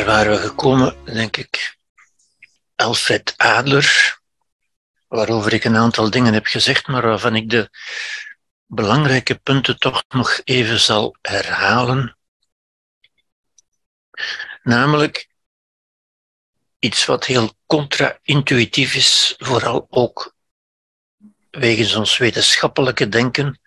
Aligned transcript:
Daar 0.00 0.08
waren 0.08 0.32
we 0.32 0.48
gekomen, 0.48 1.04
denk 1.04 1.36
ik, 1.36 1.76
Alfred 2.76 3.34
Adler, 3.36 4.18
waarover 5.08 5.52
ik 5.52 5.64
een 5.64 5.76
aantal 5.76 6.10
dingen 6.10 6.32
heb 6.32 6.46
gezegd, 6.46 6.86
maar 6.86 7.02
waarvan 7.02 7.36
ik 7.36 7.50
de 7.50 7.70
belangrijke 8.66 9.34
punten 9.34 9.78
toch 9.78 10.04
nog 10.08 10.40
even 10.44 10.80
zal 10.80 11.16
herhalen. 11.22 12.16
Namelijk 14.62 15.28
iets 16.78 17.06
wat 17.06 17.24
heel 17.24 17.54
contra-intuïtief 17.66 18.94
is, 18.94 19.34
vooral 19.38 19.86
ook 19.90 20.34
wegens 21.50 21.94
ons 21.94 22.16
wetenschappelijke 22.16 23.08
denken, 23.08 23.59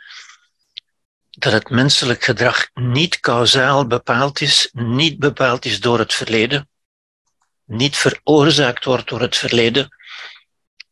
dat 1.38 1.54
het 1.54 1.70
menselijk 1.70 2.24
gedrag 2.24 2.70
niet 2.74 3.20
kausaal 3.20 3.88
bepaald 3.88 4.42
is, 4.42 4.70
niet 4.72 5.20
bepaald 5.20 5.66
is 5.66 5.80
door 5.80 6.00
het 6.00 6.14
verleden, 6.14 6.70
niet 7.66 7.98
veroorzaakt 7.98 8.86
wordt 8.86 9.10
door 9.10 9.22
het 9.22 9.38
verleden. 9.38 9.96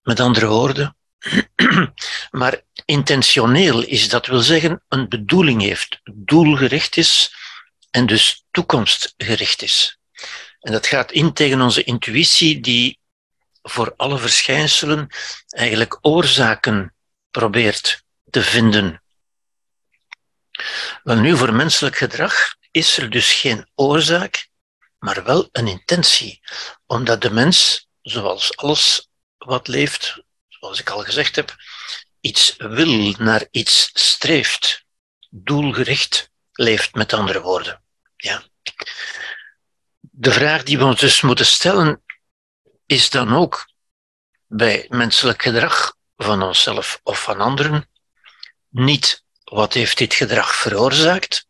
Met 0.02 0.19
andere 0.19 0.47
woorden, 0.47 0.95
maar 2.31 2.62
intentioneel 2.86 3.84
is, 3.84 4.09
dat 4.09 4.25
wil 4.25 4.39
zeggen, 4.39 4.84
een 4.88 5.09
bedoeling 5.09 5.62
heeft, 5.62 6.00
doelgericht 6.14 6.97
is 6.97 7.36
en 7.92 8.06
dus 8.06 8.44
toekomstgericht 8.52 9.62
is. 9.62 10.00
En 10.59 10.72
dat 10.72 10.88
gaat 10.88 11.12
in 11.12 11.34
tegen 11.34 11.62
onze 11.62 11.84
intuïtie, 11.84 12.59
die 12.59 13.00
voor 13.62 13.94
alle 13.97 14.17
verschijnselen 14.17 15.08
eigenlijk 15.47 15.97
oorzaken 16.02 16.94
probeert 17.31 18.03
te 18.30 18.42
vinden. 18.42 19.02
Wel 21.04 21.16
nu, 21.16 21.38
voor 21.38 21.54
menselijk 21.54 21.98
gedrag 21.98 22.56
is 22.72 22.98
er 22.98 23.09
dus 23.09 23.34
geen 23.34 23.70
oorzaak, 23.76 24.48
maar 25.00 25.23
wel 25.23 25.50
een 25.52 25.68
intentie. 25.68 26.40
Omdat 26.86 27.22
de 27.22 27.31
mens, 27.31 27.88
zoals 28.02 28.58
alles 28.58 29.09
wat 29.38 29.68
leeft, 29.68 30.23
zoals 30.48 30.80
ik 30.80 30.90
al 30.90 31.03
gezegd 31.03 31.36
heb, 31.36 31.56
iets 32.20 32.56
wil, 32.58 33.16
naar 33.18 33.48
iets 33.52 33.90
streeft, 33.94 34.86
doelgericht 35.30 36.31
leeft, 36.52 36.94
met 36.94 37.14
andere 37.14 37.42
woorden. 37.42 37.84
Ja. 38.16 38.44
De 40.00 40.31
vraag 40.31 40.64
die 40.64 40.78
we 40.78 40.84
ons 40.84 41.00
dus 41.00 41.22
moeten 41.22 41.46
stellen 41.46 42.03
is 42.86 43.09
dan 43.09 43.34
ook 43.34 43.70
bij 44.48 44.86
menselijk 44.90 45.42
gedrag 45.42 45.96
van 46.16 46.44
onszelf 46.44 47.00
of 47.03 47.24
van 47.24 47.40
anderen 47.40 47.90
niet 48.69 49.24
wat 49.51 49.73
heeft 49.73 49.97
dit 49.97 50.13
gedrag 50.13 50.56
veroorzaakt, 50.56 51.47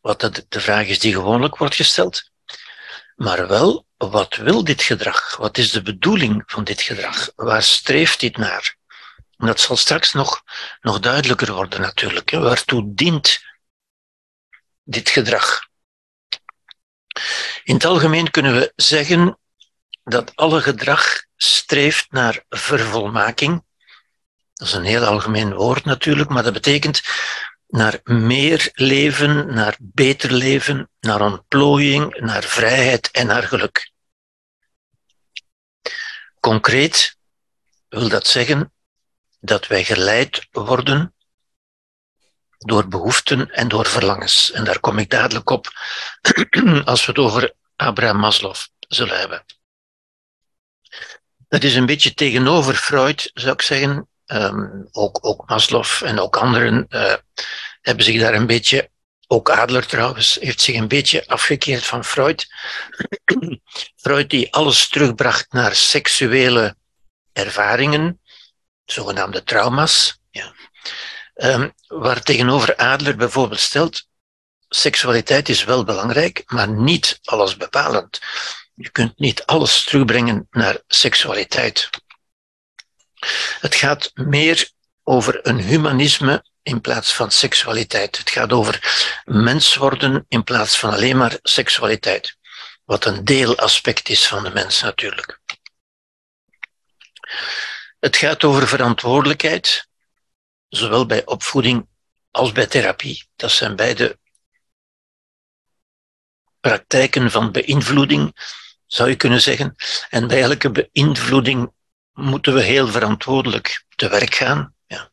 wat 0.00 0.20
de, 0.20 0.60
vraag 0.60 0.86
is 0.86 0.98
die 0.98 1.12
gewoonlijk 1.12 1.56
wordt 1.56 1.74
gesteld, 1.74 2.30
maar 3.16 3.48
wel 3.48 3.86
wat 3.96 4.36
wil 4.36 4.64
dit 4.64 4.82
gedrag? 4.82 5.36
Wat 5.36 5.58
is 5.58 5.70
de 5.70 5.82
bedoeling 5.82 6.42
van 6.46 6.64
dit 6.64 6.82
gedrag? 6.82 7.32
Waar 7.36 7.62
streeft 7.62 8.20
dit 8.20 8.36
naar? 8.36 8.76
Dat 9.36 9.60
zal 9.60 9.76
straks 9.76 10.12
nog, 10.12 10.42
nog 10.80 11.00
duidelijker 11.00 11.52
worden 11.52 11.80
natuurlijk. 11.80 12.30
Hè. 12.30 12.40
Waartoe 12.40 12.94
dient 12.94 13.44
dit 14.82 15.08
gedrag? 15.08 15.68
In 17.64 17.74
het 17.74 17.84
algemeen 17.84 18.30
kunnen 18.30 18.54
we 18.54 18.72
zeggen 18.76 19.38
dat 20.04 20.36
alle 20.36 20.60
gedrag 20.60 21.24
streeft 21.36 22.10
naar 22.10 22.44
vervolmaking. 22.48 23.64
Dat 24.62 24.70
is 24.70 24.76
een 24.76 24.84
heel 24.84 25.04
algemeen 25.04 25.54
woord 25.54 25.84
natuurlijk, 25.84 26.30
maar 26.30 26.42
dat 26.42 26.52
betekent 26.52 27.02
naar 27.66 28.00
meer 28.04 28.70
leven, 28.72 29.54
naar 29.54 29.76
beter 29.80 30.32
leven, 30.32 30.90
naar 31.00 31.20
ontplooiing, 31.20 32.20
naar 32.20 32.42
vrijheid 32.42 33.10
en 33.10 33.26
naar 33.26 33.42
geluk. 33.42 33.92
Concreet 36.40 37.16
wil 37.88 38.08
dat 38.08 38.26
zeggen 38.26 38.72
dat 39.40 39.66
wij 39.66 39.84
geleid 39.84 40.46
worden 40.50 41.14
door 42.58 42.88
behoeften 42.88 43.50
en 43.50 43.68
door 43.68 43.86
verlangens. 43.86 44.50
En 44.50 44.64
daar 44.64 44.80
kom 44.80 44.98
ik 44.98 45.10
dadelijk 45.10 45.50
op 45.50 45.66
als 46.84 47.06
we 47.06 47.12
het 47.12 47.18
over 47.18 47.54
Abraham 47.76 48.18
Maslow 48.18 48.54
zullen 48.78 49.18
hebben. 49.18 49.44
Dat 51.48 51.62
is 51.62 51.74
een 51.74 51.86
beetje 51.86 52.14
tegenover 52.14 52.74
Freud, 52.74 53.30
zou 53.34 53.52
ik 53.52 53.62
zeggen. 53.62 54.10
Um, 54.32 54.88
ook, 54.92 55.18
ook 55.20 55.48
Maslow 55.48 55.86
en 56.04 56.18
ook 56.20 56.36
anderen 56.36 56.86
uh, 56.90 57.14
hebben 57.80 58.04
zich 58.04 58.20
daar 58.20 58.34
een 58.34 58.46
beetje, 58.46 58.90
ook 59.26 59.50
Adler 59.50 59.86
trouwens, 59.86 60.38
heeft 60.40 60.60
zich 60.60 60.76
een 60.76 60.88
beetje 60.88 61.26
afgekeerd 61.26 61.84
van 61.84 62.04
Freud. 62.04 62.46
Freud 64.02 64.30
die 64.30 64.52
alles 64.52 64.88
terugbracht 64.88 65.52
naar 65.52 65.74
seksuele 65.74 66.76
ervaringen, 67.32 68.20
zogenaamde 68.84 69.42
trauma's. 69.42 70.20
Ja. 70.30 70.54
Um, 71.34 71.72
waar 71.86 72.22
tegenover 72.22 72.76
Adler 72.76 73.16
bijvoorbeeld 73.16 73.60
stelt, 73.60 74.06
seksualiteit 74.68 75.48
is 75.48 75.64
wel 75.64 75.84
belangrijk, 75.84 76.42
maar 76.46 76.68
niet 76.68 77.18
alles 77.22 77.56
bepalend. 77.56 78.20
Je 78.74 78.90
kunt 78.90 79.18
niet 79.18 79.46
alles 79.46 79.84
terugbrengen 79.84 80.46
naar 80.50 80.80
seksualiteit. 80.86 81.90
Het 83.60 83.74
gaat 83.74 84.10
meer 84.14 84.70
over 85.02 85.46
een 85.46 85.58
humanisme 85.58 86.44
in 86.62 86.80
plaats 86.80 87.14
van 87.14 87.30
seksualiteit. 87.30 88.18
Het 88.18 88.30
gaat 88.30 88.52
over 88.52 88.80
mens 89.24 89.74
worden 89.76 90.24
in 90.28 90.44
plaats 90.44 90.78
van 90.78 90.92
alleen 90.92 91.16
maar 91.16 91.38
seksualiteit. 91.42 92.36
Wat 92.84 93.04
een 93.04 93.24
deelaspect 93.24 94.08
is 94.08 94.26
van 94.26 94.42
de 94.42 94.50
mens 94.50 94.80
natuurlijk. 94.80 95.40
Het 98.00 98.16
gaat 98.16 98.44
over 98.44 98.68
verantwoordelijkheid, 98.68 99.88
zowel 100.68 101.06
bij 101.06 101.24
opvoeding 101.24 101.88
als 102.30 102.52
bij 102.52 102.66
therapie. 102.66 103.28
Dat 103.36 103.50
zijn 103.50 103.76
beide 103.76 104.18
praktijken 106.60 107.30
van 107.30 107.52
beïnvloeding, 107.52 108.36
zou 108.86 109.08
je 109.08 109.16
kunnen 109.16 109.40
zeggen. 109.40 109.74
En 110.10 110.26
bij 110.26 110.42
elke 110.42 110.70
beïnvloeding 110.70 111.72
moeten 112.12 112.54
we 112.54 112.62
heel 112.62 112.88
verantwoordelijk 112.88 113.84
te 113.96 114.08
werk 114.08 114.34
gaan. 114.34 114.74
Ja. 114.86 115.10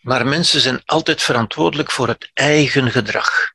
Maar 0.00 0.26
mensen 0.26 0.60
zijn 0.60 0.82
altijd 0.84 1.22
verantwoordelijk 1.22 1.90
voor 1.90 2.08
het 2.08 2.30
eigen 2.34 2.90
gedrag. 2.90 3.52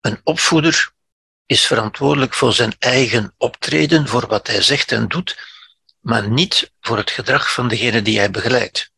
Een 0.00 0.20
opvoeder 0.24 0.92
is 1.46 1.66
verantwoordelijk 1.66 2.34
voor 2.34 2.52
zijn 2.52 2.74
eigen 2.78 3.34
optreden, 3.38 4.08
voor 4.08 4.26
wat 4.26 4.46
hij 4.46 4.62
zegt 4.62 4.92
en 4.92 5.08
doet, 5.08 5.38
maar 6.00 6.28
niet 6.28 6.72
voor 6.80 6.96
het 6.96 7.10
gedrag 7.10 7.52
van 7.52 7.68
degene 7.68 8.02
die 8.02 8.18
hij 8.18 8.30
begeleidt. 8.30 8.90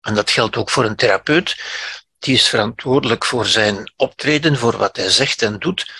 En 0.00 0.14
dat 0.14 0.30
geldt 0.30 0.56
ook 0.56 0.70
voor 0.70 0.84
een 0.84 0.96
therapeut. 0.96 1.56
Die 2.18 2.34
is 2.34 2.48
verantwoordelijk 2.48 3.24
voor 3.24 3.46
zijn 3.46 3.92
optreden, 3.96 4.56
voor 4.56 4.76
wat 4.76 4.96
hij 4.96 5.10
zegt 5.10 5.42
en 5.42 5.58
doet, 5.58 5.92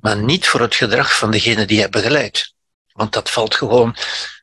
maar 0.00 0.16
niet 0.16 0.48
voor 0.48 0.60
het 0.60 0.74
gedrag 0.74 1.18
van 1.18 1.30
degene 1.30 1.64
die 1.64 1.78
hij 1.78 1.88
begeleidt. 1.88 2.54
Want 3.00 3.12
dat 3.12 3.30
valt 3.30 3.54
gewoon 3.54 3.96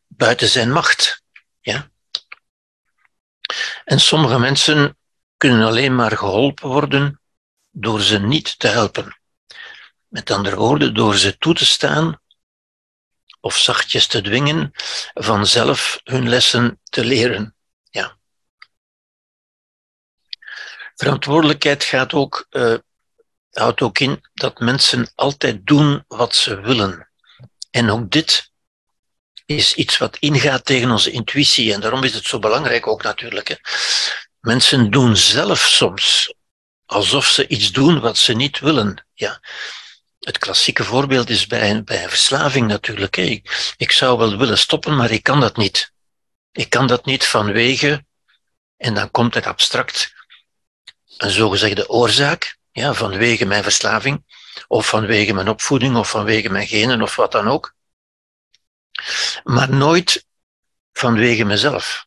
buiten 0.08 0.48
zijn 0.48 0.72
macht. 0.72 1.24
Ja? 1.60 1.90
En 3.84 4.00
sommige 4.00 4.40
mensen 4.40 4.98
kunnen 5.38 5.68
alleen 5.68 5.96
maar 5.96 6.18
geholpen 6.18 6.68
worden 6.68 7.22
door 7.70 8.02
ze 8.02 8.20
niet 8.20 8.60
te 8.60 8.68
helpen. 8.68 9.20
Met 10.08 10.32
andere 10.32 10.56
woorden, 10.56 10.94
door 10.94 11.16
ze 11.16 11.38
toe 11.38 11.54
te 11.54 11.66
staan 11.66 12.22
of 13.40 13.58
zachtjes 13.58 14.08
te 14.08 14.22
dwingen 14.22 14.72
vanzelf 15.14 16.00
hun 16.04 16.30
lessen 16.30 16.80
te 16.84 17.06
leren. 17.06 17.56
Ja. 17.84 18.18
Verantwoordelijkheid 20.96 21.84
gaat 21.84 22.14
ook, 22.14 22.48
uh, 22.50 22.78
houdt 23.50 23.82
ook 23.82 24.00
in 24.00 24.22
dat 24.34 24.60
mensen 24.60 25.12
altijd 25.16 25.66
doen 25.66 26.04
wat 26.08 26.36
ze 26.36 26.62
willen. 26.62 27.07
En 27.70 27.90
ook 27.90 28.12
dit 28.12 28.52
is 29.46 29.74
iets 29.74 29.98
wat 29.98 30.18
ingaat 30.18 30.66
tegen 30.66 30.92
onze 30.92 31.12
intuïtie. 31.12 31.74
En 31.74 31.80
daarom 31.80 32.04
is 32.04 32.14
het 32.14 32.26
zo 32.26 32.40
belangrijk 32.40 32.88
ook 32.88 33.04
natuurlijk. 33.04 33.48
Hè. 33.48 33.56
Mensen 34.40 34.92
doen 34.92 35.18
zelf 35.18 35.60
soms 35.60 36.34
alsof 36.86 37.26
ze 37.26 37.48
iets 37.48 37.72
doen 37.72 38.00
wat 38.00 38.18
ze 38.18 38.34
niet 38.34 38.60
willen. 38.60 39.06
Ja. 39.14 39.42
Het 40.20 40.38
klassieke 40.38 40.84
voorbeeld 40.84 41.30
is 41.30 41.48
bij 41.48 41.70
een, 41.70 41.84
bij 41.84 42.04
een 42.04 42.10
verslaving 42.10 42.68
natuurlijk. 42.68 43.16
Hè. 43.16 43.22
Ik, 43.22 43.74
ik 43.78 43.92
zou 43.92 44.18
wel 44.18 44.38
willen 44.38 44.58
stoppen, 44.58 44.96
maar 44.96 45.12
ik 45.12 45.24
kan 45.24 45.40
dat 45.40 45.58
niet. 45.58 45.92
Ik 46.52 46.70
kan 46.70 46.88
dat 46.88 47.06
niet 47.06 47.26
vanwege, 47.26 48.06
en 48.78 48.94
dan 48.94 49.12
komt 49.12 49.36
er 49.36 49.48
abstract 49.48 50.14
een 51.18 51.30
zogezegde 51.30 51.90
oorzaak, 51.90 52.58
ja, 52.72 52.94
vanwege 52.94 53.46
mijn 53.46 53.64
verslaving, 53.64 54.24
of 54.68 54.88
vanwege 54.88 55.34
mijn 55.34 55.50
opvoeding, 55.50 55.96
of 55.98 56.10
vanwege 56.10 56.50
mijn 56.50 56.68
genen, 56.68 57.02
of 57.02 57.16
wat 57.16 57.32
dan 57.32 57.48
ook 57.48 57.76
maar 59.44 59.70
nooit 59.70 60.26
vanwege 60.94 61.44
mezelf. 61.44 62.06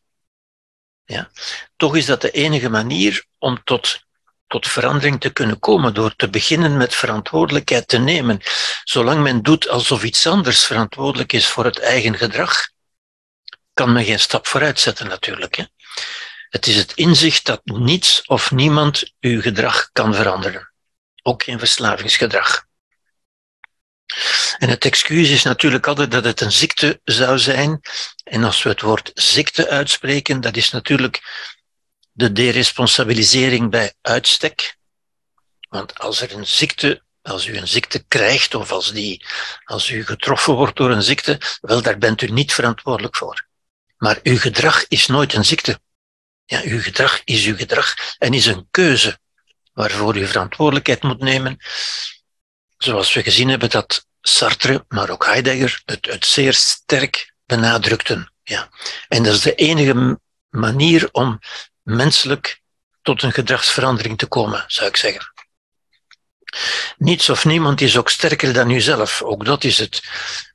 Ja? 1.05 1.31
Toch 1.75 1.95
is 1.95 2.05
dat 2.05 2.21
de 2.21 2.31
enige 2.31 2.69
manier 2.69 3.25
om 3.37 3.63
tot 3.63 4.09
tot 4.51 4.67
verandering 4.67 5.19
te 5.19 5.29
kunnen 5.29 5.59
komen 5.59 5.93
door 5.93 6.15
te 6.15 6.29
beginnen 6.29 6.77
met 6.77 6.95
verantwoordelijkheid 6.95 7.87
te 7.87 7.97
nemen. 7.97 8.39
Zolang 8.83 9.21
men 9.21 9.41
doet 9.41 9.69
alsof 9.69 10.03
iets 10.03 10.27
anders 10.27 10.65
verantwoordelijk 10.65 11.33
is 11.33 11.47
voor 11.47 11.65
het 11.65 11.79
eigen 11.79 12.17
gedrag, 12.17 12.69
kan 13.73 13.93
men 13.93 14.03
geen 14.03 14.19
stap 14.19 14.47
vooruit 14.47 14.79
zetten 14.79 15.07
natuurlijk. 15.07 15.55
Hè? 15.55 15.63
Het 16.49 16.67
is 16.67 16.75
het 16.75 16.93
inzicht 16.93 17.45
dat 17.45 17.61
niets 17.63 18.25
of 18.25 18.51
niemand 18.51 19.13
uw 19.19 19.41
gedrag 19.41 19.89
kan 19.91 20.13
veranderen. 20.15 20.70
Ook 21.21 21.43
geen 21.43 21.59
verslavingsgedrag. 21.59 22.65
En 24.57 24.69
het 24.69 24.85
excuus 24.85 25.29
is 25.29 25.43
natuurlijk 25.43 25.87
altijd 25.87 26.11
dat 26.11 26.23
het 26.23 26.41
een 26.41 26.51
ziekte 26.51 26.99
zou 27.03 27.39
zijn. 27.39 27.81
En 28.23 28.43
als 28.43 28.63
we 28.63 28.69
het 28.69 28.81
woord 28.81 29.11
ziekte 29.13 29.69
uitspreken, 29.69 30.41
dat 30.41 30.55
is 30.55 30.69
natuurlijk 30.69 31.21
de 32.11 32.31
deresponsabilisering 32.31 33.69
bij 33.69 33.93
uitstek. 34.01 34.77
Want 35.69 35.99
als 35.99 36.21
er 36.21 36.33
een 36.33 36.47
ziekte, 36.47 37.03
als 37.21 37.45
u 37.45 37.57
een 37.57 37.67
ziekte 37.67 38.03
krijgt 38.07 38.55
of 38.55 38.71
als, 38.71 38.91
die, 38.91 39.25
als 39.63 39.89
u 39.89 40.05
getroffen 40.05 40.53
wordt 40.53 40.77
door 40.77 40.91
een 40.91 41.03
ziekte, 41.03 41.39
wel, 41.61 41.81
daar 41.81 41.97
bent 41.97 42.21
u 42.21 42.27
niet 42.27 42.53
verantwoordelijk 42.53 43.15
voor. 43.15 43.47
Maar 43.97 44.19
uw 44.23 44.37
gedrag 44.37 44.85
is 44.87 45.07
nooit 45.07 45.33
een 45.33 45.45
ziekte. 45.45 45.79
Ja, 46.45 46.61
uw 46.63 46.81
gedrag 46.81 47.21
is 47.23 47.45
uw 47.45 47.55
gedrag 47.55 47.95
en 48.17 48.33
is 48.33 48.45
een 48.45 48.67
keuze 48.71 49.19
waarvoor 49.73 50.17
u 50.17 50.27
verantwoordelijkheid 50.27 51.03
moet 51.03 51.19
nemen. 51.19 51.57
Zoals 52.77 53.13
we 53.13 53.23
gezien 53.23 53.49
hebben 53.49 53.69
dat 53.69 54.05
Sartre, 54.21 54.85
maar 54.87 55.09
ook 55.09 55.25
Heidegger 55.25 55.81
het, 55.85 56.05
het 56.05 56.25
zeer 56.25 56.53
sterk 56.53 57.33
benadrukten. 57.45 58.33
Ja. 58.43 58.69
En 59.07 59.23
dat 59.23 59.33
is 59.33 59.41
de 59.41 59.55
enige 59.55 60.19
manier 60.49 61.09
om 61.11 61.39
menselijk 61.81 62.61
tot 63.01 63.23
een 63.23 63.33
gedragsverandering 63.33 64.17
te 64.17 64.25
komen, 64.25 64.63
zou 64.67 64.89
ik 64.89 64.97
zeggen. 64.97 65.33
Niets 66.97 67.29
of 67.29 67.45
niemand 67.45 67.81
is 67.81 67.97
ook 67.97 68.09
sterker 68.09 68.53
dan 68.53 68.69
uzelf. 68.69 69.21
Ook 69.21 69.45
dat 69.45 69.63
is 69.63 69.77
het 69.77 70.01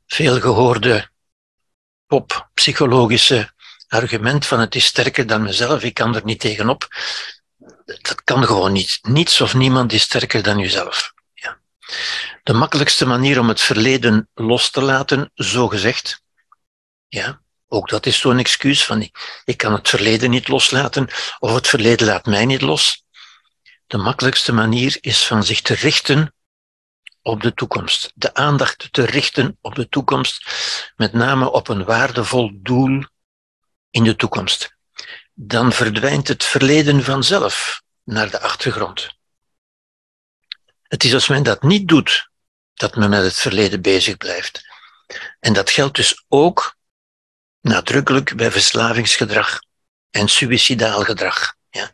veelgehoorde 0.07 1.11
pop-psychologische 2.07 3.55
argument 3.89 4.47
van 4.47 4.61
het 4.61 4.75
is 4.75 4.85
sterker 4.85 5.27
dan 5.27 5.43
mezelf, 5.43 5.83
ik 5.83 5.95
kan 5.95 6.15
er 6.15 6.25
niet 6.25 6.41
tegenop. 6.41 6.89
Dat 7.87 8.25
kan 8.25 8.45
gewoon 8.45 8.73
niet. 8.73 8.99
Niets 9.03 9.41
of 9.41 9.55
niemand 9.55 9.93
is 9.93 10.03
sterker 10.03 10.43
dan 10.43 10.59
uzelf. 10.59 11.13
Ja. 11.35 11.59
De 12.43 12.53
makkelijkste 12.53 13.07
manier 13.07 13.39
om 13.39 13.49
het 13.49 13.61
verleden 13.61 14.29
los 14.35 14.71
te 14.71 14.81
laten, 14.81 15.31
zo 15.35 15.69
gezegd, 15.69 16.23
ja, 17.09 17.41
ook 17.69 17.89
dat 17.89 18.07
is 18.07 18.19
zo'n 18.19 18.39
excuus 18.39 18.85
van 18.85 19.11
ik 19.45 19.57
kan 19.57 19.73
het 19.73 19.89
verleden 19.89 20.31
niet 20.31 20.49
loslaten 20.49 21.09
of 21.39 21.55
het 21.55 21.67
verleden 21.67 22.07
laat 22.07 22.27
mij 22.27 22.45
niet 22.45 22.61
los. 22.61 23.05
De 23.87 23.97
makkelijkste 23.97 24.53
manier 24.53 24.99
is 25.01 25.27
van 25.27 25.45
zich 25.45 25.61
te 25.61 25.75
richten 25.75 26.35
op 27.23 27.43
de 27.43 27.55
toekomst. 27.55 28.13
De 28.15 28.35
aandacht 28.35 28.89
te 28.93 29.05
richten 29.05 29.59
op 29.61 29.75
de 29.75 29.89
toekomst, 29.89 30.51
met 30.97 31.13
name 31.13 31.51
op 31.51 31.69
een 31.69 31.85
waardevol 31.85 32.51
doel 32.55 33.05
in 33.91 34.05
de 34.05 34.17
toekomst. 34.17 34.76
Dan 35.39 35.73
verdwijnt 35.73 36.29
het 36.29 36.45
verleden 36.45 37.05
vanzelf 37.05 37.83
naar 38.05 38.31
de 38.31 38.41
achtergrond. 38.41 39.09
Het 40.83 41.05
is 41.05 41.15
als 41.15 41.29
men 41.29 41.43
dat 41.43 41.63
niet 41.63 41.89
doet, 41.89 42.31
dat 42.75 42.97
men 42.97 43.11
met 43.11 43.23
het 43.23 43.37
verleden 43.37 43.83
bezig 43.83 44.17
blijft. 44.17 44.63
En 45.41 45.53
dat 45.53 45.71
geldt 45.71 45.97
dus 45.97 46.25
ook 46.29 46.77
nadrukkelijk 47.61 48.37
bij 48.37 48.51
verslavingsgedrag 48.51 49.59
en 50.11 50.29
suicidaal 50.29 51.05
gedrag. 51.05 51.55
Ja. 51.71 51.91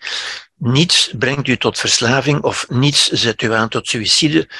Niets 0.54 1.10
brengt 1.18 1.48
u 1.48 1.56
tot 1.56 1.78
verslaving 1.78 2.42
of 2.42 2.68
niets 2.68 3.08
zet 3.08 3.42
u 3.42 3.52
aan 3.52 3.68
tot 3.68 3.88
suïcide, 3.88 4.50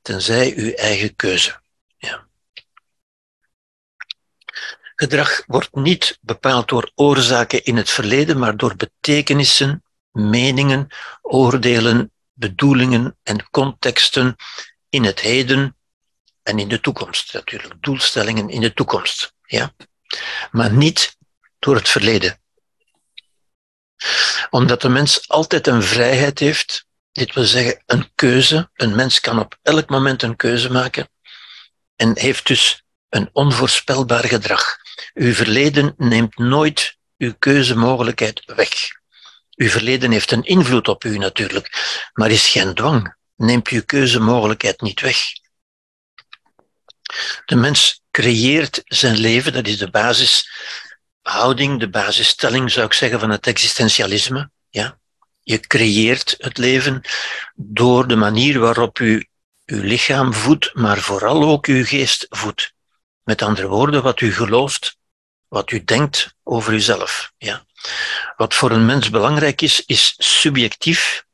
tenzij 0.00 0.52
uw 0.56 0.72
eigen 0.72 1.16
keuze. 1.16 1.60
Ja. 1.96 2.26
Gedrag 5.02 5.42
wordt 5.46 5.74
niet 5.74 6.18
bepaald 6.20 6.68
door 6.68 6.90
oorzaken 6.94 7.64
in 7.64 7.76
het 7.76 7.90
verleden, 7.90 8.38
maar 8.38 8.56
door 8.56 8.76
betekenissen, 8.76 9.84
meningen, 10.10 10.86
oordelen, 11.22 12.12
bedoelingen 12.32 13.18
en 13.22 13.50
contexten 13.50 14.36
in 14.88 15.04
het 15.04 15.20
heden 15.20 15.76
en 16.42 16.58
in 16.58 16.68
de 16.68 16.80
toekomst. 16.80 17.32
Natuurlijk, 17.32 17.74
doelstellingen 17.80 18.48
in 18.48 18.60
de 18.60 18.72
toekomst. 18.72 19.34
Ja? 19.44 19.74
Maar 20.50 20.72
niet 20.72 21.16
door 21.58 21.74
het 21.74 21.88
verleden. 21.88 22.40
Omdat 24.50 24.82
de 24.82 24.88
mens 24.88 25.28
altijd 25.28 25.66
een 25.66 25.82
vrijheid 25.82 26.38
heeft, 26.38 26.86
dit 27.12 27.34
wil 27.34 27.44
zeggen 27.44 27.82
een 27.86 28.10
keuze. 28.14 28.70
Een 28.74 28.94
mens 28.94 29.20
kan 29.20 29.38
op 29.38 29.58
elk 29.62 29.88
moment 29.88 30.22
een 30.22 30.36
keuze 30.36 30.70
maken 30.70 31.08
en 31.96 32.18
heeft 32.18 32.46
dus 32.46 32.84
een 33.08 33.30
onvoorspelbaar 33.32 34.24
gedrag. 34.24 34.80
Uw 35.14 35.32
verleden 35.32 35.94
neemt 35.96 36.38
nooit 36.38 36.96
uw 37.18 37.34
keuzemogelijkheid 37.38 38.42
weg. 38.46 38.70
Uw 39.56 39.68
verleden 39.68 40.10
heeft 40.10 40.30
een 40.30 40.44
invloed 40.44 40.88
op 40.88 41.04
u 41.04 41.18
natuurlijk, 41.18 41.70
maar 42.12 42.30
is 42.30 42.48
geen 42.48 42.74
dwang. 42.74 43.14
Neemt 43.36 43.68
uw 43.68 43.82
keuzemogelijkheid 43.84 44.80
niet 44.80 45.00
weg. 45.00 45.18
De 47.44 47.56
mens 47.56 48.02
creëert 48.10 48.80
zijn 48.84 49.16
leven, 49.16 49.52
dat 49.52 49.66
is 49.66 49.78
de 49.78 49.90
basishouding, 49.90 51.80
de 51.80 51.88
basisstelling 51.90 52.70
zou 52.70 52.86
ik 52.86 52.92
zeggen 52.92 53.20
van 53.20 53.30
het 53.30 53.46
existentialisme. 53.46 54.50
Ja? 54.70 54.98
Je 55.42 55.60
creëert 55.60 56.34
het 56.38 56.58
leven 56.58 57.00
door 57.54 58.06
de 58.06 58.16
manier 58.16 58.58
waarop 58.58 58.98
u 58.98 59.26
uw 59.64 59.82
lichaam 59.82 60.34
voedt, 60.34 60.74
maar 60.74 60.98
vooral 60.98 61.42
ook 61.42 61.66
uw 61.66 61.84
geest 61.84 62.26
voedt. 62.28 62.71
Met 63.24 63.42
andere 63.42 63.68
woorden, 63.68 64.02
wat 64.02 64.20
u 64.20 64.32
gelooft, 64.32 64.96
wat 65.48 65.70
u 65.70 65.84
denkt 65.84 66.34
over 66.42 66.72
uzelf. 66.72 67.32
Ja. 67.38 67.64
Wat 68.36 68.54
voor 68.54 68.70
een 68.70 68.86
mens 68.86 69.10
belangrijk 69.10 69.60
is, 69.60 69.84
is 69.84 70.14
subjectief. 70.18 71.24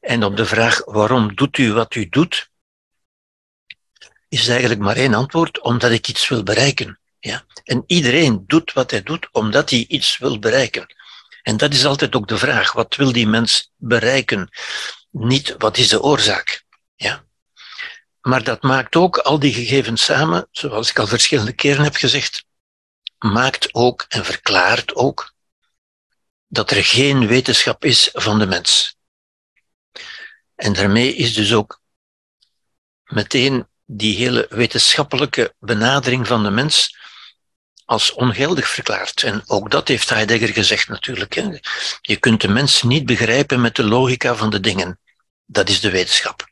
En 0.00 0.24
op 0.24 0.36
de 0.36 0.46
vraag 0.46 0.84
waarom 0.84 1.34
doet 1.34 1.58
u 1.58 1.72
wat 1.72 1.94
u 1.94 2.08
doet, 2.08 2.50
is 4.28 4.48
eigenlijk 4.48 4.80
maar 4.80 4.96
één 4.96 5.14
antwoord, 5.14 5.60
omdat 5.60 5.90
ik 5.90 6.08
iets 6.08 6.28
wil 6.28 6.42
bereiken. 6.42 6.98
Ja? 7.18 7.44
En 7.64 7.84
iedereen 7.86 8.44
doet 8.46 8.72
wat 8.72 8.90
hij 8.90 9.02
doet 9.02 9.28
omdat 9.32 9.70
hij 9.70 9.84
iets 9.88 10.18
wil 10.18 10.38
bereiken. 10.38 10.94
En 11.42 11.56
dat 11.56 11.72
is 11.72 11.84
altijd 11.84 12.16
ook 12.16 12.28
de 12.28 12.38
vraag, 12.38 12.72
wat 12.72 12.96
wil 12.96 13.12
die 13.12 13.26
mens 13.26 13.72
bereiken? 13.76 14.48
Niet 15.10 15.54
wat 15.58 15.76
is 15.76 15.88
de 15.88 16.02
oorzaak? 16.02 16.64
Ja? 16.96 17.25
Maar 18.26 18.44
dat 18.44 18.62
maakt 18.62 18.96
ook 18.96 19.18
al 19.18 19.38
die 19.38 19.52
gegevens 19.52 20.04
samen, 20.04 20.48
zoals 20.50 20.90
ik 20.90 20.98
al 20.98 21.06
verschillende 21.06 21.52
keren 21.52 21.84
heb 21.84 21.94
gezegd, 21.94 22.44
maakt 23.18 23.74
ook 23.74 24.04
en 24.08 24.24
verklaart 24.24 24.94
ook 24.94 25.34
dat 26.46 26.70
er 26.70 26.84
geen 26.84 27.26
wetenschap 27.26 27.84
is 27.84 28.10
van 28.12 28.38
de 28.38 28.46
mens. 28.46 28.96
En 30.54 30.72
daarmee 30.72 31.14
is 31.14 31.34
dus 31.34 31.54
ook 31.54 31.80
meteen 33.04 33.66
die 33.84 34.16
hele 34.16 34.46
wetenschappelijke 34.48 35.54
benadering 35.58 36.26
van 36.26 36.42
de 36.42 36.50
mens 36.50 36.98
als 37.84 38.12
ongeldig 38.12 38.68
verklaard. 38.68 39.22
En 39.22 39.42
ook 39.46 39.70
dat 39.70 39.88
heeft 39.88 40.08
Heidegger 40.08 40.52
gezegd 40.52 40.88
natuurlijk. 40.88 41.34
Je 42.00 42.16
kunt 42.16 42.40
de 42.40 42.48
mens 42.48 42.82
niet 42.82 43.06
begrijpen 43.06 43.60
met 43.60 43.76
de 43.76 43.84
logica 43.84 44.34
van 44.34 44.50
de 44.50 44.60
dingen. 44.60 44.98
Dat 45.44 45.68
is 45.68 45.80
de 45.80 45.90
wetenschap. 45.90 46.45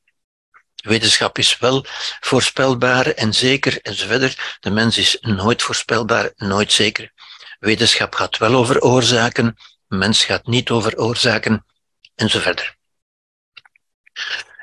Wetenschap 0.85 1.39
is 1.39 1.59
wel 1.59 1.85
voorspelbaar 2.21 3.07
en 3.07 3.35
zeker 3.35 3.81
enzovoort. 3.83 4.59
De 4.61 4.71
mens 4.71 4.99
is 4.99 5.19
nooit 5.21 5.63
voorspelbaar, 5.63 6.33
nooit 6.37 6.73
zeker. 6.73 7.13
Wetenschap 7.59 8.15
gaat 8.15 8.39
wel 8.39 8.55
over 8.55 8.81
oorzaken, 8.81 9.57
mens 9.87 10.25
gaat 10.25 10.47
niet 10.47 10.71
over 10.71 10.97
oorzaken 10.99 11.65
enzovoort. 12.15 12.77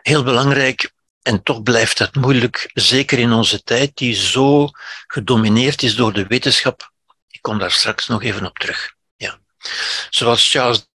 Heel 0.01 0.24
belangrijk, 0.24 0.94
en 1.22 1.44
toch 1.44 1.63
blijft 1.63 2.00
het 2.00 2.16
moeilijk, 2.16 2.70
zeker 2.74 3.20
in 3.20 3.32
onze 3.32 3.63
tijd 3.63 3.98
die 3.98 4.13
zo 4.13 4.70
gedomineerd 5.08 5.84
is 5.84 5.96
door 5.96 6.13
de 6.13 6.28
wetenschap. 6.28 6.92
Ik 7.28 7.42
kom 7.42 7.60
daar 7.60 7.72
straks 7.72 8.08
nog 8.08 8.24
even 8.24 8.46
op 8.46 8.58
terug. 8.60 8.94
Ja. 9.16 9.40
Zoals 10.10 10.50
Charles 10.50 10.88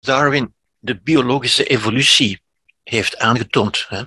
Darwin 0.00 0.54
de 0.78 1.00
biologische 1.00 1.64
evolutie 1.64 2.42
heeft 2.88 3.18
aangetoond. 3.18 3.86
Hè. 3.88 4.02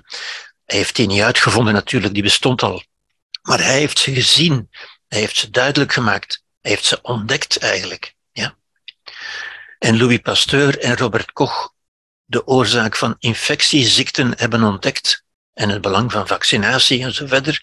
Hij 0.64 0.78
heeft 0.78 0.96
die 0.96 1.06
niet 1.06 1.22
uitgevonden 1.22 1.74
natuurlijk, 1.74 2.14
die 2.14 2.22
bestond 2.22 2.62
al. 2.62 2.82
Maar 3.42 3.58
hij 3.58 3.78
heeft 3.78 3.98
ze 3.98 4.14
gezien, 4.14 4.70
hij 5.08 5.18
heeft 5.18 5.36
ze 5.36 5.50
duidelijk 5.50 5.92
gemaakt, 5.92 6.42
hij 6.60 6.70
heeft 6.70 6.84
ze 6.84 6.98
ontdekt 7.02 7.58
eigenlijk. 7.58 8.14
Ja. 8.32 8.56
En 9.78 9.98
Louis 9.98 10.18
Pasteur 10.18 10.78
en 10.78 10.96
Robert 10.96 11.32
Koch 11.32 11.72
de 12.24 12.46
oorzaak 12.46 12.96
van 12.96 13.16
infectieziekten 13.18 14.32
hebben 14.36 14.62
ontdekt 14.62 15.24
en 15.52 15.68
het 15.68 15.80
belang 15.80 16.12
van 16.12 16.26
vaccinatie 16.26 17.02
en 17.02 17.14
zo 17.14 17.26
verder. 17.26 17.62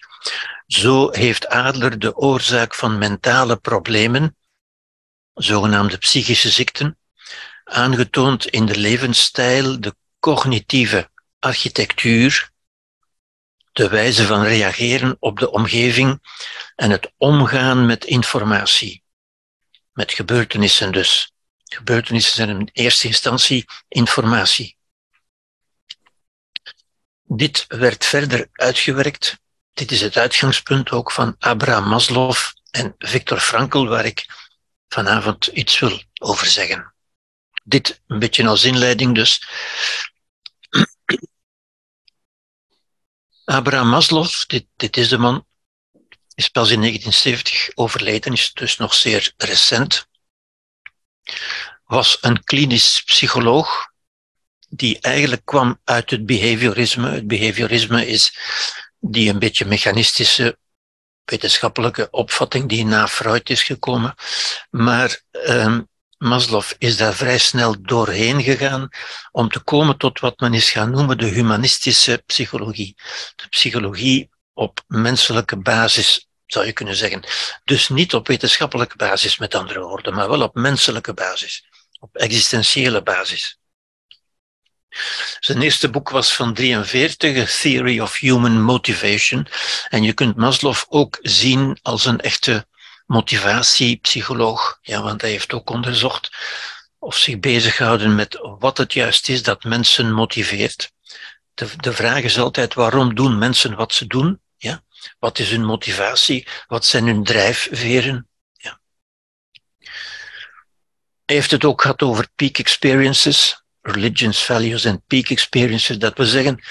Zo 0.68 1.10
heeft 1.12 1.48
Adler 1.48 2.00
de 2.00 2.16
oorzaak 2.16 2.76
van 2.76 2.98
mentale 2.98 3.58
problemen, 3.58 4.38
zogenaamde 5.34 5.98
psychische 5.98 6.50
ziekten, 6.50 6.98
aangetoond 7.64 8.46
in 8.46 8.66
de 8.66 8.78
levensstijl, 8.78 9.80
de 9.80 9.96
cognitieve 10.20 11.10
architectuur, 11.40 12.52
de 13.72 13.90
wijze 13.90 14.26
van 14.26 14.44
reageren 14.44 15.18
op 15.20 15.40
de 15.40 15.52
omgeving 15.52 16.22
en 16.76 16.92
het 16.92 17.12
omgaan 17.18 17.86
met 17.86 18.06
informatie, 18.06 19.04
met 19.94 20.12
gebeurtenissen 20.12 20.92
dus. 20.92 21.34
Gebeurtenissen 21.64 22.36
zijn 22.36 22.50
in 22.50 22.70
eerste 22.74 23.08
instantie 23.08 23.66
informatie. 23.88 24.78
Dit 27.24 27.66
werd 27.68 28.06
verder 28.06 28.50
uitgewerkt. 28.52 29.38
Dit 29.74 29.92
is 29.92 30.02
het 30.02 30.18
uitgangspunt 30.18 30.92
ook 30.92 31.12
van 31.12 31.36
Abraham 31.40 31.88
Maslow 31.88 32.36
en 32.72 32.96
Viktor 32.98 33.40
Frankl, 33.40 33.86
waar 33.86 34.06
ik 34.06 34.26
vanavond 34.88 35.48
iets 35.48 35.80
wil 35.80 36.02
over 36.14 36.48
zeggen. 36.48 36.94
Dit 37.70 38.02
een 38.08 38.20
beetje 38.20 38.48
als 38.48 38.64
inleiding 38.64 39.16
dus. 39.16 39.48
Abraham 43.46 43.88
Maslow, 43.88 44.28
dit, 44.48 44.66
dit 44.76 44.98
is 44.98 45.10
de 45.10 45.18
man, 45.18 45.46
is 46.36 46.50
pas 46.50 46.70
in 46.70 46.80
1970 46.80 47.76
overleden, 47.76 48.34
is 48.34 48.54
dus 48.54 48.78
nog 48.78 48.94
zeer 48.94 49.34
recent. 49.38 50.08
Was 51.84 52.18
een 52.22 52.44
klinisch 52.44 53.04
psycholoog 53.06 53.88
die 54.70 55.00
eigenlijk 55.00 55.46
kwam 55.46 55.80
uit 55.84 56.10
het 56.10 56.26
behaviorisme. 56.26 57.10
Het 57.10 57.28
behaviorisme 57.28 58.08
is 58.08 58.38
die 59.00 59.30
een 59.30 59.40
beetje 59.40 59.66
mechanistische 59.66 60.58
wetenschappelijke 61.26 62.08
opvatting 62.12 62.70
die 62.70 62.86
na 62.86 63.08
Freud 63.08 63.50
is 63.50 63.64
gekomen. 63.64 64.16
Maar 64.70 65.22
um, 65.32 65.90
Maslow 66.20 66.64
is 66.78 66.98
daar 66.98 67.14
vrij 67.14 67.38
snel 67.38 67.82
doorheen 67.82 68.44
gegaan 68.44 68.90
om 69.32 69.50
te 69.50 69.60
komen 69.60 69.98
tot 69.98 70.20
wat 70.20 70.40
men 70.40 70.54
is 70.54 70.72
gaan 70.72 70.92
noemen 70.92 71.18
de 71.18 71.26
humanistische 71.26 72.24
psychologie. 72.26 72.96
De 73.36 73.48
psychologie 73.48 74.30
op 74.54 74.84
menselijke 74.88 75.58
basis, 75.58 76.28
zou 76.46 76.66
je 76.66 76.74
kunnen 76.74 76.96
zeggen. 76.96 77.24
Dus 77.64 77.90
niet 77.90 78.14
op 78.14 78.28
wetenschappelijke 78.28 78.96
basis, 78.96 79.38
met 79.38 79.56
andere 79.56 79.80
woorden, 79.80 80.14
maar 80.14 80.30
wel 80.30 80.42
op 80.42 80.56
menselijke 80.56 81.14
basis, 81.14 81.66
op 82.00 82.16
existentiële 82.16 83.04
basis. 83.04 83.60
Zijn 85.40 85.62
eerste 85.62 85.90
boek 85.90 86.10
was 86.10 86.36
van 86.36 86.54
43, 86.54 87.38
A 87.38 87.46
Theory 87.62 88.00
of 88.00 88.18
Human 88.18 88.62
Motivation. 88.62 89.48
En 89.90 90.04
je 90.04 90.14
kunt 90.14 90.36
Maslow 90.36 90.76
ook 90.88 91.18
zien 91.22 91.80
als 91.82 92.06
een 92.06 92.20
echte 92.20 92.68
motivatiepsycholoog. 93.10 94.80
Ja, 94.82 95.02
want 95.02 95.22
hij 95.22 95.30
heeft 95.30 95.54
ook 95.54 95.70
onderzocht 95.70 96.30
of 97.00 97.18
zich 97.18 97.40
bezighouden 97.40 98.16
met 98.16 98.38
wat 98.60 98.78
het 98.78 98.94
juist 98.94 99.30
is 99.30 99.44
dat 99.44 99.64
mensen 99.64 100.12
motiveert. 100.12 100.92
De, 101.54 101.68
de 101.78 101.94
vraag 101.94 102.22
is 102.22 102.40
altijd 102.40 102.74
waarom 102.74 103.16
doen 103.16 103.38
mensen 103.38 103.76
wat 103.76 103.94
ze 103.94 104.08
doen? 104.08 104.42
Ja? 104.58 104.84
Wat 105.20 105.40
is 105.40 105.50
hun 105.50 105.66
motivatie? 105.66 106.48
Wat 106.68 106.86
zijn 106.86 107.06
hun 107.06 107.24
drijfveren? 107.24 108.28
Ja. 108.54 108.80
Hij 111.26 111.36
heeft 111.36 111.52
het 111.52 111.66
ook 111.66 111.82
gehad 111.82 112.02
over 112.02 112.28
peak 112.36 112.58
experiences 112.58 113.64
religions, 113.82 114.46
values 114.46 114.86
en 114.86 115.04
peak 115.08 115.30
experiences. 115.30 115.98
Dat 115.98 116.18
we 116.18 116.26
zeggen, 116.26 116.64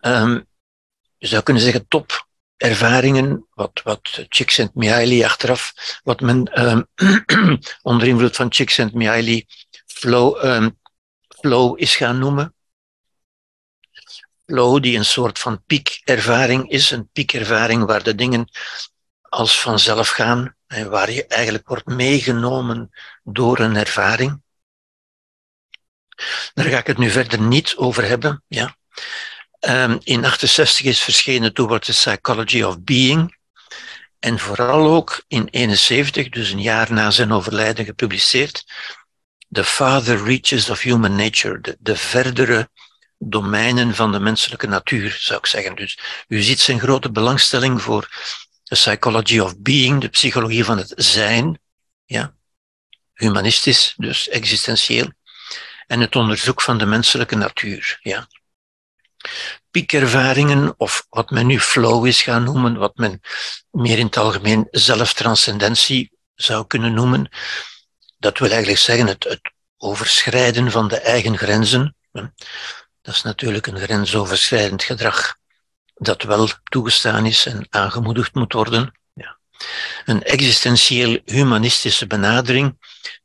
um, 0.00 0.46
je 1.18 1.26
zou 1.26 1.42
kunnen 1.42 1.62
zeggen 1.62 1.88
top 1.88 2.26
ervaringen, 2.62 3.46
wat, 3.54 3.80
wat 3.84 4.26
Csikszentmihalyi 4.28 5.24
achteraf, 5.24 5.72
wat 6.02 6.20
men 6.20 6.60
um, 6.60 6.88
onder 7.90 8.08
invloed 8.08 8.36
van 8.36 8.48
Csikszentmihalyi 8.50 9.46
flow, 9.86 10.44
um, 10.44 10.78
flow 11.28 11.80
is 11.80 11.96
gaan 11.96 12.18
noemen. 12.18 12.54
Flow 14.46 14.82
die 14.82 14.96
een 14.98 15.04
soort 15.04 15.38
van 15.38 15.64
piekervaring 15.66 16.70
is, 16.70 16.90
een 16.90 17.08
piekervaring 17.12 17.84
waar 17.84 18.02
de 18.02 18.14
dingen 18.14 18.48
als 19.22 19.60
vanzelf 19.60 20.08
gaan 20.08 20.56
en 20.66 20.90
waar 20.90 21.10
je 21.10 21.26
eigenlijk 21.26 21.68
wordt 21.68 21.86
meegenomen 21.86 22.90
door 23.22 23.58
een 23.58 23.76
ervaring. 23.76 24.42
Daar 26.54 26.66
ga 26.66 26.78
ik 26.78 26.86
het 26.86 26.98
nu 26.98 27.10
verder 27.10 27.40
niet 27.40 27.76
over 27.76 28.04
hebben. 28.04 28.44
Ja. 28.48 28.76
Um, 29.68 29.98
in 30.02 30.24
68 30.24 30.86
is 30.86 31.00
verschenen 31.00 31.52
Towards 31.52 31.86
the 31.86 31.92
Psychology 31.92 32.62
of 32.62 32.80
Being. 32.80 33.36
En 34.18 34.38
vooral 34.38 34.86
ook 34.86 35.24
in 35.28 35.48
71, 35.50 36.28
dus 36.28 36.50
een 36.50 36.62
jaar 36.62 36.92
na 36.92 37.10
zijn 37.10 37.32
overlijden, 37.32 37.84
gepubliceerd. 37.84 38.64
The 39.50 39.64
Father 39.64 40.24
Reaches 40.24 40.70
of 40.70 40.80
Human 40.80 41.16
Nature. 41.16 41.60
De, 41.60 41.76
de 41.80 41.96
verdere 41.96 42.70
domeinen 43.18 43.94
van 43.94 44.12
de 44.12 44.20
menselijke 44.20 44.66
natuur, 44.66 45.16
zou 45.20 45.38
ik 45.38 45.46
zeggen. 45.46 45.76
Dus 45.76 45.98
u 46.28 46.42
ziet 46.42 46.60
zijn 46.60 46.80
grote 46.80 47.10
belangstelling 47.10 47.82
voor 47.82 48.08
de 48.64 48.74
psychology 48.74 49.38
of 49.38 49.58
being, 49.58 50.00
de 50.00 50.08
psychologie 50.08 50.64
van 50.64 50.78
het 50.78 50.92
zijn, 50.96 51.60
ja, 52.04 52.34
humanistisch, 53.14 53.94
dus 53.96 54.28
existentieel 54.28 55.12
en 55.86 56.00
het 56.00 56.16
onderzoek 56.16 56.62
van 56.62 56.78
de 56.78 56.86
menselijke 56.86 57.36
natuur. 57.36 57.98
Ja. 58.02 58.28
Piekervaringen, 59.70 60.74
of 60.76 61.06
wat 61.08 61.30
men 61.30 61.46
nu 61.46 61.60
flow 61.60 62.06
is 62.06 62.22
gaan 62.22 62.44
noemen, 62.44 62.76
wat 62.76 62.96
men 62.96 63.20
meer 63.70 63.98
in 63.98 64.06
het 64.06 64.16
algemeen 64.16 64.68
zelftranscendentie 64.70 66.12
zou 66.34 66.66
kunnen 66.66 66.94
noemen, 66.94 67.28
dat 68.18 68.38
wil 68.38 68.48
eigenlijk 68.48 68.80
zeggen 68.80 69.06
het, 69.06 69.24
het 69.24 69.52
overschrijden 69.76 70.70
van 70.70 70.88
de 70.88 71.00
eigen 71.00 71.38
grenzen. 71.38 71.96
Dat 73.02 73.14
is 73.14 73.22
natuurlijk 73.22 73.66
een 73.66 73.78
grensoverschrijdend 73.78 74.82
gedrag 74.82 75.34
dat 75.94 76.22
wel 76.22 76.48
toegestaan 76.64 77.26
is 77.26 77.46
en 77.46 77.66
aangemoedigd 77.70 78.34
moet 78.34 78.52
worden. 78.52 78.98
Ja. 79.12 79.38
Een 80.04 80.22
existentieel 80.22 81.20
humanistische 81.24 82.06
benadering 82.06 82.78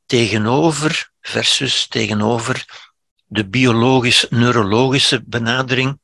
tegenover 0.06 1.12
versus 1.22 1.88
tegenover 1.88 2.66
de 3.28 3.48
biologisch-neurologische 3.48 5.24
benadering, 5.26 6.00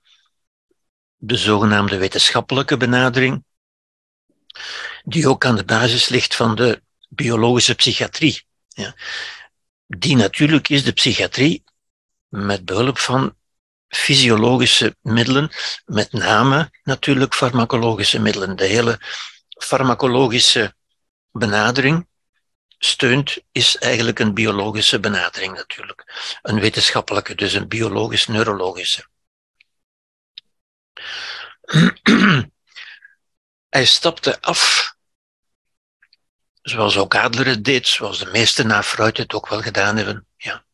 de 1.15 1.37
zogenaamde 1.37 1.97
wetenschappelijke 1.97 2.77
benadering, 2.77 3.43
die 5.03 5.27
ook 5.27 5.45
aan 5.45 5.55
de 5.55 5.65
basis 5.65 6.09
ligt 6.09 6.35
van 6.35 6.55
de 6.55 6.81
biologische 7.09 7.75
psychiatrie. 7.75 8.45
Ja. 8.67 8.95
Die 9.87 10.15
natuurlijk 10.15 10.69
is 10.69 10.83
de 10.83 10.91
psychiatrie 10.91 11.63
met 12.27 12.65
behulp 12.65 12.97
van 12.97 13.35
fysiologische 13.87 14.95
middelen, 15.01 15.51
met 15.85 16.11
name 16.11 16.71
natuurlijk 16.83 17.33
farmacologische 17.33 18.19
middelen. 18.19 18.55
De 18.55 18.65
hele 18.65 18.99
farmacologische 19.49 20.75
benadering 21.31 22.07
steunt, 22.85 23.37
is 23.51 23.77
eigenlijk 23.77 24.19
een 24.19 24.33
biologische 24.33 24.99
benadering 24.99 25.55
natuurlijk. 25.55 26.37
Een 26.41 26.59
wetenschappelijke, 26.59 27.35
dus 27.35 27.53
een 27.53 27.67
biologisch-neurologische. 27.67 29.07
Hij 33.69 33.85
stapte 33.85 34.41
af, 34.41 34.93
zoals 36.61 36.97
ook 36.97 37.15
Adler 37.15 37.47
het 37.47 37.65
deed, 37.65 37.87
zoals 37.87 38.19
de 38.19 38.31
meesten 38.31 38.67
na 38.67 38.83
Freud 38.83 39.17
het 39.17 39.33
ook 39.33 39.47
wel 39.47 39.61
gedaan 39.61 39.97
hebben, 39.97 40.27
ja. 40.37 40.65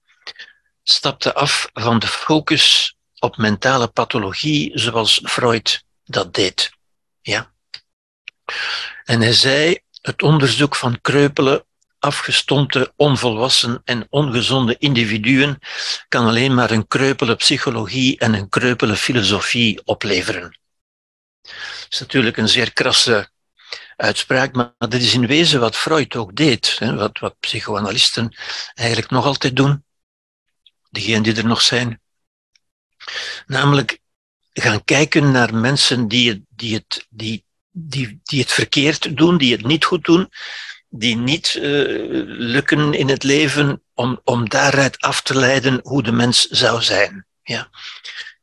stapte 0.84 1.34
af 1.34 1.70
van 1.74 2.00
de 2.00 2.08
focus 2.08 2.98
op 3.20 3.38
mentale 3.38 3.88
pathologie, 3.88 4.72
zoals 4.80 5.22
Freud 5.24 5.84
dat 6.04 6.34
deed. 6.34 6.72
Ja. 7.22 7.52
En 9.04 9.22
hij 9.22 9.34
zei, 9.34 9.80
het 10.02 10.22
onderzoek 10.22 10.76
van 10.76 11.02
kreupelen 11.02 11.66
afgestompte, 12.00 12.94
onvolwassen 12.96 13.82
en 13.84 14.08
ongezonde 14.10 14.76
individuen 14.78 15.60
kan 16.08 16.26
alleen 16.26 16.54
maar 16.54 16.72
een 16.72 16.88
kreupele 16.88 17.36
psychologie 17.36 18.18
en 18.18 18.34
een 18.34 18.50
kreupele 18.50 18.96
filosofie 18.96 19.82
opleveren. 19.86 20.60
Dat 21.42 21.88
is 21.90 22.00
natuurlijk 22.00 22.38
een 22.38 22.50
zeer 22.50 22.74
krasse 22.74 23.30
uitspraak, 23.96 24.54
maar 24.54 24.74
dat 24.78 24.94
is 24.94 25.14
in 25.14 25.28
wezen 25.28 25.60
wat 25.60 25.76
Freud 25.76 26.16
ook 26.16 26.36
deed, 26.36 26.78
wat, 26.80 27.20
wat 27.20 27.40
psychoanalisten 27.40 28.38
eigenlijk 28.74 29.10
nog 29.10 29.26
altijd 29.26 29.56
doen, 29.56 29.84
diegenen 30.90 31.24
die 31.24 31.36
er 31.36 31.46
nog 31.46 31.62
zijn. 31.62 32.02
Namelijk 33.46 34.00
gaan 34.54 34.84
kijken 34.84 35.32
naar 35.32 35.56
mensen 35.56 36.08
die 36.08 36.30
het, 36.30 36.42
die 36.50 36.76
het, 36.76 37.06
die, 37.10 37.46
die, 37.72 38.20
die 38.24 38.40
het 38.40 38.52
verkeerd 38.52 39.18
doen, 39.18 39.38
die 39.38 39.52
het 39.52 39.66
niet 39.66 39.86
goed 39.86 40.04
doen, 40.04 40.30
die 40.90 41.16
niet 41.16 41.56
uh, 41.56 41.64
lukken 42.26 42.94
in 42.94 43.10
het 43.10 43.24
leven 43.24 43.84
om, 43.94 44.22
om 44.24 44.50
daaruit 44.50 45.00
af 45.00 45.22
te 45.22 45.36
leiden 45.36 45.80
hoe 45.84 46.04
de 46.04 46.12
mens 46.12 46.46
zou 46.46 46.82
zijn. 46.82 47.26
Ja. 47.44 47.70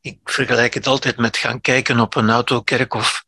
Ik 0.00 0.18
vergelijk 0.24 0.74
het 0.74 0.86
altijd 0.86 1.16
met 1.16 1.36
gaan 1.36 1.60
kijken 1.60 2.00
op 2.00 2.14
een 2.14 2.30
autokerkhof 2.30 3.24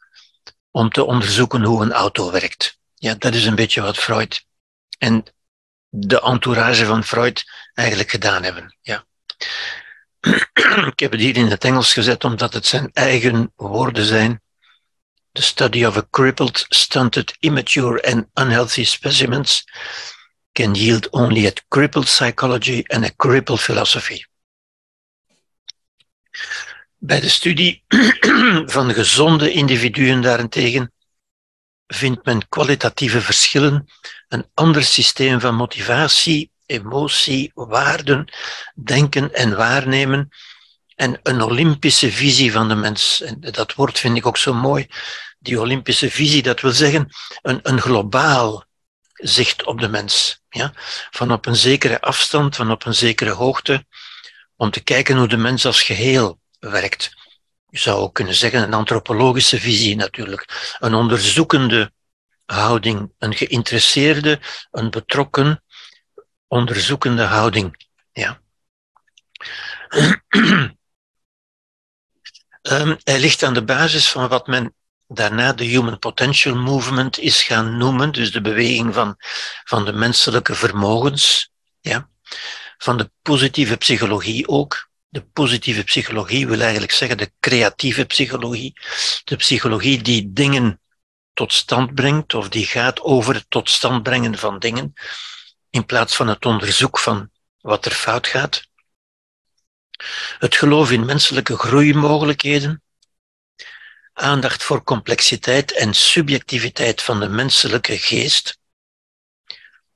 om 0.71 0.91
te 0.91 1.05
onderzoeken 1.05 1.63
hoe 1.63 1.83
een 1.83 1.93
auto 1.93 2.31
werkt. 2.31 2.79
Ja, 2.95 3.15
dat 3.15 3.35
is 3.35 3.45
een 3.45 3.55
beetje 3.55 3.81
wat 3.81 3.99
Freud. 3.99 4.47
En 4.99 5.25
de 5.89 6.21
entourage 6.21 6.85
van 6.85 7.05
Freud 7.05 7.45
eigenlijk 7.75 8.11
gedaan 8.11 8.43
hebben. 8.43 8.77
Ja. 8.81 9.05
Ik 10.93 11.01
heb 11.01 11.11
het 11.11 11.21
hier 11.21 11.37
in 11.37 11.47
het 11.47 11.65
Engels 11.65 11.93
gezet 11.93 12.25
omdat 12.25 12.53
het 12.53 12.67
zijn 12.67 12.91
eigen 12.93 13.53
woorden 13.57 14.05
zijn. 14.05 14.41
The 15.39 15.45
study 15.45 15.85
of 15.85 15.97
a 15.97 16.03
crippled, 16.03 16.67
stunted, 16.71 17.33
immature 17.43 18.01
and 18.05 18.27
unhealthy 18.35 18.85
specimens 18.85 19.63
can 20.53 20.75
yield 20.75 21.07
only 21.13 21.47
a 21.47 21.53
crippled 21.71 22.09
psychology 22.09 22.85
and 22.91 23.05
a 23.05 23.11
crippled 23.11 23.61
philosophy. 23.61 24.25
Bij 26.99 27.21
de 27.21 27.29
studie 27.29 27.85
van 28.77 28.95
gezonde 28.95 29.53
individuen 29.53 30.21
daarentegen 30.21 30.93
vindt 31.87 32.25
men 32.25 32.49
kwalitatieve 32.49 33.21
verschillen, 33.21 33.87
een 34.29 34.47
ander 34.55 34.85
systeem 34.85 35.41
van 35.41 35.55
motivatie, 35.55 36.51
emotie, 36.67 37.51
waarden, 37.55 38.33
denken 38.75 39.35
en 39.35 39.57
waarnemen 39.57 40.29
en 40.95 41.21
een 41.23 41.43
Olympische 41.43 42.13
visie 42.13 42.53
van 42.53 42.69
de 42.69 42.75
mens. 42.75 43.21
En 43.21 43.41
dat 43.41 43.75
woord 43.75 43.99
vind 43.99 44.17
ik 44.17 44.27
ook 44.27 44.37
zo 44.37 44.55
mooi. 44.55 44.87
Die 45.39 45.61
Olympische 45.61 46.11
visie, 46.11 46.43
dat 46.43 46.61
wil 46.61 46.73
zeggen 46.73 47.09
een, 47.43 47.61
een 47.63 47.81
globaal 47.81 48.65
zicht 49.13 49.65
op 49.65 49.81
de 49.81 49.89
mens. 49.89 50.43
Ja? 50.49 50.73
Van 51.11 51.33
op 51.33 51.47
een 51.47 51.57
zekere 51.57 52.01
afstand, 52.01 52.57
van 52.57 52.71
op 52.71 52.85
een 52.85 52.95
zekere 52.95 53.31
hoogte, 53.31 53.87
om 54.57 54.71
te 54.71 54.83
kijken 54.83 55.17
hoe 55.17 55.29
de 55.29 55.37
mens 55.37 55.67
als 55.67 55.83
geheel 55.83 56.41
werkt. 56.59 57.17
Je 57.69 57.79
zou 57.79 58.01
ook 58.01 58.15
kunnen 58.15 58.35
zeggen 58.35 58.63
een 58.63 58.75
antropologische 58.75 59.61
visie 59.61 59.97
natuurlijk. 59.97 60.75
Een 60.79 60.95
onderzoekende 60.95 61.93
houding, 62.47 63.13
een 63.19 63.35
geïnteresseerde, 63.35 64.41
een 64.71 64.91
betrokken, 64.91 65.63
onderzoekende 66.47 67.23
houding. 67.23 67.87
Ja. 68.13 68.41
um, 72.63 72.99
hij 73.05 73.19
ligt 73.21 73.43
aan 73.43 73.55
de 73.55 73.65
basis 73.65 74.11
van 74.11 74.29
wat 74.29 74.47
men 74.47 74.75
daarna 75.09 75.53
de 75.53 75.65
Human 75.65 75.99
Potential 75.99 76.55
Movement 76.55 77.19
is 77.19 77.43
gaan 77.43 77.77
noemen, 77.77 78.13
dus 78.13 78.33
de 78.33 78.41
beweging 78.41 78.95
van, 78.95 79.17
van 79.65 79.85
de 79.85 79.93
menselijke 79.93 80.55
vermogens, 80.55 81.51
ja. 81.81 82.09
van 82.79 82.97
de 82.97 83.11
positieve 83.23 83.77
psychologie 83.77 84.49
ook. 84.49 84.87
De 85.09 85.23
positieve 85.23 85.85
psychologie 85.85 86.47
wil 86.47 86.61
eigenlijk 86.61 86.93
zeggen 86.93 87.19
de 87.19 87.33
creatieve 87.41 88.05
psychologie, 88.05 88.73
de 89.25 89.37
psychologie 89.37 90.03
die 90.03 90.33
dingen 90.33 90.81
tot 91.33 91.53
stand 91.53 91.95
brengt, 91.95 92.35
of 92.35 92.49
die 92.49 92.67
gaat 92.67 93.01
over 93.01 93.35
het 93.35 93.47
tot 93.49 93.71
stand 93.71 94.03
brengen 94.03 94.39
van 94.39 94.59
dingen, 94.59 94.93
in 95.71 95.87
plaats 95.87 96.17
van 96.17 96.29
het 96.29 96.47
onderzoek 96.47 96.99
van 96.99 97.31
wat 97.61 97.85
er 97.85 97.93
fout 97.93 98.27
gaat. 98.27 98.67
Het 100.39 100.57
geloof 100.57 100.91
in 100.91 101.05
menselijke 101.05 101.57
groeimogelijkheden, 101.57 102.83
aandacht 104.19 104.63
voor 104.63 104.83
complexiteit 104.83 105.73
en 105.73 105.95
subjectiviteit 105.95 107.03
van 107.03 107.21
de 107.21 107.29
menselijke 107.29 107.99
geest, 107.99 108.59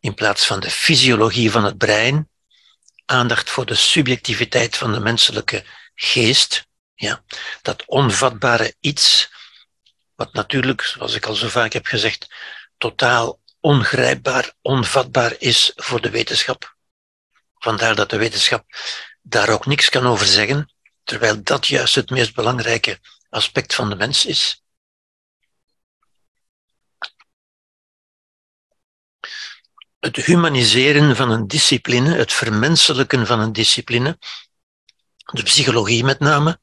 in 0.00 0.14
plaats 0.14 0.46
van 0.46 0.60
de 0.60 0.70
fysiologie 0.70 1.50
van 1.50 1.64
het 1.64 1.78
brein, 1.78 2.30
aandacht 3.04 3.50
voor 3.50 3.66
de 3.66 3.74
subjectiviteit 3.74 4.76
van 4.76 4.92
de 4.92 5.00
menselijke 5.00 5.64
geest, 5.94 6.66
ja, 6.94 7.24
dat 7.62 7.84
onvatbare 7.86 8.74
iets, 8.80 9.30
wat 10.14 10.32
natuurlijk, 10.32 10.82
zoals 10.82 11.14
ik 11.14 11.26
al 11.26 11.34
zo 11.34 11.48
vaak 11.48 11.72
heb 11.72 11.86
gezegd, 11.86 12.34
totaal 12.78 13.40
ongrijpbaar, 13.60 14.52
onvatbaar 14.60 15.34
is 15.38 15.72
voor 15.76 16.00
de 16.00 16.10
wetenschap. 16.10 16.76
Vandaar 17.58 17.94
dat 17.94 18.10
de 18.10 18.16
wetenschap 18.16 18.64
daar 19.22 19.48
ook 19.48 19.66
niks 19.66 19.88
kan 19.88 20.06
over 20.06 20.26
zeggen, 20.26 20.72
terwijl 21.04 21.42
dat 21.42 21.66
juist 21.66 21.94
het 21.94 22.10
meest 22.10 22.34
belangrijke 22.34 23.00
aspect 23.32 23.74
van 23.74 23.88
de 23.88 23.96
mens 23.96 24.26
is. 24.26 24.62
Het 29.98 30.16
humaniseren 30.16 31.16
van 31.16 31.30
een 31.30 31.46
discipline, 31.46 32.14
het 32.14 32.32
vermenselijken 32.32 33.26
van 33.26 33.40
een 33.40 33.52
discipline, 33.52 34.18
de 35.32 35.42
psychologie 35.42 36.04
met 36.04 36.18
name, 36.18 36.60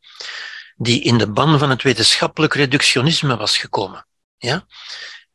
die 0.76 1.02
in 1.02 1.18
de 1.18 1.32
ban 1.32 1.60
van 1.60 1.70
het 1.70 1.84
wetenschappelijk 1.84 2.54
reductionisme 2.54 3.38
was 3.38 3.58
gekomen. 3.58 4.08
Ja? 4.38 4.66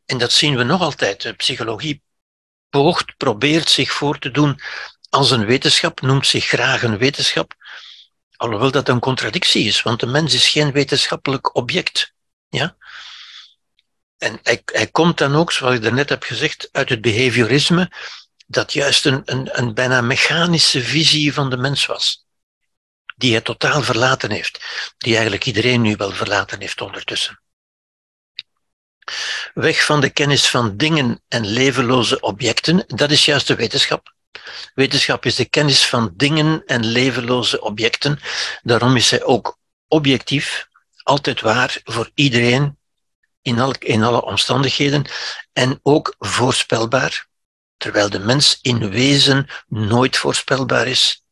En 0.05 0.19
dat 0.19 0.33
zien 0.33 0.57
we 0.57 0.63
nog 0.63 0.81
altijd. 0.81 1.23
De 1.23 1.33
psychologie 1.33 2.03
poogt, 2.69 3.17
probeert 3.17 3.71
zich 3.71 3.93
voor 3.93 4.19
te 4.19 4.31
doen 4.31 4.61
als 5.11 5.31
een 5.31 5.47
wetenschap, 5.47 6.01
noemt 6.01 6.27
zich 6.27 6.45
graag 6.45 6.83
een 6.83 6.99
wetenschap, 6.99 7.55
alhoewel 8.45 8.71
dat 8.71 8.89
een 8.89 9.01
contradictie 9.01 9.67
is, 9.67 9.83
want 9.83 10.01
de 10.01 10.07
mens 10.07 10.35
is 10.35 10.49
geen 10.49 10.73
wetenschappelijk 10.73 11.57
object. 11.57 12.15
Ja? 12.49 12.77
En 14.19 14.39
hij, 14.43 14.63
hij 14.65 14.87
komt 14.87 15.19
dan 15.19 15.35
ook, 15.35 15.53
zoals 15.53 15.75
ik 15.75 15.83
daarnet 15.83 16.09
heb 16.09 16.23
gezegd, 16.23 16.69
uit 16.73 16.89
het 16.89 17.01
behaviorisme, 17.01 17.91
dat 18.47 18.73
juist 18.73 19.07
een, 19.07 19.23
een, 19.25 19.59
een 19.59 19.75
bijna 19.75 20.01
mechanische 20.01 20.83
visie 20.83 21.33
van 21.33 21.51
de 21.51 21.57
mens 21.57 21.87
was 21.87 22.25
die 23.17 23.33
hij 23.33 23.41
totaal 23.41 23.83
verlaten 23.83 24.31
heeft, 24.31 24.65
die 24.99 25.13
eigenlijk 25.13 25.45
iedereen 25.45 25.81
nu 25.81 25.97
wel 25.97 26.11
verlaten 26.11 26.61
heeft 26.61 26.81
ondertussen. 26.81 27.41
Weg 29.55 29.85
van 29.85 30.01
de 30.01 30.11
kennis 30.11 30.49
van 30.49 30.77
dingen 30.77 31.23
en 31.29 31.47
levenloze 31.47 32.21
objecten, 32.21 32.85
dat 32.87 33.11
is 33.11 33.25
juist 33.25 33.47
de 33.47 33.55
wetenschap. 33.55 34.14
Wetenschap 34.75 35.25
is 35.25 35.35
de 35.35 35.45
kennis 35.45 35.87
van 35.87 36.13
dingen 36.17 36.63
en 36.67 36.85
levenloze 36.85 37.61
objecten. 37.61 38.21
Daarom 38.63 38.97
is 38.97 39.09
zij 39.09 39.23
ook 39.23 39.59
objectief, 39.89 40.69
altijd 41.03 41.41
waar 41.41 41.81
voor 41.85 42.11
iedereen, 42.15 42.79
in, 43.43 43.61
al, 43.61 43.75
in 43.79 44.03
alle 44.03 44.23
omstandigheden, 44.23 45.05
en 45.53 45.81
ook 45.83 46.15
voorspelbaar, 46.19 47.27
terwijl 47.77 48.11
de 48.11 48.19
mens 48.19 48.59
in 48.63 48.91
wezen 48.91 49.47
nooit 49.69 50.17
voorspelbaar 50.17 50.87
is 50.87 51.25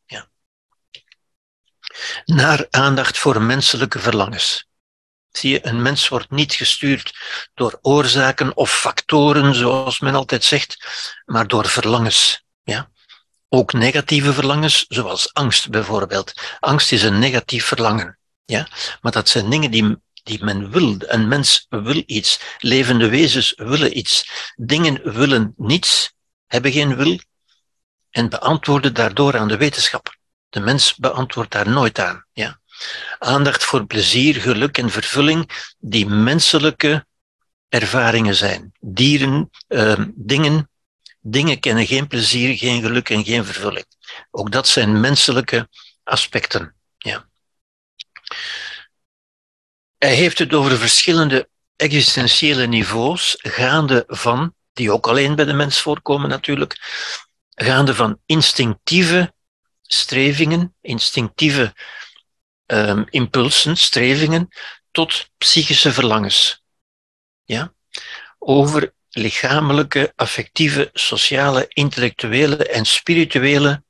naar 2.25 2.67
aandacht 2.69 3.17
voor 3.17 3.41
menselijke 3.41 3.99
verlangens. 3.99 4.67
Zie 5.31 5.51
je, 5.51 5.67
een 5.67 5.81
mens 5.81 6.07
wordt 6.07 6.31
niet 6.31 6.53
gestuurd 6.53 7.13
door 7.53 7.79
oorzaken 7.81 8.57
of 8.57 8.71
factoren, 8.79 9.55
zoals 9.55 9.99
men 9.99 10.15
altijd 10.15 10.43
zegt, 10.43 10.77
maar 11.25 11.47
door 11.47 11.67
verlangens. 11.67 12.42
Ook 13.55 13.73
negatieve 13.73 14.33
verlangens, 14.33 14.85
zoals 14.87 15.33
angst 15.33 15.69
bijvoorbeeld. 15.69 16.33
Angst 16.59 16.91
is 16.91 17.03
een 17.03 17.19
negatief 17.19 17.65
verlangen. 17.65 18.17
Ja? 18.45 18.67
Maar 19.01 19.11
dat 19.11 19.29
zijn 19.29 19.49
dingen 19.49 19.71
die, 19.71 19.97
die 20.23 20.43
men 20.43 20.71
wil. 20.71 20.95
Een 20.99 21.27
mens 21.27 21.65
wil 21.69 22.03
iets. 22.05 22.39
Levende 22.57 23.09
wezens 23.09 23.53
willen 23.55 23.97
iets. 23.97 24.29
Dingen 24.55 25.13
willen 25.13 25.53
niets, 25.57 26.13
hebben 26.47 26.71
geen 26.71 26.95
wil 26.95 27.19
en 28.09 28.29
beantwoorden 28.29 28.93
daardoor 28.93 29.37
aan 29.37 29.47
de 29.47 29.57
wetenschap. 29.57 30.15
De 30.49 30.59
mens 30.59 30.95
beantwoordt 30.95 31.51
daar 31.51 31.69
nooit 31.69 31.99
aan. 31.99 32.25
Ja? 32.31 32.59
Aandacht 33.19 33.63
voor 33.63 33.85
plezier, 33.85 34.35
geluk 34.35 34.77
en 34.77 34.89
vervulling, 34.89 35.73
die 35.79 36.05
menselijke 36.07 37.05
ervaringen 37.69 38.35
zijn. 38.35 38.71
Dieren, 38.79 39.49
uh, 39.67 39.99
dingen, 40.15 40.69
dingen 41.23 41.59
kennen 41.59 41.87
geen 41.87 42.07
plezier, 42.07 42.57
geen 42.57 42.81
geluk 42.81 43.09
en 43.09 43.23
geen 43.23 43.45
vervulling. 43.45 43.85
Ook 44.31 44.51
dat 44.51 44.67
zijn 44.67 44.99
menselijke 44.99 45.69
aspecten. 46.03 46.75
Ja. 46.97 47.29
Hij 49.97 50.13
heeft 50.13 50.39
het 50.39 50.53
over 50.53 50.77
verschillende 50.77 51.49
existentiële 51.75 52.67
niveaus, 52.67 53.35
gaande 53.37 54.03
van, 54.07 54.55
die 54.73 54.91
ook 54.91 55.07
alleen 55.07 55.35
bij 55.35 55.45
de 55.45 55.53
mens 55.53 55.81
voorkomen 55.81 56.29
natuurlijk, 56.29 56.77
gaande 57.49 57.95
van 57.95 58.19
instinctieve 58.25 59.33
strevingen, 59.81 60.75
instinctieve 60.81 61.73
um, 62.65 63.05
impulsen, 63.09 63.77
strevingen, 63.77 64.47
tot 64.91 65.29
psychische 65.37 65.93
verlangens. 65.93 66.63
Ja? 67.43 67.73
Over 68.39 68.93
lichamelijke, 69.13 70.13
affectieve, 70.15 70.89
sociale, 70.93 71.65
intellectuele 71.67 72.67
en 72.67 72.85
spirituele 72.85 73.83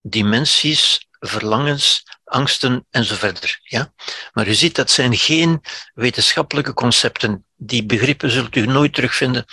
dimensies, 0.00 1.06
verlangens, 1.18 2.02
angsten 2.24 2.86
enzovoort. 2.90 3.58
Ja? 3.62 3.92
Maar 4.32 4.48
u 4.48 4.54
ziet, 4.54 4.74
dat 4.74 4.90
zijn 4.90 5.16
geen 5.16 5.60
wetenschappelijke 5.94 6.72
concepten. 6.72 7.46
Die 7.56 7.86
begrippen 7.86 8.30
zult 8.30 8.56
u 8.56 8.66
nooit 8.66 8.94
terugvinden 8.94 9.44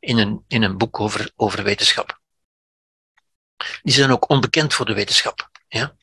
in 0.00 0.18
een, 0.18 0.44
in 0.48 0.62
een 0.62 0.78
boek 0.78 1.00
over, 1.00 1.30
over 1.36 1.62
wetenschap 1.62 2.18
die 3.82 3.94
zijn 3.94 4.10
ook 4.10 4.28
onbekend 4.28 4.74
voor 4.74 4.86
de 4.86 4.94
wetenschap. 4.94 5.50
Ja? 5.68 5.94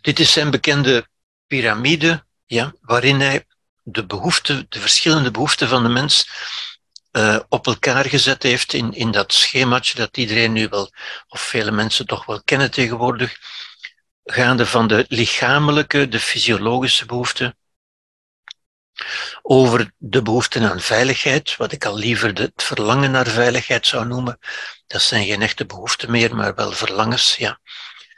Dit 0.00 0.18
is 0.18 0.32
zijn 0.32 0.50
bekende 0.50 1.08
piramide, 1.46 2.24
ja, 2.46 2.74
waarin 2.80 3.20
hij 3.20 3.46
de 3.82 4.06
behoeften, 4.06 4.66
de 4.68 4.80
verschillende 4.80 5.30
behoeften 5.30 5.68
van 5.68 5.82
de 5.82 5.88
mens 5.88 6.28
uh, 7.12 7.38
op 7.48 7.66
elkaar 7.66 8.04
gezet 8.04 8.42
heeft 8.42 8.72
in, 8.72 8.92
in 8.92 9.10
dat 9.10 9.32
schemaatje 9.32 9.98
dat 9.98 10.16
iedereen 10.16 10.52
nu 10.52 10.68
wel, 10.68 10.92
of 11.28 11.40
vele 11.40 11.70
mensen 11.70 12.06
toch 12.06 12.24
wel 12.24 12.42
kennen 12.42 12.70
tegenwoordig, 12.70 13.38
gaande 14.24 14.66
van 14.66 14.86
de 14.86 15.04
lichamelijke, 15.08 16.08
de 16.08 16.20
fysiologische 16.20 17.06
behoeften, 17.06 17.56
over 19.42 19.92
de 19.96 20.22
behoeften 20.22 20.70
aan 20.70 20.80
veiligheid, 20.80 21.56
wat 21.56 21.72
ik 21.72 21.84
al 21.84 21.96
liever 21.96 22.32
het 22.32 22.62
verlangen 22.62 23.10
naar 23.10 23.26
veiligheid 23.26 23.86
zou 23.86 24.06
noemen. 24.06 24.38
Dat 24.86 25.02
zijn 25.02 25.26
geen 25.26 25.42
echte 25.42 25.66
behoeften 25.66 26.10
meer, 26.10 26.36
maar 26.36 26.54
wel 26.54 26.72
verlangens, 26.72 27.36
ja. 27.36 27.60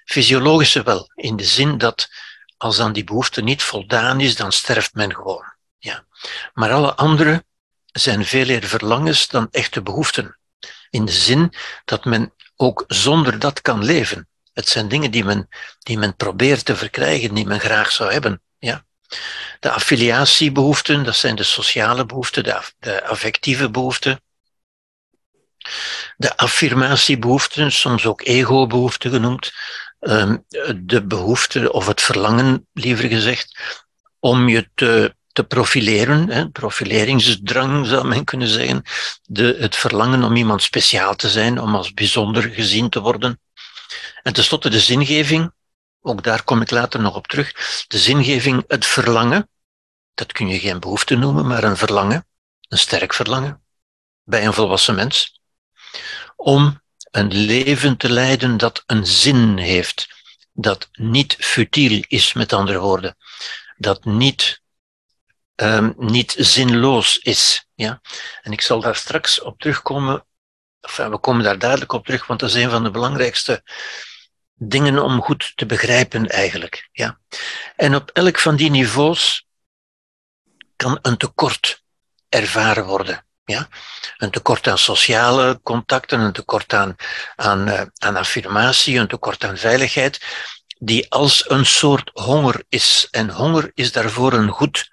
Fysiologische 0.05 0.83
wel, 0.83 1.11
in 1.15 1.37
de 1.37 1.45
zin 1.45 1.79
dat 1.79 2.09
als 2.57 2.77
dan 2.77 2.93
die 2.93 3.05
behoefte 3.05 3.43
niet 3.43 3.63
voldaan 3.63 4.21
is, 4.21 4.37
dan 4.37 4.53
sterft 4.53 4.95
men 4.95 5.15
gewoon. 5.15 5.55
Ja. 5.79 6.07
Maar 6.55 6.73
alle 6.73 6.95
andere 6.95 7.45
zijn 7.93 8.25
veel 8.25 8.47
meer 8.47 8.65
verlangens 8.65 9.29
dan 9.29 9.49
echte 9.51 9.83
behoeften. 9.83 10.39
In 10.91 11.05
de 11.05 11.13
zin 11.13 11.53
dat 11.85 12.05
men 12.05 12.35
ook 12.57 12.85
zonder 12.87 13.39
dat 13.39 13.61
kan 13.61 13.85
leven. 13.85 14.29
Het 14.53 14.69
zijn 14.69 14.89
dingen 14.89 15.11
die 15.11 15.25
men, 15.25 15.49
die 15.79 15.99
men 15.99 16.17
probeert 16.17 16.65
te 16.65 16.77
verkrijgen, 16.77 17.35
die 17.35 17.47
men 17.47 17.61
graag 17.61 17.93
zou 17.93 18.13
hebben. 18.13 18.43
Ja. 18.59 18.85
De 19.61 19.71
affiliatiebehoeften, 19.71 21.05
dat 21.05 21.17
zijn 21.17 21.37
de 21.37 21.43
sociale 21.43 22.07
behoeften, 22.07 22.45
de, 22.45 22.61
de 22.79 23.05
affectieve 23.05 23.71
behoeften. 23.71 24.23
De 26.17 26.37
affirmatiebehoeften, 26.37 27.73
soms 27.73 28.07
ook 28.07 28.23
ego-behoeften 28.23 29.11
genoemd. 29.11 29.53
Ehm, 30.01 30.37
de 30.77 31.07
behoefte, 31.07 31.73
of 31.73 31.87
het 31.87 32.01
verlangen, 32.01 32.69
liever 32.73 33.09
gezegd, 33.09 33.59
om 34.19 34.49
je 34.49 34.71
te, 34.75 35.17
te 35.33 35.45
profileren. 35.45 36.29
Hè, 36.29 36.49
profileringsdrang 36.49 37.87
zou 37.87 38.07
men 38.07 38.25
kunnen 38.25 38.49
zeggen. 38.49 38.83
De, 39.23 39.57
het 39.59 39.77
verlangen 39.77 40.23
om 40.23 40.37
iemand 40.37 40.63
speciaal 40.63 41.15
te 41.15 41.31
zijn, 41.31 41.61
om 41.61 41.75
als 41.75 41.93
bijzonder 41.93 42.43
gezien 42.43 42.89
te 42.89 43.01
worden. 43.01 43.41
En 44.23 44.33
tenslotte 44.33 44.71
de 44.71 44.81
zingeving, 44.81 45.53
ook 46.01 46.23
daar 46.23 46.43
kom 46.43 46.61
ik 46.61 46.71
later 46.71 47.01
nog 47.01 47.15
op 47.15 47.27
terug. 47.27 47.53
De 47.89 47.99
zingeving, 47.99 48.65
het 48.67 48.87
verlangen, 48.87 49.49
dat 50.15 50.33
kun 50.33 50.49
je 50.49 50.59
geen 50.59 50.81
behoefte 50.81 51.15
noemen, 51.15 51.47
maar 51.47 51.65
een 51.65 51.77
verlangen, 51.77 52.27
een 52.69 52.79
sterk 52.79 53.15
verlangen, 53.15 53.63
bij 54.25 54.47
een 54.47 54.53
volwassen 54.53 54.95
mens, 54.95 55.41
om 56.37 56.81
een 57.11 57.35
leven 57.35 57.97
te 57.97 58.11
leiden 58.11 58.57
dat 58.57 58.83
een 58.87 59.07
zin 59.07 59.57
heeft, 59.59 60.09
dat 60.53 60.89
niet 60.93 61.37
futiel 61.39 62.05
is, 62.09 62.33
met 62.33 62.53
andere 62.53 62.79
woorden, 62.79 63.17
dat 63.77 64.05
niet, 64.05 64.62
um, 65.63 65.95
niet 65.97 66.35
zinloos 66.39 67.19
is. 67.19 67.67
Ja? 67.75 68.01
En 68.43 68.53
ik 68.53 68.61
zal 68.61 68.81
daar 68.81 68.97
straks 68.97 69.41
op 69.41 69.61
terugkomen, 69.61 70.27
we 70.81 71.19
komen 71.21 71.45
daar 71.45 71.59
dadelijk 71.59 71.93
op 71.93 72.05
terug, 72.05 72.27
want 72.27 72.41
dat 72.41 72.49
is 72.49 72.55
een 72.55 72.71
van 72.71 72.83
de 72.83 72.91
belangrijkste 72.91 73.63
dingen 74.55 75.03
om 75.03 75.23
goed 75.23 75.53
te 75.55 75.67
begrijpen 75.67 76.29
eigenlijk. 76.29 76.89
Ja. 76.93 77.19
En 77.77 77.95
op 77.95 78.11
elk 78.11 78.39
van 78.39 78.57
die 78.57 78.71
niveaus 78.71 79.47
kan 80.77 80.99
een 81.03 81.17
tekort 81.17 81.83
ervaren 82.29 82.85
worden. 82.85 83.27
Ja? 83.45 83.69
Een 84.17 84.31
tekort 84.31 84.67
aan 84.67 84.79
sociale 84.79 85.61
contacten, 85.63 86.21
een 86.21 86.33
tekort 86.33 86.73
aan, 86.73 86.97
aan, 87.37 87.69
uh, 87.69 87.83
aan 87.95 88.17
affirmatie, 88.17 88.99
een 88.99 89.09
tekort 89.09 89.45
aan 89.45 89.57
veiligheid, 89.57 90.21
die 90.79 91.11
als 91.11 91.51
een 91.51 91.67
soort 91.67 92.11
honger 92.13 92.65
is. 92.69 93.09
En 93.11 93.31
honger 93.31 93.71
is 93.75 93.93
daarvoor 93.93 94.33
een 94.33 94.49
goed 94.49 94.92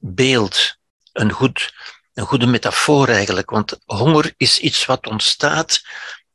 beeld, 0.00 0.76
een, 1.12 1.30
goed, 1.32 1.72
een 2.14 2.26
goede 2.26 2.46
metafoor 2.46 3.08
eigenlijk. 3.08 3.50
Want 3.50 3.78
honger 3.84 4.34
is 4.36 4.58
iets 4.58 4.86
wat 4.86 5.06
ontstaat 5.06 5.82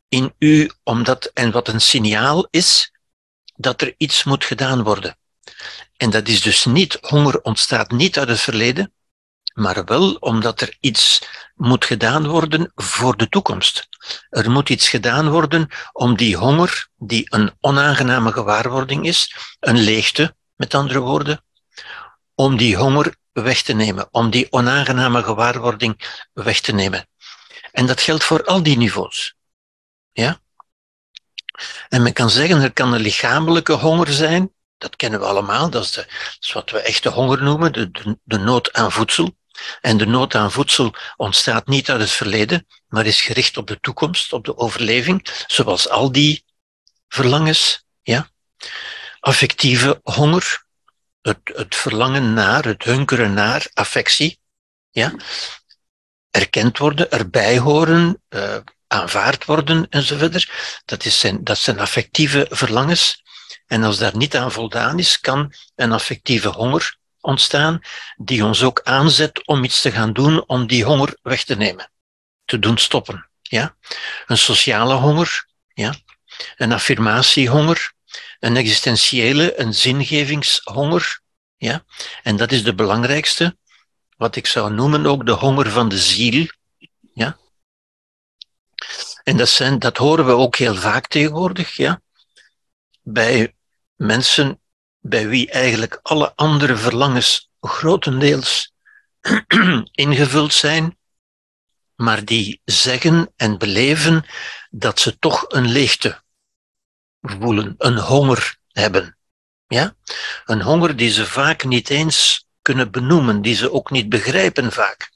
in 0.08 0.34
u, 0.38 0.72
omdat, 0.84 1.26
en 1.34 1.52
wat 1.52 1.68
een 1.68 1.82
signaal 1.82 2.48
is 2.50 2.92
dat 3.56 3.82
er 3.82 3.94
iets 3.98 4.24
moet 4.24 4.46
gedaan 4.46 4.84
worden. 4.84 5.18
En 5.98 6.10
dat 6.10 6.28
is 6.28 6.42
dus 6.42 6.66
niet, 6.66 6.98
honger 7.02 7.42
ontstaat 7.42 7.92
niet 7.92 8.18
uit 8.18 8.28
het 8.28 8.40
verleden, 8.40 8.94
maar 9.54 9.86
wel 9.86 10.14
omdat 10.14 10.62
er 10.62 10.78
iets 10.80 11.28
moet 11.56 11.86
gedaan 11.86 12.28
worden 12.28 12.72
voor 12.76 13.18
de 13.18 13.30
toekomst. 13.30 13.88
Er 14.30 14.52
moet 14.52 14.70
iets 14.70 14.90
gedaan 14.90 15.30
worden 15.30 15.70
om 15.92 16.16
die 16.18 16.38
honger, 16.38 16.88
die 16.98 17.26
een 17.30 17.52
onaangename 17.60 18.32
gewaarwording 18.32 19.06
is, 19.06 19.36
een 19.60 19.80
leegte, 19.80 20.36
met 20.56 20.74
andere 20.74 21.00
woorden, 21.00 21.44
om 22.36 22.58
die 22.58 22.76
honger 22.76 23.16
weg 23.42 23.62
te 23.62 23.74
nemen, 23.74 24.08
om 24.12 24.30
die 24.30 24.52
onaangename 24.52 25.24
gewaarwording 25.24 26.20
weg 26.34 26.60
te 26.60 26.72
nemen. 26.72 27.08
En 27.72 27.86
dat 27.86 28.02
geldt 28.02 28.24
voor 28.24 28.44
al 28.44 28.64
die 28.64 28.78
niveaus. 28.78 29.36
Ja? 30.12 30.40
En 31.90 32.04
men 32.04 32.14
kan 32.14 32.30
zeggen, 32.30 32.62
er 32.62 32.74
kan 32.74 32.94
een 32.94 33.02
lichamelijke 33.02 33.74
honger 33.74 34.12
zijn, 34.14 34.54
dat 34.78 34.96
kennen 34.96 35.20
we 35.20 35.26
allemaal, 35.26 35.70
dat 35.70 35.84
is, 35.84 35.92
de, 35.92 36.02
dat 36.02 36.38
is 36.40 36.52
wat 36.52 36.72
we 36.72 36.80
echte 36.80 37.10
honger 37.10 37.44
noemen, 37.44 37.74
de, 37.74 37.92
de, 37.92 38.20
de 38.24 38.38
nood 38.38 38.74
aan 38.74 38.92
voedsel. 38.92 39.38
En 39.82 39.98
de 39.98 40.06
nood 40.06 40.36
aan 40.36 40.52
voedsel 40.52 40.96
ontstaat 41.16 41.68
niet 41.68 41.90
uit 41.90 42.00
het 42.00 42.12
verleden, 42.12 42.68
maar 42.88 43.06
is 43.06 43.22
gericht 43.22 43.58
op 43.58 43.68
de 43.68 43.80
toekomst, 43.80 44.34
op 44.34 44.46
de 44.46 44.58
overleving, 44.58 45.28
zoals 45.48 45.90
al 45.90 46.12
die 46.12 46.46
verlangens. 47.08 47.86
Ja? 48.02 48.30
Affectieve 49.20 50.00
honger, 50.04 50.65
het, 51.26 51.40
het 51.44 51.76
verlangen 51.76 52.34
naar, 52.34 52.66
het 52.66 52.84
hunkeren 52.84 53.34
naar 53.34 53.68
affectie. 53.74 54.40
Ja? 54.90 55.14
Erkend 56.32 56.78
worden, 56.78 57.12
erbij 57.12 57.58
horen, 57.58 58.22
uh, 58.30 58.58
aanvaard 58.88 59.46
worden 59.46 59.88
enzovoort. 59.90 60.52
Dat, 60.86 61.06
is 61.06 61.20
zijn, 61.20 61.44
dat 61.44 61.58
zijn 61.58 61.80
affectieve 61.80 62.48
verlangens. 62.50 63.24
En 63.68 63.84
als 63.84 63.98
daar 63.98 64.18
niet 64.18 64.36
aan 64.36 64.52
voldaan 64.52 65.00
is, 65.00 65.20
kan 65.20 65.54
een 65.76 65.92
affectieve 65.92 66.48
honger 66.48 66.98
ontstaan, 67.22 67.80
die 68.16 68.46
ons 68.46 68.64
ook 68.64 68.82
aanzet 68.84 69.48
om 69.48 69.64
iets 69.64 69.82
te 69.82 69.92
gaan 69.92 70.14
doen 70.14 70.44
om 70.48 70.68
die 70.68 70.84
honger 70.84 71.18
weg 71.22 71.44
te 71.44 71.56
nemen, 71.56 71.92
te 72.46 72.60
doen 72.60 72.78
stoppen. 72.78 73.30
Ja? 73.42 73.76
Een 74.26 74.38
sociale 74.38 74.94
honger, 74.94 75.46
ja? 75.74 75.96
een 76.56 76.72
affirmatiehonger, 76.72 77.94
een 78.40 78.56
existentiële, 78.58 79.60
een 79.60 79.74
zingevingshonger. 79.74 81.22
Ja? 81.58 81.86
En 82.24 82.36
dat 82.36 82.52
is 82.52 82.64
de 82.64 82.76
belangrijkste, 82.76 83.58
wat 84.18 84.36
ik 84.36 84.48
zou 84.48 84.74
noemen 84.74 85.06
ook 85.06 85.26
de 85.26 85.32
honger 85.32 85.70
van 85.70 85.90
de 85.90 85.98
ziel. 85.98 86.48
Ja? 87.14 87.38
En 89.24 89.38
dat, 89.38 89.50
zijn, 89.50 89.80
dat 89.80 89.98
horen 89.98 90.26
we 90.26 90.32
ook 90.32 90.56
heel 90.56 90.76
vaak 90.76 91.08
tegenwoordig, 91.08 91.76
ja? 91.76 92.02
bij 93.02 93.56
mensen 93.96 94.60
bij 95.00 95.28
wie 95.28 95.52
eigenlijk 95.52 96.00
alle 96.02 96.36
andere 96.36 96.78
verlangens 96.78 97.50
grotendeels 97.60 98.74
ingevuld 99.92 100.54
zijn, 100.54 100.98
maar 101.96 102.26
die 102.26 102.62
zeggen 102.64 103.34
en 103.36 103.58
beleven 103.58 104.26
dat 104.70 105.00
ze 105.00 105.20
toch 105.20 105.46
een 105.48 105.68
leegte 105.68 106.24
voelen, 107.40 107.76
een 107.78 107.98
honger 107.98 108.58
hebben. 108.72 109.18
Ja? 109.68 109.96
Een 110.46 110.62
honger 110.62 110.96
die 110.96 111.12
ze 111.12 111.26
vaak 111.26 111.64
niet 111.64 111.90
eens 111.90 112.46
kunnen 112.62 112.92
benoemen, 112.92 113.42
die 113.42 113.56
ze 113.56 113.72
ook 113.72 113.92
niet 113.92 114.10
begrijpen 114.10 114.72
vaak. 114.72 115.14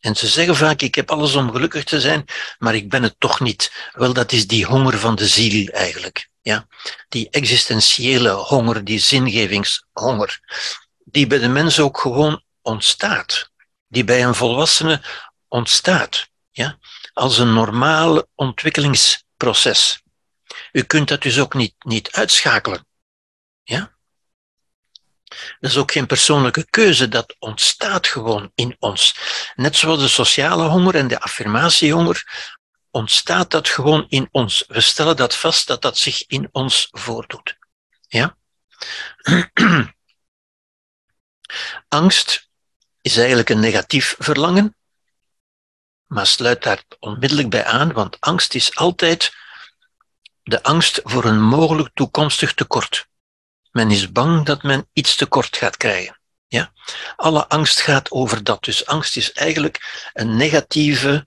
En 0.00 0.16
ze 0.16 0.26
zeggen 0.26 0.56
vaak, 0.56 0.80
ik 0.80 0.94
heb 0.94 1.10
alles 1.10 1.34
om 1.34 1.50
gelukkig 1.50 1.84
te 1.84 2.00
zijn, 2.00 2.24
maar 2.58 2.74
ik 2.74 2.88
ben 2.88 3.02
het 3.02 3.14
toch 3.18 3.40
niet. 3.40 3.90
Wel, 3.92 4.12
dat 4.12 4.32
is 4.32 4.46
die 4.46 4.64
honger 4.64 4.98
van 4.98 5.14
de 5.14 5.26
ziel 5.26 5.68
eigenlijk. 5.68 6.28
Ja? 6.42 6.66
Die 7.08 7.30
existentiële 7.30 8.30
honger, 8.30 8.84
die 8.84 8.98
zingevingshonger, 8.98 10.40
die 11.04 11.26
bij 11.26 11.38
de 11.38 11.48
mens 11.48 11.80
ook 11.80 11.98
gewoon 11.98 12.42
ontstaat. 12.62 13.50
Die 13.88 14.04
bij 14.04 14.24
een 14.24 14.34
volwassene 14.34 15.02
ontstaat. 15.48 16.28
Ja? 16.50 16.78
Als 17.12 17.38
een 17.38 17.52
normaal 17.52 18.22
ontwikkelingsproces. 18.34 20.02
U 20.76 20.82
kunt 20.82 21.08
dat 21.08 21.22
dus 21.22 21.38
ook 21.38 21.54
niet, 21.54 21.74
niet 21.78 22.12
uitschakelen. 22.12 22.86
Ja? 23.62 23.96
Dat 25.24 25.70
is 25.70 25.76
ook 25.76 25.92
geen 25.92 26.06
persoonlijke 26.06 26.66
keuze, 26.70 27.08
dat 27.08 27.36
ontstaat 27.38 28.06
gewoon 28.06 28.52
in 28.54 28.76
ons. 28.78 29.16
Net 29.54 29.76
zoals 29.76 30.00
de 30.00 30.08
sociale 30.08 30.68
honger 30.68 30.94
en 30.94 31.08
de 31.08 31.20
affirmatiehonger 31.20 32.24
ontstaat 32.90 33.50
dat 33.50 33.68
gewoon 33.68 34.06
in 34.08 34.28
ons. 34.30 34.64
We 34.68 34.80
stellen 34.80 35.16
dat 35.16 35.36
vast 35.36 35.66
dat 35.66 35.82
dat 35.82 35.98
zich 35.98 36.26
in 36.26 36.48
ons 36.52 36.88
voordoet. 36.90 37.56
Ja? 38.08 38.36
Angst 41.88 42.48
is 43.00 43.16
eigenlijk 43.16 43.48
een 43.48 43.60
negatief 43.60 44.16
verlangen, 44.18 44.76
maar 46.06 46.26
sluit 46.26 46.62
daar 46.62 46.82
onmiddellijk 46.98 47.50
bij 47.50 47.64
aan, 47.64 47.92
want 47.92 48.20
angst 48.20 48.54
is 48.54 48.74
altijd 48.74 49.44
de 50.46 50.62
angst 50.62 51.00
voor 51.04 51.24
een 51.24 51.42
mogelijk 51.42 51.90
toekomstig 51.94 52.54
tekort. 52.54 53.08
Men 53.70 53.90
is 53.90 54.12
bang 54.12 54.44
dat 54.44 54.62
men 54.62 54.88
iets 54.92 55.16
tekort 55.16 55.56
gaat 55.56 55.76
krijgen. 55.76 56.20
Ja? 56.46 56.72
Alle 57.16 57.48
angst 57.48 57.80
gaat 57.80 58.10
over 58.10 58.44
dat. 58.44 58.64
Dus 58.64 58.86
angst 58.86 59.16
is 59.16 59.32
eigenlijk 59.32 60.08
een, 60.12 60.36
negatieve, 60.36 61.26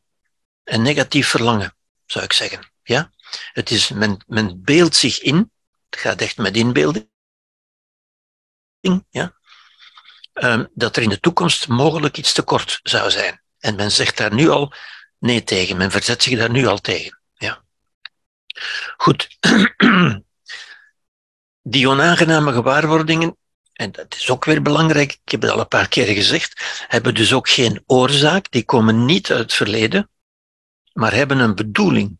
een 0.63 0.81
negatief 0.81 1.27
verlangen, 1.27 1.75
zou 2.05 2.25
ik 2.25 2.33
zeggen. 2.33 2.71
Ja? 2.83 3.11
Het 3.53 3.71
is, 3.71 3.89
men, 3.89 4.23
men 4.27 4.63
beeldt 4.63 4.95
zich 4.95 5.19
in, 5.19 5.51
het 5.89 5.99
gaat 5.99 6.21
echt 6.21 6.37
met 6.37 6.55
inbeelding, 6.55 7.09
ja? 9.09 9.37
Um, 10.33 10.69
dat 10.73 10.95
er 10.95 11.03
in 11.03 11.09
de 11.09 11.19
toekomst 11.19 11.67
mogelijk 11.67 12.17
iets 12.17 12.33
tekort 12.33 12.79
zou 12.83 13.11
zijn. 13.11 13.41
En 13.59 13.75
men 13.75 13.91
zegt 13.91 14.17
daar 14.17 14.33
nu 14.33 14.49
al 14.49 14.73
nee 15.17 15.43
tegen, 15.43 15.77
men 15.77 15.91
verzet 15.91 16.23
zich 16.23 16.37
daar 16.37 16.49
nu 16.49 16.65
al 16.65 16.77
tegen. 16.77 17.18
Goed. 18.97 19.27
Die 21.61 21.89
onaangename 21.89 22.53
gewaarwordingen, 22.53 23.37
en 23.73 23.91
dat 23.91 24.15
is 24.15 24.29
ook 24.29 24.45
weer 24.45 24.61
belangrijk, 24.61 25.11
ik 25.11 25.31
heb 25.31 25.41
het 25.41 25.51
al 25.51 25.59
een 25.59 25.67
paar 25.67 25.87
keer 25.87 26.05
gezegd, 26.05 26.85
hebben 26.87 27.13
dus 27.13 27.33
ook 27.33 27.49
geen 27.49 27.83
oorzaak, 27.85 28.51
die 28.51 28.63
komen 28.63 29.05
niet 29.05 29.31
uit 29.31 29.39
het 29.39 29.53
verleden, 29.53 30.09
maar 30.93 31.13
hebben 31.13 31.39
een 31.39 31.55
bedoeling. 31.55 32.17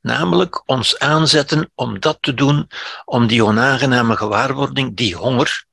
Namelijk 0.00 0.68
ons 0.68 0.98
aanzetten 0.98 1.70
om 1.74 2.00
dat 2.00 2.18
te 2.20 2.34
doen, 2.34 2.68
om 3.04 3.26
die 3.26 3.44
onaangename 3.44 4.16
gewaarwording, 4.16 4.96
die 4.96 5.16
honger, 5.16 5.64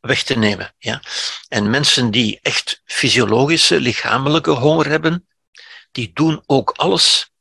weg 0.00 0.22
te 0.22 0.38
nemen. 0.38 0.74
Ja? 0.78 1.02
En 1.48 1.70
mensen 1.70 2.10
die 2.10 2.38
echt 2.42 2.82
fysiologische, 2.84 3.80
lichamelijke 3.80 4.50
honger 4.50 4.88
hebben, 4.88 5.26
die 5.92 6.10
doen 6.14 6.42
ook 6.46 6.70
alles, 6.70 7.32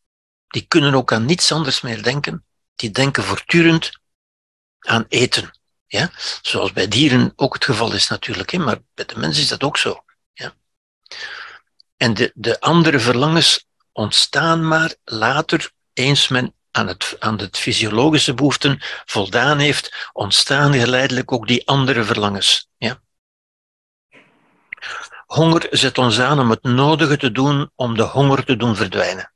die 0.54 0.66
kunnen 0.68 0.94
ook 0.94 1.12
aan 1.12 1.26
niets 1.26 1.52
anders 1.52 1.82
meer 1.82 2.04
denken. 2.04 2.46
Die 2.76 2.92
denken 2.92 3.24
voortdurend 3.24 4.00
aan 4.80 5.06
eten. 5.08 5.60
Ja? 5.88 6.12
Zoals 6.42 6.74
bij 6.74 6.88
dieren 6.88 7.34
ook 7.36 7.54
het 7.54 7.66
geval 7.66 7.94
is 7.94 8.08
natuurlijk, 8.08 8.52
hè? 8.52 8.58
maar 8.58 8.80
bij 8.94 9.06
de 9.06 9.20
mens 9.20 9.39
is 9.39 9.48
dat 9.48 9.63
ook 9.63 9.78
zo. 9.78 10.04
Ja? 10.34 10.54
En 11.98 12.13
de, 12.13 12.32
de 12.36 12.60
andere 12.60 13.00
verlangens 13.00 13.66
ontstaan 13.92 14.68
maar 14.68 14.96
later, 15.04 15.72
eens 15.94 16.28
men 16.28 16.54
aan 16.72 16.88
het, 16.88 17.16
aan 17.20 17.38
het 17.38 17.58
fysiologische 17.58 18.34
behoeften 18.34 18.82
voldaan 19.06 19.58
heeft, 19.58 20.10
ontstaan 20.12 20.74
geleidelijk 20.74 21.32
ook 21.32 21.48
die 21.48 21.68
andere 21.68 22.04
verlangens. 22.04 22.70
Ja? 22.78 23.02
Honger 25.26 25.68
zet 25.70 25.98
ons 25.98 26.20
aan 26.20 26.39
om 26.39 26.50
het 26.50 26.63
nodige 26.63 27.18
te 27.18 27.32
doen 27.32 27.72
om 27.76 27.96
de 27.96 28.04
honger 28.04 28.46
te 28.46 28.56
doen 28.56 28.76
verdwijnen. 28.76 29.33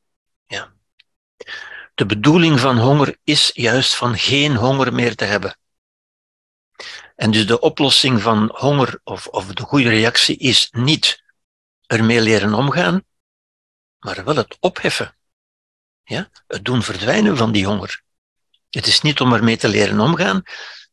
De 1.95 2.06
bedoeling 2.06 2.60
van 2.60 2.78
honger 2.78 3.17
is 3.23 3.52
juist 3.54 3.95
van 3.95 4.17
geen 4.17 4.56
honger 4.56 4.93
meer 4.93 5.15
te 5.15 5.26
hebben. 5.26 5.58
En 7.15 7.32
dus 7.32 7.47
de 7.47 7.60
oplossing 7.60 8.21
van 8.21 8.52
honger 8.54 9.00
of, 9.04 9.28
of 9.28 9.47
de 9.47 9.63
goede 9.63 9.89
reactie 9.89 10.38
is 10.38 10.69
niet 10.71 11.23
ermee 11.86 12.21
leren 12.21 12.54
omgaan, 12.54 13.04
maar 14.00 14.23
wel 14.23 14.36
het 14.36 14.58
opheffen. 14.60 15.17
Ja? 16.04 16.30
Het 16.47 16.65
doen 16.65 16.84
verdwijnen 16.84 17.38
van 17.38 17.52
die 17.52 17.65
honger. 17.65 18.02
Het 18.69 18.88
is 18.88 19.02
niet 19.02 19.19
om 19.19 19.34
ermee 19.34 19.58
te 19.58 19.67
leren 19.67 20.00
omgaan, 20.00 20.43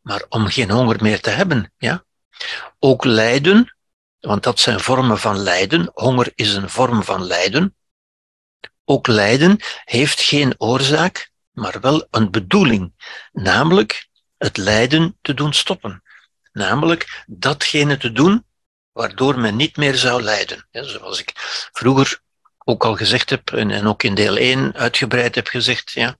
maar 0.00 0.24
om 0.28 0.46
geen 0.46 0.70
honger 0.70 1.02
meer 1.02 1.20
te 1.20 1.30
hebben. 1.30 1.72
Ja? 1.76 2.04
Ook 2.78 3.04
lijden, 3.04 3.76
want 4.20 4.42
dat 4.42 4.60
zijn 4.60 4.80
vormen 4.80 5.18
van 5.18 5.38
lijden. 5.38 5.90
Honger 5.94 6.32
is 6.34 6.54
een 6.54 6.70
vorm 6.70 7.02
van 7.02 7.24
lijden. 7.24 7.76
Ook 8.84 9.06
lijden 9.06 9.58
heeft 9.84 10.20
geen 10.20 10.54
oorzaak, 10.58 11.30
maar 11.52 11.80
wel 11.80 12.06
een 12.10 12.30
bedoeling, 12.30 12.92
namelijk 13.32 14.08
het 14.38 14.56
lijden 14.56 15.18
te 15.20 15.34
doen 15.34 15.52
stoppen. 15.52 16.02
Namelijk 16.52 17.24
datgene 17.26 17.96
te 17.96 18.12
doen 18.12 18.44
waardoor 18.92 19.38
men 19.38 19.56
niet 19.56 19.76
meer 19.76 19.94
zou 19.94 20.22
lijden. 20.22 20.68
Zoals 20.70 21.20
ik 21.20 21.32
vroeger 21.72 22.20
ook 22.64 22.84
al 22.84 22.96
gezegd 22.96 23.30
heb 23.30 23.52
en, 23.52 23.70
en 23.70 23.86
ook 23.86 24.02
in 24.02 24.14
deel 24.14 24.36
1 24.36 24.74
uitgebreid 24.74 25.34
heb 25.34 25.46
gezegd, 25.46 25.90
ja, 25.90 26.18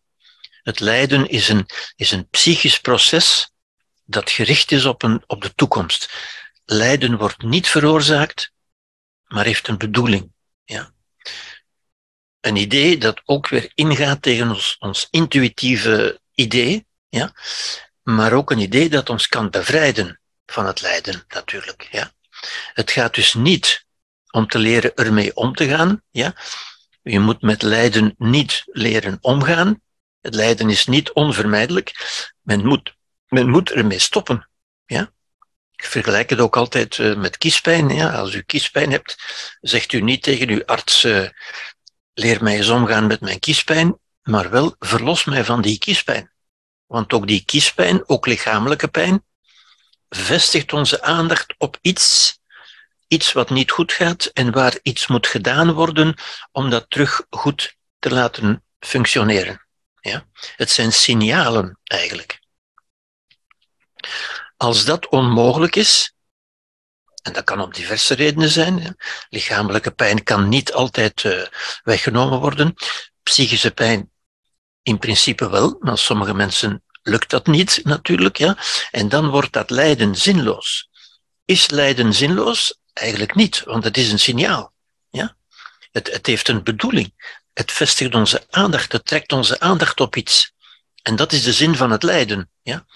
het 0.63 0.81
lijden 0.81 1.29
is 1.29 1.49
een, 1.49 1.67
is 1.97 2.11
een 2.11 2.29
psychisch 2.29 2.81
proces 2.81 3.53
dat 4.05 4.31
gericht 4.31 4.73
is 4.73 4.85
op, 4.85 5.03
een, 5.03 5.23
op 5.27 5.43
de 5.43 5.55
toekomst. 5.55 6.13
Lijden 6.65 7.17
wordt 7.17 7.43
niet 7.43 7.69
veroorzaakt, 7.69 8.53
maar 9.25 9.45
heeft 9.45 9.69
een 9.69 9.79
bedoeling. 9.79 10.33
Ja. 10.65 10.94
Een 12.45 12.57
idee 12.57 12.99
dat 12.99 13.23
ook 13.25 13.49
weer 13.49 13.71
ingaat 13.75 14.23
tegen 14.23 14.49
ons, 14.49 14.77
ons 14.79 15.09
intuïtieve 15.11 16.21
idee, 16.35 16.87
ja, 17.09 17.33
maar 18.03 18.33
ook 18.33 18.51
een 18.51 18.59
idee 18.59 18.89
dat 18.89 19.11
ons 19.11 19.29
kan 19.29 19.51
bevrijden 19.51 20.21
van 20.47 20.67
het 20.67 20.81
lijden, 20.81 21.25
natuurlijk. 21.29 21.89
Ja. 21.91 22.13
Het 22.73 22.91
gaat 22.91 23.15
dus 23.15 23.35
niet 23.35 23.87
om 24.31 24.49
te 24.49 24.59
leren 24.59 24.95
ermee 24.95 25.37
om 25.37 25.55
te 25.55 25.69
gaan. 25.69 26.03
Ja? 26.11 26.35
Je 27.03 27.21
moet 27.21 27.43
met 27.43 27.63
lijden 27.63 28.15
niet 28.19 28.63
leren 28.67 29.19
omgaan. 29.21 29.81
Het 30.21 30.35
lijden 30.35 30.71
is 30.71 30.87
niet 30.87 31.13
onvermijdelijk. 31.13 31.93
Men 32.41 32.67
moet, 32.67 32.97
men 33.29 33.49
moet 33.49 33.71
ermee 33.71 33.99
stoppen. 33.99 34.49
Ja? 34.87 35.13
Ik 35.77 35.85
vergelijk 35.85 36.31
het 36.31 36.41
ook 36.41 36.57
altijd 36.57 36.99
uh, 36.99 37.17
met 37.17 37.39
kiespijn. 37.39 37.89
Ja? 37.89 38.13
Als 38.13 38.35
u 38.35 38.43
kiespijn 38.43 38.91
hebt, 38.91 39.17
zegt 39.61 39.93
u 39.93 40.01
niet 40.01 40.23
tegen 40.23 40.49
uw 40.49 40.65
arts: 40.65 41.05
uh, 41.05 41.29
leer 42.15 42.43
mij 42.43 42.57
eens 42.57 42.69
omgaan 42.69 43.07
met 43.07 43.21
mijn 43.21 43.39
kiespijn, 43.39 43.99
maar 44.23 44.51
wel 44.51 44.77
verlos 44.79 45.25
mij 45.25 45.45
van 45.45 45.63
die 45.63 45.79
kiespijn. 45.79 46.33
Want 46.87 47.13
ook 47.13 47.27
die 47.27 47.45
kiespijn, 47.45 48.09
ook 48.09 48.27
lichamelijke 48.27 48.89
pijn, 48.89 49.25
vestigt 50.09 50.73
onze 50.73 51.03
aandacht 51.03 51.55
op 51.59 51.79
iets 51.81 52.39
iets 53.15 53.33
wat 53.33 53.51
niet 53.51 53.71
goed 53.71 53.93
gaat 53.93 54.25
en 54.25 54.53
waar 54.53 54.79
iets 54.83 55.07
moet 55.07 55.27
gedaan 55.27 55.73
worden 55.73 56.15
om 56.53 56.71
dat 56.71 56.91
terug 56.91 57.27
goed 57.31 57.77
te 57.99 58.11
laten 58.11 58.65
functioneren. 58.79 59.67
Ja? 60.01 60.27
Het 60.57 60.71
zijn 60.71 60.93
signalen 60.93 61.79
eigenlijk. 61.85 62.41
Als 64.57 64.85
dat 64.85 65.09
onmogelijk 65.09 65.77
is, 65.77 66.14
en 67.25 67.33
dat 67.33 67.45
kan 67.45 67.61
om 67.61 67.73
diverse 67.73 68.15
redenen 68.15 68.51
zijn, 68.51 68.97
lichamelijke 69.29 69.91
pijn 69.91 70.23
kan 70.23 70.49
niet 70.49 70.73
altijd 70.73 71.25
uh, 71.25 71.47
weggenomen 71.83 72.41
worden, 72.41 72.75
psychische 73.23 73.71
pijn 73.71 74.11
in 74.83 74.99
principe 74.99 75.51
wel, 75.51 75.77
maar 75.81 75.99
sommige 75.99 76.35
mensen 76.35 76.83
lukt 77.03 77.31
dat 77.31 77.47
niet 77.47 77.81
natuurlijk, 77.85 78.37
ja? 78.37 78.57
en 78.91 79.09
dan 79.09 79.29
wordt 79.29 79.53
dat 79.53 79.71
lijden 79.71 80.15
zinloos. 80.15 80.89
Is 81.45 81.71
lijden 81.71 82.15
zinloos? 82.15 82.79
Eigenlijk 82.93 83.35
niet, 83.35 83.63
want 83.65 83.85
het 83.85 83.97
is 83.97 84.13
een 84.13 84.19
signaal. 84.19 84.73
Ja? 85.11 85.37
Het, 85.93 86.13
het 86.13 86.27
heeft 86.27 86.49
een 86.49 86.63
bedoeling. 86.63 87.41
Het 87.53 87.73
vestigt 87.73 88.15
onze 88.15 88.47
aandacht, 88.51 88.93
het 88.93 89.05
trekt 89.05 89.33
onze 89.33 89.61
aandacht 89.61 90.01
op 90.01 90.17
iets. 90.17 90.53
En 91.03 91.17
dat 91.17 91.33
is 91.33 91.43
de 91.43 91.53
zin 91.53 91.77
van 91.77 91.91
het 91.91 92.03
lijden. 92.03 92.51
Ja? 92.63 92.87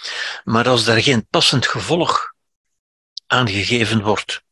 Maar 0.45 0.69
als 0.69 0.85
daar 0.85 1.03
geen 1.03 1.27
passend 1.29 1.67
gevolg 1.67 2.35
aangegeven 3.29 4.03
wordt, 4.03 4.43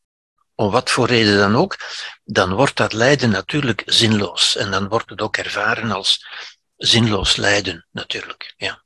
om 0.55 0.71
wat 0.71 0.91
voor 0.91 1.07
reden 1.07 1.39
dan 1.39 1.57
ook, 1.57 1.77
dan 2.25 2.53
wordt 2.55 2.77
dat 2.77 2.93
lijden 2.93 3.31
natuurlijk 3.31 3.83
zinloos. 3.87 4.57
En 4.57 4.71
dan 4.71 4.89
wordt 4.89 5.11
het 5.11 5.21
ook 5.21 5.37
ervaren 5.37 5.91
als 5.91 6.27
zinloos 6.77 7.37
lijden, 7.37 7.87
natuurlijk. 7.91 8.55
Ja. 8.57 8.83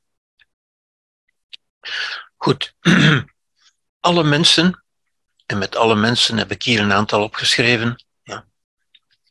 Goed. 2.35 2.75
Alle 3.99 4.23
mensen 4.23 4.83
en 5.45 5.57
met 5.57 5.75
alle 5.75 5.95
mensen 5.95 6.37
heb 6.37 6.51
ik 6.51 6.63
hier 6.63 6.79
een 6.79 6.93
aantal 6.93 7.23
opgeschreven. 7.23 8.03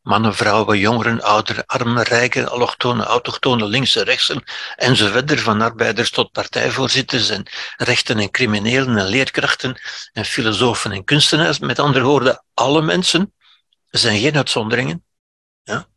Ja. 0.02 0.10
Mannen, 0.10 0.34
vrouwen, 0.34 0.78
jongeren, 0.78 1.22
ouderen, 1.22 1.66
armen, 1.66 2.02
rijken, 2.02 2.48
allochtonen, 2.48 3.04
autochtonen, 3.06 3.68
linkse, 3.68 4.04
rechtsen 4.04 4.42
enzovoort. 4.76 5.40
Van 5.40 5.60
arbeiders 5.60 6.10
tot 6.10 6.32
partijvoorzitters 6.32 7.28
en 7.28 7.46
rechten 7.76 8.18
en 8.18 8.30
criminelen 8.30 8.98
en 8.98 9.06
leerkrachten 9.06 9.80
en 10.12 10.24
filosofen 10.24 10.92
en 10.92 11.04
kunstenaars. 11.04 11.58
Met 11.58 11.78
andere 11.78 12.04
woorden, 12.04 12.44
alle 12.54 12.82
mensen 12.82 13.34
zijn 13.90 14.20
geen 14.20 14.36
uitzonderingen. 14.36 15.04
Ja. 15.62 15.88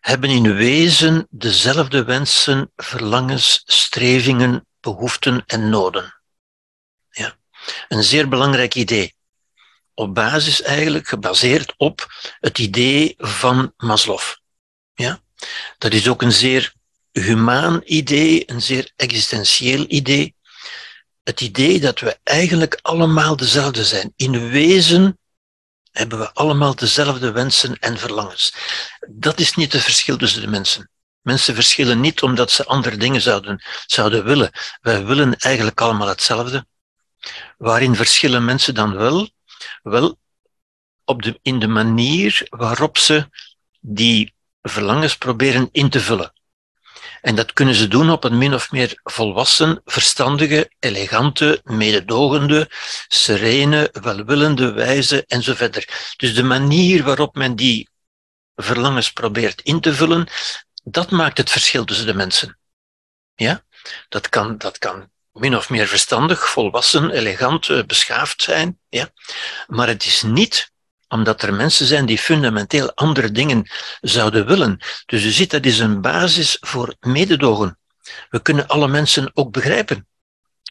Hebben 0.00 0.30
in 0.30 0.54
wezen 0.54 1.26
dezelfde 1.30 2.04
wensen, 2.04 2.72
verlangens, 2.76 3.62
strevingen, 3.66 4.66
behoeften 4.80 5.42
en 5.46 5.68
noden. 5.68 6.22
Een 7.88 8.02
zeer 8.02 8.28
belangrijk 8.28 8.74
idee. 8.74 9.14
Op 9.94 10.14
basis 10.14 10.62
eigenlijk 10.62 11.08
gebaseerd 11.08 11.74
op 11.76 12.06
het 12.40 12.58
idee 12.58 13.14
van 13.18 13.72
Maslow. 13.76 14.20
Ja? 14.94 15.20
Dat 15.78 15.92
is 15.92 16.08
ook 16.08 16.22
een 16.22 16.32
zeer 16.32 16.72
humaan 17.12 17.80
idee, 17.84 18.50
een 18.50 18.62
zeer 18.62 18.92
existentieel 18.96 19.84
idee. 19.88 20.34
Het 21.22 21.40
idee 21.40 21.80
dat 21.80 22.00
we 22.00 22.18
eigenlijk 22.22 22.78
allemaal 22.82 23.36
dezelfde 23.36 23.84
zijn. 23.84 24.12
In 24.16 24.50
wezen 24.50 25.18
hebben 25.90 26.18
we 26.18 26.32
allemaal 26.32 26.74
dezelfde 26.74 27.32
wensen 27.32 27.78
en 27.78 27.98
verlangens. 27.98 28.54
Dat 29.08 29.40
is 29.40 29.54
niet 29.54 29.72
het 29.72 29.82
verschil 29.82 30.16
tussen 30.16 30.40
de 30.40 30.48
mensen. 30.48 30.90
Mensen 31.20 31.54
verschillen 31.54 32.00
niet 32.00 32.22
omdat 32.22 32.50
ze 32.50 32.66
andere 32.66 32.96
dingen 32.96 33.20
zouden, 33.20 33.64
zouden 33.86 34.24
willen. 34.24 34.50
Wij 34.80 35.04
willen 35.04 35.36
eigenlijk 35.36 35.80
allemaal 35.80 36.08
hetzelfde. 36.08 36.66
Waarin 37.58 37.96
verschillen 37.96 38.44
mensen 38.44 38.74
dan 38.74 38.96
wel? 38.96 39.30
Wel, 39.82 40.18
op 41.04 41.22
de, 41.22 41.38
in 41.42 41.58
de 41.58 41.68
manier 41.68 42.46
waarop 42.48 42.98
ze 42.98 43.28
die 43.80 44.34
verlangens 44.62 45.16
proberen 45.16 45.68
in 45.72 45.90
te 45.90 46.00
vullen. 46.00 46.32
En 47.20 47.34
dat 47.34 47.52
kunnen 47.52 47.74
ze 47.74 47.88
doen 47.88 48.10
op 48.10 48.24
een 48.24 48.38
min 48.38 48.54
of 48.54 48.70
meer 48.70 49.00
volwassen, 49.02 49.80
verstandige, 49.84 50.70
elegante, 50.78 51.60
mededogende, 51.64 52.70
serene, 53.08 53.88
welwillende 53.92 54.72
wijze 54.72 55.24
enzovoort. 55.26 56.14
Dus 56.16 56.34
de 56.34 56.42
manier 56.42 57.02
waarop 57.02 57.34
men 57.34 57.56
die 57.56 57.88
verlangens 58.54 59.12
probeert 59.12 59.60
in 59.60 59.80
te 59.80 59.94
vullen, 59.94 60.28
dat 60.84 61.10
maakt 61.10 61.38
het 61.38 61.50
verschil 61.50 61.84
tussen 61.84 62.06
de 62.06 62.14
mensen. 62.14 62.58
Ja? 63.34 63.64
Dat 64.08 64.28
kan, 64.28 64.58
dat 64.58 64.78
kan 64.78 65.11
min 65.32 65.56
of 65.56 65.70
meer 65.70 65.86
verstandig, 65.86 66.48
volwassen, 66.48 67.10
elegant, 67.10 67.68
eh, 67.68 67.84
beschaafd 67.84 68.42
zijn. 68.42 68.78
Ja? 68.88 69.08
Maar 69.66 69.88
het 69.88 70.04
is 70.04 70.22
niet 70.22 70.70
omdat 71.08 71.42
er 71.42 71.54
mensen 71.54 71.86
zijn 71.86 72.06
die 72.06 72.18
fundamenteel 72.18 72.94
andere 72.94 73.30
dingen 73.30 73.70
zouden 74.00 74.46
willen. 74.46 74.78
Dus 75.06 75.22
je 75.22 75.30
ziet, 75.30 75.50
dat 75.50 75.64
is 75.64 75.78
een 75.78 76.00
basis 76.00 76.56
voor 76.60 76.94
mededogen. 77.00 77.78
We 78.30 78.42
kunnen 78.42 78.68
alle 78.68 78.88
mensen 78.88 79.30
ook 79.34 79.52
begrijpen 79.52 80.06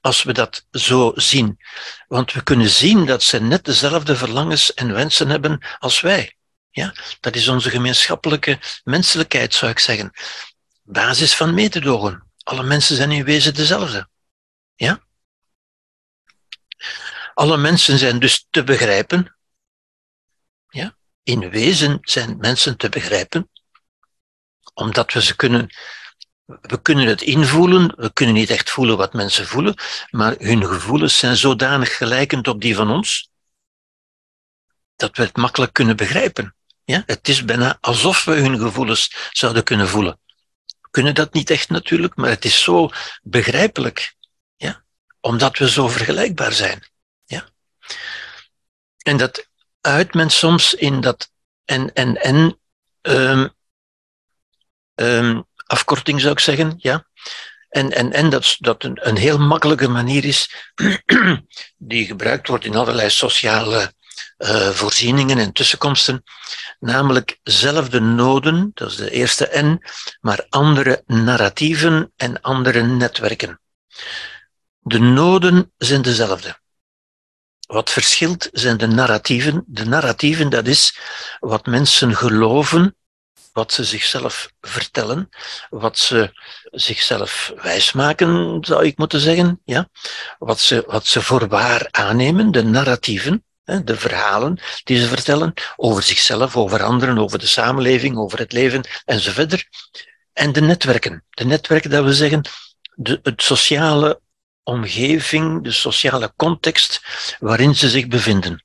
als 0.01 0.23
we 0.23 0.33
dat 0.33 0.65
zo 0.71 1.11
zien. 1.15 1.59
Want 2.07 2.33
we 2.33 2.43
kunnen 2.43 2.69
zien 2.69 3.05
dat 3.05 3.23
ze 3.23 3.41
net 3.41 3.65
dezelfde 3.65 4.15
verlangens 4.15 4.73
en 4.73 4.93
wensen 4.93 5.29
hebben 5.29 5.65
als 5.79 6.01
wij. 6.01 6.35
Ja, 6.71 6.93
dat 7.19 7.35
is 7.35 7.47
onze 7.47 7.69
gemeenschappelijke 7.69 8.59
menselijkheid, 8.83 9.53
zou 9.53 9.71
ik 9.71 9.79
zeggen. 9.79 10.11
Basis 10.83 11.35
van 11.35 11.53
mededogen. 11.53 12.23
Alle 12.43 12.63
mensen 12.63 12.95
zijn 12.95 13.11
in 13.11 13.23
wezen 13.23 13.53
dezelfde. 13.53 14.09
Ja? 14.81 15.01
Alle 17.33 17.57
mensen 17.57 17.97
zijn 17.97 18.19
dus 18.19 18.47
te 18.49 18.63
begrijpen. 18.63 19.37
Ja? 20.69 20.97
In 21.23 21.49
wezen 21.49 21.97
zijn 22.01 22.37
mensen 22.37 22.77
te 22.77 22.89
begrijpen, 22.89 23.49
omdat 24.73 25.13
we 25.13 25.21
ze 25.21 25.35
kunnen, 25.35 25.69
we 26.45 26.81
kunnen 26.81 27.07
het 27.07 27.21
invoelen, 27.21 27.93
we 27.95 28.13
kunnen 28.13 28.35
niet 28.35 28.49
echt 28.49 28.69
voelen 28.69 28.97
wat 28.97 29.13
mensen 29.13 29.47
voelen, 29.47 29.75
maar 30.09 30.35
hun 30.37 30.65
gevoelens 30.65 31.17
zijn 31.17 31.35
zodanig 31.35 31.97
gelijkend 31.97 32.47
op 32.47 32.61
die 32.61 32.75
van 32.75 32.89
ons, 32.89 33.29
dat 34.95 35.17
we 35.17 35.23
het 35.23 35.35
makkelijk 35.37 35.73
kunnen 35.73 35.95
begrijpen. 35.95 36.55
Ja? 36.83 37.03
Het 37.05 37.27
is 37.27 37.45
bijna 37.45 37.77
alsof 37.81 38.23
we 38.23 38.33
hun 38.33 38.59
gevoelens 38.59 39.29
zouden 39.31 39.63
kunnen 39.63 39.87
voelen. 39.87 40.19
We 40.65 40.87
kunnen 40.91 41.15
dat 41.15 41.33
niet 41.33 41.49
echt 41.49 41.69
natuurlijk, 41.69 42.15
maar 42.15 42.29
het 42.29 42.45
is 42.45 42.61
zo 42.61 42.89
begrijpelijk 43.21 44.19
omdat 45.21 45.57
we 45.57 45.69
zo 45.69 45.87
vergelijkbaar 45.87 46.53
zijn. 46.53 46.89
Ja? 47.25 47.49
En 48.97 49.17
dat 49.17 49.47
uit 49.81 50.13
men 50.13 50.29
soms 50.29 50.73
in 50.73 51.01
dat 51.01 51.31
en, 51.65 51.93
en, 51.93 52.21
en 52.21 52.59
um, 53.01 53.53
um, 54.95 55.45
afkorting 55.65 56.21
zou 56.21 56.31
ik 56.31 56.39
zeggen, 56.39 56.73
ja. 56.77 57.05
En, 57.69 57.91
en, 57.91 58.13
en 58.13 58.29
dat, 58.29 58.55
dat 58.59 58.83
een, 58.83 59.07
een 59.07 59.17
heel 59.17 59.37
makkelijke 59.39 59.87
manier 59.87 60.25
is, 60.25 60.71
die 61.77 62.05
gebruikt 62.05 62.47
wordt 62.47 62.65
in 62.65 62.75
allerlei 62.75 63.09
sociale 63.09 63.93
uh, 64.37 64.69
voorzieningen 64.69 65.37
en 65.37 65.53
tussenkomsten, 65.53 66.23
namelijk 66.79 67.39
zelfde 67.43 67.99
noden, 67.99 68.71
dat 68.73 68.89
is 68.89 68.95
de 68.95 69.11
eerste 69.11 69.49
N, 69.53 69.81
maar 70.19 70.45
andere 70.49 71.03
narratieven 71.05 72.13
en 72.15 72.41
andere 72.41 72.81
netwerken. 72.81 73.61
De 74.83 74.99
noden 74.99 75.71
zijn 75.77 76.01
dezelfde. 76.01 76.59
Wat 77.67 77.89
verschilt 77.89 78.49
zijn 78.51 78.77
de 78.77 78.87
narratieven. 78.87 79.63
De 79.67 79.85
narratieven, 79.85 80.49
dat 80.49 80.67
is 80.67 80.99
wat 81.39 81.65
mensen 81.65 82.15
geloven, 82.15 82.95
wat 83.53 83.73
ze 83.73 83.83
zichzelf 83.83 84.51
vertellen, 84.61 85.29
wat 85.69 85.97
ze 85.97 86.31
zichzelf 86.71 87.53
wijsmaken, 87.55 88.57
zou 88.61 88.85
ik 88.85 88.97
moeten 88.97 89.19
zeggen. 89.19 89.61
Ja? 89.65 89.89
Wat, 90.37 90.59
ze, 90.59 90.83
wat 90.87 91.05
ze 91.05 91.21
voor 91.21 91.47
waar 91.47 91.87
aannemen, 91.91 92.51
de 92.51 92.63
narratieven, 92.63 93.45
de 93.63 93.97
verhalen 93.97 94.59
die 94.83 94.99
ze 94.99 95.07
vertellen 95.07 95.53
over 95.75 96.03
zichzelf, 96.03 96.57
over 96.57 96.83
anderen, 96.83 97.17
over 97.17 97.39
de 97.39 97.47
samenleving, 97.47 98.17
over 98.17 98.39
het 98.39 98.51
leven 98.51 98.83
enzovoort. 99.05 99.67
En 100.33 100.51
de 100.51 100.61
netwerken. 100.61 101.25
De 101.29 101.45
netwerken, 101.45 101.89
dat 101.89 102.03
we 102.03 102.13
zeggen, 102.13 102.41
de, 102.95 103.19
het 103.23 103.41
sociale 103.41 104.21
omgeving, 104.63 105.63
de 105.63 105.71
sociale 105.71 106.33
context 106.35 107.01
waarin 107.39 107.75
ze 107.75 107.89
zich 107.89 108.07
bevinden. 108.07 108.63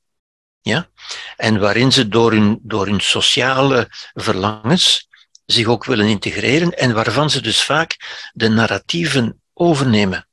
Ja? 0.61 0.89
En 1.37 1.61
waarin 1.61 1.93
ze 1.93 2.09
door 2.09 2.33
hun, 2.33 2.59
door 2.63 2.87
hun 2.87 3.01
sociale 3.01 3.89
verlangens 4.15 5.09
zich 5.47 5.67
ook 5.67 5.85
willen 5.85 6.07
integreren 6.07 6.71
en 6.73 6.95
waarvan 6.95 7.31
ze 7.31 7.41
dus 7.41 7.63
vaak 7.63 7.97
de 8.33 8.49
narratieven 8.49 9.43
overnemen. 9.53 10.29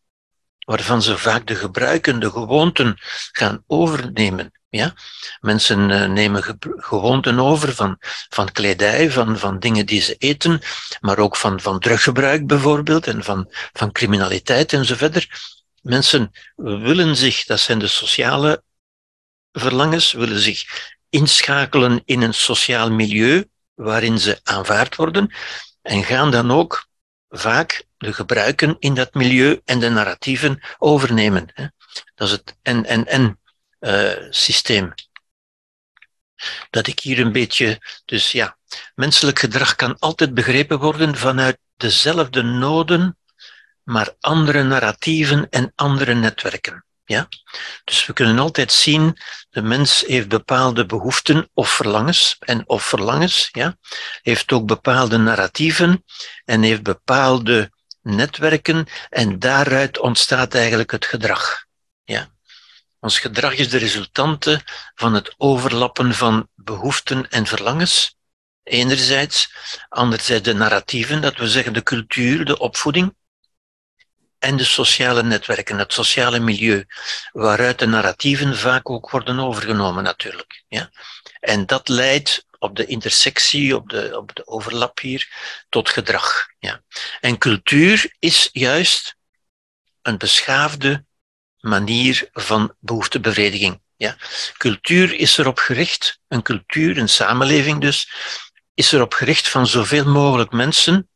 Waarvan 0.60 1.02
ze 1.02 1.18
vaak 1.18 1.48
de 1.48 1.56
gebruiken, 1.56 2.20
de 2.20 2.32
gewoonten 2.32 2.98
gaan 3.32 3.64
overnemen. 3.68 4.52
Ja? 4.78 4.94
Mensen 5.40 5.90
uh, 5.90 6.06
nemen 6.06 6.44
ge 6.44 6.56
gewoonten 6.60 7.40
over 7.40 7.74
van, 7.74 7.98
van 8.30 8.52
kledij, 8.52 9.12
van, 9.12 9.38
van 9.38 9.60
dingen 9.60 9.86
die 9.86 10.02
ze 10.02 10.16
eten, 10.16 10.62
maar 11.00 11.18
ook 11.18 11.36
van, 11.36 11.62
van 11.62 11.80
druggebruik 11.80 12.48
bijvoorbeeld 12.48 13.08
en 13.08 13.24
van, 13.24 13.54
van 13.74 13.92
criminaliteit 13.92 14.74
enzovoort. 14.74 15.28
Mensen 15.82 16.32
willen 16.56 17.16
zich, 17.16 17.46
dat 17.46 17.60
zijn 17.60 17.80
de 17.80 17.88
sociale 17.88 18.64
verlangens, 19.52 20.12
willen 20.12 20.40
zich 20.40 20.92
inschakelen 21.10 22.02
in 22.06 22.22
een 22.22 22.34
sociaal 22.34 22.92
milieu 22.92 23.50
waarin 23.74 24.20
ze 24.20 24.40
aanvaard 24.44 24.96
worden 24.96 25.34
en 25.82 26.04
gaan 26.04 26.32
dan 26.32 26.52
ook 26.52 26.88
vaak 27.30 27.86
de 27.98 28.14
gebruiken 28.14 28.76
in 28.80 28.94
dat 28.94 29.14
milieu 29.14 29.62
en 29.66 29.80
de 29.80 29.90
narratieven 29.90 30.64
overnemen. 30.78 31.74
Dat 32.16 32.28
is 32.28 32.32
het 32.32 32.56
Eh, 33.84 34.32
dat 36.70 36.88
ik 36.88 37.00
hier 37.00 37.20
een 37.20 37.32
beetje, 37.32 37.82
dus 38.06 38.32
ja, 38.32 38.58
menselijk 38.96 39.40
gedrag 39.40 39.76
kan 39.76 40.00
altijd 40.00 40.34
begrepen 40.34 40.80
worden 40.80 41.16
vanuit 41.16 41.58
dezelfde 41.78 42.42
noden 42.42 43.18
maar 43.84 44.16
andere 44.20 44.64
narratieven 44.64 45.50
en 45.50 45.72
andere 45.76 46.14
netwerken. 46.14 46.86
Ja? 47.06 47.28
Dus 47.84 48.06
we 48.06 48.14
kunnen 48.14 48.40
altijd 48.40 48.72
zien, 48.72 49.18
de 49.50 49.62
mens 49.62 50.04
heeft 50.08 50.28
bepaalde 50.28 50.86
behoeften 50.86 51.50
of 51.54 51.70
verlangens, 51.70 52.36
en 52.40 52.70
of 52.70 52.84
verlangens, 52.84 53.50
ja, 53.52 53.78
heeft 54.22 54.52
ook 54.52 54.66
bepaalde 54.66 55.18
narratieven 55.18 56.04
en 56.46 56.62
heeft 56.62 56.84
bepaalde 56.84 57.72
netwerken, 58.02 58.88
en 59.10 59.40
daaruit 59.40 60.00
ontstaat 60.00 60.54
eigenlijk 60.54 60.92
het 60.92 61.06
gedrag. 61.06 61.66
Ja? 62.04 62.33
Ons 63.04 63.20
gedrag 63.20 63.54
is 63.54 63.70
de 63.70 63.78
resultante 63.78 64.62
van 64.96 65.14
het 65.14 65.34
overlappen 65.38 66.14
van 66.14 66.50
behoeften 66.56 67.30
en 67.30 67.46
verlangens, 67.46 68.18
enerzijds, 68.64 69.54
anderzijds 69.90 70.44
de 70.44 70.54
narratieven, 70.54 71.22
dat 71.22 71.38
we 71.38 71.50
zeggen 71.50 71.74
de 71.74 71.84
cultuur, 71.84 72.46
de 72.46 72.60
opvoeding, 72.60 73.16
en 74.40 74.58
de 74.58 74.64
sociale 74.64 75.24
netwerken, 75.24 75.78
het 75.78 75.94
sociale 75.94 76.40
milieu, 76.40 76.86
waaruit 77.32 77.80
de 77.80 77.86
narratieven 77.86 78.58
vaak 78.58 78.90
ook 78.90 79.10
worden 79.10 79.40
overgenomen 79.40 80.04
natuurlijk. 80.04 80.64
Ja? 80.68 80.92
En 81.40 81.66
dat 81.66 81.90
leidt 81.90 82.46
op 82.60 82.76
de 82.76 82.86
intersectie, 82.86 83.76
op 83.76 83.90
de, 83.90 84.18
op 84.18 84.36
de 84.36 84.48
overlap 84.48 85.00
hier, 85.00 85.28
tot 85.70 85.90
gedrag. 85.90 86.48
Ja? 86.60 86.82
En 87.20 87.38
cultuur 87.38 88.16
is 88.20 88.50
juist 88.52 89.16
een 90.02 90.18
beschaafde 90.18 91.06
manier 91.64 92.30
van 92.34 92.76
behoeftebevrediging. 92.80 93.82
Ja? 93.96 94.16
Cultuur 94.58 95.14
is 95.14 95.38
erop 95.38 95.58
gericht, 95.58 96.20
een 96.28 96.42
cultuur, 96.42 96.98
een 96.98 97.10
samenleving 97.10 97.82
dus, 97.82 98.12
is 98.74 98.92
erop 98.92 99.14
gericht 99.14 99.48
van 99.48 99.68
zoveel 99.68 100.06
mogelijk 100.06 100.52
mensen 100.52 101.08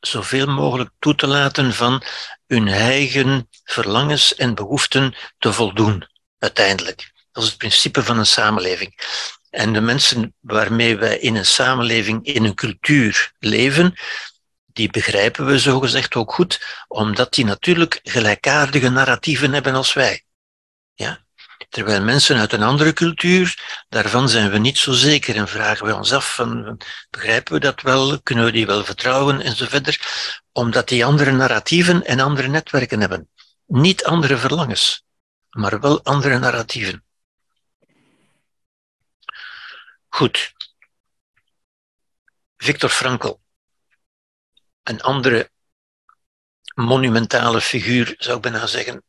zoveel 0.00 0.46
mogelijk 0.46 0.90
toe 0.98 1.14
te 1.14 1.26
laten 1.26 1.74
van 1.74 2.02
hun 2.46 2.68
eigen 2.68 3.48
verlangens 3.64 4.34
en 4.34 4.54
behoeften 4.54 5.14
te 5.38 5.52
voldoen, 5.52 6.08
uiteindelijk. 6.38 7.12
Dat 7.32 7.42
is 7.42 7.48
het 7.48 7.58
principe 7.58 8.02
van 8.02 8.18
een 8.18 8.26
samenleving. 8.26 8.98
En 9.50 9.72
de 9.72 9.80
mensen 9.80 10.34
waarmee 10.40 10.96
wij 10.96 11.18
in 11.18 11.36
een 11.36 11.46
samenleving, 11.46 12.24
in 12.26 12.44
een 12.44 12.54
cultuur 12.54 13.32
leven, 13.38 13.94
die 14.72 14.90
begrijpen 14.90 15.46
we 15.46 15.58
zogezegd 15.58 16.14
ook 16.14 16.32
goed, 16.32 16.84
omdat 16.88 17.32
die 17.34 17.44
natuurlijk 17.44 18.00
gelijkaardige 18.02 18.88
narratieven 18.88 19.52
hebben 19.52 19.74
als 19.74 19.92
wij. 19.92 20.24
Ja? 20.94 21.24
Terwijl 21.68 22.02
mensen 22.02 22.38
uit 22.38 22.52
een 22.52 22.62
andere 22.62 22.92
cultuur, 22.92 23.58
daarvan 23.88 24.28
zijn 24.28 24.50
we 24.50 24.58
niet 24.58 24.78
zo 24.78 24.92
zeker 24.92 25.36
en 25.36 25.48
vragen 25.48 25.86
we 25.86 25.94
ons 25.94 26.12
af 26.12 26.34
van, 26.34 26.80
begrijpen 27.10 27.52
we 27.52 27.60
dat 27.60 27.80
wel, 27.80 28.20
kunnen 28.22 28.44
we 28.44 28.52
die 28.52 28.66
wel 28.66 28.84
vertrouwen 28.84 29.40
enzovoort, 29.40 29.98
omdat 30.52 30.88
die 30.88 31.04
andere 31.04 31.32
narratieven 31.32 32.04
en 32.04 32.20
andere 32.20 32.48
netwerken 32.48 33.00
hebben. 33.00 33.28
Niet 33.66 34.04
andere 34.04 34.36
verlangens. 34.36 35.04
maar 35.50 35.80
wel 35.80 36.04
andere 36.04 36.38
narratieven. 36.38 37.04
Goed. 40.08 40.52
Victor 42.56 42.90
Frankl, 42.90 43.39
een 44.90 45.00
andere 45.00 45.50
monumentale 46.74 47.60
figuur, 47.60 48.14
zou 48.18 48.36
ik 48.36 48.42
bijna 48.42 48.66
zeggen, 48.66 49.04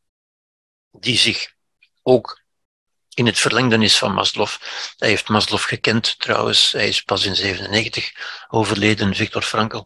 die 0.91 1.17
zich 1.17 1.53
ook 2.01 2.41
in 3.13 3.25
het 3.25 3.39
verlengde 3.39 3.77
is 3.77 3.97
van 3.97 4.13
Maslow. 4.13 4.49
Hij 4.97 5.09
heeft 5.09 5.29
Maslow 5.29 5.59
gekend 5.59 6.19
trouwens, 6.19 6.71
hij 6.71 6.88
is 6.88 7.01
pas 7.01 7.25
in 7.25 7.36
97 7.36 8.11
overleden, 8.47 9.15
Victor 9.15 9.41
Frankl. 9.41 9.84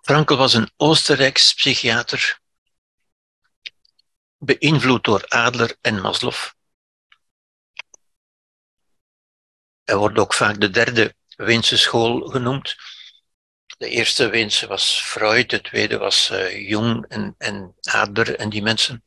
Frankl 0.00 0.34
was 0.34 0.54
een 0.54 0.70
Oostenrijks 0.76 1.54
psychiater, 1.54 2.40
beïnvloed 4.38 5.04
door 5.04 5.24
Adler 5.26 5.76
en 5.80 6.00
Maslow. 6.00 6.52
Hij 9.84 9.96
wordt 9.96 10.18
ook 10.18 10.34
vaak 10.34 10.60
de 10.60 10.70
derde 10.70 11.14
Weense 11.36 11.78
school 11.78 12.28
genoemd. 12.28 12.76
De 13.78 13.88
eerste 13.88 14.28
Weense 14.28 14.66
was 14.66 15.02
Freud, 15.04 15.50
de 15.50 15.60
tweede 15.60 15.98
was 15.98 16.30
uh, 16.30 16.68
Jung 16.68 17.04
en, 17.08 17.34
en 17.38 17.74
Adler 17.80 18.36
en 18.36 18.48
die 18.48 18.62
mensen. 18.62 19.04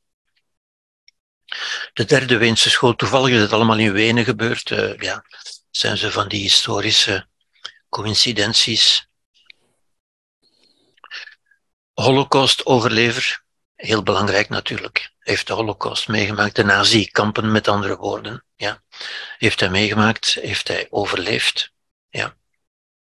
De 1.94 2.06
derde 2.06 2.38
Weense 2.38 2.70
school, 2.70 2.96
toevallig 2.96 3.34
is 3.34 3.42
het 3.42 3.54
allemaal 3.54 3.78
in 3.78 3.92
Wenen 3.92 4.24
gebeurd. 4.24 4.70
Uh, 4.70 4.98
ja, 4.98 5.26
zijn 5.72 5.98
ze 5.98 6.12
van 6.12 6.28
die 6.28 6.42
historische 6.42 7.28
coincidenties. 7.90 9.08
Holocaust-overlever, 11.94 13.44
heel 13.76 14.04
belangrijk 14.04 14.50
natuurlijk. 14.50 15.12
Heeft 15.20 15.48
de 15.48 15.54
Holocaust 15.54 16.08
meegemaakt, 16.08 16.56
de 16.56 16.64
nazi-kampen 16.64 17.52
met 17.52 17.68
andere 17.68 17.98
woorden. 17.98 18.46
Ja. 18.56 18.84
Heeft 19.38 19.60
hij 19.60 19.70
meegemaakt, 19.70 20.34
heeft 20.34 20.68
hij 20.68 20.88
overleefd. 20.90 21.72
Ja. 22.18 22.36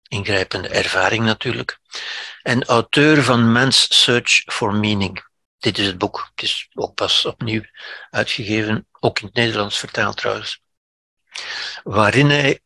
Ingrijpende 0.07 0.67
ervaring 0.67 1.25
natuurlijk. 1.25 1.79
En 2.41 2.65
auteur 2.65 3.23
van 3.23 3.51
Man's 3.51 4.03
Search 4.03 4.43
for 4.45 4.73
Meaning. 4.73 5.25
Dit 5.57 5.77
is 5.77 5.85
het 5.85 5.97
boek. 5.97 6.31
Het 6.35 6.43
is 6.43 6.69
ook 6.73 6.95
pas 6.95 7.25
opnieuw 7.25 7.63
uitgegeven, 8.09 8.87
ook 8.99 9.19
in 9.19 9.25
het 9.25 9.35
Nederlands 9.35 9.79
vertaald 9.79 10.17
trouwens. 10.17 10.61
Waarin 11.83 12.29
hij, 12.29 12.59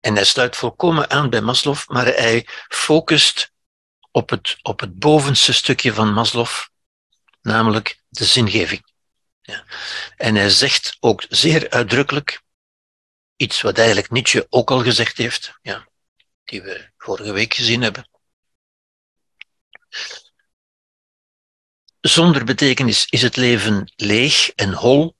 en 0.00 0.14
hij 0.14 0.24
sluit 0.24 0.56
volkomen 0.56 1.10
aan 1.10 1.30
bij 1.30 1.40
Maslow, 1.40 1.78
maar 1.86 2.06
hij 2.06 2.46
focust 2.68 3.52
op 4.10 4.30
het, 4.30 4.56
op 4.62 4.80
het 4.80 4.98
bovenste 4.98 5.52
stukje 5.52 5.94
van 5.94 6.12
Maslow, 6.12 6.50
namelijk 7.42 8.02
de 8.08 8.24
zingeving. 8.24 8.92
Ja. 9.42 9.64
En 10.16 10.34
hij 10.34 10.50
zegt 10.50 10.96
ook 11.00 11.24
zeer 11.28 11.70
uitdrukkelijk 11.70 12.41
iets 13.42 13.60
wat 13.60 13.78
eigenlijk 13.78 14.10
Nietzsche 14.10 14.46
ook 14.50 14.70
al 14.70 14.82
gezegd 14.82 15.16
heeft, 15.16 15.58
ja, 15.62 15.88
die 16.44 16.62
we 16.62 16.90
vorige 16.96 17.32
week 17.32 17.54
gezien 17.54 17.82
hebben. 17.82 18.08
Zonder 22.00 22.44
betekenis 22.44 23.06
is 23.06 23.22
het 23.22 23.36
leven 23.36 23.92
leeg 23.96 24.50
en 24.50 24.72
hol. 24.72 25.16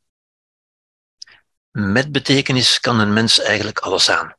Met 1.70 2.12
betekenis 2.12 2.80
kan 2.80 3.00
een 3.00 3.12
mens 3.12 3.40
eigenlijk 3.40 3.78
alles 3.78 4.10
aan. 4.10 4.36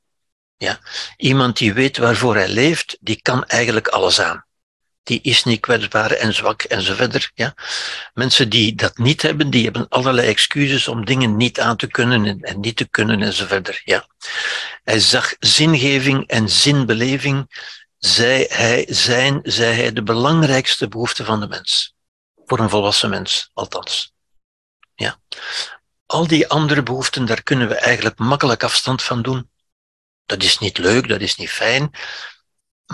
Ja? 0.58 0.80
Iemand 1.18 1.58
die 1.58 1.74
weet 1.74 1.98
waarvoor 1.98 2.36
hij 2.36 2.50
leeft, 2.50 2.98
die 3.00 3.22
kan 3.22 3.46
eigenlijk 3.46 3.88
alles 3.88 4.22
aan. 4.22 4.46
Die 5.04 5.22
is 5.22 5.44
niet 5.44 5.60
kwetsbaar 5.60 6.12
en 6.12 6.34
zwak 6.34 6.64
en 6.64 6.82
zo 6.82 6.94
verder. 6.94 7.32
Ja? 7.34 7.54
Mensen 8.14 8.50
die 8.50 8.76
dat 8.76 8.98
niet 8.98 9.22
hebben, 9.22 9.50
die 9.50 9.64
hebben 9.64 9.88
allerlei 9.90 10.28
excuses 10.28 10.88
om 10.88 11.06
dingen 11.06 11.38
niet 11.38 11.60
aan 11.60 11.78
te 11.78 11.88
kunnen 11.88 12.26
en, 12.26 12.40
en 12.40 12.60
niet 12.60 12.76
te 12.76 12.88
kunnen 12.88 13.22
en 13.22 13.34
zo 13.34 13.46
verder. 13.46 13.82
Ja? 13.86 14.08
Hij 14.84 15.00
zag 15.00 15.36
zingeving 15.40 16.28
en 16.28 16.50
zinbeleving, 16.50 17.46
zij 17.98 18.46
hij, 18.50 18.86
zijn, 18.90 19.40
zij 19.44 19.74
hij 19.74 19.94
de 19.94 20.04
belangrijkste 20.04 20.88
behoefte 20.88 21.26
van 21.26 21.40
de 21.40 21.48
mens. 21.48 21.96
Voor 22.46 22.60
een 22.60 22.70
volwassen 22.70 23.10
mens, 23.10 23.50
althans. 23.54 24.14
Ja. 24.96 25.20
Al 26.06 26.28
die 26.28 26.48
andere 26.48 26.84
behoeften, 26.84 27.26
daar 27.26 27.44
kunnen 27.44 27.68
we 27.68 27.76
eigenlijk 27.76 28.18
makkelijk 28.18 28.64
afstand 28.64 29.04
van 29.04 29.22
doen. 29.22 29.50
Dat 30.26 30.44
is 30.44 30.58
niet 30.58 30.78
leuk, 30.78 31.08
dat 31.08 31.22
is 31.22 31.36
niet 31.36 31.50
fijn. 31.50 31.92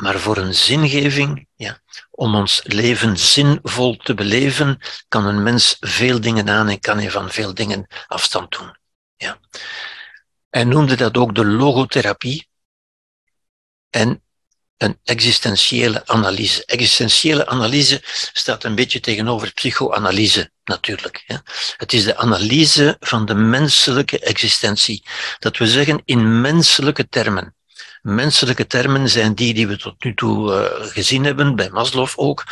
Maar 0.01 0.19
voor 0.19 0.37
een 0.37 0.55
zingeving, 0.55 1.47
ja, 1.55 1.81
om 2.11 2.35
ons 2.35 2.61
leven 2.63 3.17
zinvol 3.17 3.97
te 3.97 4.13
beleven, 4.13 4.79
kan 5.07 5.25
een 5.25 5.43
mens 5.43 5.77
veel 5.79 6.21
dingen 6.21 6.49
aan 6.49 6.69
en 6.69 6.79
kan 6.79 6.97
hij 6.97 7.11
van 7.11 7.29
veel 7.29 7.53
dingen 7.53 7.87
afstand 8.07 8.51
doen. 8.51 8.77
Ja. 9.15 9.39
Hij 10.49 10.63
noemde 10.63 10.95
dat 10.95 11.17
ook 11.17 11.35
de 11.35 11.45
logotherapie. 11.45 12.47
En 13.89 14.23
een 14.77 14.99
existentiële 15.03 16.07
analyse. 16.07 16.65
Existentiële 16.65 17.47
analyse 17.47 18.01
staat 18.33 18.63
een 18.63 18.75
beetje 18.75 18.99
tegenover 18.99 19.53
psychoanalyse 19.53 20.51
natuurlijk. 20.63 21.41
Het 21.77 21.93
is 21.93 22.03
de 22.03 22.17
analyse 22.17 22.97
van 22.99 23.25
de 23.25 23.35
menselijke 23.35 24.19
existentie. 24.19 25.03
Dat 25.39 25.57
we 25.57 25.67
zeggen 25.67 26.01
in 26.05 26.41
menselijke 26.41 27.07
termen. 27.09 27.55
Menselijke 28.01 28.67
termen 28.67 29.09
zijn 29.09 29.35
die 29.35 29.53
die 29.53 29.67
we 29.67 29.77
tot 29.77 30.03
nu 30.03 30.13
toe 30.13 30.53
uh, 30.53 30.87
gezien 30.87 31.23
hebben, 31.23 31.55
bij 31.55 31.69
Maslow 31.69 32.09
ook. 32.15 32.43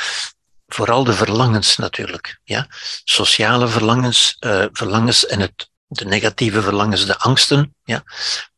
Vooral 0.68 1.04
de 1.04 1.14
verlangens 1.14 1.78
natuurlijk. 1.78 2.40
Ja? 2.44 2.68
Sociale 3.04 3.68
verlangens, 3.68 4.36
uh, 4.40 4.66
verlangens 4.72 5.26
en 5.26 5.40
het, 5.40 5.70
de 5.88 6.06
negatieve 6.06 6.62
verlangens, 6.62 7.06
de 7.06 7.18
angsten. 7.18 7.76
Ja? 7.84 8.04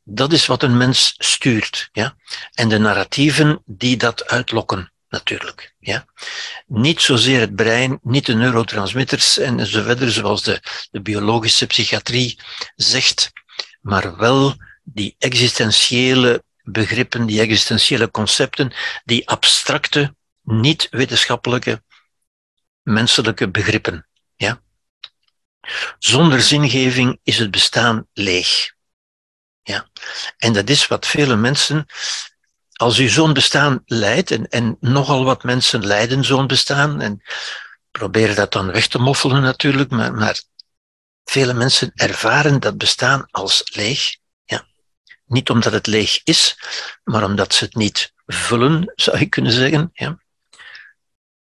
Dat 0.03 0.33
is 0.33 0.45
wat 0.45 0.63
een 0.63 0.77
mens 0.77 1.13
stuurt. 1.17 1.89
Ja? 1.91 2.15
En 2.53 2.69
de 2.69 2.77
narratieven 2.77 3.61
die 3.65 3.97
dat 3.97 4.27
uitlokken, 4.27 4.91
natuurlijk. 5.09 5.73
Ja? 5.79 6.05
Niet 6.67 7.01
zozeer 7.01 7.39
het 7.39 7.55
brein, 7.55 7.99
niet 8.01 8.25
de 8.25 8.35
neurotransmitters 8.35 9.37
en 9.37 9.65
zo 9.67 9.83
verder, 9.83 10.11
zoals 10.11 10.43
de, 10.43 10.61
de 10.91 11.01
biologische 11.01 11.67
psychiatrie 11.67 12.39
zegt, 12.75 13.31
maar 13.81 14.17
wel 14.17 14.55
die 14.83 15.15
existentiële 15.17 16.43
begrippen, 16.63 17.25
die 17.25 17.39
existentiële 17.39 18.11
concepten, 18.11 18.73
die 19.03 19.29
abstracte, 19.29 20.15
niet-wetenschappelijke, 20.43 21.83
menselijke 22.81 23.49
begrippen. 23.49 24.07
Ja? 24.35 24.61
Zonder 25.99 26.41
zingeving 26.41 27.19
is 27.23 27.37
het 27.37 27.51
bestaan 27.51 28.07
leeg. 28.13 28.73
Ja. 29.61 29.89
En 30.37 30.53
dat 30.53 30.69
is 30.69 30.87
wat 30.87 31.07
vele 31.07 31.35
mensen, 31.35 31.85
als 32.73 32.97
u 32.99 33.07
zo'n 33.07 33.33
bestaan 33.33 33.81
leidt, 33.85 34.31
en, 34.31 34.47
en 34.47 34.77
nogal 34.79 35.23
wat 35.23 35.43
mensen 35.43 35.85
leiden 35.85 36.23
zo'n 36.23 36.47
bestaan, 36.47 37.01
en 37.01 37.23
proberen 37.91 38.35
dat 38.35 38.51
dan 38.51 38.71
weg 38.71 38.87
te 38.87 38.99
moffelen 38.99 39.41
natuurlijk, 39.41 39.89
maar, 39.89 40.13
maar 40.13 40.41
vele 41.23 41.53
mensen 41.53 41.91
ervaren 41.95 42.59
dat 42.59 42.77
bestaan 42.77 43.27
als 43.31 43.61
leeg. 43.73 44.17
Niet 45.29 45.49
omdat 45.49 45.73
het 45.73 45.87
leeg 45.87 46.21
is, 46.23 46.57
maar 47.03 47.23
omdat 47.23 47.53
ze 47.53 47.63
het 47.63 47.75
niet 47.75 48.13
vullen, 48.25 48.93
zou 48.95 49.19
je 49.19 49.25
kunnen 49.25 49.51
zeggen. 49.51 49.89
Ja. 49.93 50.17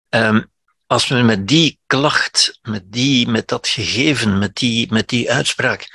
Um, 0.10 0.52
als 0.88 1.08
we 1.08 1.16
met 1.16 1.48
die 1.48 1.80
klacht, 1.86 2.60
met, 2.62 2.92
die, 2.92 3.28
met 3.28 3.48
dat 3.48 3.68
gegeven, 3.68 4.38
met 4.38 4.56
die, 4.56 4.92
met 4.92 5.08
die 5.08 5.32
uitspraak 5.32 5.88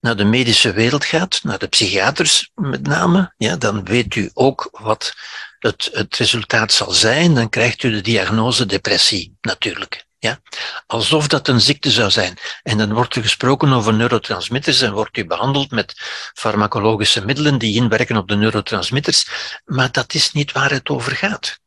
naar 0.00 0.16
de 0.16 0.24
medische 0.24 0.72
wereld 0.72 1.04
gaat, 1.04 1.40
naar 1.42 1.58
de 1.58 1.66
psychiaters 1.66 2.50
met 2.54 2.86
name, 2.86 3.34
ja, 3.36 3.56
dan 3.56 3.84
weet 3.84 4.14
u 4.14 4.30
ook 4.34 4.68
wat 4.72 5.14
het, 5.58 5.90
het 5.92 6.16
resultaat 6.16 6.72
zal 6.72 6.90
zijn. 6.90 7.34
Dan 7.34 7.48
krijgt 7.48 7.82
u 7.82 7.90
de 7.90 8.00
diagnose 8.00 8.66
depressie, 8.66 9.36
natuurlijk. 9.40 10.04
Ja? 10.22 10.40
Alsof 10.86 11.28
dat 11.28 11.48
een 11.48 11.60
ziekte 11.60 11.90
zou 11.90 12.10
zijn. 12.10 12.38
En 12.62 12.78
dan 12.78 12.92
wordt 12.92 13.14
er 13.16 13.22
gesproken 13.22 13.72
over 13.72 13.94
neurotransmitters 13.94 14.80
en 14.80 14.92
wordt 14.92 15.16
u 15.16 15.26
behandeld 15.26 15.70
met 15.70 15.94
farmacologische 16.34 17.24
middelen 17.24 17.58
die 17.58 17.74
inwerken 17.74 18.16
op 18.16 18.28
de 18.28 18.36
neurotransmitters. 18.36 19.26
Maar 19.64 19.92
dat 19.92 20.14
is 20.14 20.32
niet 20.32 20.52
waar 20.52 20.70
het 20.70 20.88
over 20.88 21.16
gaat. 21.16 21.58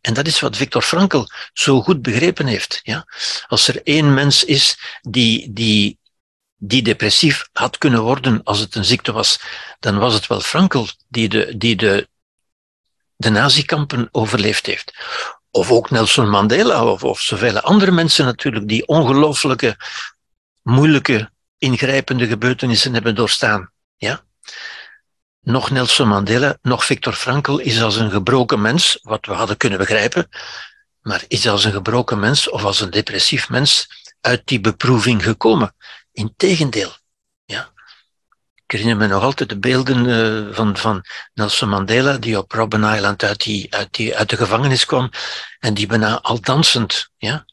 En 0.00 0.14
dat 0.14 0.26
is 0.26 0.40
wat 0.40 0.56
Viktor 0.56 0.82
Frankl 0.82 1.24
zo 1.52 1.82
goed 1.82 2.02
begrepen 2.02 2.46
heeft. 2.46 2.80
Ja? 2.82 3.06
Als 3.46 3.68
er 3.68 3.82
één 3.82 4.14
mens 4.14 4.44
is 4.44 4.78
die, 5.02 5.52
die 5.52 5.98
die 6.56 6.82
depressief 6.82 7.48
had 7.52 7.78
kunnen 7.78 8.02
worden 8.02 8.42
als 8.42 8.58
het 8.58 8.74
een 8.74 8.84
ziekte 8.84 9.12
was, 9.12 9.40
dan 9.80 9.98
was 9.98 10.14
het 10.14 10.26
wel 10.26 10.40
Frankl 10.40 10.86
die 11.08 11.28
de, 11.28 11.56
die 11.56 11.76
de, 11.76 12.08
de 13.16 13.30
nazikampen 13.30 14.08
overleefd 14.10 14.66
heeft. 14.66 14.92
Of 15.54 15.70
ook 15.70 15.90
Nelson 15.90 16.28
Mandela 16.28 16.84
of, 16.84 17.04
of 17.04 17.20
zoveel 17.20 17.60
andere 17.60 17.90
mensen 17.90 18.24
natuurlijk 18.24 18.68
die 18.68 18.86
ongelooflijke, 18.86 19.76
moeilijke, 20.62 21.30
ingrijpende 21.58 22.26
gebeurtenissen 22.26 22.92
hebben 22.92 23.14
doorstaan. 23.14 23.72
Ja? 23.96 24.24
Nog 25.40 25.70
Nelson 25.70 26.08
Mandela, 26.08 26.58
nog 26.62 26.84
Viktor 26.84 27.12
Frankl 27.12 27.56
is 27.56 27.82
als 27.82 27.96
een 27.96 28.10
gebroken 28.10 28.60
mens, 28.60 28.98
wat 29.02 29.26
we 29.26 29.32
hadden 29.32 29.56
kunnen 29.56 29.78
begrijpen, 29.78 30.28
maar 31.00 31.24
is 31.28 31.48
als 31.48 31.64
een 31.64 31.72
gebroken 31.72 32.18
mens 32.18 32.50
of 32.50 32.64
als 32.64 32.80
een 32.80 32.90
depressief 32.90 33.48
mens 33.48 33.88
uit 34.20 34.46
die 34.46 34.60
beproeving 34.60 35.22
gekomen. 35.22 35.74
Integendeel. 36.12 36.92
Ik 38.66 38.70
herinner 38.70 38.96
me 38.96 39.06
nog 39.06 39.22
altijd 39.22 39.48
de 39.48 39.58
beelden 39.58 40.04
uh, 40.04 40.54
van, 40.54 40.76
van 40.76 41.04
Nelson 41.34 41.68
Mandela, 41.68 42.16
die 42.18 42.38
op 42.38 42.52
Robben 42.52 42.94
Island 42.94 43.22
uit, 43.22 43.44
de 44.28 44.36
gevangenis 44.36 44.84
kwam 44.84 45.10
en 45.58 45.74
die 45.74 45.86
bijna 45.86 46.20
al 46.20 46.40
dansend, 46.40 47.10
ja, 47.16 47.44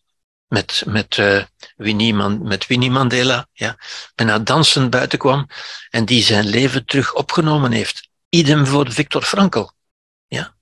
met, 0.47 0.84
met, 0.86 1.18
uh, 1.18 1.43
Winnie, 1.76 2.14
met 2.14 2.68
Winnie 2.68 2.91
Mandela, 2.91 3.47
ja, 3.53 3.78
bijna 4.16 4.39
dansend 4.39 4.89
buiten 4.89 5.20
kwam 5.20 5.47
en 5.89 6.05
die 6.05 6.24
zijn 6.24 6.45
leven 6.45 6.86
terug 6.86 7.14
opgenomen 7.14 7.72
heeft. 7.72 8.09
Idem 8.30 8.68
voor 8.68 8.91
Victor 8.91 9.22
Frankl. 9.22 9.70
Ja. 10.28 10.55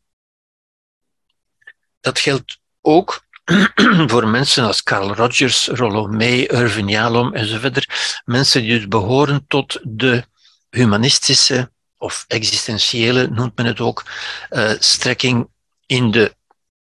Dat 1.99 2.19
geldt 2.19 2.59
ook 2.81 3.27
voor 4.11 4.27
mensen 4.27 4.65
als 4.65 4.83
Carl 4.83 5.13
Rogers, 5.13 5.67
Rollo 5.67 6.07
May, 6.07 6.39
Irvin 6.39 6.87
Yalom 6.87 7.33
enzovoort. 7.33 8.21
Mensen 8.25 8.61
die 8.61 8.77
dus 8.77 8.87
behoren 8.87 9.45
tot 9.47 9.79
de 9.83 10.27
humanistische 10.69 11.71
of 11.97 12.25
existentiële, 12.27 13.27
noemt 13.27 13.55
men 13.55 13.65
het 13.65 13.79
ook, 13.79 14.05
uh, 14.49 14.71
strekking 14.79 15.49
in 15.85 16.11
de 16.11 16.35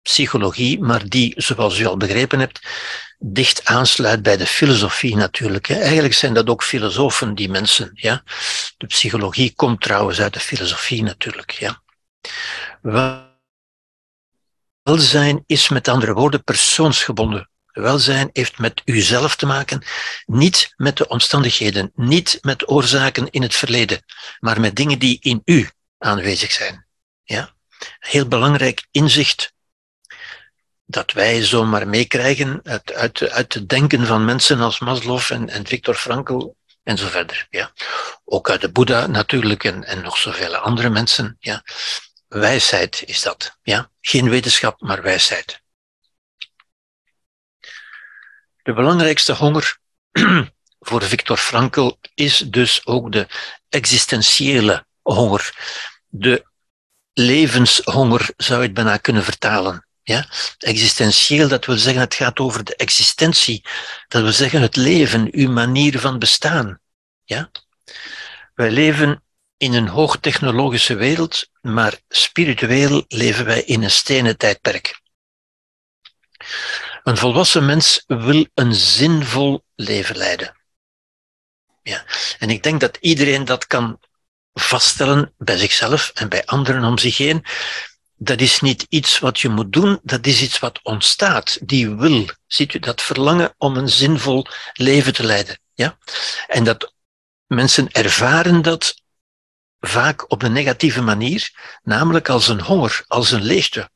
psychologie, 0.02 0.80
maar 0.80 1.08
die, 1.08 1.34
zoals 1.36 1.78
u 1.78 1.86
al 1.86 1.96
begrepen 1.96 2.38
hebt, 2.38 2.60
dicht 3.18 3.64
aansluit 3.64 4.22
bij 4.22 4.36
de 4.36 4.46
filosofie 4.46 5.16
natuurlijk. 5.16 5.66
Hè. 5.66 5.74
Eigenlijk 5.74 6.14
zijn 6.14 6.34
dat 6.34 6.48
ook 6.48 6.62
filosofen, 6.62 7.34
die 7.34 7.48
mensen. 7.48 7.90
Ja. 7.94 8.22
De 8.76 8.86
psychologie 8.86 9.54
komt 9.54 9.80
trouwens 9.80 10.20
uit 10.20 10.32
de 10.32 10.40
filosofie 10.40 11.02
natuurlijk. 11.02 11.50
Ja. 11.50 11.82
Welzijn 14.82 15.44
is 15.46 15.68
met 15.68 15.88
andere 15.88 16.12
woorden 16.12 16.44
persoonsgebonden. 16.44 17.50
Welzijn 17.80 18.30
heeft 18.32 18.58
met 18.58 18.82
uzelf 18.84 19.36
te 19.36 19.46
maken, 19.46 19.82
niet 20.26 20.72
met 20.76 20.96
de 20.96 21.08
omstandigheden, 21.08 21.92
niet 21.94 22.38
met 22.40 22.70
oorzaken 22.70 23.30
in 23.30 23.42
het 23.42 23.54
verleden, 23.54 24.04
maar 24.40 24.60
met 24.60 24.76
dingen 24.76 24.98
die 24.98 25.18
in 25.20 25.42
u 25.44 25.70
aanwezig 25.98 26.52
zijn. 26.52 26.86
Ja? 27.22 27.54
Heel 27.98 28.28
belangrijk 28.28 28.86
inzicht 28.90 29.52
dat 30.86 31.12
wij 31.12 31.44
zomaar 31.44 31.88
meekrijgen 31.88 32.60
uit, 32.64 32.92
uit, 32.92 33.30
uit 33.30 33.54
het 33.54 33.68
denken 33.68 34.06
van 34.06 34.24
mensen 34.24 34.60
als 34.60 34.78
Maslow 34.78 35.20
en, 35.28 35.48
en 35.48 35.66
Viktor 35.66 35.94
Frankl 35.94 36.54
en 36.82 36.98
zo 36.98 37.08
verder. 37.08 37.46
Ja. 37.50 37.72
Ook 38.24 38.50
uit 38.50 38.60
de 38.60 38.70
Boeddha 38.70 39.06
natuurlijk 39.06 39.64
en, 39.64 39.84
en 39.84 40.02
nog 40.02 40.16
zoveel 40.16 40.56
andere 40.56 40.90
mensen. 40.90 41.36
Ja. 41.40 41.64
Wijsheid 42.28 43.02
is 43.06 43.22
dat. 43.22 43.58
Ja. 43.62 43.90
Geen 44.00 44.30
wetenschap, 44.30 44.80
maar 44.80 45.02
wijsheid. 45.02 45.60
De 48.70 48.76
belangrijkste 48.76 49.32
honger 49.32 49.78
voor 50.88 51.02
Viktor 51.02 51.36
Frankl 51.36 51.98
is 52.14 52.38
dus 52.38 52.86
ook 52.86 53.12
de 53.12 53.26
existentiële 53.68 54.86
honger. 55.02 55.54
De 56.08 56.44
levenshonger 57.12 58.30
zou 58.36 58.60
je 58.60 58.66
het 58.66 58.74
bijna 58.74 58.96
kunnen 58.96 59.24
vertalen. 59.24 59.86
Ja? 60.02 60.28
Existentieel, 60.58 61.48
dat 61.48 61.64
wil 61.64 61.76
zeggen, 61.76 62.02
het 62.02 62.14
gaat 62.14 62.38
over 62.38 62.64
de 62.64 62.76
existentie. 62.76 63.64
Dat 64.08 64.22
wil 64.22 64.32
zeggen 64.32 64.62
het 64.62 64.76
leven, 64.76 65.28
uw 65.32 65.50
manier 65.50 66.00
van 66.00 66.18
bestaan. 66.18 66.80
Ja? 67.24 67.50
Wij 68.54 68.70
leven 68.70 69.22
in 69.56 69.72
een 69.72 69.88
hoogtechnologische 69.88 70.94
wereld, 70.94 71.48
maar 71.60 72.00
spiritueel 72.08 73.04
leven 73.08 73.44
wij 73.44 73.62
in 73.62 73.82
een 73.82 73.90
stenen 73.90 74.36
tijdperk. 74.36 75.00
Een 77.02 77.16
volwassen 77.16 77.66
mens 77.66 78.04
wil 78.06 78.46
een 78.54 78.74
zinvol 78.74 79.64
leven 79.74 80.16
leiden. 80.16 80.56
Ja. 81.82 82.04
En 82.38 82.50
ik 82.50 82.62
denk 82.62 82.80
dat 82.80 82.96
iedereen 83.00 83.44
dat 83.44 83.66
kan 83.66 83.98
vaststellen 84.52 85.34
bij 85.38 85.56
zichzelf 85.56 86.10
en 86.14 86.28
bij 86.28 86.44
anderen 86.44 86.84
om 86.84 86.98
zich 86.98 87.16
heen 87.16 87.44
dat 88.22 88.40
is 88.40 88.60
niet 88.60 88.86
iets 88.88 89.18
wat 89.18 89.40
je 89.40 89.48
moet 89.48 89.72
doen, 89.72 90.00
dat 90.02 90.26
is 90.26 90.42
iets 90.42 90.58
wat 90.58 90.80
ontstaat. 90.82 91.58
Die 91.68 91.90
wil, 91.90 92.28
ziet 92.46 92.74
u, 92.74 92.78
dat 92.78 93.02
verlangen 93.02 93.54
om 93.58 93.76
een 93.76 93.88
zinvol 93.88 94.46
leven 94.72 95.12
te 95.12 95.24
leiden. 95.24 95.60
Ja? 95.74 95.98
En 96.46 96.64
dat 96.64 96.94
mensen 97.46 97.90
ervaren 97.90 98.62
dat 98.62 98.94
vaak 99.80 100.30
op 100.30 100.42
een 100.42 100.52
negatieve 100.52 101.00
manier, 101.00 101.50
namelijk 101.82 102.28
als 102.28 102.48
een 102.48 102.60
honger, 102.60 103.04
als 103.06 103.30
een 103.30 103.42
leegte. 103.42 103.90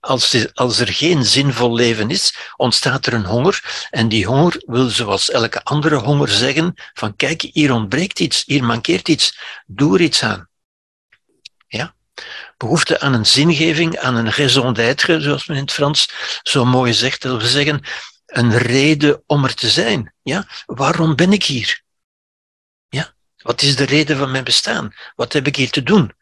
Als, 0.00 0.54
als 0.54 0.78
er 0.78 0.88
geen 0.88 1.24
zinvol 1.24 1.74
leven 1.74 2.10
is, 2.10 2.36
ontstaat 2.56 3.06
er 3.06 3.12
een 3.14 3.24
honger. 3.24 3.86
En 3.90 4.08
die 4.08 4.26
honger 4.26 4.62
wil, 4.66 4.88
zoals 4.88 5.30
elke 5.30 5.62
andere 5.62 5.96
honger, 5.96 6.28
zeggen: 6.28 6.74
van 6.94 7.16
kijk, 7.16 7.42
hier 7.42 7.72
ontbreekt 7.72 8.20
iets, 8.20 8.42
hier 8.46 8.64
mankeert 8.64 9.08
iets, 9.08 9.38
doe 9.66 9.94
er 9.94 10.00
iets 10.00 10.22
aan. 10.22 10.48
Ja? 11.68 11.94
behoefte 12.56 13.00
aan 13.00 13.12
een 13.12 13.26
zingeving, 13.26 13.98
aan 13.98 14.16
een 14.16 14.30
raison 14.30 14.72
d'être, 14.72 15.20
zoals 15.20 15.46
men 15.46 15.56
in 15.56 15.62
het 15.62 15.72
Frans 15.72 16.10
zo 16.42 16.64
mooi 16.64 16.92
zegt. 16.92 17.22
Dat 17.22 17.40
wil 17.40 17.48
zeggen, 17.50 17.80
een 18.26 18.58
reden 18.58 19.22
om 19.26 19.44
er 19.44 19.54
te 19.54 19.68
zijn. 19.68 20.14
Ja? 20.22 20.46
Waarom 20.66 21.16
ben 21.16 21.32
ik 21.32 21.44
hier? 21.44 21.82
Ja? 22.88 23.14
Wat 23.36 23.62
is 23.62 23.76
de 23.76 23.84
reden 23.84 24.16
van 24.16 24.30
mijn 24.30 24.44
bestaan? 24.44 24.94
Wat 25.14 25.32
heb 25.32 25.46
ik 25.46 25.56
hier 25.56 25.70
te 25.70 25.82
doen? 25.82 26.14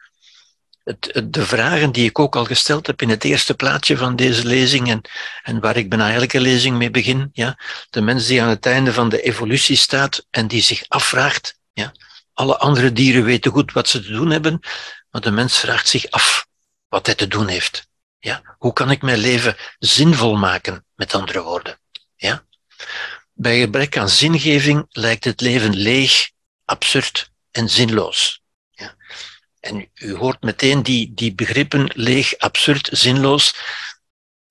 De 1.24 1.46
vragen 1.46 1.92
die 1.92 2.08
ik 2.08 2.18
ook 2.18 2.36
al 2.36 2.44
gesteld 2.44 2.86
heb 2.86 3.02
in 3.02 3.08
het 3.08 3.24
eerste 3.24 3.54
plaatje 3.54 3.96
van 3.96 4.16
deze 4.16 4.46
lezing 4.46 4.90
en, 4.90 5.00
en 5.42 5.60
waar 5.60 5.76
ik 5.76 5.88
bijna 5.88 6.12
elke 6.12 6.40
lezing 6.40 6.76
mee 6.76 6.90
begin, 6.90 7.30
ja, 7.32 7.58
de 7.90 8.00
mens 8.00 8.26
die 8.26 8.42
aan 8.42 8.48
het 8.48 8.66
einde 8.66 8.92
van 8.92 9.08
de 9.08 9.22
evolutie 9.22 9.76
staat 9.76 10.26
en 10.30 10.46
die 10.46 10.62
zich 10.62 10.84
afvraagt, 10.88 11.58
ja, 11.72 11.92
alle 12.32 12.58
andere 12.58 12.92
dieren 12.92 13.24
weten 13.24 13.50
goed 13.50 13.72
wat 13.72 13.88
ze 13.88 14.02
te 14.02 14.12
doen 14.12 14.30
hebben, 14.30 14.60
maar 15.10 15.20
de 15.20 15.30
mens 15.30 15.58
vraagt 15.58 15.88
zich 15.88 16.10
af 16.10 16.46
wat 16.88 17.06
hij 17.06 17.14
te 17.14 17.28
doen 17.28 17.48
heeft. 17.48 17.88
Ja? 18.18 18.56
Hoe 18.58 18.72
kan 18.72 18.90
ik 18.90 19.02
mijn 19.02 19.18
leven 19.18 19.56
zinvol 19.78 20.36
maken, 20.36 20.84
met 20.94 21.14
andere 21.14 21.42
woorden? 21.42 21.80
Ja? 22.16 22.46
Bij 23.32 23.60
gebrek 23.60 23.96
aan 23.96 24.08
zingeving 24.08 24.86
lijkt 24.90 25.24
het 25.24 25.40
leven 25.40 25.76
leeg, 25.76 26.30
absurd 26.64 27.30
en 27.50 27.68
zinloos. 27.68 28.42
En 29.64 29.90
u 29.94 30.14
hoort 30.14 30.42
meteen 30.42 30.82
die, 30.82 31.14
die 31.14 31.34
begrippen 31.34 31.90
leeg, 31.94 32.38
absurd, 32.38 32.88
zinloos. 32.92 33.54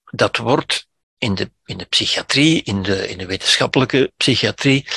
Dat 0.04 0.38
wordt 0.38 0.88
in 1.18 1.36
de, 1.36 1.52
in 1.66 1.78
de 1.78 1.86
psychiatrie, 1.86 2.64
in 2.64 2.84
de, 2.84 3.08
in 3.08 3.18
de 3.18 3.26
wetenschappelijke 3.26 4.14
psychiatrie, 4.18 4.88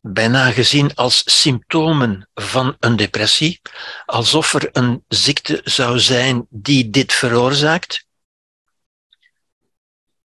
bijna 0.00 0.50
gezien 0.50 0.94
als 0.94 1.22
symptomen 1.40 2.28
van 2.34 2.76
een 2.78 2.96
depressie, 2.96 3.60
alsof 4.06 4.54
er 4.54 4.68
een 4.72 5.04
ziekte 5.08 5.60
zou 5.64 5.98
zijn 5.98 6.46
die 6.50 6.90
dit 6.90 7.12
veroorzaakt. 7.12 8.06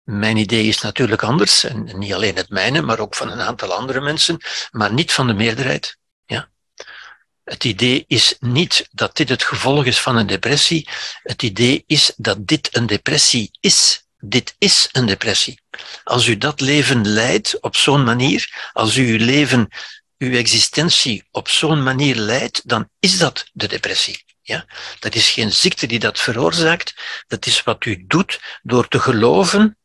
Mijn 0.03 0.37
idee 0.37 0.67
is 0.67 0.81
natuurlijk 0.81 1.23
anders, 1.23 1.63
en 1.63 1.97
niet 1.97 2.13
alleen 2.13 2.35
het 2.35 2.49
mijne, 2.49 2.81
maar 2.81 2.99
ook 2.99 3.15
van 3.15 3.31
een 3.31 3.41
aantal 3.41 3.73
andere 3.73 4.01
mensen, 4.01 4.37
maar 4.71 4.93
niet 4.93 5.11
van 5.11 5.27
de 5.27 5.33
meerderheid. 5.33 5.99
Het 7.51 7.63
idee 7.63 8.03
is 8.07 8.35
niet 8.39 8.87
dat 8.91 9.15
dit 9.15 9.29
het 9.29 9.43
gevolg 9.43 9.85
is 9.85 9.99
van 9.99 10.15
een 10.17 10.27
depressie, 10.27 10.89
het 11.23 11.43
idee 11.43 11.83
is 11.87 12.13
dat 12.17 12.47
dit 12.47 12.75
een 12.75 12.87
depressie 12.87 13.51
is 13.59 14.05
dit 14.19 14.55
is 14.57 14.89
een 14.91 15.05
depressie. 15.05 15.59
Als 16.03 16.27
u 16.27 16.37
dat 16.37 16.61
leven 16.61 17.07
leidt 17.07 17.59
op 17.59 17.75
zo'n 17.75 18.03
manier, 18.03 18.69
als 18.73 18.97
u 18.97 19.11
uw 19.11 19.25
leven, 19.25 19.67
uw 20.17 20.33
existentie 20.33 21.27
op 21.31 21.49
zo'n 21.49 21.83
manier 21.83 22.15
leidt, 22.15 22.67
dan 22.67 22.89
is 22.99 23.17
dat 23.17 23.49
de 23.53 23.67
depressie. 23.67 24.23
Ja? 24.41 24.65
Dat 24.99 25.15
is 25.15 25.29
geen 25.29 25.51
ziekte 25.51 25.87
die 25.87 25.99
dat 25.99 26.19
veroorzaakt, 26.19 26.93
dat 27.27 27.45
is 27.45 27.63
wat 27.63 27.85
u 27.85 28.03
doet 28.07 28.39
door 28.61 28.87
te 28.87 28.99
geloven 28.99 29.77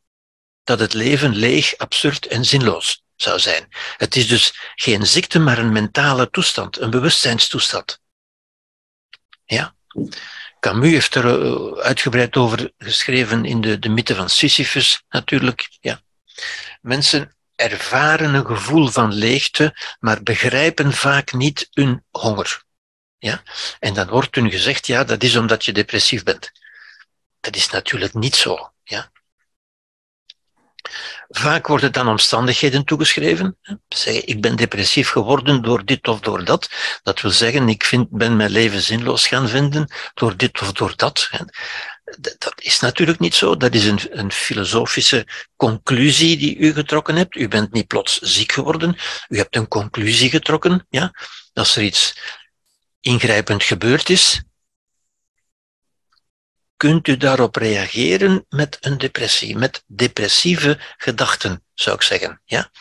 dat 0.63 0.79
het 0.79 0.93
leven 0.93 1.35
leeg, 1.35 1.77
absurd 1.77 2.27
en 2.27 2.45
zinloos 2.45 3.05
zou 3.17 3.39
zijn. 3.39 3.67
Het 3.97 4.15
is 4.15 4.27
dus 4.27 4.71
geen 4.75 5.07
ziekte, 5.07 5.39
maar 5.39 5.57
een 5.57 5.71
mentale 5.71 6.29
toestand, 6.29 6.79
een 6.79 6.89
bewustzijnstoestand. 6.89 7.99
Ja? 9.45 9.75
Camus 10.59 10.91
heeft 10.91 11.15
er 11.15 11.41
eh, 11.41 11.83
uitgebreid 11.83 12.35
over 12.35 12.71
geschreven 12.77 13.45
in 13.45 13.61
de, 13.61 13.79
de 13.79 13.89
mythe 13.89 14.15
van 14.15 14.29
Sisyphus 14.29 15.03
natuurlijk. 15.09 15.67
Ja. 15.79 16.01
Mensen 16.81 17.35
ervaren 17.55 18.33
een 18.33 18.45
gevoel 18.45 18.87
van 18.87 19.13
leegte, 19.13 19.95
maar 19.99 20.23
begrijpen 20.23 20.93
vaak 20.93 21.33
niet 21.33 21.67
hun 21.71 22.03
honger. 22.11 22.63
Ja? 23.17 23.43
En 23.79 23.93
dan 23.93 24.07
wordt 24.07 24.35
hun 24.35 24.51
gezegd, 24.51 24.87
ja, 24.87 25.03
dat 25.03 25.23
is 25.23 25.35
omdat 25.35 25.65
je 25.65 25.71
depressief 25.71 26.23
bent. 26.23 26.51
Dat 27.39 27.55
is 27.55 27.69
natuurlijk 27.69 28.13
niet 28.13 28.35
zo. 28.35 28.71
Ja? 28.83 29.11
Vaak 31.29 31.67
worden 31.67 31.91
dan 31.91 32.07
omstandigheden 32.07 32.85
toegeschreven. 32.85 33.57
Zeggen, 33.87 34.27
ik 34.27 34.41
ben 34.41 34.55
depressief 34.55 35.09
geworden 35.09 35.61
door 35.61 35.85
dit 35.85 36.07
of 36.07 36.19
door 36.19 36.43
dat. 36.43 36.69
Dat 37.03 37.21
wil 37.21 37.31
zeggen, 37.31 37.69
ik 37.69 37.83
vind, 37.83 38.09
ben 38.09 38.35
mijn 38.35 38.49
leven 38.49 38.81
zinloos 38.81 39.27
gaan 39.27 39.49
vinden 39.49 39.87
door 40.13 40.37
dit 40.37 40.61
of 40.61 40.71
door 40.71 40.93
dat. 40.95 41.29
Dat 42.37 42.53
is 42.55 42.79
natuurlijk 42.79 43.19
niet 43.19 43.35
zo. 43.35 43.57
Dat 43.57 43.73
is 43.73 43.85
een, 43.85 43.99
een 44.09 44.31
filosofische 44.31 45.27
conclusie 45.55 46.37
die 46.37 46.57
u 46.57 46.73
getrokken 46.73 47.15
hebt. 47.15 47.35
U 47.35 47.47
bent 47.47 47.73
niet 47.73 47.87
plots 47.87 48.19
ziek 48.19 48.51
geworden. 48.51 48.97
U 49.27 49.37
hebt 49.37 49.55
een 49.55 49.67
conclusie 49.67 50.29
getrokken. 50.29 50.85
Ja? 50.89 51.13
Als 51.53 51.75
er 51.75 51.83
iets 51.83 52.17
ingrijpend 53.01 53.63
gebeurd 53.63 54.09
is, 54.09 54.41
kunt 56.77 57.07
u 57.07 57.17
daarop 57.17 57.55
reageren 57.55 58.45
met 58.49 58.77
een 58.81 58.97
depressie, 58.97 59.57
met 59.57 59.83
depressieve 59.87 60.79
gedachten, 60.97 61.63
zou 61.73 61.95
ik 61.95 62.01
zeggen. 62.01 62.41
Ja? 62.45 62.71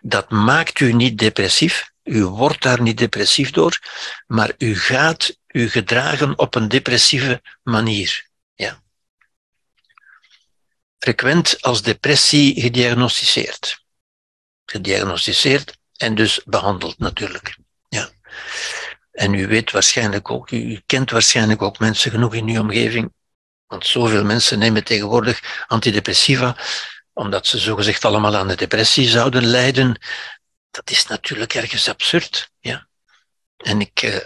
Dat 0.00 0.30
maakt 0.30 0.80
u 0.80 0.92
niet 0.92 1.18
depressief, 1.18 1.90
u 2.02 2.24
wordt 2.24 2.62
daar 2.62 2.82
niet 2.82 2.98
depressief 2.98 3.50
door, 3.50 3.78
maar 4.26 4.52
u 4.58 4.78
gaat 4.78 5.36
u 5.46 5.68
gedragen 5.68 6.38
op 6.38 6.54
een 6.54 6.68
depressieve 6.68 7.42
manier. 7.62 8.26
Ja? 8.54 8.82
Frequent 10.98 11.62
als 11.62 11.82
depressie 11.82 12.60
gediagnosticeerd. 12.60 13.84
Gediagnosticeerd 14.64 15.78
en 15.96 16.14
dus 16.14 16.40
behandeld 16.44 16.98
natuurlijk. 16.98 17.56
Ja. 17.88 18.10
En 19.12 19.34
u 19.34 19.46
weet 19.46 19.70
waarschijnlijk 19.70 20.30
ook, 20.30 20.50
u 20.50 20.82
kent 20.86 21.10
waarschijnlijk 21.10 21.62
ook 21.62 21.78
mensen 21.78 22.10
genoeg 22.10 22.34
in 22.34 22.48
uw 22.48 22.60
omgeving 22.60 23.12
want 23.72 23.86
zoveel 23.86 24.24
mensen 24.24 24.58
nemen 24.58 24.84
tegenwoordig 24.84 25.64
antidepressiva, 25.66 26.56
omdat 27.12 27.46
ze 27.46 27.58
zogezegd 27.58 28.04
allemaal 28.04 28.36
aan 28.36 28.48
de 28.48 28.54
depressie 28.54 29.08
zouden 29.08 29.44
lijden. 29.44 29.98
Dat 30.70 30.90
is 30.90 31.06
natuurlijk 31.06 31.54
ergens 31.54 31.88
absurd. 31.88 32.50
Ja? 32.60 32.88
En 33.56 33.80
ik, 33.80 34.02
uh, 34.02 34.16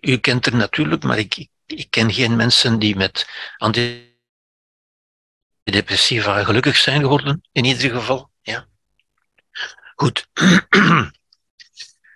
u 0.00 0.16
kent 0.16 0.46
er 0.46 0.56
natuurlijk, 0.56 1.02
maar 1.02 1.18
ik, 1.18 1.48
ik 1.66 1.90
ken 1.90 2.12
geen 2.12 2.36
mensen 2.36 2.78
die 2.78 2.96
met 2.96 3.28
antidepressiva 3.56 6.44
gelukkig 6.44 6.76
zijn 6.76 7.00
geworden, 7.00 7.42
in 7.52 7.64
ieder 7.64 7.90
geval. 7.90 8.30
Ja. 8.40 8.66
Goed. 9.94 10.26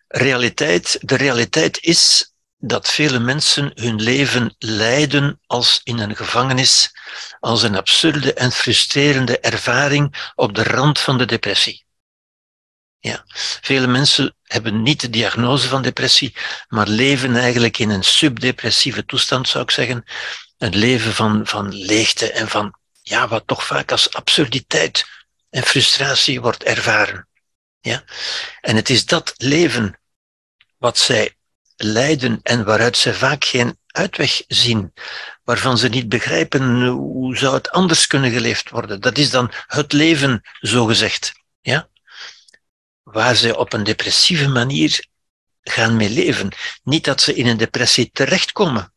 realiteit, 0.09 0.99
de 1.01 1.17
realiteit 1.17 1.83
is 1.83 2.32
dat 2.65 2.91
vele 2.91 3.19
mensen 3.19 3.71
hun 3.75 4.03
leven 4.03 4.55
leiden 4.59 5.41
als 5.47 5.81
in 5.85 5.99
een 5.99 6.17
gevangenis, 6.17 6.93
als 7.41 7.63
een 7.63 7.77
absurde 7.77 8.35
en 8.35 8.53
frustrerende 8.53 9.41
ervaring 9.41 10.31
op 10.35 10.55
de 10.55 10.63
rand 10.63 11.01
van 11.01 11.19
de 11.19 11.25
depressie. 11.25 11.85
Ja, 12.99 13.25
vele 13.61 13.87
mensen 13.87 14.37
hebben 14.43 14.83
niet 14.83 15.01
de 15.01 15.11
diagnose 15.11 15.69
van 15.69 15.83
depressie, 15.83 16.37
maar 16.69 16.87
leven 16.89 17.37
eigenlijk 17.37 17.79
in 17.79 17.91
een 17.91 18.05
subdepressieve 18.05 19.05
toestand, 19.05 19.49
zou 19.49 19.65
ik 19.65 19.71
zeggen. 19.71 20.05
Een 20.59 20.77
leven 20.77 21.13
van, 21.15 21.47
van 21.47 21.75
leegte 21.75 22.33
en 22.33 22.49
van, 22.49 22.79
ja, 23.03 23.29
wat 23.29 23.47
toch 23.47 23.65
vaak 23.67 23.91
als 23.91 24.13
absurditeit 24.13 25.07
en 25.51 25.63
frustratie 25.63 26.41
wordt 26.41 26.63
ervaren. 26.63 27.29
Ja? 27.81 28.05
En 28.61 28.77
het 28.77 28.91
is 28.91 29.07
dat 29.07 29.35
leven 29.37 30.01
wat 30.79 30.99
zij 30.99 31.37
lijden 31.83 32.41
en 32.43 32.65
waaruit 32.65 32.97
ze 32.97 33.15
vaak 33.15 33.45
geen 33.45 33.79
uitweg 33.87 34.43
zien, 34.47 34.93
waarvan 35.45 35.79
ze 35.79 35.89
niet 35.89 36.09
begrijpen 36.09 36.87
hoe 36.87 37.37
zou 37.37 37.55
het 37.55 37.71
anders 37.71 38.07
kunnen 38.07 38.31
geleefd 38.31 38.71
worden. 38.71 39.01
Dat 39.01 39.19
is 39.19 39.31
dan 39.31 39.53
het 39.67 39.93
leven, 39.93 40.41
zo 40.61 40.85
gezegd. 40.85 41.33
Ja? 41.61 41.89
Waar 43.03 43.35
ze 43.35 43.57
op 43.57 43.73
een 43.73 43.85
depressieve 43.85 44.49
manier 44.49 45.07
gaan 45.61 45.97
mee 45.97 46.11
leven. 46.11 46.49
Niet 46.83 47.05
dat 47.05 47.21
ze 47.21 47.35
in 47.35 47.47
een 47.47 47.57
depressie 47.57 48.11
terechtkomen. 48.13 48.93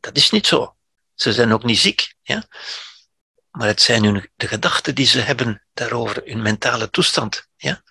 Dat 0.00 0.16
is 0.16 0.30
niet 0.30 0.46
zo. 0.46 0.76
Ze 1.14 1.32
zijn 1.32 1.52
ook 1.52 1.64
niet 1.64 1.78
ziek. 1.78 2.14
Ja? 2.22 2.48
maar 3.58 3.66
het 3.66 3.82
zijn 3.82 4.04
hun, 4.04 4.30
de 4.36 4.48
gedachten 4.48 4.94
die 4.94 5.06
ze 5.06 5.20
hebben 5.20 5.62
daarover, 5.74 6.22
hun 6.24 6.42
mentale 6.42 6.90
toestand. 6.90 7.47
Ja? 7.58 7.82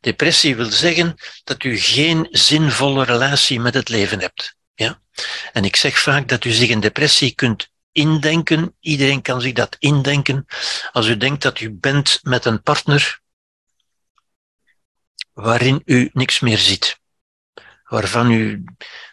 Depressie 0.00 0.56
wil 0.56 0.70
zeggen 0.70 1.14
dat 1.44 1.64
u 1.64 1.78
geen 1.78 2.28
zinvolle 2.30 3.04
relatie 3.04 3.60
met 3.60 3.74
het 3.74 3.88
leven 3.88 4.20
hebt. 4.20 4.56
Ja? 4.74 5.00
En 5.52 5.64
ik 5.64 5.76
zeg 5.76 5.98
vaak 5.98 6.28
dat 6.28 6.44
u 6.44 6.50
zich 6.50 6.68
in 6.68 6.80
depressie 6.80 7.34
kunt 7.34 7.68
indenken. 7.92 8.76
Iedereen 8.80 9.22
kan 9.22 9.40
zich 9.40 9.52
dat 9.52 9.76
indenken. 9.78 10.46
Als 10.92 11.06
u 11.06 11.16
denkt 11.16 11.42
dat 11.42 11.60
u 11.60 11.70
bent 11.70 12.18
met 12.22 12.44
een 12.44 12.62
partner 12.62 13.20
waarin 15.32 15.82
u 15.84 16.10
niks 16.12 16.40
meer 16.40 16.58
ziet. 16.58 17.00
Waarvan 17.84 18.30
u 18.30 18.64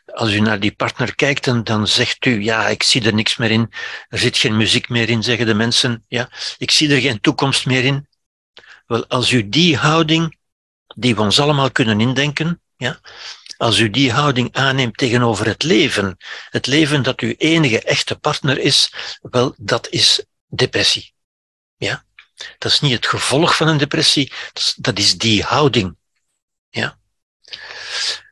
als 0.06 0.34
u 0.34 0.40
naar 0.40 0.60
die 0.60 0.72
partner 0.72 1.16
kijkt, 1.16 1.44
dan, 1.44 1.64
dan 1.64 1.88
zegt 1.88 2.26
u, 2.26 2.42
ja, 2.42 2.68
ik 2.68 2.84
zie 2.84 3.06
er 3.06 3.14
niks 3.14 3.38
meer 3.38 3.52
in. 3.52 3.72
Er 4.10 4.20
zit 4.20 4.38
geen 4.38 4.58
muziek 4.58 4.90
meer 4.90 5.10
in, 5.10 5.24
zeggen 5.24 5.46
de 5.46 5.54
mensen. 5.54 6.06
Ja, 6.08 6.30
ik 6.58 6.72
zie 6.72 6.94
er 6.94 7.02
geen 7.02 7.22
toekomst 7.22 7.66
meer 7.66 7.84
in. 7.84 8.08
Wel, 8.86 9.08
als 9.08 9.32
u 9.32 9.50
die 9.50 9.78
houding, 9.78 10.38
die 10.96 11.16
we 11.16 11.22
ons 11.22 11.40
allemaal 11.40 11.72
kunnen 11.72 12.00
indenken, 12.00 12.62
ja, 12.76 13.00
als 13.58 13.80
u 13.80 13.90
die 13.90 14.12
houding 14.12 14.56
aanneemt 14.56 14.98
tegenover 14.98 15.46
het 15.46 15.64
leven, 15.64 16.18
het 16.50 16.68
leven 16.68 17.04
dat 17.04 17.20
uw 17.20 17.34
enige 17.38 17.82
echte 17.82 18.16
partner 18.16 18.60
is, 18.60 18.94
wel, 19.22 19.54
dat 19.58 19.90
is 19.90 20.26
depressie. 20.48 21.14
Ja? 21.78 22.04
Dat 22.58 22.72
is 22.72 22.80
niet 22.80 22.94
het 22.94 23.08
gevolg 23.08 23.56
van 23.56 23.68
een 23.68 23.78
depressie, 23.78 24.32
dat 24.76 24.98
is, 24.98 25.18
die 25.18 25.44
houding. 25.44 25.96
Ja? 26.70 26.98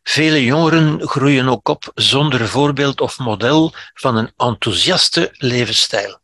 Vele 0.03 0.43
jongeren 0.43 1.07
groeien 1.07 1.47
ook 1.47 1.67
op 1.67 1.91
zonder 1.95 2.47
voorbeeld 2.47 3.01
of 3.01 3.17
model 3.17 3.73
van 3.93 4.15
een 4.15 4.33
enthousiaste 4.37 5.29
levensstijl. 5.31 6.19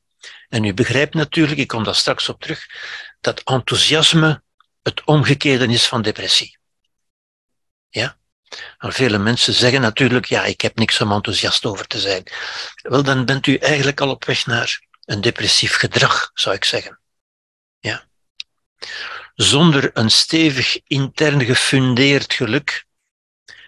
En 0.50 0.64
u 0.64 0.74
begrijpt 0.74 1.14
natuurlijk, 1.14 1.60
ik 1.60 1.68
kom 1.68 1.84
daar 1.84 1.96
straks 1.96 2.30
op 2.30 2.42
terug, 2.42 2.66
dat 3.28 3.42
enthousiasme 3.44 4.42
het 4.82 5.04
omgekeerde 5.04 5.68
is 5.68 5.88
van 5.88 6.02
depressie. 6.02 6.58
Ja? 7.90 8.18
Maar 8.78 8.94
vele 8.94 9.18
mensen 9.18 9.54
zeggen 9.54 9.82
natuurlijk, 9.82 10.26
ja, 10.26 10.44
ik 10.44 10.62
heb 10.62 10.76
niks 10.76 11.02
om 11.02 11.12
enthousiast 11.12 11.66
over 11.66 11.88
te 11.88 12.00
zijn. 12.00 12.24
Wel, 12.82 13.04
dan 13.04 13.26
bent 13.26 13.48
u 13.48 13.56
eigenlijk 13.56 14.02
al 14.02 14.10
op 14.10 14.26
weg 14.26 14.46
naar 14.46 14.82
een 15.06 15.22
depressief 15.22 15.76
gedrag, 15.76 16.32
zou 16.34 16.56
ik 16.56 16.64
zeggen. 16.64 17.00
Ja? 17.80 18.08
Zonder 19.36 19.90
een 19.94 20.12
stevig 20.12 20.80
intern 20.84 21.46
gefundeerd 21.46 22.34
geluk 22.34 22.86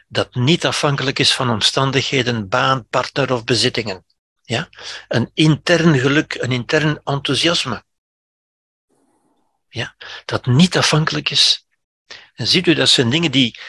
dat 0.08 0.36
niet 0.36 0.66
afhankelijk 0.66 1.20
is 1.20 1.34
van 1.34 1.50
omstandigheden, 1.50 2.50
baan, 2.50 2.88
partner 2.88 3.34
of 3.34 3.44
bezittingen. 3.44 4.06
Ja? 4.42 4.70
Een 5.08 5.32
intern 5.34 6.00
geluk, 6.00 6.34
een 6.36 6.52
intern 6.52 7.02
enthousiasme. 7.04 7.88
Ja? 9.70 9.96
Dat 10.26 10.46
niet 10.46 10.78
afhankelijk 10.78 11.30
is. 11.30 11.68
En 12.34 12.48
ziet 12.48 12.68
u, 12.68 12.74
dat 12.74 12.90
zijn 12.90 13.10
dingen 13.10 13.32
die 13.32 13.60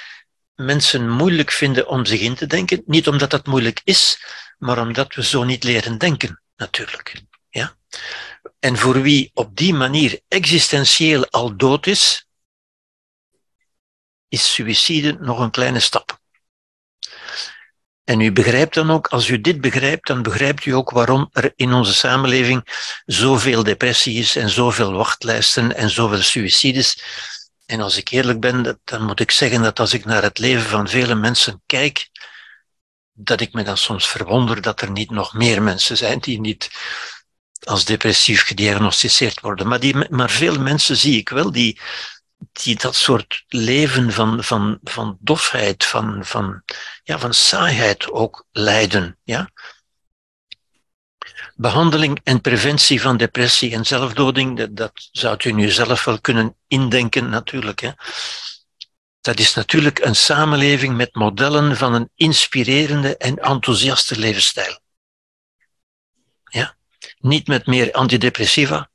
mensen 0.54 1.10
moeilijk 1.10 1.50
vinden 1.50 1.88
om 1.88 2.04
zich 2.04 2.20
in 2.20 2.34
te 2.34 2.46
denken. 2.46 2.82
Niet 2.86 3.08
omdat 3.08 3.30
dat 3.30 3.46
moeilijk 3.46 3.80
is, 3.84 4.24
maar 4.58 4.80
omdat 4.80 5.14
we 5.14 5.24
zo 5.24 5.44
niet 5.44 5.64
leren 5.64 5.98
denken, 5.98 6.42
natuurlijk. 6.56 7.22
Ja? 7.48 7.76
En 8.58 8.76
voor 8.76 9.02
wie 9.02 9.30
op 9.34 9.56
die 9.56 9.74
manier 9.74 10.20
existentieel 10.28 11.26
al 11.28 11.56
dood 11.56 11.86
is, 11.86 12.26
is 14.28 14.54
suïcide 14.54 15.12
nog 15.12 15.38
een 15.38 15.50
kleine 15.50 15.80
stap. 15.80 16.19
En 18.04 18.20
u 18.20 18.32
begrijpt 18.32 18.74
dan 18.74 18.90
ook, 18.90 19.06
als 19.06 19.28
u 19.28 19.40
dit 19.40 19.60
begrijpt, 19.60 20.06
dan 20.06 20.22
begrijpt 20.22 20.64
u 20.64 20.70
ook 20.70 20.90
waarom 20.90 21.28
er 21.32 21.52
in 21.56 21.72
onze 21.72 21.94
samenleving 21.94 22.90
zoveel 23.06 23.62
depressie 23.62 24.18
is 24.18 24.36
en 24.36 24.50
zoveel 24.50 24.92
wachtlijsten 24.92 25.76
en 25.76 25.90
zoveel 25.90 26.22
suicides. 26.22 27.02
En 27.66 27.80
als 27.80 27.96
ik 27.96 28.08
eerlijk 28.08 28.40
ben, 28.40 28.80
dan 28.84 29.04
moet 29.04 29.20
ik 29.20 29.30
zeggen 29.30 29.62
dat 29.62 29.80
als 29.80 29.94
ik 29.94 30.04
naar 30.04 30.22
het 30.22 30.38
leven 30.38 30.68
van 30.68 30.88
vele 30.88 31.14
mensen 31.14 31.62
kijk, 31.66 32.08
dat 33.12 33.40
ik 33.40 33.52
me 33.52 33.62
dan 33.62 33.76
soms 33.76 34.08
verwonder 34.08 34.60
dat 34.60 34.80
er 34.80 34.90
niet 34.90 35.10
nog 35.10 35.34
meer 35.34 35.62
mensen 35.62 35.96
zijn 35.96 36.18
die 36.18 36.40
niet 36.40 36.70
als 37.60 37.84
depressief 37.84 38.42
gediagnosticeerd 38.46 39.40
worden. 39.40 39.68
Maar, 39.68 39.80
die, 39.80 40.08
maar 40.10 40.30
veel 40.30 40.60
mensen 40.60 40.96
zie 40.96 41.18
ik 41.18 41.28
wel 41.28 41.52
die 41.52 41.80
die 42.52 42.76
dat 42.76 42.94
soort 42.94 43.44
leven 43.48 44.12
van, 44.12 44.44
van, 44.44 44.78
van 44.82 45.18
dofheid, 45.20 45.84
van, 45.84 46.24
van, 46.24 46.62
ja, 47.02 47.18
van 47.18 47.34
saaiheid 47.34 48.10
ook 48.10 48.46
leiden. 48.50 49.18
Ja? 49.22 49.50
Behandeling 51.54 52.20
en 52.24 52.40
preventie 52.40 53.00
van 53.00 53.16
depressie 53.16 53.72
en 53.72 53.86
zelfdoding, 53.86 54.56
dat, 54.56 54.76
dat 54.76 54.92
zou 54.94 55.36
u 55.44 55.52
nu 55.52 55.70
zelf 55.70 56.04
wel 56.04 56.20
kunnen 56.20 56.56
indenken 56.66 57.28
natuurlijk. 57.28 57.80
Hè? 57.80 57.90
Dat 59.20 59.38
is 59.38 59.54
natuurlijk 59.54 59.98
een 59.98 60.16
samenleving 60.16 60.96
met 60.96 61.14
modellen 61.14 61.76
van 61.76 61.94
een 61.94 62.10
inspirerende 62.14 63.16
en 63.16 63.36
enthousiaste 63.36 64.18
levensstijl. 64.18 64.80
Ja? 66.44 66.76
Niet 67.18 67.46
met 67.46 67.66
meer 67.66 67.92
antidepressiva, 67.92 68.90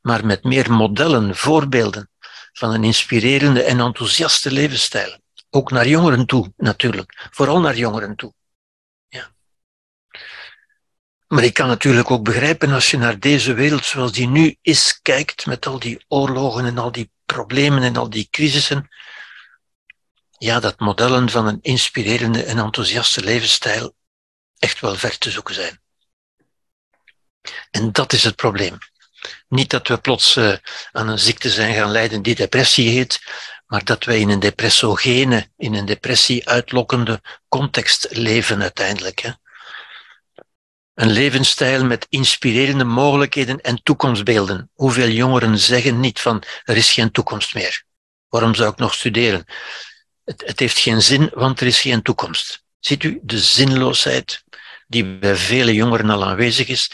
maar 0.00 0.26
met 0.26 0.44
meer 0.44 0.72
modellen, 0.72 1.36
voorbeelden 1.36 2.08
van 2.54 2.72
een 2.72 2.84
inspirerende 2.84 3.62
en 3.62 3.80
enthousiaste 3.80 4.52
levensstijl. 4.52 5.18
Ook 5.50 5.70
naar 5.70 5.86
jongeren 5.86 6.26
toe, 6.26 6.52
natuurlijk. 6.56 7.28
Vooral 7.30 7.60
naar 7.60 7.76
jongeren 7.76 8.16
toe. 8.16 8.34
Ja. 9.08 9.34
Maar 11.26 11.44
ik 11.44 11.54
kan 11.54 11.66
natuurlijk 11.66 12.10
ook 12.10 12.24
begrijpen 12.24 12.72
als 12.72 12.90
je 12.90 12.96
naar 12.96 13.18
deze 13.18 13.54
wereld 13.54 13.84
zoals 13.84 14.12
die 14.12 14.28
nu 14.28 14.56
is 14.62 14.98
kijkt, 15.02 15.46
met 15.46 15.66
al 15.66 15.78
die 15.78 16.04
oorlogen 16.08 16.64
en 16.64 16.78
al 16.78 16.92
die 16.92 17.10
problemen 17.24 17.82
en 17.82 17.96
al 17.96 18.10
die 18.10 18.28
crisissen, 18.30 18.88
ja, 20.38 20.60
dat 20.60 20.78
modellen 20.78 21.30
van 21.30 21.46
een 21.46 21.58
inspirerende 21.62 22.42
en 22.42 22.58
enthousiaste 22.58 23.24
levensstijl 23.24 23.94
echt 24.58 24.80
wel 24.80 24.94
ver 24.94 25.18
te 25.18 25.30
zoeken 25.30 25.54
zijn. 25.54 25.80
En 27.70 27.92
dat 27.92 28.12
is 28.12 28.24
het 28.24 28.36
probleem. 28.36 28.78
Niet 29.48 29.70
dat 29.70 29.88
we 29.88 29.98
plots 29.98 30.36
uh, 30.36 30.54
aan 30.92 31.08
een 31.08 31.18
ziekte 31.18 31.50
zijn 31.50 31.74
gaan 31.74 31.90
lijden 31.90 32.22
die 32.22 32.34
depressie 32.34 32.88
heet, 32.88 33.20
maar 33.66 33.84
dat 33.84 34.04
wij 34.04 34.18
in 34.18 34.28
een 34.28 34.40
depressogene, 34.40 35.48
in 35.56 35.74
een 35.74 35.84
depressie 35.84 36.48
uitlokkende 36.48 37.22
context 37.48 38.06
leven 38.10 38.62
uiteindelijk. 38.62 39.20
Hè. 39.20 39.30
Een 40.94 41.10
levensstijl 41.10 41.84
met 41.84 42.06
inspirerende 42.08 42.84
mogelijkheden 42.84 43.60
en 43.60 43.82
toekomstbeelden. 43.82 44.70
Hoeveel 44.72 45.08
jongeren 45.08 45.58
zeggen 45.58 46.00
niet 46.00 46.20
van 46.20 46.42
er 46.64 46.76
is 46.76 46.92
geen 46.92 47.10
toekomst 47.10 47.54
meer. 47.54 47.84
Waarom 48.28 48.54
zou 48.54 48.70
ik 48.70 48.78
nog 48.78 48.94
studeren? 48.94 49.44
Het, 50.24 50.42
het 50.46 50.58
heeft 50.58 50.78
geen 50.78 51.02
zin, 51.02 51.30
want 51.34 51.60
er 51.60 51.66
is 51.66 51.80
geen 51.80 52.02
toekomst. 52.02 52.62
Ziet 52.80 53.02
u 53.02 53.20
de 53.22 53.38
zinloosheid 53.38 54.44
die 54.86 55.18
bij 55.18 55.36
vele 55.36 55.74
jongeren 55.74 56.10
al 56.10 56.24
aanwezig 56.24 56.68
is? 56.68 56.90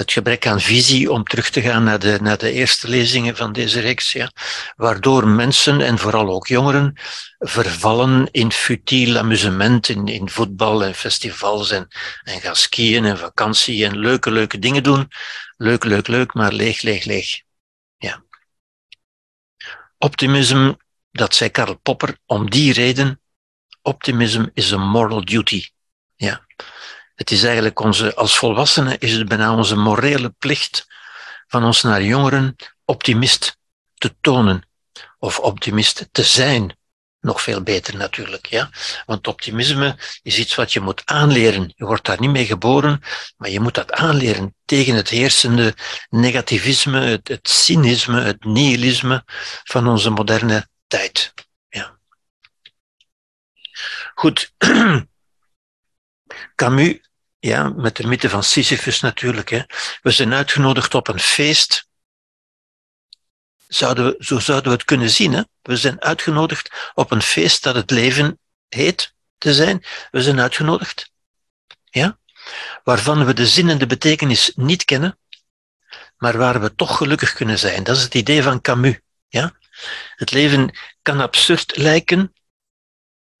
Het 0.00 0.12
gebrek 0.12 0.46
aan 0.46 0.60
visie, 0.60 1.12
om 1.12 1.24
terug 1.24 1.50
te 1.50 1.60
gaan 1.60 1.84
naar 1.84 1.98
de, 1.98 2.18
naar 2.20 2.38
de 2.38 2.52
eerste 2.52 2.88
lezingen 2.88 3.36
van 3.36 3.52
deze 3.52 3.80
reeks, 3.80 4.12
ja, 4.12 4.30
waardoor 4.76 5.28
mensen, 5.28 5.80
en 5.80 5.98
vooral 5.98 6.28
ook 6.28 6.46
jongeren, 6.46 6.92
vervallen 7.38 8.28
in 8.30 8.52
futiel 8.52 9.18
amusement, 9.18 9.88
in, 9.88 10.06
in 10.06 10.30
voetbal 10.30 10.84
en 10.84 10.94
festivals 10.94 11.70
en, 11.70 11.88
en 12.22 12.40
gaan 12.40 12.56
skiën 12.56 13.04
en 13.04 13.18
vakantie 13.18 13.84
en 13.84 13.98
leuke, 13.98 14.30
leuke 14.30 14.58
dingen 14.58 14.82
doen. 14.82 15.08
Leuk, 15.56 15.84
leuk, 15.84 16.06
leuk, 16.08 16.34
maar 16.34 16.52
leeg, 16.52 16.82
leeg, 16.82 17.04
leeg. 17.04 17.42
Ja. 17.96 18.24
Optimisme, 19.98 20.78
dat 21.10 21.34
zei 21.34 21.50
Karl 21.50 21.78
Popper, 21.78 22.18
om 22.26 22.50
die 22.50 22.72
reden, 22.72 23.20
optimism 23.82 24.44
is 24.54 24.72
a 24.72 24.76
moral 24.76 25.24
duty. 25.24 25.64
Ja. 26.16 26.46
Het 27.20 27.30
is 27.30 27.42
eigenlijk 27.44 27.80
onze, 27.80 28.14
als 28.14 28.38
volwassenen 28.38 28.98
is 28.98 29.12
het 29.12 29.28
bijna 29.28 29.54
onze 29.54 29.76
morele 29.76 30.30
plicht 30.38 30.86
van 31.46 31.64
ons 31.64 31.82
naar 31.82 32.02
jongeren 32.02 32.56
optimist 32.84 33.58
te 33.94 34.14
tonen. 34.20 34.68
Of 35.18 35.38
optimist 35.38 36.08
te 36.12 36.22
zijn. 36.22 36.78
Nog 37.20 37.42
veel 37.42 37.62
beter 37.62 37.96
natuurlijk, 37.96 38.46
ja. 38.46 38.70
Want 39.06 39.26
optimisme 39.26 39.98
is 40.22 40.38
iets 40.38 40.54
wat 40.54 40.72
je 40.72 40.80
moet 40.80 41.02
aanleren. 41.04 41.72
Je 41.76 41.84
wordt 41.84 42.06
daar 42.06 42.20
niet 42.20 42.30
mee 42.30 42.46
geboren, 42.46 43.02
maar 43.36 43.50
je 43.50 43.60
moet 43.60 43.74
dat 43.74 43.92
aanleren 43.92 44.54
tegen 44.64 44.94
het 44.94 45.08
heersende 45.08 45.74
negativisme, 46.10 47.00
het, 47.00 47.28
het 47.28 47.48
cynisme, 47.48 48.20
het 48.20 48.44
nihilisme 48.44 49.22
van 49.64 49.88
onze 49.88 50.10
moderne 50.10 50.68
tijd. 50.86 51.34
Ja. 51.68 51.98
Goed. 54.14 54.52
Camus 56.54 57.08
ja, 57.40 57.68
met 57.68 57.96
de 57.96 58.06
mythe 58.06 58.28
van 58.28 58.42
Sisyphus 58.42 59.00
natuurlijk. 59.00 59.50
Hè. 59.50 59.62
We 60.02 60.10
zijn 60.10 60.34
uitgenodigd 60.34 60.94
op 60.94 61.08
een 61.08 61.20
feest. 61.20 61.88
Zouden 63.66 64.04
we, 64.04 64.16
zo 64.18 64.38
zouden 64.38 64.70
we 64.70 64.76
het 64.76 64.86
kunnen 64.86 65.10
zien. 65.10 65.32
Hè. 65.32 65.42
We 65.62 65.76
zijn 65.76 66.00
uitgenodigd 66.00 66.90
op 66.94 67.10
een 67.10 67.22
feest 67.22 67.62
dat 67.62 67.74
het 67.74 67.90
leven 67.90 68.38
heet 68.68 69.14
te 69.38 69.54
zijn. 69.54 69.84
We 70.10 70.22
zijn 70.22 70.40
uitgenodigd. 70.40 71.10
Ja? 71.84 72.18
Waarvan 72.84 73.24
we 73.24 73.34
de 73.34 73.46
zin 73.46 73.68
en 73.68 73.78
de 73.78 73.86
betekenis 73.86 74.52
niet 74.54 74.84
kennen, 74.84 75.18
maar 76.16 76.38
waar 76.38 76.60
we 76.60 76.74
toch 76.74 76.96
gelukkig 76.96 77.32
kunnen 77.32 77.58
zijn. 77.58 77.84
Dat 77.84 77.96
is 77.96 78.02
het 78.02 78.14
idee 78.14 78.42
van 78.42 78.60
Camus. 78.60 78.98
Ja? 79.28 79.58
Het 80.14 80.30
leven 80.30 80.78
kan 81.02 81.20
absurd 81.20 81.76
lijken, 81.76 82.34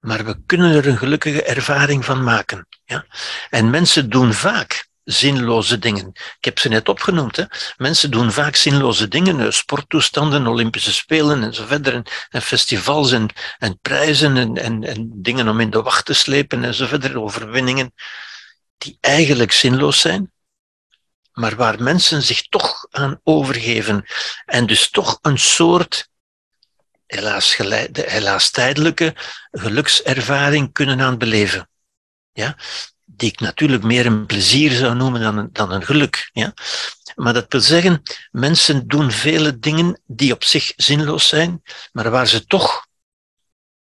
maar 0.00 0.24
we 0.24 0.42
kunnen 0.46 0.74
er 0.74 0.86
een 0.86 0.98
gelukkige 0.98 1.42
ervaring 1.42 2.04
van 2.04 2.24
maken. 2.24 2.66
Ja? 2.84 3.06
En 3.50 3.70
mensen 3.70 4.10
doen 4.10 4.32
vaak 4.32 4.88
zinloze 5.04 5.78
dingen. 5.78 6.10
Ik 6.12 6.44
heb 6.44 6.58
ze 6.58 6.68
net 6.68 6.88
opgenoemd. 6.88 7.36
Hè? 7.36 7.44
Mensen 7.76 8.10
doen 8.10 8.32
vaak 8.32 8.56
zinloze 8.56 9.08
dingen, 9.08 9.40
eh, 9.40 9.50
sporttoestanden, 9.50 10.46
Olympische 10.46 10.92
Spelen 10.92 11.42
en 11.42 11.54
zo 11.54 11.66
verder, 11.66 12.02
en, 12.30 12.42
festivals 12.42 13.12
en, 13.12 13.28
en 13.58 13.78
prijzen 13.82 14.36
en, 14.36 14.56
en, 14.56 14.84
en 14.84 15.10
dingen 15.14 15.48
om 15.48 15.60
in 15.60 15.70
de 15.70 15.82
wacht 15.82 16.04
te 16.04 16.14
slepen 16.14 16.64
en 16.64 16.74
zo 16.74 16.86
verder, 16.86 17.20
overwinningen, 17.20 17.94
die 18.78 18.98
eigenlijk 19.00 19.52
zinloos 19.52 20.00
zijn, 20.00 20.32
maar 21.32 21.56
waar 21.56 21.82
mensen 21.82 22.22
zich 22.22 22.42
toch 22.42 22.86
aan 22.90 23.20
overgeven 23.22 24.04
en 24.44 24.66
dus 24.66 24.90
toch 24.90 25.18
een 25.22 25.38
soort 25.38 26.09
helaas, 27.10 27.54
geleide, 27.54 28.04
helaas 28.06 28.50
tijdelijke 28.50 29.14
gelukservaring 29.50 30.72
kunnen 30.72 31.00
aan 31.00 31.18
beleven. 31.18 31.68
Ja? 32.32 32.56
Die 33.04 33.30
ik 33.32 33.40
natuurlijk 33.40 33.82
meer 33.82 34.06
een 34.06 34.26
plezier 34.26 34.70
zou 34.72 34.94
noemen 34.94 35.20
dan 35.20 35.38
een, 35.38 35.48
dan 35.52 35.72
een 35.72 35.84
geluk. 35.84 36.30
Ja? 36.32 36.54
Maar 37.14 37.32
dat 37.32 37.46
wil 37.48 37.60
zeggen, 37.60 38.02
mensen 38.30 38.88
doen 38.88 39.10
vele 39.10 39.58
dingen 39.58 40.00
die 40.06 40.32
op 40.32 40.44
zich 40.44 40.72
zinloos 40.76 41.28
zijn, 41.28 41.62
maar 41.92 42.10
waar 42.10 42.26
ze 42.26 42.46
toch, 42.46 42.86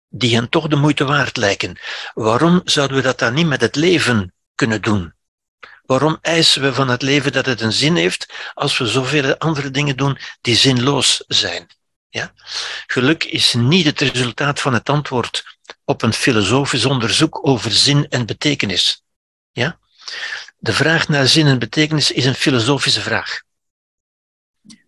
die 0.08 0.34
hen 0.34 0.48
toch 0.48 0.68
de 0.68 0.76
moeite 0.76 1.04
waard 1.04 1.36
lijken. 1.36 1.78
Waarom 2.14 2.61
zouden 2.64 2.96
we 2.96 3.02
dat 3.02 3.18
dan 3.18 3.34
niet 3.34 3.46
met 3.46 3.61
het 3.61 3.76
leven 3.76 4.34
kunnen 4.54 4.82
doen? 4.82 5.14
Waarom 5.82 6.18
eisen 6.20 6.62
we 6.62 6.74
van 6.74 6.88
het 6.88 7.02
leven 7.02 7.32
dat 7.32 7.46
het 7.46 7.61
een 7.61 7.72
zin 7.72 7.96
heeft 7.96 8.52
als 8.54 8.78
we 8.78 8.86
zoveel 8.86 9.36
andere 9.36 9.70
dingen 9.70 9.96
doen 9.96 10.18
die 10.40 10.56
zinloos 10.56 11.24
zijn? 11.26 11.66
Ja? 12.11 12.32
Geluk 12.86 13.24
is 13.24 13.54
niet 13.54 13.84
het 13.84 14.00
resultaat 14.00 14.61
van 14.61 14.72
het 14.74 14.88
antwoord 14.88 15.44
op 15.84 16.02
een 16.02 16.12
filosofisch 16.12 16.84
onderzoek 16.84 17.46
over 17.46 17.72
zin 17.72 18.08
en 18.08 18.26
betekenis. 18.26 19.02
Ja? 19.52 19.78
De 20.58 20.72
vraag 20.72 21.08
naar 21.08 21.26
zin 21.26 21.46
en 21.46 21.58
betekenis 21.58 22.11
is 22.11 22.24
een 22.24 22.34
filosofische 22.34 23.00
vraag. 23.00 23.42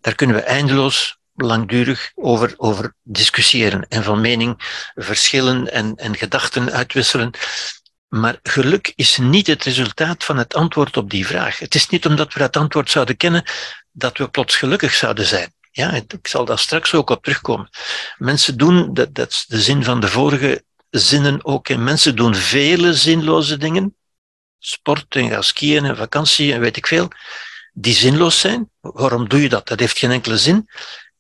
Daar 0.01 0.15
kunnen 0.15 0.37
we 0.37 0.43
eindeloos 0.43 1.19
langdurig 1.35 2.13
over, 2.15 2.55
over 2.57 2.95
discussiëren 3.03 3.89
en 3.89 4.03
van 4.03 4.21
mening 4.21 4.55
verschillen 4.95 5.73
en, 5.73 5.97
en 5.97 6.17
gedachten 6.17 6.73
uitwisselen. 6.73 7.31
Maar 8.09 8.39
geluk 8.43 8.93
is 8.97 9.17
niet 9.17 9.47
het 9.47 9.65
resultaat 9.65 10.25
van 10.25 10.37
het 10.37 10.55
antwoord 10.55 10.97
op 10.97 11.11
die 11.11 11.27
vraag. 11.27 11.59
Het 11.59 11.75
is 11.75 11.89
niet 11.89 12.07
omdat 12.07 12.33
we 12.33 12.39
dat 12.39 12.57
antwoord 12.57 12.91
zouden 12.91 13.17
kennen 13.17 13.45
dat 13.93 14.19
we 14.19 14.29
plots 14.29 14.57
gelukkig 14.57 14.95
zouden 14.95 15.27
zijn. 15.27 15.55
Ja, 15.75 15.93
ik 15.93 16.27
zal 16.29 16.45
daar 16.45 16.59
straks 16.59 16.95
ook 16.95 17.11
op 17.11 17.23
terugkomen. 17.23 17.69
Mensen 18.19 18.57
doen, 18.57 18.95
dat, 18.95 19.15
dat 19.15 19.31
is 19.31 19.47
de 19.47 19.61
zin 19.61 19.85
van 19.85 20.01
de 20.01 20.09
vorige 20.09 20.65
zinnen 20.91 21.45
ook, 21.45 21.69
en 21.69 21.85
mensen 21.85 22.17
doen 22.17 22.35
vele 22.35 22.95
zinloze 22.95 23.57
dingen, 23.57 23.97
sport 24.59 25.17
en 25.17 25.29
gaan 25.29 25.45
skiën 25.45 25.85
en 25.85 25.97
vakantie 25.97 26.53
en 26.53 26.61
weet 26.61 26.77
ik 26.77 26.87
veel, 26.87 27.09
die 27.73 27.95
zinloos 27.95 28.41
zijn. 28.41 28.71
Waarom 28.81 29.29
doe 29.29 29.43
je 29.43 29.49
dat? 29.49 29.69
Dat 29.69 29.81
heeft 29.81 29.99
geen 29.99 30.11
enkele 30.11 30.39
zin. 30.39 30.69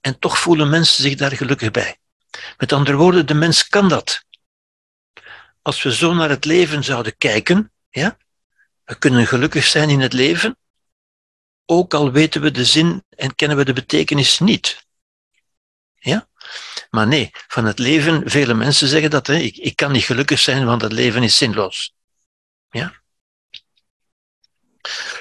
En 0.01 0.19
toch 0.19 0.39
voelen 0.39 0.71
mensen 0.71 1.03
zich 1.03 1.15
daar 1.15 1.33
gelukkig 1.33 1.71
bij. 1.71 1.99
Met 2.57 2.73
andere 2.73 2.97
woorden, 2.97 3.27
de 3.27 3.35
mens 3.35 3.69
kan 3.69 3.89
dat. 3.89 4.25
Als 5.63 5.83
we 5.83 5.95
zo 5.95 6.15
naar 6.15 6.29
het 6.29 6.45
leven 6.45 6.85
zouden 6.85 7.17
kijken, 7.19 7.73
ja, 7.91 8.17
we 8.85 8.95
kunnen 8.95 9.27
gelukkig 9.27 9.65
zijn 9.65 9.91
in 9.91 10.01
het 10.01 10.13
leven, 10.13 10.57
ook 11.67 11.95
al 11.95 12.11
weten 12.11 12.41
we 12.41 12.51
de 12.51 12.65
zin 12.65 13.05
en 13.09 13.35
kennen 13.35 13.57
we 13.57 13.65
de 13.65 13.73
betekenis 13.73 14.39
niet. 14.39 14.87
Ja? 15.95 16.29
Maar 16.91 17.07
nee, 17.07 17.31
van 17.33 17.65
het 17.65 17.79
leven, 17.79 18.31
vele 18.31 18.55
mensen 18.55 18.89
zeggen 18.89 19.11
dat, 19.11 19.27
hè, 19.27 19.35
ik, 19.35 19.57
ik 19.57 19.77
kan 19.77 19.93
niet 19.93 20.05
gelukkig 20.05 20.41
zijn, 20.41 20.65
want 20.65 20.83
het 20.83 20.93
leven 20.93 21.23
is 21.23 21.37
zinloos. 21.37 21.95
Ja? 22.71 23.03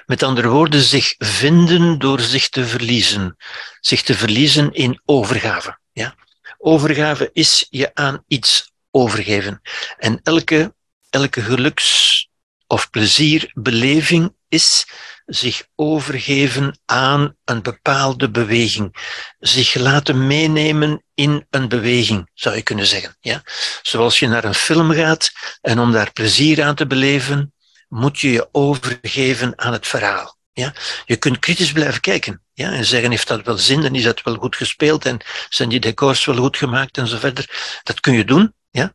Met 0.06 0.24
andere 0.24 0.48
woorden, 0.48 0.82
zich 0.82 1.16
vinden 1.18 2.00
door 2.00 2.20
zich 2.20 2.50
te 2.50 2.66
verliezen. 2.66 3.38
Zich 3.80 4.02
te 4.02 4.16
verliezen 4.16 4.74
in 4.74 5.02
overgave. 5.06 5.80
Ja? 5.92 6.16
Overgave 6.58 7.30
is 7.34 7.68
je 7.70 7.96
aan 7.96 8.24
iets 8.28 8.72
overgeven. 8.92 9.62
En 9.98 10.20
elke, 10.24 10.76
elke 11.10 11.42
geluks- 11.42 12.30
of 12.68 12.90
plezierbeleving 12.90 14.36
is 14.48 14.88
zich 15.34 15.68
overgeven 15.76 16.80
aan 16.86 17.36
een 17.46 17.62
bepaalde 17.62 18.30
beweging. 18.30 18.96
Zich 19.40 19.76
laten 19.76 20.28
meenemen 20.28 21.04
in 21.14 21.46
een 21.50 21.68
beweging, 21.68 22.30
zou 22.34 22.56
je 22.56 22.62
kunnen 22.62 22.86
zeggen. 22.86 23.18
Ja? 23.20 23.44
Zoals 23.82 24.20
je 24.20 24.28
naar 24.28 24.44
een 24.44 24.54
film 24.54 24.92
gaat 24.92 25.32
en 25.62 25.80
om 25.80 25.92
daar 25.92 26.12
plezier 26.12 26.64
aan 26.64 26.76
te 26.76 26.88
beleven, 26.88 27.54
moet 27.88 28.20
je 28.20 28.32
je 28.32 28.50
overgeven 28.52 29.54
aan 29.60 29.74
het 29.74 29.88
verhaal. 29.88 30.38
Ja? 30.54 30.74
Je 31.06 31.16
kunt 31.16 31.40
kritisch 31.40 31.72
blijven 31.72 32.02
kijken 32.02 32.44
ja? 32.54 32.72
en 32.72 32.86
zeggen, 32.86 33.10
heeft 33.10 33.28
dat 33.28 33.46
wel 33.46 33.58
zin 33.58 33.84
en 33.84 33.96
is 33.96 34.04
dat 34.04 34.22
wel 34.22 34.36
goed 34.36 34.56
gespeeld 34.56 35.06
en 35.06 35.20
zijn 35.50 35.70
die 35.70 35.80
decors 35.80 36.26
wel 36.26 36.36
goed 36.36 36.58
gemaakt 36.58 36.98
en 36.98 37.08
zo 37.08 37.18
verder. 37.18 37.80
Dat 37.84 38.00
kun 38.00 38.14
je 38.14 38.26
doen, 38.26 38.54
ja? 38.72 38.94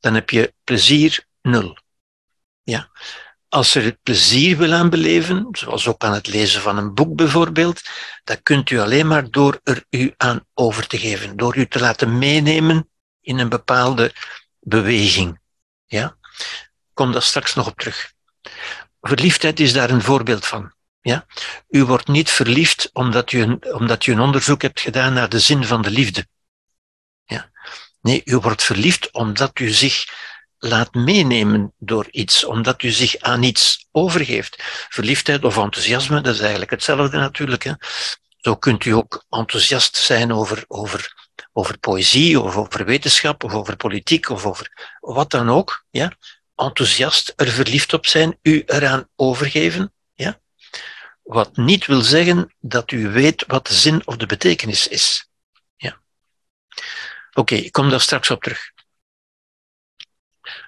dan 0.00 0.14
heb 0.14 0.30
je 0.30 0.54
plezier 0.64 1.24
nul. 1.42 1.78
Ja? 2.62 2.90
Als 3.48 3.74
er 3.74 3.84
het 3.84 4.02
plezier 4.02 4.56
wil 4.56 4.72
aan 4.72 4.90
beleven, 4.90 5.48
zoals 5.52 5.88
ook 5.88 6.04
aan 6.04 6.12
het 6.12 6.26
lezen 6.26 6.60
van 6.60 6.78
een 6.78 6.94
boek 6.94 7.16
bijvoorbeeld, 7.16 7.82
dat 8.24 8.42
kunt 8.42 8.70
u 8.70 8.78
alleen 8.78 9.06
maar 9.06 9.30
door 9.30 9.60
er 9.62 9.84
u 9.90 10.14
aan 10.16 10.46
over 10.54 10.86
te 10.86 10.98
geven, 10.98 11.36
door 11.36 11.56
u 11.56 11.66
te 11.66 11.80
laten 11.80 12.18
meenemen 12.18 12.90
in 13.20 13.38
een 13.38 13.48
bepaalde 13.48 14.12
beweging. 14.60 15.40
Ja? 15.86 16.16
Kom 16.92 17.12
daar 17.12 17.22
straks 17.22 17.54
nog 17.54 17.66
op 17.66 17.78
terug. 17.78 18.12
Verliefdheid 19.00 19.60
is 19.60 19.72
daar 19.72 19.90
een 19.90 20.02
voorbeeld 20.02 20.46
van. 20.46 20.72
Ja? 21.00 21.26
U 21.68 21.84
wordt 21.84 22.08
niet 22.08 22.30
verliefd 22.30 22.90
omdat 22.92 23.32
u, 23.32 23.40
een, 23.40 23.74
omdat 23.74 24.06
u 24.06 24.12
een 24.12 24.20
onderzoek 24.20 24.62
hebt 24.62 24.80
gedaan 24.80 25.12
naar 25.12 25.28
de 25.28 25.40
zin 25.40 25.64
van 25.64 25.82
de 25.82 25.90
liefde. 25.90 26.26
Ja? 27.24 27.50
Nee, 28.00 28.22
u 28.24 28.36
wordt 28.36 28.62
verliefd 28.62 29.12
omdat 29.12 29.58
u 29.58 29.68
zich 29.68 30.04
laat 30.68 30.94
meenemen 30.94 31.72
door 31.78 32.06
iets, 32.10 32.44
omdat 32.44 32.82
u 32.82 32.90
zich 32.90 33.18
aan 33.18 33.42
iets 33.42 33.86
overgeeft. 33.92 34.56
Verliefdheid 34.88 35.44
of 35.44 35.56
enthousiasme, 35.56 36.20
dat 36.20 36.34
is 36.34 36.40
eigenlijk 36.40 36.70
hetzelfde 36.70 37.18
natuurlijk. 37.18 37.64
Hè? 37.64 37.72
Zo 38.36 38.56
kunt 38.56 38.84
u 38.84 38.90
ook 38.90 39.24
enthousiast 39.30 39.96
zijn 39.96 40.32
over, 40.32 40.64
over, 40.68 41.30
over 41.52 41.78
poëzie, 41.78 42.40
of 42.40 42.56
over 42.56 42.84
wetenschap, 42.84 43.44
of 43.44 43.54
over 43.54 43.76
politiek, 43.76 44.28
of 44.28 44.46
over 44.46 44.96
wat 45.00 45.30
dan 45.30 45.50
ook. 45.50 45.84
Ja? 45.90 46.12
Enthousiast, 46.56 47.32
er 47.36 47.48
verliefd 47.48 47.92
op 47.92 48.06
zijn, 48.06 48.38
u 48.42 48.62
eraan 48.66 49.08
overgeven. 49.16 49.92
Ja? 50.14 50.40
Wat 51.22 51.56
niet 51.56 51.86
wil 51.86 52.00
zeggen 52.00 52.54
dat 52.60 52.90
u 52.90 53.08
weet 53.08 53.44
wat 53.46 53.66
de 53.66 53.74
zin 53.74 54.06
of 54.06 54.16
de 54.16 54.26
betekenis 54.26 54.88
is. 54.88 55.28
Ja. 55.76 56.00
Oké, 57.32 57.54
ik 57.54 57.72
kom 57.72 57.90
daar 57.90 58.00
straks 58.00 58.30
op 58.30 58.42
terug. 58.42 58.74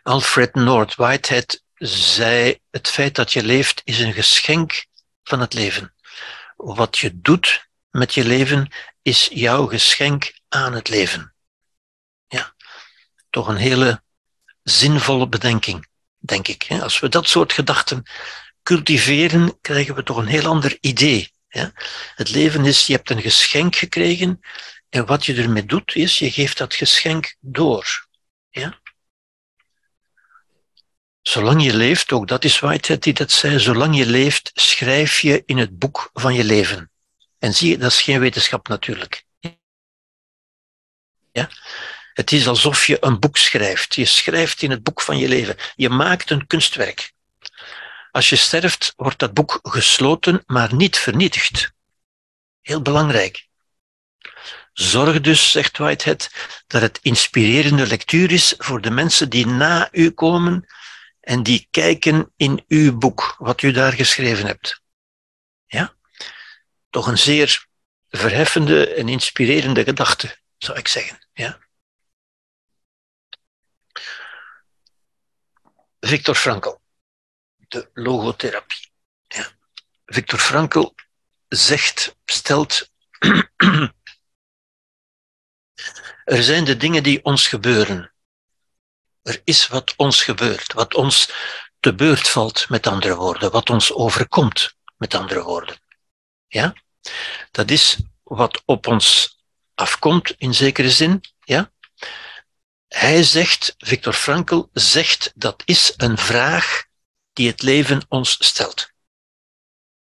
Alfred 0.09 0.55
North 0.55 0.95
Whitehead 0.95 1.63
zei: 1.75 2.59
Het 2.71 2.89
feit 2.89 3.15
dat 3.15 3.33
je 3.33 3.43
leeft 3.43 3.81
is 3.85 3.99
een 3.99 4.13
geschenk 4.13 4.87
van 5.23 5.41
het 5.41 5.55
leven. 5.55 5.95
Wat 6.57 6.99
je 6.99 7.21
doet 7.21 7.69
met 7.91 8.15
je 8.15 8.25
leven 8.25 8.73
is 9.03 9.29
jouw 9.33 9.67
geschenk 9.67 10.33
aan 10.49 10.73
het 10.73 10.89
leven. 10.89 11.35
Ja, 12.27 12.55
toch 13.31 13.49
een 13.49 13.57
hele 13.57 14.03
zinvolle 14.63 15.29
bedenking, 15.29 15.89
denk 16.19 16.49
ik. 16.49 16.67
Als 16.81 17.01
we 17.01 17.09
dat 17.09 17.29
soort 17.29 17.53
gedachten 17.53 18.03
cultiveren, 18.63 19.61
krijgen 19.61 19.95
we 19.95 20.03
toch 20.03 20.17
een 20.17 20.27
heel 20.27 20.47
ander 20.47 20.79
idee. 20.81 21.33
Het 22.15 22.31
leven 22.31 22.65
is, 22.65 22.87
je 22.87 22.93
hebt 22.93 23.11
een 23.11 23.23
geschenk 23.23 23.77
gekregen 23.77 24.41
en 24.89 25.07
wat 25.07 25.27
je 25.27 25.35
ermee 25.35 25.65
doet 25.67 25.95
is, 25.95 26.19
je 26.19 26.31
geeft 26.31 26.59
dat 26.59 26.75
geschenk 26.75 27.37
door. 27.41 28.07
Ja? 28.51 28.81
Zolang 31.29 31.63
je 31.63 31.75
leeft, 31.75 32.13
ook 32.13 32.29
dat 32.29 32.45
is 32.45 32.59
Whitehead 32.59 33.03
die 33.03 33.13
dat 33.13 33.31
zei, 33.31 33.59
zolang 33.59 33.97
je 33.97 34.07
leeft, 34.07 34.51
schrijf 34.55 35.21
je 35.21 35.43
in 35.47 35.59
het 35.59 35.79
boek 35.79 36.11
van 36.15 36.35
je 36.35 36.45
leven. 36.45 36.91
En 37.39 37.55
zie 37.55 37.71
je, 37.71 37.79
dat 37.79 37.91
is 37.91 38.03
geen 38.03 38.21
wetenschap 38.21 38.69
natuurlijk. 38.69 39.25
Ja? 41.33 41.51
Het 42.13 42.33
is 42.33 42.49
alsof 42.49 42.87
je 42.87 42.97
een 43.01 43.19
boek 43.19 43.37
schrijft. 43.37 43.95
Je 43.95 44.05
schrijft 44.05 44.63
in 44.63 44.71
het 44.71 44.83
boek 44.83 45.01
van 45.01 45.19
je 45.19 45.29
leven. 45.29 45.57
Je 45.77 45.89
maakt 45.89 46.31
een 46.31 46.47
kunstwerk. 46.47 47.13
Als 48.11 48.29
je 48.29 48.37
sterft, 48.37 48.93
wordt 48.97 49.19
dat 49.19 49.35
boek 49.35 49.59
gesloten, 49.63 50.43
maar 50.47 50.75
niet 50.75 50.99
vernietigd. 50.99 51.73
Heel 52.61 52.83
belangrijk. 52.83 53.47
Zorg 54.73 55.21
dus, 55.21 55.51
zegt 55.51 55.79
Whitehead, 55.79 56.31
dat 56.67 56.81
het 56.81 56.99
inspirerende 57.03 57.87
lectuur 57.87 58.33
is 58.33 58.55
voor 58.59 58.81
de 58.81 58.91
mensen 58.91 59.31
die 59.31 59.47
na 59.47 59.89
u 59.93 60.11
komen 60.11 60.67
en 61.29 61.43
die 61.43 61.69
kijken 61.71 62.33
in 62.37 62.65
uw 62.69 62.99
boek, 62.99 63.35
wat 63.39 63.63
u 63.63 63.73
daar 63.73 63.93
geschreven 63.93 64.47
hebt. 64.47 64.83
Ja? 65.67 65.95
Toch 66.91 67.07
een 67.07 67.19
zeer 67.19 67.67
verheffende 68.09 68.95
en 68.95 69.09
inspirerende 69.09 69.85
gedachte, 69.85 70.39
zou 70.59 70.79
ik 70.79 70.89
zeggen. 70.89 71.29
Ja? 71.33 71.59
Victor 76.01 76.35
Frankl, 76.35 76.75
de 77.57 77.91
logotherapie. 77.93 78.91
Ja. 79.27 79.47
Victor 80.05 80.39
Frankl 80.39 80.95
zegt, 81.49 82.17
stelt, 82.25 82.91
er 86.25 86.43
zijn 86.43 86.65
de 86.65 86.77
dingen 86.77 87.03
die 87.03 87.25
ons 87.25 87.49
gebeuren 87.49 88.13
er 89.29 89.41
is 89.45 89.67
wat 89.69 89.95
ons 89.97 90.23
gebeurt, 90.23 90.73
wat 90.73 90.95
ons 90.95 91.31
te 91.81 91.95
beurt 91.95 92.29
valt, 92.29 92.69
met 92.69 92.87
andere 92.87 93.17
woorden, 93.17 93.51
wat 93.51 93.71
ons 93.71 93.93
overkomt, 93.93 94.75
met 94.97 95.15
andere 95.15 95.43
woorden. 95.43 95.77
Ja? 96.47 96.73
Dat 97.51 97.71
is 97.71 97.97
wat 98.23 98.63
op 98.65 98.87
ons 98.87 99.37
afkomt, 99.75 100.35
in 100.39 100.55
zekere 100.55 100.91
zin. 100.91 101.21
Ja? 101.45 101.73
Hij 102.89 103.23
zegt, 103.23 103.75
Victor 103.79 104.13
Frankl 104.13 104.69
zegt, 104.73 105.33
dat 105.35 105.63
is 105.65 105.93
een 105.97 106.19
vraag 106.19 106.85
die 107.33 107.47
het 107.47 107.63
leven 107.63 108.07
ons 108.09 108.37
stelt. 108.45 108.91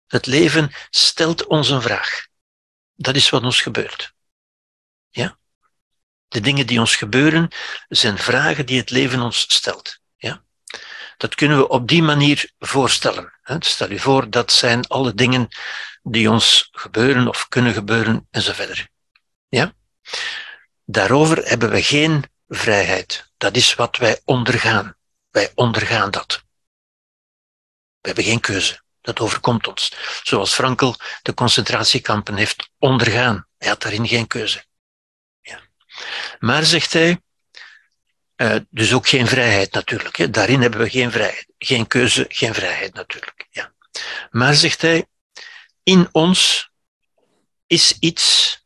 Het 0.06 0.26
leven 0.26 0.72
stelt 0.90 1.46
ons 1.46 1.68
een 1.68 1.82
vraag. 1.82 2.26
Dat 2.94 3.16
is 3.16 3.30
wat 3.30 3.42
ons 3.42 3.60
gebeurt. 3.60 4.14
Ja? 5.10 5.38
De 6.39 6.45
dingen 6.45 6.66
die 6.66 6.80
ons 6.80 6.97
gebeuren 6.97 7.49
zijn 7.89 8.18
vragen 8.18 8.66
die 8.66 8.78
het 8.78 8.91
leven 8.91 9.20
ons 9.20 9.41
stelt. 9.49 9.99
Ja? 10.16 10.43
Dat 11.16 11.34
kunnen 11.34 11.59
we 11.59 11.68
op 11.68 11.89
die 11.89 12.03
manier 12.03 12.51
voorstellen. 12.59 13.32
Stel 13.59 13.91
je 13.91 13.99
voor, 13.99 14.30
dat 14.30 14.53
zijn 14.53 14.86
alle 14.86 15.14
dingen 15.14 15.49
die 16.03 16.30
ons 16.30 16.68
gebeuren 16.72 17.28
of 17.28 17.49
kunnen 17.49 17.72
gebeuren 17.72 18.26
en 18.30 18.43
zo 18.43 18.53
verder. 18.53 18.89
Ja? 19.49 19.72
Daarover 20.84 21.45
hebben 21.45 21.70
we 21.70 21.82
geen 21.82 22.24
vrijheid. 22.49 23.30
Dat 23.36 23.57
is 23.57 23.74
wat 23.74 23.97
wij 23.97 24.20
ondergaan. 24.24 24.97
Wij 25.30 25.53
ondergaan 25.55 26.11
dat. 26.11 26.43
We 28.01 28.07
hebben 28.07 28.24
geen 28.24 28.41
keuze. 28.41 28.80
Dat 29.01 29.20
overkomt 29.20 29.68
ons. 29.68 29.93
Zoals 30.22 30.55
Frankel 30.55 30.97
de 31.22 31.34
concentratiekampen 31.34 32.36
heeft 32.36 32.70
ondergaan. 32.78 33.47
Hij 33.57 33.68
had 33.68 33.82
daarin 33.82 34.09
geen 34.09 34.26
keuze. 34.26 34.66
Maar, 36.38 36.64
zegt 36.64 36.92
hij, 36.92 37.20
uh, 38.36 38.57
dus 38.70 38.92
ook 38.92 39.09
geen 39.09 39.26
vrijheid 39.26 39.72
natuurlijk. 39.72 40.16
Hè. 40.16 40.30
Daarin 40.30 40.61
hebben 40.61 40.80
we 40.80 40.90
geen 40.90 41.11
vrijheid. 41.11 41.46
Geen 41.59 41.86
keuze, 41.86 42.24
geen 42.28 42.55
vrijheid 42.55 42.94
natuurlijk. 42.94 43.46
Ja. 43.51 43.72
Maar, 44.30 44.55
zegt 44.55 44.82
hij, 44.82 45.07
in 45.82 46.09
ons 46.12 46.70
is 47.66 47.96
iets, 47.99 48.57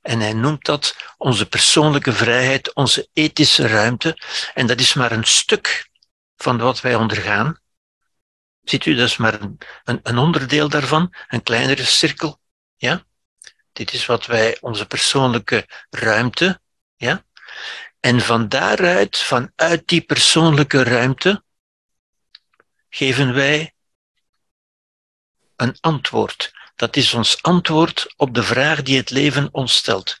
en 0.00 0.20
hij 0.20 0.32
noemt 0.32 0.64
dat 0.64 0.96
onze 1.16 1.48
persoonlijke 1.48 2.12
vrijheid, 2.12 2.74
onze 2.74 3.08
ethische 3.12 3.66
ruimte, 3.66 4.18
en 4.54 4.66
dat 4.66 4.80
is 4.80 4.94
maar 4.94 5.12
een 5.12 5.24
stuk 5.24 5.88
van 6.36 6.58
wat 6.58 6.80
wij 6.80 6.94
ondergaan. 6.94 7.60
Ziet 8.62 8.86
u, 8.86 8.94
dat 8.94 9.08
is 9.08 9.16
maar 9.16 9.40
een, 9.40 10.00
een 10.02 10.18
onderdeel 10.18 10.68
daarvan, 10.68 11.14
een 11.28 11.42
kleinere 11.42 11.84
cirkel. 11.84 12.40
Ja? 12.76 13.06
Dit 13.78 13.92
is 13.92 14.06
wat 14.06 14.26
wij, 14.26 14.56
onze 14.60 14.86
persoonlijke 14.86 15.68
ruimte, 15.90 16.60
ja. 16.96 17.24
En 18.00 18.20
van 18.20 18.48
daaruit, 18.48 19.18
vanuit 19.18 19.88
die 19.88 20.00
persoonlijke 20.00 20.82
ruimte, 20.82 21.44
geven 22.88 23.34
wij 23.34 23.74
een 25.56 25.76
antwoord. 25.80 26.52
Dat 26.76 26.96
is 26.96 27.14
ons 27.14 27.42
antwoord 27.42 28.14
op 28.16 28.34
de 28.34 28.42
vraag 28.42 28.82
die 28.82 28.96
het 28.96 29.10
leven 29.10 29.48
ons 29.52 29.76
stelt. 29.76 30.20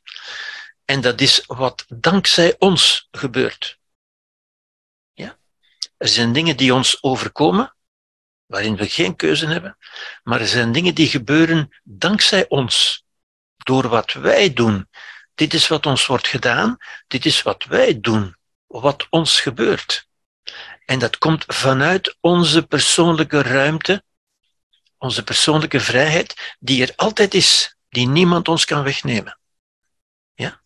En 0.84 1.00
dat 1.00 1.20
is 1.20 1.42
wat 1.46 1.84
dankzij 1.88 2.56
ons 2.58 3.08
gebeurt. 3.10 3.78
Ja? 5.12 5.38
Er 5.96 6.08
zijn 6.08 6.32
dingen 6.32 6.56
die 6.56 6.74
ons 6.74 7.02
overkomen, 7.02 7.76
waarin 8.46 8.76
we 8.76 8.88
geen 8.88 9.16
keuze 9.16 9.46
hebben, 9.46 9.78
maar 10.22 10.40
er 10.40 10.48
zijn 10.48 10.72
dingen 10.72 10.94
die 10.94 11.08
gebeuren 11.08 11.80
dankzij 11.84 12.48
ons 12.48 13.06
door 13.68 13.88
wat 13.88 14.12
wij 14.12 14.52
doen. 14.52 14.88
Dit 15.34 15.54
is 15.54 15.68
wat 15.68 15.86
ons 15.86 16.06
wordt 16.06 16.28
gedaan, 16.28 16.76
dit 17.06 17.24
is 17.24 17.42
wat 17.42 17.64
wij 17.64 18.00
doen, 18.00 18.36
wat 18.66 19.06
ons 19.10 19.40
gebeurt. 19.40 20.08
En 20.84 20.98
dat 20.98 21.18
komt 21.18 21.44
vanuit 21.46 22.16
onze 22.20 22.62
persoonlijke 22.66 23.42
ruimte, 23.42 24.02
onze 24.98 25.24
persoonlijke 25.24 25.80
vrijheid, 25.80 26.56
die 26.58 26.82
er 26.82 26.92
altijd 26.96 27.34
is, 27.34 27.76
die 27.88 28.08
niemand 28.08 28.48
ons 28.48 28.64
kan 28.64 28.82
wegnemen. 28.82 29.38
Ja? 30.34 30.60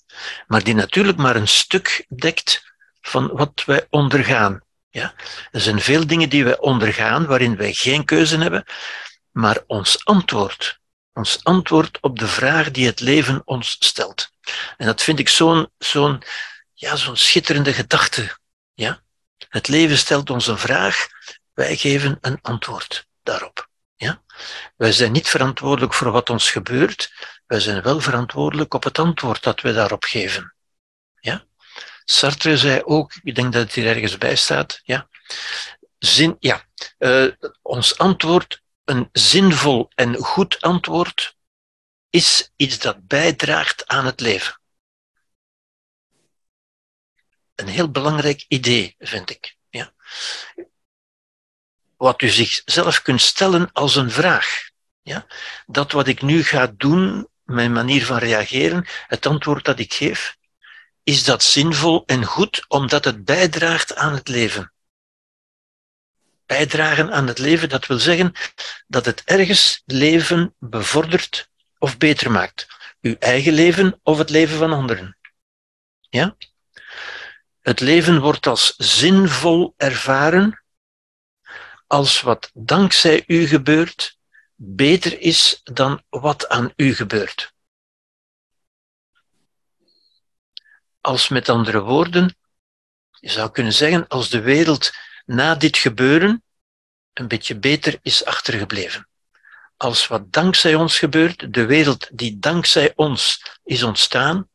Maar 0.47 0.63
die 0.65 0.75
natuurlijk 0.75 1.19
maar 1.19 1.37
een 1.37 1.49
stuk 1.49 2.07
dekt 2.09 2.75
van 3.01 3.29
wat 3.33 3.65
wij 3.65 3.87
ondergaan. 3.91 4.63
Ja? 4.91 5.15
Er 5.51 5.61
zijn 5.61 5.81
veel 5.81 6.07
dingen 6.07 6.29
die 6.29 6.45
wij 6.45 6.59
ondergaan 6.59 7.27
waarin 7.27 7.57
wij 7.57 7.73
geen 7.73 8.05
keuze 8.05 8.39
hebben, 8.39 8.65
maar 9.31 9.63
ons 9.67 10.05
antwoord. 10.05 10.81
Ons 11.13 11.45
antwoord 11.45 12.01
op 12.01 12.19
de 12.19 12.29
vraag 12.29 12.71
die 12.71 12.87
het 12.87 13.01
leven 13.01 13.43
ons 13.45 13.77
stelt. 13.79 14.31
En 14.77 14.87
dat 14.87 15.03
vind 15.03 15.19
ik 15.19 15.29
zo'n 15.29 15.71
zo'n 15.79 16.23
ja, 16.75 16.97
zo'n 16.97 17.17
schitterende 17.17 17.73
gedachte. 17.73 18.39
Ja? 18.75 19.03
Het 19.49 19.69
leven 19.69 19.99
stelt 19.99 20.31
ons 20.31 20.47
een 20.47 20.59
vraag, 20.59 21.07
wij 21.53 21.77
geven 21.77 22.19
een 22.21 22.39
antwoord 22.41 23.07
daarop. 23.23 23.69
Ja? 23.97 24.23
Wij 24.77 24.93
zijn 24.93 25.13
niet 25.13 25.29
verantwoordelijk 25.29 25.95
voor 25.95 26.11
wat 26.11 26.31
ons 26.31 26.51
gebeurt, 26.51 27.13
wij 27.47 27.61
zijn 27.61 27.83
wel 27.83 28.01
verantwoordelijk 28.01 28.75
op 28.75 28.85
het 28.85 28.99
antwoord 28.99 29.43
dat 29.43 29.61
we 29.61 29.73
daarop 29.73 30.05
geven. 30.05 30.55
Ja? 31.21 31.45
Sartre 32.05 32.57
zei 32.57 32.83
ook, 32.85 33.13
ik 33.23 33.35
denk 33.35 33.53
dat 33.53 33.63
het 33.63 33.73
hier 33.73 33.87
ergens 33.87 34.19
bij 34.19 34.37
staat, 34.37 34.81
ja, 34.83 35.09
zin, 35.99 36.37
ja, 36.39 36.65
uh, 36.99 37.33
ons 37.63 37.99
antwoord, 37.99 38.62
een 38.85 39.09
zinvol 39.13 39.91
en 39.95 40.17
goed 40.17 40.61
antwoord, 40.61 41.37
is 42.11 42.53
iets 42.57 42.79
dat 42.79 43.07
bijdraagt 43.07 43.87
aan 43.87 44.07
het 44.07 44.21
leven. 44.21 44.61
Een 47.55 47.69
heel 47.69 47.91
belangrijk 47.91 48.45
idee, 48.49 48.95
vind 48.99 49.31
ik. 49.31 49.57
Ja. 49.71 49.93
Wat 51.97 52.23
u 52.23 52.29
zichzelf 52.29 53.03
kunt 53.03 53.21
stellen 53.21 53.73
als 53.73 53.97
een 53.97 54.11
vraag. 54.11 54.71
Ja. 55.03 55.27
Dat 55.67 55.93
wat 55.93 56.07
ik 56.07 56.23
nu 56.23 56.45
ga 56.45 56.67
doen, 56.77 57.29
mijn 57.45 57.73
manier 57.73 58.07
van 58.07 58.19
reageren, 58.19 58.87
het 59.07 59.27
antwoord 59.27 59.65
dat 59.65 59.79
ik 59.79 59.95
geef, 59.95 60.37
is 61.03 61.25
dat 61.25 61.43
zinvol 61.43 62.03
en 62.07 62.25
goed 62.25 62.65
omdat 62.69 63.05
het 63.05 63.25
bijdraagt 63.25 63.95
aan 63.95 64.13
het 64.13 64.29
leven. 64.29 64.72
Bijdragen 66.47 67.13
aan 67.13 67.27
het 67.27 67.39
leven, 67.39 67.69
dat 67.69 67.87
wil 67.87 67.99
zeggen 67.99 68.33
dat 68.87 69.05
het 69.05 69.23
ergens 69.25 69.83
leven 69.85 70.55
bevordert 70.59 71.51
of 71.79 71.99
beter 71.99 72.31
maakt. 72.31 72.67
Uw 73.01 73.17
eigen 73.19 73.53
leven 73.53 74.01
of 74.03 74.19
het 74.19 74.31
leven 74.31 74.59
van 74.59 74.73
anderen. 74.73 75.17
Ja? 76.01 76.37
Het 77.61 77.81
leven 77.81 78.21
wordt 78.21 78.47
als 78.47 78.75
zinvol 78.77 79.75
ervaren 79.77 80.63
als 81.93 82.21
wat 82.21 82.51
dankzij 82.55 83.25
u 83.27 83.47
gebeurt 83.47 84.19
beter 84.55 85.21
is 85.21 85.61
dan 85.63 86.03
wat 86.09 86.49
aan 86.49 86.73
u 86.77 86.95
gebeurt. 86.95 87.55
Als 91.01 91.29
met 91.29 91.49
andere 91.49 91.81
woorden, 91.81 92.37
je 93.11 93.31
zou 93.31 93.51
kunnen 93.51 93.73
zeggen, 93.73 94.09
als 94.09 94.31
de 94.31 94.41
wereld 94.41 94.91
na 95.25 95.55
dit 95.55 95.77
gebeuren 95.77 96.43
een 97.13 97.29
beetje 97.29 97.59
beter 97.59 97.99
is 98.03 98.25
achtergebleven. 98.25 99.09
Als 99.77 100.07
wat 100.07 100.33
dankzij 100.33 100.75
ons 100.75 100.99
gebeurt, 100.99 101.55
de 101.55 101.67
wereld 101.67 102.09
die 102.13 102.39
dankzij 102.39 102.93
ons 102.97 103.45
is 103.65 103.83
ontstaan, 103.83 104.49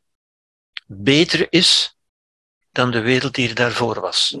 beter 0.86 1.46
is 1.52 1.96
dan 2.70 2.90
de 2.90 3.00
wereld 3.00 3.34
die 3.34 3.48
er 3.48 3.54
daarvoor 3.54 4.00
was. 4.00 4.38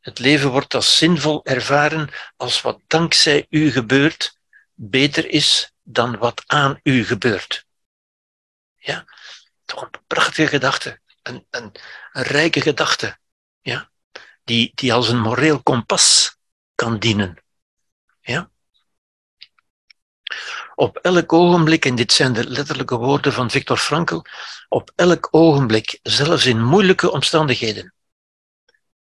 Het 0.00 0.18
leven 0.18 0.50
wordt 0.50 0.74
als 0.74 0.96
zinvol 0.96 1.44
ervaren 1.44 2.10
als 2.36 2.60
wat 2.60 2.80
dankzij 2.86 3.46
u 3.48 3.70
gebeurt, 3.70 4.38
beter 4.74 5.28
is 5.28 5.72
dan 5.82 6.18
wat 6.18 6.42
aan 6.46 6.80
u 6.82 7.04
gebeurt. 7.04 7.66
Ja, 8.76 9.04
toch 9.64 9.82
een 9.82 9.90
prachtige 10.06 10.46
gedachte, 10.46 11.00
een, 11.22 11.46
een, 11.50 11.72
een 12.12 12.22
rijke 12.22 12.60
gedachte, 12.60 13.18
ja, 13.60 13.90
die, 14.44 14.72
die 14.74 14.92
als 14.92 15.08
een 15.08 15.20
moreel 15.20 15.62
kompas 15.62 16.36
kan 16.74 16.98
dienen. 16.98 17.42
Ja? 18.20 18.50
Op 20.74 20.96
elk 20.96 21.32
ogenblik, 21.32 21.84
en 21.84 21.94
dit 21.94 22.12
zijn 22.12 22.32
de 22.32 22.48
letterlijke 22.48 22.96
woorden 22.96 23.32
van 23.32 23.50
Viktor 23.50 23.76
Frankl, 23.76 24.20
op 24.68 24.92
elk 24.94 25.28
ogenblik, 25.30 25.98
zelfs 26.02 26.46
in 26.46 26.64
moeilijke 26.64 27.10
omstandigheden, 27.10 27.94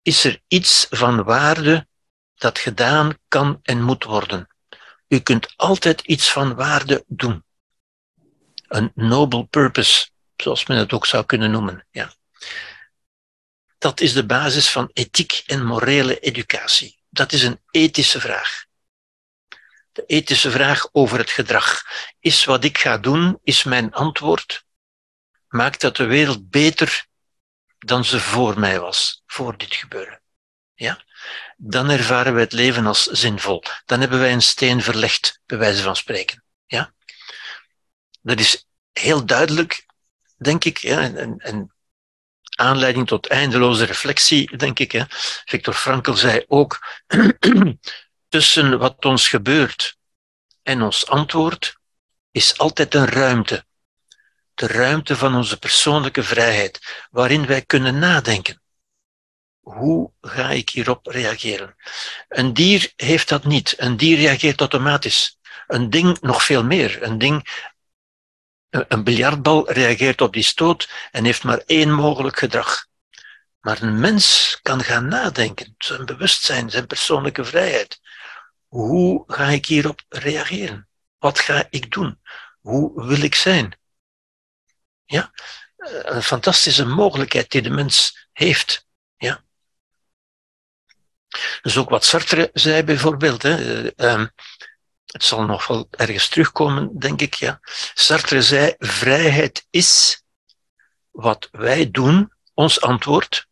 is 0.03 0.25
er 0.25 0.43
iets 0.47 0.87
van 0.91 1.23
waarde 1.23 1.87
dat 2.35 2.59
gedaan 2.59 3.19
kan 3.29 3.59
en 3.63 3.83
moet 3.83 4.05
worden. 4.05 4.49
U 5.09 5.19
kunt 5.19 5.53
altijd 5.57 6.01
iets 6.01 6.33
van 6.33 6.55
waarde 6.55 7.05
doen. 7.07 7.45
Een 8.69 8.93
noble 8.95 9.45
purpose, 9.45 10.09
zoals 10.37 10.67
men 10.67 10.77
het 10.77 10.93
ook 10.93 11.07
zou 11.07 11.25
kunnen 11.25 11.51
noemen. 11.51 11.87
Ja. 11.91 12.13
Dat 13.85 14.01
is 14.01 14.13
de 14.13 14.27
basis 14.27 14.71
van 14.71 14.91
ethiek 14.93 15.43
en 15.47 15.65
morele 15.65 16.19
educatie. 16.19 16.99
Dat 17.09 17.33
is 17.33 17.43
een 17.43 17.61
ethische 17.71 18.21
vraag 18.21 18.65
de 19.95 20.05
ethische 20.07 20.51
vraag 20.51 20.89
over 20.93 21.19
het 21.19 21.31
gedrag. 21.31 21.83
Is 22.21 22.45
wat 22.45 22.65
ik 22.65 22.79
ga 22.79 22.99
doen, 22.99 23.39
is 23.43 23.65
mijn 23.65 23.93
antwoord, 23.93 24.65
maakt 25.49 25.81
dat 25.81 25.97
de 25.97 26.05
wereld 26.05 26.51
beter 26.51 27.07
dan 27.79 28.05
ze 28.05 28.21
voor 28.21 28.59
mij 28.59 28.81
was, 28.81 29.23
voor 29.27 29.59
dit 29.59 29.75
gebeuren. 29.75 30.23
Ja? 30.75 31.05
Dan 31.57 31.91
ervaren 31.91 32.35
we 32.35 32.41
het 32.41 32.53
leven 32.53 32.87
als 32.87 33.03
zinvol. 33.03 33.63
Dan 33.85 34.01
hebben 34.01 34.19
wij 34.19 34.33
een 34.33 34.43
steen 34.43 34.83
verlegd, 34.83 35.41
bij 35.47 35.59
wijze 35.59 35.83
van 35.83 35.97
spreken. 35.97 36.45
Ja? 36.67 36.95
Dat 38.23 38.41
is 38.41 38.67
heel 38.93 39.27
duidelijk, 39.27 39.87
denk 40.37 40.65
ik, 40.65 40.79
ja, 40.79 41.01
en, 41.01 41.39
en 41.39 41.74
aanleiding 42.57 43.07
tot 43.07 43.27
eindeloze 43.27 43.85
reflectie, 43.85 44.57
denk 44.57 44.79
ik. 44.79 44.93
Hè. 44.93 45.03
Victor 45.45 45.75
Frankl 45.75 46.13
zei 46.13 46.45
ook, 46.49 47.03
tussen 48.29 48.79
wat 48.79 49.05
ons 49.05 49.29
gebeurt 49.29 49.97
en 50.63 50.83
ons 50.83 51.07
antwoord 51.07 51.77
is 52.31 52.59
altijd 52.59 52.95
een 52.95 53.07
ruimte. 53.07 53.67
De 54.55 54.67
ruimte 54.67 55.17
van 55.17 55.35
onze 55.35 55.59
persoonlijke 55.59 56.23
vrijheid, 56.23 57.07
waarin 57.11 57.47
wij 57.47 57.63
kunnen 57.63 57.99
nadenken. 57.99 58.63
Hoe 59.61 60.13
ga 60.21 60.51
ik 60.51 60.69
hierop 60.69 61.07
reageren? 61.07 61.77
Een 62.29 62.55
dier 62.55 62.93
heeft 62.97 63.29
dat 63.29 63.45
niet. 63.45 63.75
Een 63.77 63.97
dier 63.97 64.17
reageert 64.17 64.61
automatisch. 64.61 65.39
Een 65.67 65.91
ding 65.91 66.21
nog 66.21 66.45
veel 66.45 66.65
meer. 66.65 67.03
Een 67.03 67.19
ding, 67.19 67.65
een 68.89 69.05
biljartbal 69.05 69.73
reageert 69.73 70.21
op 70.21 70.33
die 70.33 70.43
stoot 70.43 70.89
en 71.11 71.25
heeft 71.25 71.45
maar 71.45 71.63
één 71.67 71.93
mogelijk 71.93 72.39
gedrag. 72.39 72.87
Maar 73.61 73.83
een 73.83 74.01
mens 74.01 74.59
kan 74.63 74.83
gaan 74.83 75.09
nadenken, 75.09 75.75
zijn 75.79 76.05
bewustzijn, 76.05 76.71
zijn 76.71 76.87
persoonlijke 76.87 77.45
vrijheid. 77.45 78.01
Hoe 78.67 79.25
ga 79.27 79.49
ik 79.49 79.67
hierop 79.67 80.01
reageren? 80.09 80.89
Wat 81.19 81.39
ga 81.39 81.67
ik 81.71 81.93
doen? 81.93 82.21
Hoe 82.61 83.07
wil 83.07 83.23
ik 83.23 83.35
zijn? 83.35 83.79
Ja, 85.05 85.31
een 86.03 86.23
fantastische 86.23 86.85
mogelijkheid 86.85 87.51
die 87.51 87.63
de 87.63 87.71
mens 87.71 88.29
heeft. 88.33 88.87
Ja. 89.17 89.45
Dus 91.63 91.77
ook 91.77 91.89
wat 91.89 92.05
Sartre 92.05 92.51
zei 92.53 92.83
bijvoorbeeld. 92.83 93.43
Hè, 93.43 93.89
ehm, 93.89 94.27
het 95.15 95.25
zal 95.25 95.45
nog 95.45 95.67
wel 95.67 95.89
ergens 95.91 96.29
terugkomen, 96.29 96.99
denk 96.99 97.21
ik. 97.21 97.35
Ja. 97.35 97.61
Sartre 97.95 98.43
zei: 98.43 98.75
vrijheid 98.79 99.67
is 99.71 100.23
wat 101.11 101.49
wij 101.53 101.91
doen, 101.91 102.33
ons 102.55 102.81
antwoord, 102.81 103.47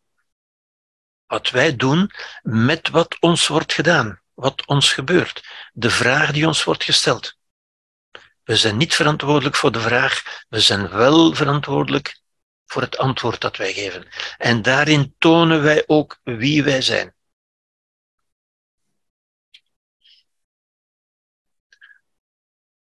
wat 1.25 1.49
wij 1.49 1.75
doen 1.75 2.11
met 2.41 2.89
wat 2.89 3.17
ons 3.19 3.47
wordt 3.47 3.73
gedaan 3.73 4.21
wat 4.33 4.65
ons 4.65 4.93
gebeurt, 4.93 5.43
de 5.73 5.89
vraag 5.89 6.31
die 6.31 6.47
ons 6.47 6.63
wordt 6.63 6.83
gesteld. 6.83 7.37
We 8.43 8.55
zijn 8.55 8.77
niet 8.77 8.95
verantwoordelijk 8.95 9.55
voor 9.55 9.71
de 9.71 9.79
vraag, 9.79 10.43
we 10.49 10.59
zijn 10.59 10.89
wel 10.89 11.35
verantwoordelijk 11.35 12.21
voor 12.65 12.81
het 12.81 12.97
antwoord 12.97 13.41
dat 13.41 13.57
wij 13.57 13.73
geven. 13.73 14.07
En 14.37 14.61
daarin 14.61 15.15
tonen 15.17 15.61
wij 15.61 15.83
ook 15.87 16.19
wie 16.23 16.63
wij 16.63 16.81
zijn. 16.81 17.13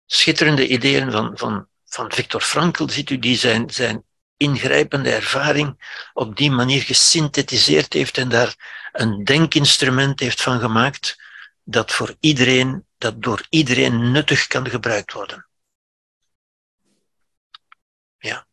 Schitterende 0.07 0.69
ideeën 0.69 1.11
van, 1.11 1.39
van, 1.39 1.69
van 1.85 2.13
Victor 2.13 2.41
Frankl, 2.41 2.89
ziet 2.89 3.11
u, 3.11 3.19
die 3.19 3.37
zijn, 3.37 3.71
zijn 3.71 4.05
ingrijpende 4.37 5.11
ervaring 5.11 6.01
op 6.13 6.37
die 6.37 6.51
manier 6.51 6.83
gesynthetiseerd 6.83 7.93
heeft 7.93 8.19
en 8.19 8.29
daar 8.29 8.55
een 8.93 9.25
denkinstrument 9.25 10.21
heeft 10.21 10.43
van 10.43 10.61
gemaakt, 10.61 11.23
dat 11.65 11.93
voor 11.93 12.17
iedereen, 12.21 12.87
dat 12.99 13.23
door 13.23 13.47
iedereen 13.49 14.11
nuttig 14.13 14.47
kan 14.47 14.69
gebruikt 14.69 15.13
worden. 15.13 15.47
Ja. 18.19 18.47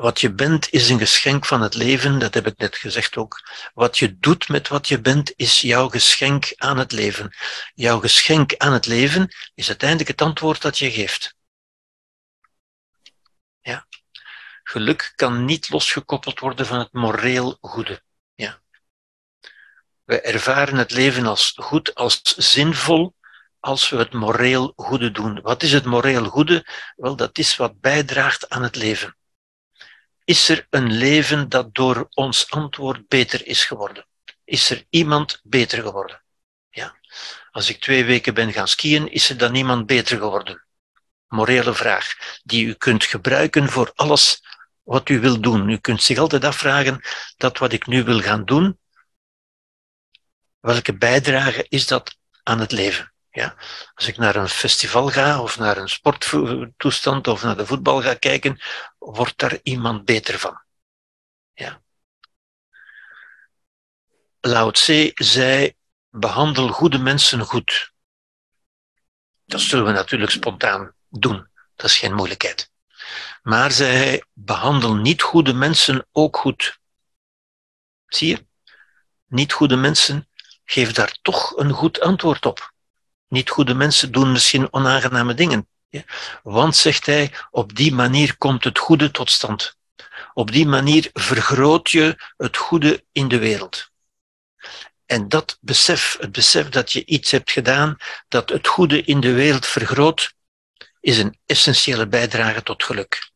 Wat 0.00 0.20
je 0.20 0.32
bent 0.32 0.70
is 0.70 0.88
een 0.88 0.98
geschenk 0.98 1.46
van 1.46 1.60
het 1.60 1.74
leven, 1.74 2.18
dat 2.18 2.34
heb 2.34 2.46
ik 2.46 2.58
net 2.58 2.76
gezegd 2.76 3.16
ook. 3.16 3.48
Wat 3.74 3.98
je 3.98 4.18
doet 4.18 4.48
met 4.48 4.68
wat 4.68 4.88
je 4.88 5.00
bent 5.00 5.32
is 5.36 5.60
jouw 5.60 5.88
geschenk 5.88 6.52
aan 6.56 6.78
het 6.78 6.92
leven. 6.92 7.36
Jouw 7.74 8.00
geschenk 8.00 8.56
aan 8.56 8.72
het 8.72 8.86
leven 8.86 9.34
is 9.54 9.68
uiteindelijk 9.68 10.08
het 10.08 10.22
antwoord 10.22 10.62
dat 10.62 10.78
je 10.78 10.90
geeft. 10.90 11.34
Ja. 13.60 13.86
Geluk 14.62 15.12
kan 15.16 15.44
niet 15.44 15.68
losgekoppeld 15.68 16.38
worden 16.38 16.66
van 16.66 16.78
het 16.78 16.92
moreel 16.92 17.58
goede. 17.60 18.02
We 20.10 20.20
ervaren 20.20 20.76
het 20.76 20.90
leven 20.90 21.26
als 21.26 21.52
goed, 21.56 21.94
als 21.94 22.20
zinvol, 22.36 23.14
als 23.58 23.88
we 23.88 23.96
het 23.96 24.12
moreel 24.12 24.72
goede 24.76 25.10
doen. 25.10 25.40
Wat 25.40 25.62
is 25.62 25.72
het 25.72 25.84
moreel 25.84 26.24
goede? 26.24 26.66
Wel, 26.96 27.16
dat 27.16 27.38
is 27.38 27.56
wat 27.56 27.80
bijdraagt 27.80 28.48
aan 28.48 28.62
het 28.62 28.76
leven. 28.76 29.14
Is 30.30 30.48
er 30.48 30.66
een 30.70 30.92
leven 30.92 31.48
dat 31.48 31.74
door 31.74 32.08
ons 32.10 32.50
antwoord 32.50 33.08
beter 33.08 33.46
is 33.46 33.64
geworden? 33.64 34.06
Is 34.44 34.70
er 34.70 34.86
iemand 34.90 35.40
beter 35.42 35.82
geworden? 35.82 36.22
Ja. 36.68 36.96
Als 37.50 37.68
ik 37.68 37.80
twee 37.80 38.04
weken 38.04 38.34
ben 38.34 38.52
gaan 38.52 38.68
skiën, 38.68 39.10
is 39.10 39.30
er 39.30 39.36
dan 39.36 39.54
iemand 39.54 39.86
beter 39.86 40.18
geworden? 40.18 40.64
Morele 41.26 41.74
vraag, 41.74 42.38
die 42.42 42.66
u 42.66 42.74
kunt 42.74 43.04
gebruiken 43.04 43.68
voor 43.68 43.92
alles 43.94 44.42
wat 44.82 45.08
u 45.08 45.20
wil 45.20 45.40
doen. 45.40 45.68
U 45.68 45.78
kunt 45.78 46.02
zich 46.02 46.18
altijd 46.18 46.44
afvragen, 46.44 47.00
dat 47.36 47.58
wat 47.58 47.72
ik 47.72 47.86
nu 47.86 48.04
wil 48.04 48.20
gaan 48.20 48.44
doen, 48.44 48.78
welke 50.60 50.96
bijdrage 50.96 51.66
is 51.68 51.86
dat 51.86 52.16
aan 52.42 52.60
het 52.60 52.72
leven? 52.72 53.09
Ja? 53.30 53.54
Als 53.94 54.06
ik 54.06 54.16
naar 54.16 54.36
een 54.36 54.48
festival 54.48 55.08
ga, 55.08 55.42
of 55.42 55.58
naar 55.58 55.76
een 55.76 55.88
sporttoestand, 55.88 57.28
of 57.28 57.42
naar 57.42 57.56
de 57.56 57.66
voetbal 57.66 58.02
ga 58.02 58.14
kijken, 58.14 58.60
wordt 58.98 59.38
daar 59.38 59.58
iemand 59.62 60.04
beter 60.04 60.38
van. 60.38 60.62
Ja. 61.52 61.82
Lao 64.40 64.70
Tse 64.70 65.10
zei, 65.14 65.74
behandel 66.08 66.68
goede 66.68 66.98
mensen 66.98 67.40
goed. 67.40 67.92
Dat 69.44 69.60
zullen 69.60 69.84
we 69.84 69.92
natuurlijk 69.92 70.30
spontaan 70.30 70.94
doen. 71.08 71.48
Dat 71.74 71.86
is 71.86 71.98
geen 71.98 72.14
moeilijkheid. 72.14 72.70
Maar 73.42 73.70
zei 73.70 73.96
hij, 73.96 74.24
behandel 74.32 74.94
niet 74.94 75.22
goede 75.22 75.52
mensen 75.52 76.06
ook 76.12 76.36
goed. 76.36 76.78
Zie 78.06 78.28
je? 78.28 78.46
Niet 79.26 79.52
goede 79.52 79.76
mensen, 79.76 80.28
geef 80.64 80.92
daar 80.92 81.18
toch 81.22 81.56
een 81.56 81.70
goed 81.70 82.00
antwoord 82.00 82.46
op. 82.46 82.72
Niet 83.30 83.50
goede 83.50 83.74
mensen 83.74 84.12
doen 84.12 84.32
misschien 84.32 84.72
onaangename 84.72 85.34
dingen. 85.34 85.68
Ja? 85.88 86.02
Want, 86.42 86.76
zegt 86.76 87.06
hij, 87.06 87.32
op 87.50 87.76
die 87.76 87.92
manier 87.92 88.36
komt 88.36 88.64
het 88.64 88.78
goede 88.78 89.10
tot 89.10 89.30
stand. 89.30 89.76
Op 90.34 90.52
die 90.52 90.66
manier 90.66 91.10
vergroot 91.12 91.90
je 91.90 92.32
het 92.36 92.56
goede 92.56 93.04
in 93.12 93.28
de 93.28 93.38
wereld. 93.38 93.90
En 95.06 95.28
dat 95.28 95.58
besef, 95.60 96.16
het 96.20 96.32
besef 96.32 96.68
dat 96.68 96.92
je 96.92 97.04
iets 97.04 97.30
hebt 97.30 97.50
gedaan 97.50 97.96
dat 98.28 98.48
het 98.48 98.66
goede 98.66 99.02
in 99.02 99.20
de 99.20 99.32
wereld 99.32 99.66
vergroot, 99.66 100.34
is 101.00 101.18
een 101.18 101.38
essentiële 101.46 102.08
bijdrage 102.08 102.62
tot 102.62 102.82
geluk. 102.82 103.30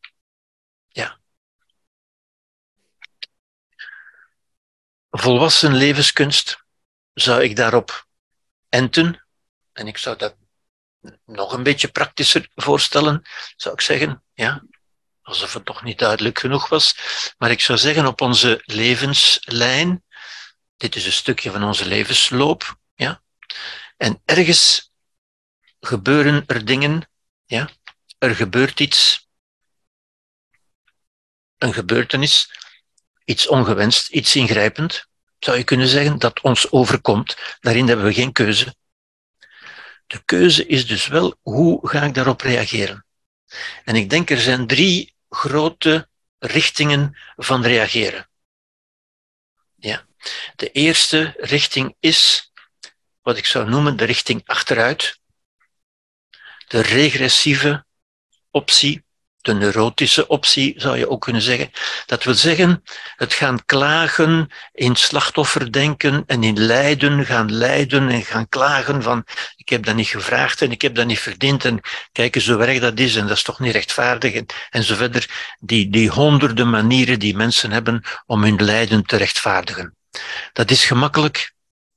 Ja. 0.87 1.19
Volwassen 5.09 5.75
levenskunst 5.75 6.63
zou 7.13 7.43
ik 7.43 7.55
daarop 7.55 8.07
enten, 8.69 9.24
en 9.75 9.87
ik 9.87 9.97
zou 9.97 10.17
dat 10.17 10.35
nog 11.25 11.53
een 11.53 11.63
beetje 11.63 11.87
praktischer 11.87 12.49
voorstellen, 12.55 13.21
zou 13.55 13.73
ik 13.73 13.81
zeggen, 13.81 14.23
ja, 14.33 14.63
alsof 15.21 15.53
het 15.53 15.65
nog 15.65 15.83
niet 15.83 15.99
duidelijk 15.99 16.39
genoeg 16.39 16.69
was, 16.69 16.95
maar 17.37 17.51
ik 17.51 17.61
zou 17.61 17.77
zeggen 17.77 18.05
op 18.05 18.21
onze 18.21 18.61
levenslijn, 18.65 20.03
dit 20.77 20.95
is 20.95 21.05
een 21.05 21.11
stukje 21.11 21.51
van 21.51 21.63
onze 21.63 21.85
levensloop, 21.85 22.77
ja, 22.95 23.21
en 23.97 24.21
ergens 24.25 24.91
gebeuren 25.79 26.43
er 26.47 26.65
dingen 26.65 27.09
ja? 27.45 27.69
Er 28.17 28.35
gebeurt 28.35 28.79
iets, 28.79 29.29
een 31.57 31.73
gebeurtenis, 31.73 32.51
iets 33.25 33.47
ongewenst, 33.47 34.09
iets 34.09 34.35
ingrijpend, 34.35 35.07
zou 35.39 35.57
je 35.57 35.63
kunnen 35.63 35.87
zeggen, 35.87 36.19
dat 36.19 36.41
ons 36.41 36.71
overkomt. 36.71 37.37
Daarin 37.59 37.87
hebben 37.87 38.05
we 38.05 38.13
geen 38.13 38.31
keuze. 38.31 38.75
De 40.07 40.23
keuze 40.25 40.65
is 40.65 40.87
dus 40.87 41.07
wel, 41.07 41.35
hoe 41.41 41.87
ga 41.87 42.03
ik 42.03 42.13
daarop 42.13 42.41
reageren? 42.41 43.05
En 43.83 43.95
ik 43.95 44.09
denk 44.09 44.29
er 44.29 44.41
zijn 44.41 44.67
drie 44.67 45.15
grote 45.29 46.09
richtingen 46.39 47.17
van 47.35 47.63
reageren. 47.63 48.29
Ja. 49.75 50.05
De 50.55 50.71
eerste 50.71 51.33
richting 51.37 51.95
is 51.99 52.51
wat 53.21 53.37
ik 53.37 53.45
zou 53.45 53.69
noemen 53.69 53.97
de 53.97 54.05
richting 54.05 54.41
achteruit 54.45 55.19
de 56.67 56.81
regressieve 56.81 57.85
optie, 58.51 59.03
de 59.45 59.53
neurotische 59.53 60.27
optie 60.27 60.73
zou 60.77 60.97
je 60.97 61.09
ook 61.09 61.21
kunnen 61.21 61.41
zeggen. 61.41 61.71
Dat 62.05 62.23
wil 62.23 62.33
zeggen, 62.33 62.83
het 63.15 63.33
gaan 63.33 63.65
klagen, 63.65 64.47
in 64.73 64.95
slachtofferdenken 64.95 66.23
en 66.27 66.43
in 66.43 66.59
lijden 66.59 67.25
gaan 67.25 67.51
lijden 67.51 68.09
en 68.09 68.23
gaan 68.23 68.49
klagen 68.49 69.03
van 69.03 69.23
ik 69.55 69.69
heb 69.69 69.83
dat 69.83 69.95
niet 69.95 70.07
gevraagd 70.07 70.61
en 70.61 70.71
ik 70.71 70.81
heb 70.81 70.95
dat 70.95 71.05
niet 71.05 71.19
verdiend 71.19 71.65
en 71.65 71.79
kijk 72.11 72.35
eens 72.35 72.47
hoe 72.47 72.65
erg 72.65 72.79
dat 72.79 72.99
is 72.99 73.15
en 73.15 73.27
dat 73.27 73.37
is 73.37 73.43
toch 73.43 73.59
niet 73.59 73.73
rechtvaardig 73.73 74.33
en, 74.33 74.45
en 74.69 74.83
zo 74.83 74.95
verder. 74.95 75.53
Die, 75.59 75.89
die 75.89 76.09
honderden 76.09 76.69
manieren 76.69 77.19
die 77.19 77.35
mensen 77.35 77.71
hebben 77.71 78.03
om 78.25 78.43
hun 78.43 78.63
lijden 78.63 79.05
te 79.05 79.15
rechtvaardigen. 79.15 79.95
Dat 80.53 80.71
is 80.71 80.83
gemakkelijk, 80.83 81.54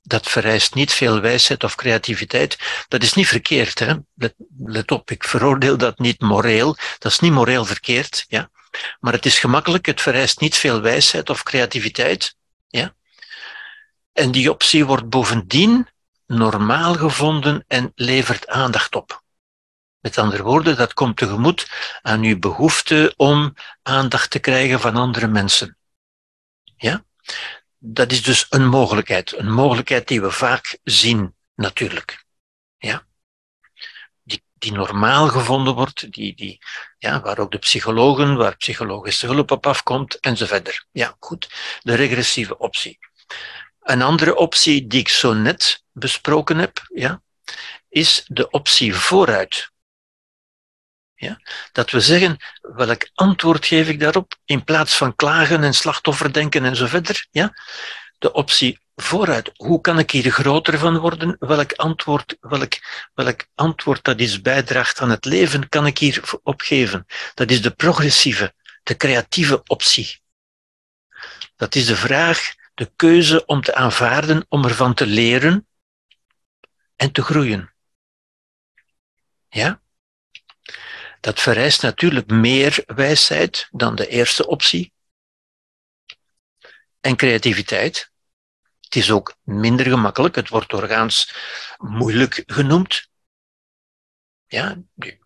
dat 0.08 0.28
vereist 0.28 0.74
niet 0.74 0.92
veel 0.92 1.20
wijsheid 1.20 1.64
of 1.64 1.74
creativiteit. 1.74 2.84
Dat 2.88 3.02
is 3.02 3.12
niet 3.12 3.28
verkeerd, 3.28 3.78
hè? 3.78 3.94
Let, 4.58 4.90
op, 4.90 5.10
ik 5.10 5.24
veroordeel 5.24 5.76
dat 5.76 5.98
niet 5.98 6.20
moreel. 6.20 6.76
Dat 6.98 7.12
is 7.12 7.18
niet 7.18 7.32
moreel 7.32 7.64
verkeerd, 7.64 8.24
ja. 8.28 8.50
Maar 9.00 9.12
het 9.12 9.26
is 9.26 9.38
gemakkelijk, 9.38 9.86
het 9.86 10.00
vereist 10.00 10.40
niet 10.40 10.56
veel 10.56 10.80
wijsheid 10.80 11.30
of 11.30 11.42
creativiteit, 11.42 12.36
ja. 12.68 12.94
En 14.12 14.30
die 14.30 14.50
optie 14.50 14.84
wordt 14.84 15.08
bovendien 15.08 15.88
normaal 16.26 16.94
gevonden 16.94 17.64
en 17.66 17.92
levert 17.94 18.48
aandacht 18.48 18.94
op. 18.94 19.22
Met 20.00 20.18
andere 20.18 20.42
woorden, 20.42 20.76
dat 20.76 20.92
komt 20.92 21.16
tegemoet 21.16 21.70
aan 22.02 22.22
uw 22.22 22.38
behoefte 22.38 23.14
om 23.16 23.54
aandacht 23.82 24.30
te 24.30 24.38
krijgen 24.38 24.80
van 24.80 24.96
andere 24.96 25.26
mensen. 25.26 25.76
Ja? 26.76 27.04
Dat 27.78 28.12
is 28.12 28.22
dus 28.22 28.46
een 28.50 28.68
mogelijkheid. 28.68 29.38
Een 29.38 29.52
mogelijkheid 29.52 30.08
die 30.08 30.20
we 30.20 30.30
vaak 30.30 30.78
zien, 30.84 31.34
natuurlijk. 31.54 32.24
Ja? 32.78 33.06
Die, 34.22 34.42
die 34.54 34.72
normaal 34.72 35.28
gevonden 35.28 35.74
wordt, 35.74 36.12
die, 36.12 36.34
die, 36.34 36.58
ja, 36.98 37.20
waar 37.20 37.38
ook 37.38 37.50
de 37.50 37.58
psychologen, 37.58 38.36
waar 38.36 38.56
psychologische 38.56 39.26
hulp 39.26 39.50
op 39.50 39.66
afkomt, 39.66 40.20
en 40.20 40.36
zo 40.36 40.46
verder. 40.46 40.86
Ja, 40.90 41.16
goed. 41.18 41.48
De 41.82 41.94
regressieve 41.94 42.58
optie. 42.58 42.98
Een 43.80 44.02
andere 44.02 44.36
optie 44.36 44.86
die 44.86 45.00
ik 45.00 45.08
zo 45.08 45.32
net 45.32 45.84
besproken 45.92 46.58
heb, 46.58 46.82
ja, 46.94 47.22
is 47.88 48.24
de 48.26 48.50
optie 48.50 48.94
vooruit. 48.94 49.70
Ja? 51.18 51.40
Dat 51.72 51.90
we 51.90 52.00
zeggen, 52.00 52.36
welk 52.60 53.10
antwoord 53.14 53.66
geef 53.66 53.88
ik 53.88 54.00
daarop? 54.00 54.34
In 54.44 54.64
plaats 54.64 54.96
van 54.96 55.16
klagen 55.16 55.62
en 55.62 55.74
slachtofferdenken 55.74 56.64
en 56.64 56.76
zo 56.76 56.86
verder. 56.86 57.26
Ja? 57.30 57.54
De 58.18 58.32
optie 58.32 58.80
vooruit. 58.96 59.50
Hoe 59.56 59.80
kan 59.80 59.98
ik 59.98 60.10
hier 60.10 60.30
groter 60.30 60.78
van 60.78 60.98
worden? 60.98 61.36
Welk 61.38 61.72
antwoord, 61.72 62.36
welk, 62.40 62.72
welk 63.14 63.46
antwoord 63.54 64.04
dat 64.04 64.20
is 64.20 64.40
bijdraagt 64.40 65.00
aan 65.00 65.10
het 65.10 65.24
leven, 65.24 65.68
kan 65.68 65.86
ik 65.86 65.98
hier 65.98 66.22
opgeven? 66.42 67.06
Dat 67.34 67.50
is 67.50 67.62
de 67.62 67.70
progressieve, 67.70 68.54
de 68.82 68.96
creatieve 68.96 69.62
optie. 69.66 70.20
Dat 71.56 71.74
is 71.74 71.86
de 71.86 71.96
vraag, 71.96 72.54
de 72.74 72.92
keuze 72.96 73.46
om 73.46 73.62
te 73.62 73.74
aanvaarden, 73.74 74.46
om 74.48 74.64
ervan 74.64 74.94
te 74.94 75.06
leren 75.06 75.66
en 76.96 77.12
te 77.12 77.22
groeien. 77.22 77.72
Ja? 79.48 79.80
Dat 81.20 81.40
vereist 81.40 81.82
natuurlijk 81.82 82.30
meer 82.30 82.82
wijsheid 82.86 83.68
dan 83.70 83.94
de 83.94 84.06
eerste 84.06 84.46
optie. 84.46 84.92
En 87.00 87.16
creativiteit. 87.16 88.10
Het 88.80 88.96
is 88.96 89.10
ook 89.10 89.36
minder 89.42 89.86
gemakkelijk. 89.86 90.34
Het 90.34 90.48
wordt 90.48 90.70
doorgaans 90.70 91.34
moeilijk 91.76 92.42
genoemd. 92.46 93.08
Ja, 94.46 94.76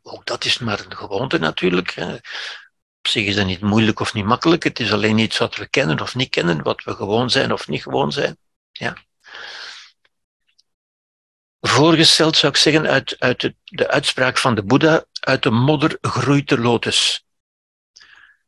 ook 0.03 0.27
dat 0.27 0.45
is 0.45 0.59
maar 0.59 0.85
een 0.85 0.97
gewoonte 0.97 1.39
natuurlijk. 1.39 1.95
Op 2.99 3.09
zich 3.09 3.27
is 3.27 3.35
dat 3.35 3.47
niet 3.47 3.61
moeilijk 3.61 4.01
of 4.01 4.15
niet 4.15 4.25
makkelijk. 4.25 4.63
Het 4.63 4.81
is 4.81 4.93
alleen 4.93 5.19
iets 5.19 5.39
wat 5.39 5.57
we 5.57 5.69
kennen 5.69 6.01
of 6.01 6.15
niet 6.15 6.31
kennen, 6.31 6.63
wat 6.63 6.85
we 6.85 6.95
gewoon 6.95 7.31
zijn 7.31 7.53
of 7.53 7.69
niet 7.69 7.83
gewoon 7.83 8.13
zijn. 8.13 8.37
Ja 8.73 8.97
voorgesteld, 11.67 12.37
zou 12.37 12.53
ik 12.53 12.59
zeggen, 12.59 12.87
uit, 12.87 13.17
uit 13.19 13.41
de, 13.41 13.55
de 13.65 13.89
uitspraak 13.89 14.39
van 14.39 14.55
de 14.55 14.63
Boeddha, 14.63 15.05
uit 15.21 15.43
de 15.43 15.51
modder 15.51 15.99
groeit 16.01 16.49
de 16.49 16.59
lotus. 16.59 17.27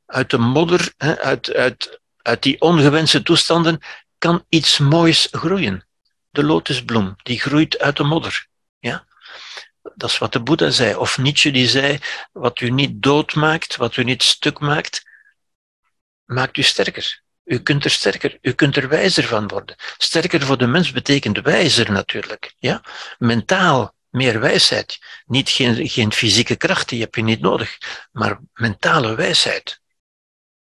Uit 0.07 0.31
de 0.31 0.39
modder, 0.39 0.93
uit, 0.97 1.55
uit, 1.55 2.01
uit 2.23 2.43
die 2.43 2.61
ongewenste 2.61 3.23
toestanden, 3.23 3.81
kan 4.19 4.45
iets 4.49 4.79
moois 4.79 5.29
groeien. 5.31 5.87
De 6.31 6.45
lotusbloem, 6.45 7.15
die 7.23 7.41
groeit 7.41 7.79
uit 7.79 7.97
de 7.97 8.05
modder. 8.05 8.47
Ja? 8.79 9.07
Dat 9.95 10.11
is 10.11 10.19
wat 10.19 10.33
de 10.33 10.43
Boeddha 10.43 10.71
zei. 10.71 10.95
Of 10.95 11.19
Nietzsche 11.19 11.51
die 11.51 11.69
zei, 11.69 11.99
wat 12.33 12.61
u 12.61 12.71
niet 12.71 13.03
dood 13.03 13.35
maakt, 13.35 13.77
wat 13.77 13.97
u 13.97 14.05
niet 14.05 14.23
stuk 14.23 14.59
maakt, 14.59 15.03
maakt 16.25 16.57
u 16.57 16.63
sterker. 16.63 17.24
U 17.45 17.59
kunt 17.59 17.85
er 17.85 17.91
sterker, 17.91 18.39
u 18.41 18.53
kunt 18.53 18.77
er 18.77 18.89
wijzer 18.89 19.25
van 19.25 19.49
worden. 19.49 19.77
Sterker 19.99 20.41
voor 20.41 20.59
de 20.59 20.67
mens 20.67 20.93
betekent 20.93 21.41
wijzer 21.41 21.93
natuurlijk. 21.93 22.55
Ja? 22.59 22.83
Mentaal 23.19 23.95
meer 24.11 24.41
wijsheid. 24.41 24.99
Niet 25.27 25.51
geen, 25.51 25.89
geen 25.89 26.13
fysieke 26.13 26.57
kracht, 26.57 26.89
die 26.89 27.01
heb 27.01 27.15
je 27.15 27.23
niet 27.23 27.41
nodig, 27.41 27.79
maar 28.13 28.39
mentale 28.53 29.15
wijsheid. 29.15 29.81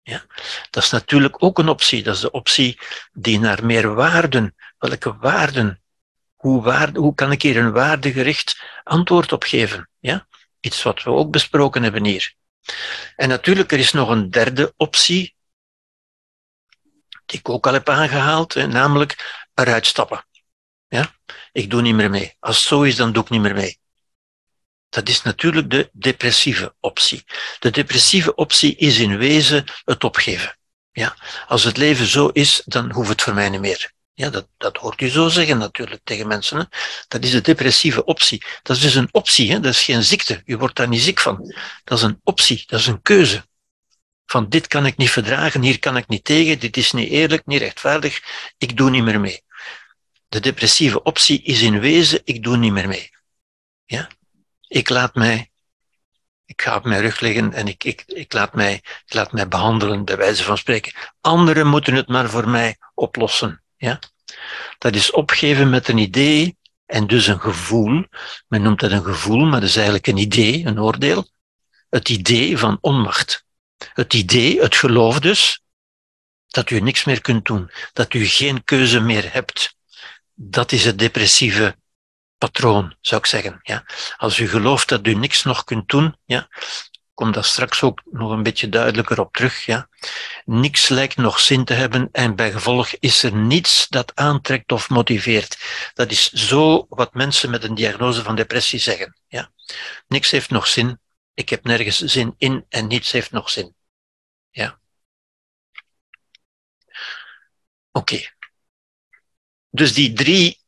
Ja? 0.04 0.26
Dat 0.70 0.84
is 0.84 0.90
natuurlijk 0.90 1.44
ook 1.44 1.60
een 1.60 1.70
optie. 1.70 2.04
Dat 2.04 2.16
is 2.16 2.22
de 2.22 2.32
optie 2.32 2.80
die 3.14 3.40
naar 3.40 3.66
meer 3.66 3.94
waarden. 3.94 4.56
Welke 4.78 5.18
waarden? 5.18 5.82
Hoe, 6.36 6.62
waarde, 6.64 7.00
hoe 7.00 7.16
kan 7.16 7.32
ik 7.32 7.42
hier 7.42 7.58
een 7.58 7.72
waardegericht 7.72 8.62
antwoord 8.84 9.32
op 9.32 9.44
geven? 9.44 9.90
Ja? 10.00 10.28
Iets 10.60 10.84
wat 10.84 11.04
we 11.04 11.10
ook 11.10 11.32
besproken 11.32 11.84
hebben 11.84 12.06
hier. 12.06 12.34
En 13.16 13.30
natuurlijk, 13.30 13.72
er 13.72 13.80
is 13.80 13.92
nog 13.92 14.10
een 14.10 14.30
derde 14.30 14.74
optie, 14.78 15.36
die 17.28 17.40
ik 17.40 17.50
ook 17.50 17.68
al 17.68 17.74
heb 17.74 17.90
aangehaald, 17.90 18.56
namelijk 18.56 19.46
eruit 19.54 19.86
stappen. 19.86 20.26
Ja? 20.88 21.16
Ik 21.52 21.70
doe 21.70 21.82
niet 21.82 21.96
meer 21.96 22.10
mee. 22.10 22.36
Als 22.40 22.58
het 22.58 22.68
zo 22.68 22.82
is, 22.82 22.96
dan 22.96 23.12
doe 23.12 23.24
ik 23.24 23.30
niet 23.30 23.42
meer 23.42 23.56
mee. 23.56 23.80
Dat 24.90 25.10
is 25.10 25.22
natuurlijk 25.22 25.70
de 25.70 25.90
depressieve 25.94 26.76
optie. 26.80 27.24
De 27.60 27.72
depressieve 27.72 28.36
optie 28.36 28.76
is 28.76 29.00
in 29.00 29.18
wezen 29.18 29.66
het 29.84 30.04
opgeven. 30.04 30.58
Ja? 30.92 31.16
Als 31.48 31.64
het 31.64 31.78
leven 31.78 32.06
zo 32.06 32.28
is, 32.28 32.62
dan 32.66 32.92
hoeft 32.92 33.10
het 33.10 33.22
voor 33.22 33.34
mij 33.34 33.50
niet 33.50 33.62
meer. 33.62 33.92
Ja, 34.14 34.30
dat, 34.30 34.48
dat 34.58 34.78
hoort 34.78 35.02
u 35.02 35.10
zo 35.10 35.30
zeggen 35.30 35.58
natuurlijk 35.58 36.02
tegen 36.04 36.28
mensen. 36.28 36.58
Hè? 36.58 36.64
Dat 37.08 37.24
is 37.24 37.32
de 37.32 37.42
depressieve 37.42 38.04
optie. 38.04 38.44
Dat 38.64 38.76
is 38.76 38.82
dus 38.82 38.96
een 38.96 39.10
optie, 39.12 39.52
hè? 39.52 39.60
dat 39.60 39.74
is 39.74 39.84
geen 39.84 40.04
ziekte. 40.04 40.42
U 40.46 40.58
wordt 40.58 40.76
daar 40.76 40.88
niet 40.88 41.02
ziek 41.02 41.20
van. 41.20 41.54
Dat 41.84 41.98
is 41.98 42.04
een 42.04 42.20
optie, 42.24 42.64
dat 42.68 42.80
is 42.80 42.88
een 42.88 43.02
keuze. 43.02 43.46
Van 44.28 44.50
dit 44.50 44.68
kan 44.68 44.86
ik 44.86 44.98
niet 44.98 45.10
verdragen, 45.10 45.62
hier 45.62 45.80
kan 45.80 45.98
ik 45.98 46.08
niet 46.08 46.24
tegen, 46.24 46.60
dit 46.60 46.78
is 46.78 46.92
niet 46.92 47.10
eerlijk, 47.10 47.46
niet 47.46 47.62
rechtvaardig, 47.62 48.22
ik 48.58 48.78
doe 48.78 48.90
niet 48.90 49.04
meer 49.04 49.20
mee. 49.20 49.44
De 50.28 50.40
depressieve 50.40 51.04
optie 51.04 51.42
is 51.42 51.62
in 51.62 51.80
wezen, 51.80 52.22
ik 52.24 52.44
doe 52.44 52.58
niet 52.58 52.72
meer 52.72 52.88
mee. 52.88 53.10
Ja? 53.86 54.08
Ik 54.68 54.90
laat 54.90 55.16
mij, 55.16 55.52
ik 56.46 56.62
ga 56.62 56.76
op 56.76 56.84
mijn 56.84 57.02
rug 57.02 57.20
liggen 57.20 57.54
en 57.54 57.68
ik, 57.68 57.84
ik, 57.84 58.04
ik, 58.06 58.34
laat 58.34 58.54
mij, 58.54 58.74
ik 59.06 59.14
laat 59.14 59.32
mij 59.32 59.48
behandelen, 59.48 60.06
bij 60.06 60.18
wijze 60.18 60.44
van 60.44 60.58
spreken. 60.58 60.94
Anderen 61.22 61.68
moeten 61.68 61.94
het 61.94 62.08
maar 62.08 62.30
voor 62.30 62.50
mij 62.50 62.78
oplossen. 62.94 63.64
Ja? 63.78 64.00
Dat 64.78 64.96
is 64.96 65.12
opgeven 65.12 65.70
met 65.70 65.88
een 65.88 65.98
idee 65.98 66.58
en 66.86 67.08
dus 67.08 67.28
een 67.28 67.40
gevoel. 67.40 68.06
Men 68.48 68.62
noemt 68.62 68.80
dat 68.80 68.92
een 68.92 69.04
gevoel, 69.04 69.46
maar 69.46 69.60
dat 69.60 69.70
is 69.70 69.76
eigenlijk 69.76 70.08
een 70.08 70.18
idee, 70.18 70.66
een 70.66 70.82
oordeel. 70.82 71.28
Het 71.90 72.10
idee 72.10 72.58
van 72.58 72.78
onmacht. 72.82 73.46
Het 73.94 74.14
idee, 74.14 74.62
het 74.62 74.76
geloof 74.76 75.20
dus, 75.20 75.62
dat 76.48 76.70
u 76.70 76.80
niks 76.80 77.04
meer 77.04 77.22
kunt 77.22 77.46
doen, 77.46 77.72
dat 77.94 78.14
u 78.14 78.26
geen 78.26 78.64
keuze 78.64 79.00
meer 79.00 79.34
hebt. 79.34 79.76
Dat 80.34 80.72
is 80.72 80.86
het 80.86 81.00
depressieve 81.00 81.76
patroon, 82.38 82.96
zou 83.02 83.22
ik 83.22 83.28
zeggen. 83.28 83.60
Ja. 83.62 83.86
Als 84.18 84.40
u 84.40 84.48
gelooft 84.48 84.90
dat 84.90 85.08
u 85.08 85.14
niks 85.14 85.44
nog 85.44 85.64
kunt 85.64 85.90
doen, 85.90 86.18
ja, 86.26 86.48
kom 87.14 87.32
daar 87.32 87.44
straks 87.44 87.84
ook 87.84 88.02
nog 88.12 88.32
een 88.32 88.44
beetje 88.44 88.70
duidelijker 88.70 89.20
op 89.20 89.34
terug. 89.34 89.66
Ja. 89.66 89.90
Niks 90.46 90.88
lijkt 90.88 91.18
nog 91.18 91.40
zin 91.40 91.66
te 91.66 91.74
hebben 91.74 92.10
en 92.12 92.36
bij 92.36 92.52
gevolg 92.52 92.90
is 93.00 93.24
er 93.24 93.34
niets 93.34 93.88
dat 93.88 94.16
aantrekt 94.16 94.72
of 94.72 94.90
motiveert. 94.90 95.58
Dat 95.94 96.12
is 96.12 96.32
zo 96.32 96.86
wat 96.90 97.14
mensen 97.14 97.50
met 97.50 97.64
een 97.64 97.76
diagnose 97.76 98.24
van 98.24 98.36
depressie 98.36 98.80
zeggen. 98.80 99.18
Ja. 99.28 99.52
Niks 100.08 100.32
heeft 100.32 100.50
nog 100.50 100.68
zin, 100.68 101.00
ik 101.38 101.50
heb 101.50 101.64
nergens 101.64 101.98
zin 101.98 102.34
in 102.38 102.66
en 102.70 102.88
niets 102.88 103.12
heeft 103.12 103.32
nog 103.32 103.50
zin. 103.50 103.76
Ja. 104.50 104.80
Oké. 107.92 108.32
Dus 109.70 109.94
die 109.94 110.14
drie 110.14 110.62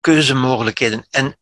keuzemogelijkheden. 0.00 1.06
En 1.10 1.38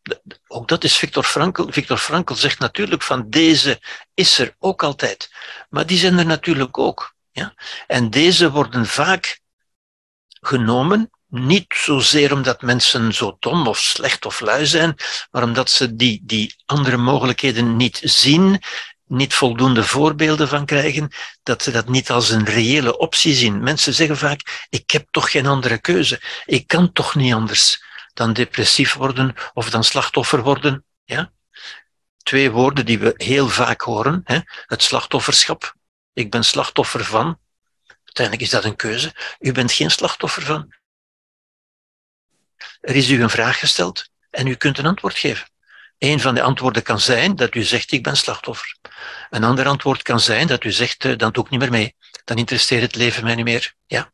ook 0.47 0.69
dat 0.69 0.85
is 0.85 0.97
Victor 0.97 1.24
Frankl. 1.24 1.70
Victor 1.70 1.97
Frankl 1.97 2.35
zegt 2.35 2.59
natuurlijk 2.59 3.03
van 3.03 3.31
deze 3.31 3.81
is 4.15 4.39
er 4.39 4.57
ook 4.59 4.82
altijd. 4.82 5.31
Maar 5.69 5.86
die 5.86 5.99
zijn 5.99 6.19
er 6.19 6.27
natuurlijk 6.27 6.78
ook. 6.78 7.15
Ja? 7.31 7.55
En 7.86 8.11
deze 8.11 8.51
worden 8.51 8.86
vaak 8.86 9.40
genomen, 10.28 11.11
niet 11.28 11.74
zozeer 11.84 12.32
omdat 12.32 12.62
mensen 12.62 13.14
zo 13.14 13.36
dom 13.40 13.66
of 13.66 13.78
slecht 13.78 14.26
of 14.26 14.40
lui 14.40 14.66
zijn, 14.66 14.94
maar 15.30 15.42
omdat 15.42 15.70
ze 15.70 15.96
die, 15.96 16.20
die 16.24 16.55
andere 16.66 16.96
mogelijkheden 16.96 17.76
niet 17.76 18.00
zien, 18.02 18.62
niet 19.06 19.34
voldoende 19.34 19.84
voorbeelden 19.84 20.48
van 20.48 20.66
krijgen, 20.66 21.12
dat 21.42 21.62
ze 21.62 21.70
dat 21.70 21.88
niet 21.88 22.10
als 22.10 22.30
een 22.30 22.44
reële 22.44 22.98
optie 22.98 23.34
zien. 23.34 23.62
Mensen 23.62 23.94
zeggen 23.94 24.16
vaak, 24.16 24.66
ik 24.68 24.90
heb 24.90 25.06
toch 25.10 25.30
geen 25.30 25.46
andere 25.46 25.78
keuze. 25.78 26.20
Ik 26.44 26.66
kan 26.66 26.92
toch 26.92 27.14
niet 27.14 27.34
anders 27.34 27.82
dan 28.14 28.32
depressief 28.32 28.94
worden 28.94 29.34
of 29.52 29.70
dan 29.70 29.84
slachtoffer 29.84 30.42
worden. 30.42 30.84
Ja? 31.05 31.32
Twee 32.22 32.50
woorden 32.50 32.86
die 32.86 32.98
we 32.98 33.14
heel 33.16 33.48
vaak 33.48 33.80
horen. 33.80 34.20
Hè? 34.24 34.38
Het 34.66 34.82
slachtofferschap. 34.82 35.74
Ik 36.12 36.30
ben 36.30 36.44
slachtoffer 36.44 37.05
van. 37.05 37.38
Uiteindelijk 38.05 38.46
is 38.46 38.50
dat 38.50 38.64
een 38.64 38.76
keuze. 38.76 39.14
U 39.38 39.52
bent 39.52 39.72
geen 39.72 39.90
slachtoffer 39.90 40.42
van. 40.42 40.77
Er 42.80 42.96
is 42.96 43.10
u 43.10 43.22
een 43.22 43.30
vraag 43.30 43.59
gesteld 43.59 44.10
en 44.30 44.46
u 44.46 44.55
kunt 44.55 44.78
een 44.78 44.86
antwoord 44.86 45.18
geven. 45.18 45.48
Een 45.98 46.20
van 46.20 46.34
de 46.34 46.42
antwoorden 46.42 46.82
kan 46.82 47.00
zijn 47.00 47.36
dat 47.36 47.55
u 47.55 47.62
zegt 47.62 47.92
ik 47.92 48.02
ben 48.02 48.16
slachtoffer. 48.16 48.76
Een 49.30 49.44
ander 49.44 49.66
antwoord 49.66 50.02
kan 50.02 50.20
zijn 50.20 50.46
dat 50.46 50.64
u 50.64 50.72
zegt 50.72 51.05
uh, 51.05 51.16
dan 51.16 51.32
doe 51.32 51.44
ik 51.44 51.50
niet 51.50 51.60
meer 51.60 51.70
mee. 51.70 51.96
Dan 52.24 52.36
interesseert 52.36 52.82
het 52.82 52.94
leven 52.94 53.24
mij 53.24 53.34
niet 53.34 53.44
meer. 53.44 53.74
Ja. 53.86 54.12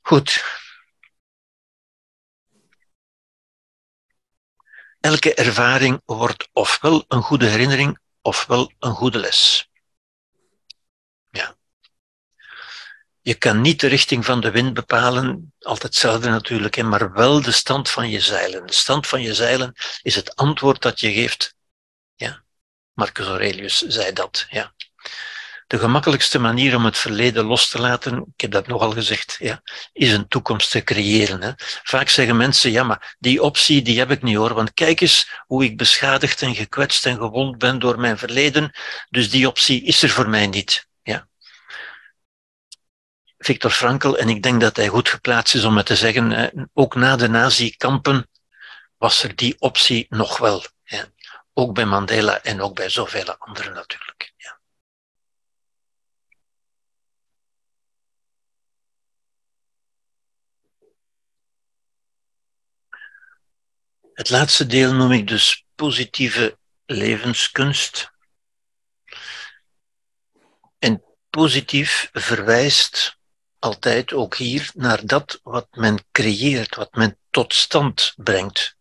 Goed. 0.00 0.44
Elke 5.00 5.34
ervaring 5.34 6.00
wordt 6.04 6.48
ofwel 6.52 7.04
een 7.08 7.22
goede 7.22 7.46
herinnering 7.46 7.98
ofwel 8.22 8.72
een 8.78 8.94
goede 8.94 9.18
les. 9.18 9.70
Ja. 11.30 11.56
Je 13.24 13.34
kan 13.34 13.60
niet 13.60 13.80
de 13.80 13.86
richting 13.86 14.24
van 14.24 14.40
de 14.40 14.50
wind 14.50 14.74
bepalen, 14.74 15.52
altijd 15.60 15.82
hetzelfde 15.82 16.28
natuurlijk, 16.28 16.82
maar 16.82 17.12
wel 17.12 17.42
de 17.42 17.50
stand 17.50 17.90
van 17.90 18.10
je 18.10 18.20
zeilen. 18.20 18.66
De 18.66 18.72
stand 18.72 19.06
van 19.06 19.22
je 19.22 19.34
zeilen 19.34 19.74
is 20.02 20.14
het 20.14 20.36
antwoord 20.36 20.82
dat 20.82 21.00
je 21.00 21.12
geeft. 21.12 21.54
Ja. 22.14 22.44
Marcus 22.92 23.26
Aurelius 23.26 23.78
zei 23.78 24.12
dat. 24.12 24.46
Ja. 24.50 24.74
De 25.66 25.78
gemakkelijkste 25.78 26.38
manier 26.38 26.76
om 26.76 26.84
het 26.84 26.98
verleden 26.98 27.44
los 27.44 27.68
te 27.68 27.78
laten, 27.78 28.18
ik 28.34 28.40
heb 28.40 28.50
dat 28.50 28.66
nogal 28.66 28.90
gezegd, 28.90 29.36
ja, 29.38 29.62
is 29.92 30.12
een 30.12 30.28
toekomst 30.28 30.70
te 30.70 30.84
creëren. 30.84 31.42
Hè. 31.42 31.50
Vaak 31.82 32.08
zeggen 32.08 32.36
mensen, 32.36 32.70
ja, 32.70 32.82
maar 32.82 33.16
die 33.18 33.42
optie 33.42 33.82
die 33.82 33.98
heb 33.98 34.10
ik 34.10 34.22
niet 34.22 34.36
hoor, 34.36 34.54
want 34.54 34.74
kijk 34.74 35.00
eens 35.00 35.30
hoe 35.46 35.64
ik 35.64 35.76
beschadigd 35.76 36.42
en 36.42 36.54
gekwetst 36.54 37.06
en 37.06 37.16
gewond 37.16 37.58
ben 37.58 37.78
door 37.78 38.00
mijn 38.00 38.18
verleden, 38.18 38.72
dus 39.10 39.30
die 39.30 39.48
optie 39.48 39.82
is 39.82 40.02
er 40.02 40.10
voor 40.10 40.28
mij 40.28 40.46
niet. 40.46 40.88
Ja. 41.02 41.28
Victor 43.44 43.70
Frankl, 43.70 44.14
en 44.14 44.28
ik 44.28 44.42
denk 44.42 44.60
dat 44.60 44.76
hij 44.76 44.88
goed 44.88 45.08
geplaatst 45.08 45.54
is 45.54 45.64
om 45.64 45.76
het 45.76 45.86
te 45.86 45.96
zeggen, 45.96 46.70
ook 46.72 46.94
na 46.94 47.16
de 47.16 47.28
nazi-kampen 47.28 48.28
was 48.96 49.22
er 49.22 49.36
die 49.36 49.56
optie 49.58 50.06
nog 50.08 50.38
wel. 50.38 50.64
Ook 51.52 51.74
bij 51.74 51.84
Mandela 51.84 52.42
en 52.42 52.60
ook 52.60 52.74
bij 52.74 52.88
zoveel 52.88 53.36
anderen 53.36 53.72
natuurlijk. 53.72 54.32
Ja. 54.36 54.60
Het 64.14 64.30
laatste 64.30 64.66
deel 64.66 64.94
noem 64.94 65.12
ik 65.12 65.28
dus 65.28 65.66
positieve 65.74 66.58
levenskunst. 66.86 68.10
En 70.78 71.02
positief 71.30 72.08
verwijst 72.12 73.13
altijd 73.64 74.12
ook 74.12 74.36
hier 74.36 74.70
naar 74.74 75.06
dat 75.06 75.40
wat 75.42 75.68
men 75.70 76.04
creëert, 76.12 76.74
wat 76.74 76.94
men 76.94 77.18
tot 77.30 77.54
stand 77.54 78.14
brengt. 78.16 78.76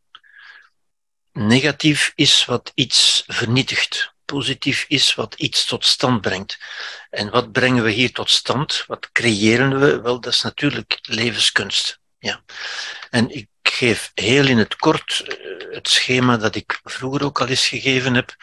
Negatief 1.32 2.12
is 2.16 2.46
wat 2.46 2.72
iets 2.76 3.24
vernietigt. 3.28 4.14
Positief 4.26 4.86
is 4.88 5.16
wat 5.16 5.34
iets 5.36 5.66
tot 5.66 5.86
stand 5.86 6.22
brengt. 6.22 6.58
En 7.10 7.30
wat 7.30 7.52
brengen 7.52 7.84
we 7.84 7.92
hier 7.92 8.12
tot 8.12 8.30
stand? 8.30 8.84
Wat 8.88 9.12
creëren 9.12 9.80
we? 9.80 10.02
Wel, 10.02 10.20
dat 10.20 10.34
is 10.34 10.42
natuurlijk 10.42 11.00
levenskunst. 11.02 12.00
Ja. 12.20 12.44
En 13.10 13.30
ik 13.30 13.48
geef 13.64 14.12
heel 14.14 14.48
in 14.48 14.58
het 14.58 14.76
kort 14.76 15.20
eh, 15.20 15.36
het 15.76 15.88
schema 15.88 16.38
dat 16.38 16.56
ik 16.56 16.80
vroeger 16.84 17.24
ook 17.24 17.42
al 17.42 17.48
eens 17.48 17.68
gegeven 17.68 18.14
heb. 18.14 18.36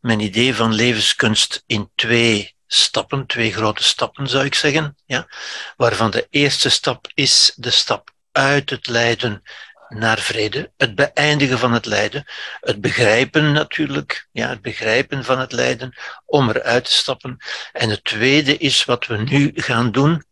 Mijn 0.00 0.20
idee 0.20 0.54
van 0.54 0.74
levenskunst 0.74 1.62
in 1.66 1.90
twee 1.94 2.56
stappen, 2.68 3.26
twee 3.26 3.52
grote 3.52 3.82
stappen 3.82 4.28
zou 4.28 4.44
ik 4.44 4.54
zeggen. 4.54 4.96
Ja? 5.06 5.28
Waarvan 5.76 6.10
de 6.10 6.26
eerste 6.30 6.68
stap 6.68 7.10
is 7.14 7.52
de 7.56 7.70
stap 7.70 8.10
uit 8.32 8.70
het 8.70 8.86
lijden 8.86 9.42
naar 9.88 10.18
vrede, 10.18 10.72
het 10.76 10.94
beëindigen 10.94 11.58
van 11.58 11.72
het 11.72 11.86
lijden, 11.86 12.24
het 12.60 12.80
begrijpen 12.80 13.52
natuurlijk, 13.52 14.28
ja, 14.32 14.48
het 14.48 14.62
begrijpen 14.62 15.24
van 15.24 15.38
het 15.38 15.52
lijden, 15.52 15.96
om 16.24 16.48
eruit 16.48 16.84
te 16.84 16.92
stappen. 16.92 17.36
En 17.72 17.90
het 17.90 18.04
tweede 18.04 18.56
is 18.56 18.84
wat 18.84 19.06
we 19.06 19.16
nu 19.16 19.52
gaan 19.54 19.92
doen, 19.92 20.26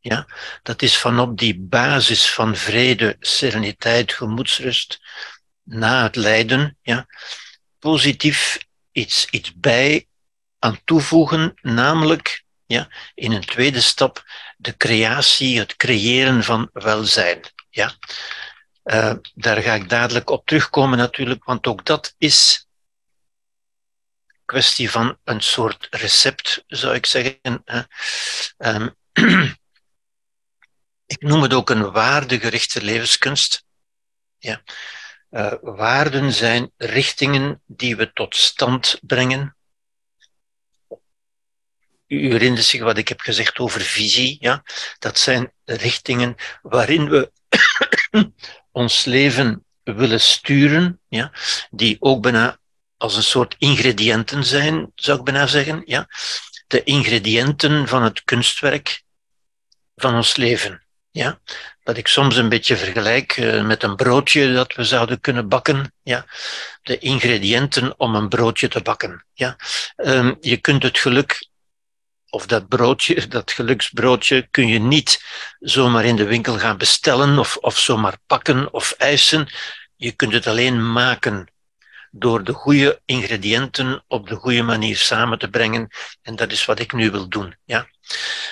Ja, 0.00 0.26
dat 0.62 0.82
is 0.82 0.98
vanop 0.98 1.38
die 1.38 1.60
basis 1.60 2.30
van 2.30 2.56
vrede, 2.56 3.16
sereniteit, 3.20 4.12
gemoedsrust, 4.12 5.00
na 5.62 6.02
het 6.02 6.16
lijden, 6.16 6.78
ja, 6.82 7.06
positief 7.78 8.58
iets, 8.92 9.26
iets 9.30 9.54
bij 9.54 10.06
aan 10.62 10.80
toevoegen, 10.84 11.54
namelijk 11.60 12.44
ja, 12.66 12.88
in 13.14 13.32
een 13.32 13.44
tweede 13.44 13.80
stap 13.80 14.24
de 14.56 14.76
creatie, 14.76 15.58
het 15.58 15.76
creëren 15.76 16.44
van 16.44 16.70
welzijn. 16.72 17.40
Ja. 17.70 17.94
Uh, 18.84 19.14
daar 19.34 19.62
ga 19.62 19.74
ik 19.74 19.88
dadelijk 19.88 20.30
op 20.30 20.46
terugkomen 20.46 20.98
natuurlijk, 20.98 21.44
want 21.44 21.66
ook 21.66 21.84
dat 21.84 22.14
is 22.18 22.66
kwestie 24.44 24.90
van 24.90 25.18
een 25.24 25.40
soort 25.40 25.86
recept, 25.90 26.64
zou 26.66 26.94
ik 26.94 27.06
zeggen. 27.06 27.62
Uh, 28.58 28.86
ik 31.14 31.22
noem 31.22 31.42
het 31.42 31.54
ook 31.54 31.70
een 31.70 31.90
waardegerichte 31.90 32.82
levenskunst. 32.82 33.64
Ja. 34.38 34.62
Uh, 35.30 35.52
waarden 35.60 36.32
zijn 36.32 36.72
richtingen 36.76 37.62
die 37.66 37.96
we 37.96 38.12
tot 38.12 38.36
stand 38.36 38.98
brengen. 39.02 39.56
U 42.12 42.30
herinnert 42.30 42.64
zich 42.64 42.82
wat 42.82 42.98
ik 42.98 43.08
heb 43.08 43.20
gezegd 43.20 43.58
over 43.58 43.80
visie. 43.80 44.36
Ja? 44.40 44.62
Dat 44.98 45.18
zijn 45.18 45.52
richtingen 45.64 46.34
waarin 46.62 47.08
we 47.08 47.32
ons 48.72 49.04
leven 49.04 49.64
willen 49.82 50.20
sturen, 50.20 51.00
ja? 51.08 51.32
die 51.70 51.96
ook 52.00 52.22
bijna 52.22 52.58
als 52.96 53.16
een 53.16 53.22
soort 53.22 53.54
ingrediënten 53.58 54.44
zijn, 54.44 54.92
zou 54.94 55.18
ik 55.18 55.24
bijna 55.24 55.46
zeggen. 55.46 55.82
Ja? 55.84 56.08
De 56.66 56.82
ingrediënten 56.82 57.88
van 57.88 58.02
het 58.02 58.24
kunstwerk 58.24 59.02
van 59.94 60.14
ons 60.14 60.36
leven. 60.36 60.86
Ja? 61.10 61.40
Dat 61.82 61.96
ik 61.96 62.06
soms 62.06 62.36
een 62.36 62.48
beetje 62.48 62.76
vergelijk 62.76 63.36
uh, 63.36 63.64
met 63.66 63.82
een 63.82 63.96
broodje 63.96 64.52
dat 64.52 64.74
we 64.74 64.84
zouden 64.84 65.20
kunnen 65.20 65.48
bakken. 65.48 65.94
Ja? 66.02 66.26
De 66.82 66.98
ingrediënten 66.98 67.98
om 67.98 68.14
een 68.14 68.28
broodje 68.28 68.68
te 68.68 68.80
bakken. 68.80 69.26
Ja? 69.32 69.56
Um, 69.96 70.36
je 70.40 70.56
kunt 70.56 70.82
het 70.82 70.98
geluk, 70.98 71.50
of 72.32 72.46
dat 72.46 72.68
broodje, 72.68 73.26
dat 73.36 73.52
geluksbroodje, 73.52 74.48
kun 74.50 74.68
je 74.68 74.78
niet 74.78 75.24
zomaar 75.60 76.04
in 76.04 76.16
de 76.16 76.24
winkel 76.24 76.58
gaan 76.58 76.76
bestellen 76.76 77.38
of, 77.38 77.56
of 77.56 77.78
zomaar 77.78 78.16
pakken 78.26 78.72
of 78.72 78.94
eisen. 78.98 79.48
Je 79.96 80.12
kunt 80.12 80.32
het 80.32 80.46
alleen 80.46 80.92
maken 80.92 81.48
door 82.10 82.44
de 82.44 82.52
goede 82.52 83.00
ingrediënten 83.04 84.04
op 84.08 84.28
de 84.28 84.34
goede 84.34 84.62
manier 84.62 84.96
samen 84.96 85.38
te 85.38 85.48
brengen. 85.48 85.88
En 86.22 86.36
dat 86.36 86.52
is 86.52 86.64
wat 86.64 86.78
ik 86.78 86.92
nu 86.92 87.10
wil 87.10 87.28
doen. 87.28 87.56
Ja? 87.64 87.88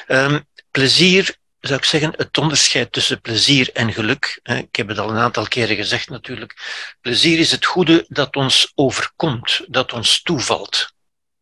Um, 0.09 0.47
plezier 0.71 1.39
zou 1.61 1.79
ik 1.79 1.85
zeggen, 1.85 2.13
het 2.17 2.39
onderscheid 2.39 2.93
tussen 2.93 3.21
plezier 3.21 3.73
en 3.73 3.93
geluk. 3.93 4.41
Ik 4.43 4.77
heb 4.77 4.89
het 4.89 4.99
al 4.99 5.11
een 5.11 5.17
aantal 5.17 5.49
keren 5.49 5.77
gezegd 5.77 6.09
natuurlijk. 6.09 6.57
Plezier 7.01 7.39
is 7.39 7.51
het 7.51 7.65
goede 7.65 8.05
dat 8.09 8.37
ons 8.37 8.73
overkomt, 8.75 9.65
dat 9.69 9.93
ons 9.93 10.23
toevalt. 10.23 10.93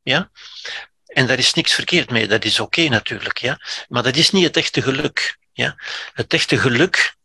Ja? 0.03 0.31
En 1.19 1.27
daar 1.27 1.39
is 1.39 1.55
niks 1.55 1.73
verkeerd 1.73 2.11
mee, 2.11 2.29
dat 2.29 2.45
is 2.45 2.61
oké 2.61 2.89
natuurlijk. 2.89 3.39
Ja? 3.39 3.61
Maar 3.89 4.03
dat 4.03 4.17
is 4.17 4.31
niet 4.31 4.45
het 4.45 4.57
echte 4.57 4.83
geluk. 4.83 5.39
Ja? 5.53 5.77
Het 6.13 6.33
echte 6.33 6.59
geluk 6.59 7.17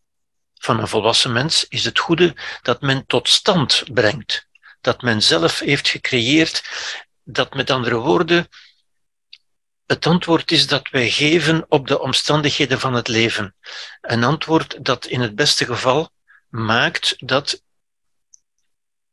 van 0.53 0.79
een 0.79 0.87
volwassen 0.87 1.31
mens 1.31 1.65
is 1.67 1.83
het 1.83 1.99
goede 1.99 2.35
dat 2.61 2.81
men 2.81 3.05
tot 3.05 3.29
stand 3.29 3.83
brengt. 3.93 4.47
Dat 4.81 5.01
men 5.01 5.21
zelf 5.21 5.59
heeft 5.59 5.87
gecreëerd, 5.87 6.63
dat 7.23 7.53
met 7.53 7.69
andere 7.69 7.95
woorden 7.95 8.47
het 9.85 10.05
antwoord 10.05 10.51
is 10.51 10.67
dat 10.67 10.89
wij 10.89 11.09
geven 11.09 11.65
op 11.69 11.87
de 11.87 11.99
omstandigheden 11.99 12.79
van 12.79 12.93
het 12.93 13.07
leven. 13.07 13.55
Een 14.01 14.23
antwoord 14.23 14.85
dat 14.85 15.05
in 15.05 15.21
het 15.21 15.35
beste 15.35 15.65
geval 15.65 16.09
maakt 16.49 17.15
dat 17.17 17.61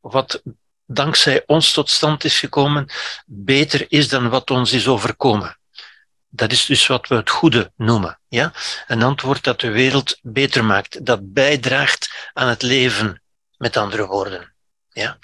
wat 0.00 0.42
dankzij 0.92 1.42
ons 1.46 1.72
tot 1.72 1.90
stand 1.90 2.24
is 2.24 2.38
gekomen, 2.38 2.90
beter 3.26 3.86
is 3.88 4.08
dan 4.08 4.28
wat 4.28 4.50
ons 4.50 4.72
is 4.72 4.88
overkomen. 4.88 5.58
Dat 6.28 6.52
is 6.52 6.66
dus 6.66 6.86
wat 6.86 7.08
we 7.08 7.14
het 7.14 7.30
goede 7.30 7.72
noemen. 7.76 8.20
Ja? 8.28 8.52
Een 8.86 9.02
antwoord 9.02 9.44
dat 9.44 9.60
de 9.60 9.70
wereld 9.70 10.18
beter 10.22 10.64
maakt, 10.64 11.06
dat 11.06 11.32
bijdraagt 11.32 12.30
aan 12.32 12.48
het 12.48 12.62
leven, 12.62 13.22
met 13.56 13.76
andere 13.76 14.06
woorden. 14.06 14.54
Ja? 14.90 15.18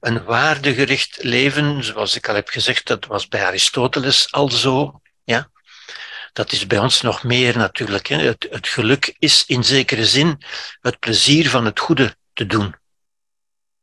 een 0.00 0.24
waardegericht 0.24 1.18
leven, 1.22 1.84
zoals 1.84 2.16
ik 2.16 2.28
al 2.28 2.34
heb 2.34 2.48
gezegd, 2.48 2.86
dat 2.86 3.06
was 3.06 3.28
bij 3.28 3.44
Aristoteles 3.44 4.32
al 4.32 4.50
zo. 4.50 5.00
Ja? 5.24 5.50
Dat 6.32 6.52
is 6.52 6.66
bij 6.66 6.78
ons 6.78 7.00
nog 7.00 7.22
meer 7.22 7.56
natuurlijk. 7.56 8.06
Hè. 8.06 8.16
Het, 8.16 8.46
het 8.50 8.68
geluk 8.68 9.14
is 9.18 9.44
in 9.46 9.64
zekere 9.64 10.06
zin 10.06 10.42
het 10.80 10.98
plezier 10.98 11.50
van 11.50 11.64
het 11.64 11.80
goede 11.80 12.16
te 12.32 12.46
doen. 12.46 12.74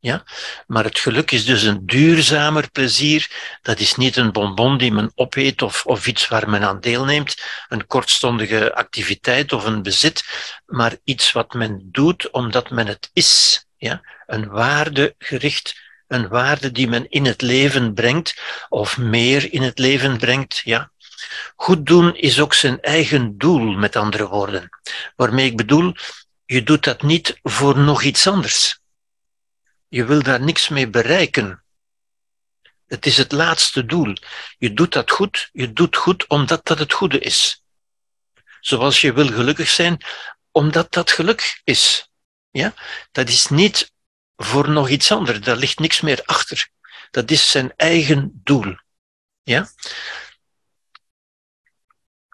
Ja? 0.06 0.24
Maar 0.66 0.84
het 0.84 0.98
geluk 0.98 1.30
is 1.30 1.44
dus 1.44 1.62
een 1.62 1.86
duurzamer 1.86 2.70
plezier. 2.70 3.30
Dat 3.62 3.78
is 3.78 3.94
niet 3.94 4.16
een 4.16 4.32
bonbon 4.32 4.78
die 4.78 4.92
men 4.92 5.12
opeet 5.14 5.62
of, 5.62 5.86
of 5.86 6.06
iets 6.06 6.28
waar 6.28 6.50
men 6.50 6.62
aan 6.62 6.80
deelneemt, 6.80 7.42
een 7.68 7.86
kortstondige 7.86 8.74
activiteit 8.74 9.52
of 9.52 9.64
een 9.64 9.82
bezit, 9.82 10.24
maar 10.66 10.96
iets 11.04 11.32
wat 11.32 11.54
men 11.54 11.88
doet 11.92 12.30
omdat 12.30 12.70
men 12.70 12.86
het 12.86 13.10
is. 13.12 13.64
Ja? 13.76 14.00
Een 14.26 14.48
waardegericht 14.48 15.84
een 16.06 16.28
waarde 16.28 16.72
die 16.72 16.88
men 16.88 17.08
in 17.08 17.24
het 17.24 17.42
leven 17.42 17.94
brengt, 17.94 18.40
of 18.68 18.98
meer 18.98 19.52
in 19.52 19.62
het 19.62 19.78
leven 19.78 20.18
brengt, 20.18 20.60
ja. 20.64 20.90
Goed 21.56 21.86
doen 21.86 22.16
is 22.16 22.40
ook 22.40 22.54
zijn 22.54 22.80
eigen 22.80 23.38
doel, 23.38 23.72
met 23.72 23.96
andere 23.96 24.28
woorden. 24.28 24.68
Waarmee 25.16 25.46
ik 25.46 25.56
bedoel, 25.56 25.94
je 26.44 26.62
doet 26.62 26.84
dat 26.84 27.02
niet 27.02 27.38
voor 27.42 27.78
nog 27.78 28.02
iets 28.02 28.26
anders. 28.26 28.78
Je 29.88 30.04
wil 30.04 30.22
daar 30.22 30.40
niks 30.40 30.68
mee 30.68 30.88
bereiken. 30.88 31.64
Het 32.86 33.06
is 33.06 33.16
het 33.16 33.32
laatste 33.32 33.86
doel. 33.86 34.16
Je 34.58 34.72
doet 34.72 34.92
dat 34.92 35.10
goed, 35.10 35.48
je 35.52 35.72
doet 35.72 35.96
goed 35.96 36.26
omdat 36.26 36.66
dat 36.66 36.78
het 36.78 36.92
goede 36.92 37.18
is. 37.18 37.62
Zoals 38.60 39.00
je 39.00 39.12
wil 39.12 39.26
gelukkig 39.26 39.68
zijn, 39.68 40.04
omdat 40.50 40.92
dat 40.92 41.10
geluk 41.10 41.60
is. 41.64 42.10
Ja? 42.50 42.74
Dat 43.12 43.28
is 43.28 43.46
niet 43.46 43.92
voor 44.36 44.70
nog 44.70 44.88
iets 44.88 45.12
anders. 45.12 45.40
Daar 45.40 45.56
ligt 45.56 45.78
niks 45.78 46.00
meer 46.00 46.22
achter. 46.24 46.68
Dat 47.10 47.30
is 47.30 47.50
zijn 47.50 47.72
eigen 47.76 48.40
doel. 48.44 48.76
Ja? 49.42 49.68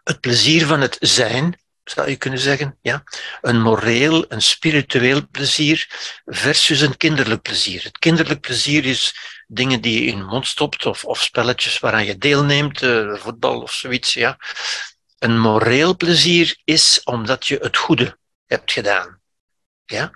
Het 0.03 0.19
plezier 0.19 0.65
van 0.65 0.81
het 0.81 0.97
zijn, 0.99 1.59
zou 1.83 2.09
je 2.09 2.15
kunnen 2.15 2.39
zeggen. 2.39 2.77
Ja? 2.81 3.03
Een 3.41 3.61
moreel, 3.61 4.25
een 4.27 4.41
spiritueel 4.41 5.27
plezier 5.31 5.87
versus 6.25 6.81
een 6.81 6.97
kinderlijk 6.97 7.41
plezier. 7.41 7.83
Het 7.83 7.97
kinderlijk 7.97 8.41
plezier 8.41 8.85
is 8.85 9.15
dingen 9.47 9.81
die 9.81 9.99
je 9.99 10.11
in 10.11 10.17
je 10.17 10.23
mond 10.23 10.47
stopt 10.47 10.85
of, 10.85 11.05
of 11.05 11.21
spelletjes 11.21 11.79
waaraan 11.79 12.05
je 12.05 12.17
deelneemt, 12.17 12.81
uh, 12.81 13.15
voetbal 13.15 13.61
of 13.61 13.73
zoiets. 13.73 14.13
Ja? 14.13 14.37
Een 15.19 15.39
moreel 15.39 15.97
plezier 15.97 16.57
is 16.63 17.01
omdat 17.03 17.47
je 17.47 17.57
het 17.61 17.77
goede 17.77 18.17
hebt 18.45 18.71
gedaan. 18.71 19.21
Ja? 19.85 20.11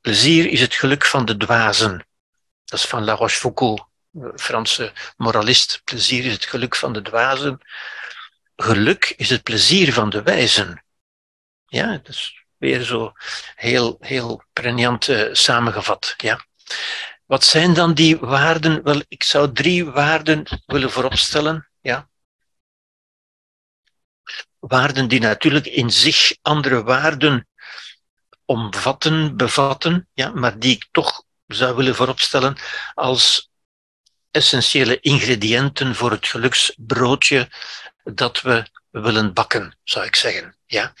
Plezier 0.00 0.46
is 0.46 0.60
het 0.60 0.74
geluk 0.74 1.04
van 1.04 1.24
de 1.24 1.36
dwazen. 1.36 2.06
Dat 2.64 2.78
is 2.78 2.84
van 2.84 3.04
La 3.04 3.12
Rochefoucauld, 3.12 3.86
Franse 4.36 4.92
moralist. 5.16 5.80
Plezier 5.84 6.24
is 6.24 6.32
het 6.32 6.44
geluk 6.44 6.76
van 6.76 6.92
de 6.92 7.02
dwazen. 7.02 7.60
Geluk 8.56 9.14
is 9.16 9.30
het 9.30 9.42
plezier 9.42 9.92
van 9.92 10.10
de 10.10 10.22
wijzen. 10.22 10.84
Ja, 11.66 11.86
dat 11.86 12.08
is 12.08 12.44
weer 12.56 12.82
zo 12.82 13.12
heel, 13.54 13.96
heel 14.00 14.42
pregnant 14.52 15.08
uh, 15.08 15.28
samengevat. 15.32 16.14
Ja. 16.16 16.46
Wat 17.26 17.44
zijn 17.44 17.74
dan 17.74 17.94
die 17.94 18.18
waarden? 18.18 18.82
Wel, 18.82 19.02
ik 19.08 19.22
zou 19.22 19.52
drie 19.52 19.84
waarden 19.84 20.62
willen 20.66 20.90
vooropstellen. 20.90 21.68
Ja. 21.80 22.08
Waarden 24.58 25.08
die 25.08 25.20
natuurlijk 25.20 25.66
in 25.66 25.90
zich 25.90 26.36
andere 26.42 26.82
waarden 26.82 27.48
omvatten, 28.44 29.36
bevatten, 29.36 30.08
ja, 30.12 30.30
maar 30.30 30.58
die 30.58 30.74
ik 30.74 30.88
toch 30.90 31.24
zou 31.46 31.76
willen 31.76 31.94
vooropstellen 31.94 32.56
als 32.94 33.50
essentiële 34.30 35.00
ingrediënten 35.00 35.94
voor 35.94 36.10
het 36.10 36.26
geluksbroodje 36.26 37.48
dat 38.14 38.40
we 38.40 38.66
willen 38.90 39.32
bakken, 39.32 39.78
zou 39.84 40.06
ik 40.06 40.16
zeggen. 40.16 40.56
Ja? 40.66 40.92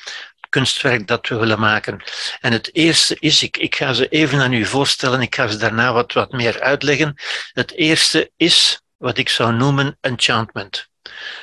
kunstwerk 0.48 1.06
dat 1.06 1.28
we 1.28 1.36
willen 1.36 1.60
maken. 1.60 2.02
En 2.40 2.52
het 2.52 2.74
eerste 2.74 3.16
is, 3.20 3.42
ik, 3.42 3.56
ik 3.56 3.74
ga 3.74 3.92
ze 3.92 4.08
even 4.08 4.40
aan 4.40 4.52
u 4.52 4.64
voorstellen, 4.64 5.20
ik 5.20 5.34
ga 5.34 5.48
ze 5.48 5.56
daarna 5.56 5.92
wat, 5.92 6.12
wat 6.12 6.32
meer 6.32 6.60
uitleggen. 6.60 7.14
Het 7.52 7.72
eerste 7.72 8.30
is 8.36 8.80
wat 8.96 9.18
ik 9.18 9.28
zou 9.28 9.52
noemen 9.52 9.98
enchantment. 10.00 10.88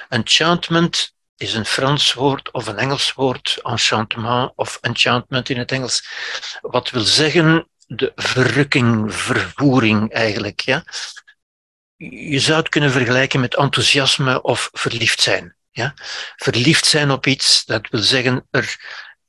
Enchantment 0.09 1.13
is 1.37 1.53
een 1.53 1.65
Frans 1.65 2.13
woord 2.13 2.51
of 2.51 2.67
een 2.67 2.77
Engels 2.77 3.13
woord, 3.13 3.59
enchantement 3.63 4.51
of 4.55 4.77
enchantment 4.81 5.49
in 5.49 5.57
het 5.57 5.71
Engels, 5.71 6.07
wat 6.61 6.89
wil 6.89 7.01
zeggen 7.01 7.67
de 7.87 8.11
verrukking, 8.15 9.13
vervoering 9.13 10.11
eigenlijk. 10.11 10.59
Ja? 10.59 10.83
Je 12.09 12.39
zou 12.39 12.57
het 12.59 12.69
kunnen 12.69 12.91
vergelijken 12.91 13.39
met 13.39 13.55
enthousiasme 13.55 14.41
of 14.41 14.69
verliefd 14.71 15.21
zijn. 15.21 15.55
Ja? 15.71 15.93
Verliefd 16.35 16.85
zijn 16.85 17.11
op 17.11 17.25
iets, 17.25 17.65
dat 17.65 17.87
wil 17.89 18.01
zeggen 18.01 18.47
er, 18.51 18.77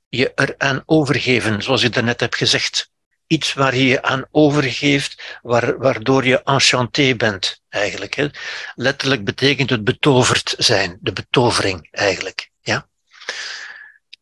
je 0.09 0.33
eraan 0.35 0.83
overgeven, 0.87 1.63
zoals 1.63 1.83
je 1.83 1.89
daarnet 1.89 2.21
hebt 2.21 2.37
gezegd. 2.37 2.93
Iets 3.27 3.53
waar 3.53 3.75
je 3.75 3.85
je 3.85 4.03
aan 4.03 4.25
overgeeft, 4.31 5.39
waar, 5.43 5.79
waardoor 5.79 6.25
je 6.25 6.43
enchanté 6.43 7.15
bent, 7.17 7.61
eigenlijk. 7.69 8.15
Hè? 8.15 8.29
Letterlijk 8.75 9.25
betekent 9.25 9.71
het 9.71 9.85
betoverd 9.85 10.55
zijn, 10.59 10.99
de 11.01 11.13
betovering, 11.13 11.89
eigenlijk. 11.91 12.51
Ja? 12.61 12.89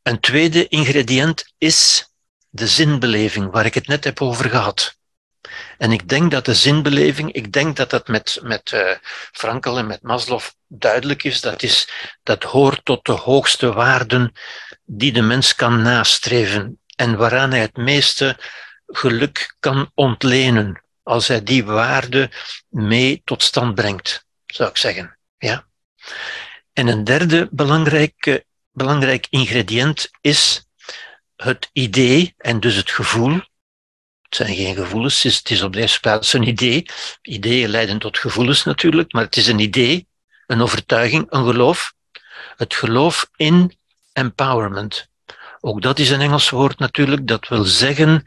Een 0.03 0.20
tweede 0.20 0.69
ingrediënt 0.69 1.53
is 1.59 2.11
de 2.51 2.66
zinbeleving, 2.66 3.51
waar 3.51 3.66
ik 3.66 3.74
het 3.74 3.87
net 3.87 4.05
heb 4.05 4.20
over 4.20 4.51
gehad. 4.51 4.97
En 5.78 5.93
ik 5.93 6.09
denk 6.09 6.31
dat 6.31 6.44
de 6.44 6.55
zinbeleving, 6.55 7.32
ik 7.32 7.52
denk 7.52 7.77
dat 7.77 7.90
dat 7.90 8.09
met, 8.09 8.39
met 8.43 8.70
uh, 8.74 8.90
Frankel 9.32 9.78
en 9.78 9.86
met 9.86 10.02
Maslow 10.02 10.40
duidelijk 10.66 11.24
is, 11.24 11.40
dat, 11.40 11.62
is, 11.62 11.89
dat 12.23 12.43
hoort 12.43 12.85
tot 12.85 13.05
de 13.05 13.12
hoogste 13.12 13.73
waarden 13.73 14.32
die 14.85 15.12
de 15.12 15.23
mens 15.23 15.55
kan 15.55 15.82
nastreven 15.82 16.81
en 16.97 17.16
waaraan 17.16 17.51
hij 17.51 17.60
het 17.60 17.77
meeste 17.77 18.39
geluk 18.86 19.56
kan 19.60 19.90
ontlenen, 19.94 20.82
als 21.02 21.28
hij 21.28 21.43
die 21.43 21.64
waarde 21.64 22.31
mee 22.69 23.23
tot 23.24 23.43
stand 23.43 23.74
brengt, 23.74 24.27
zou 24.47 24.69
ik 24.69 24.77
zeggen. 24.77 25.19
Ja? 25.39 25.66
En 26.73 26.86
een 26.86 27.05
derde 27.05 27.48
belangrijke, 27.51 28.44
belangrijk 28.73 29.27
ingrediënt 29.31 30.10
is 30.20 30.66
het 31.36 31.70
idee 31.73 32.35
en 32.39 32.60
dus 32.60 32.74
het 32.74 32.90
gevoel 32.90 33.40
het 34.36 34.46
zijn 34.46 34.56
geen 34.56 34.74
gevoelens, 34.74 35.22
het 35.22 35.50
is 35.50 35.62
op 35.62 35.72
deze 35.72 36.00
plaats 36.00 36.32
een 36.32 36.46
idee. 36.46 36.86
Ideeën 37.22 37.68
leiden 37.68 37.98
tot 37.98 38.18
gevoelens 38.18 38.64
natuurlijk, 38.64 39.12
maar 39.12 39.24
het 39.24 39.36
is 39.36 39.46
een 39.46 39.59
idee, 39.59 40.06
een 40.46 40.60
overtuiging, 40.60 41.26
een 41.28 41.44
geloof. 41.44 41.92
Het 42.56 42.74
geloof 42.74 43.30
in 43.36 43.78
empowerment. 44.12 45.09
Ook 45.60 45.82
dat 45.82 45.98
is 45.98 46.10
een 46.10 46.20
Engels 46.20 46.50
woord 46.50 46.78
natuurlijk, 46.78 47.26
dat 47.26 47.48
wil 47.48 47.64
zeggen 47.64 48.24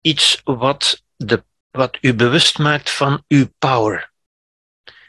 iets 0.00 0.40
wat, 0.44 1.02
de, 1.16 1.44
wat 1.70 1.98
u 2.00 2.14
bewust 2.14 2.58
maakt 2.58 2.90
van 2.90 3.24
uw 3.28 3.46
power. 3.58 4.12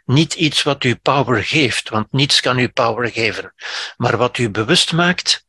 Niet 0.06 0.34
iets 0.34 0.64
wat 0.64 0.84
u 0.84 0.96
power 0.96 1.44
geeft, 1.44 1.90
want 1.90 2.12
niets 2.12 2.40
kan 2.42 2.60
u 2.60 2.68
power 2.68 3.12
geven, 3.12 3.54
maar 3.98 4.18
wat 4.18 4.38
u 4.38 4.50
bewust 4.50 4.94
maakt 4.94 5.45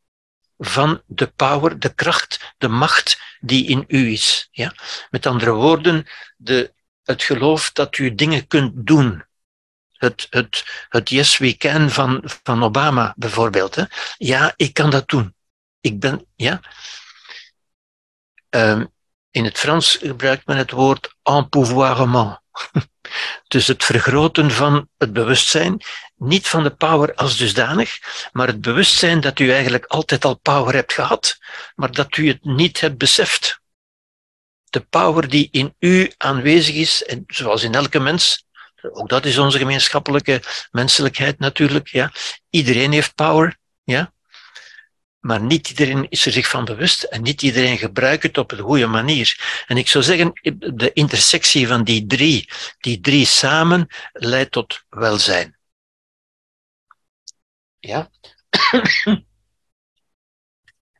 van 0.58 1.02
de 1.06 1.26
power, 1.26 1.78
de 1.78 1.94
kracht, 1.94 2.54
de 2.58 2.68
macht 2.68 3.20
die 3.40 3.66
in 3.66 3.84
u 3.88 4.12
is. 4.12 4.48
Ja? 4.50 4.74
Met 5.10 5.26
andere 5.26 5.52
woorden, 5.52 6.06
de, 6.36 6.72
het 7.02 7.22
geloof 7.22 7.72
dat 7.72 7.98
u 7.98 8.14
dingen 8.14 8.46
kunt 8.46 8.72
doen. 8.74 9.24
Het, 9.92 10.26
het, 10.30 10.86
het 10.88 11.08
yes 11.08 11.38
we 11.38 11.56
can 11.56 11.90
van, 11.90 12.22
van 12.42 12.62
Obama 12.62 13.14
bijvoorbeeld. 13.16 13.74
Hè? 13.74 13.84
Ja, 14.16 14.52
ik 14.56 14.74
kan 14.74 14.90
dat 14.90 15.08
doen. 15.08 15.34
Ik 15.80 16.00
ben, 16.00 16.26
ja. 16.34 16.60
Um, 18.50 18.92
in 19.30 19.44
het 19.44 19.58
Frans 19.58 19.96
gebruikt 19.96 20.46
men 20.46 20.56
het 20.56 20.70
woord 20.70 21.14
empouvoirement. 21.22 22.38
Dus 23.48 23.66
het 23.66 23.84
vergroten 23.84 24.50
van 24.50 24.88
het 24.98 25.12
bewustzijn, 25.12 25.82
niet 26.16 26.48
van 26.48 26.62
de 26.62 26.70
power 26.70 27.14
als 27.14 27.36
dusdanig, 27.36 27.98
maar 28.32 28.46
het 28.46 28.60
bewustzijn 28.60 29.20
dat 29.20 29.38
u 29.38 29.50
eigenlijk 29.52 29.84
altijd 29.84 30.24
al 30.24 30.38
power 30.38 30.74
hebt 30.74 30.92
gehad, 30.92 31.38
maar 31.74 31.92
dat 31.92 32.16
u 32.16 32.28
het 32.28 32.44
niet 32.44 32.80
hebt 32.80 32.98
beseft. 32.98 33.60
De 34.70 34.80
power 34.80 35.28
die 35.28 35.48
in 35.50 35.74
u 35.78 36.12
aanwezig 36.16 36.74
is, 36.74 37.04
en 37.04 37.24
zoals 37.26 37.62
in 37.62 37.74
elke 37.74 37.98
mens, 37.98 38.46
ook 38.82 39.08
dat 39.08 39.24
is 39.24 39.38
onze 39.38 39.58
gemeenschappelijke 39.58 40.42
menselijkheid 40.70 41.38
natuurlijk, 41.38 41.88
ja. 41.88 42.12
Iedereen 42.50 42.92
heeft 42.92 43.14
power, 43.14 43.56
ja. 43.84 44.12
Maar 45.26 45.40
niet 45.40 45.68
iedereen 45.68 46.06
is 46.08 46.26
er 46.26 46.32
zich 46.32 46.48
van 46.48 46.64
bewust 46.64 47.02
en 47.02 47.22
niet 47.22 47.42
iedereen 47.42 47.78
gebruikt 47.78 48.22
het 48.22 48.38
op 48.38 48.48
de 48.48 48.62
goede 48.62 48.86
manier. 48.86 49.62
En 49.66 49.76
ik 49.76 49.88
zou 49.88 50.04
zeggen, 50.04 50.32
de 50.74 50.90
intersectie 50.92 51.66
van 51.66 51.84
die 51.84 52.06
drie, 52.06 52.50
die 52.78 53.00
drie 53.00 53.26
samen, 53.26 53.86
leidt 54.12 54.52
tot 54.52 54.84
welzijn. 54.88 55.58
Ja? 57.78 58.10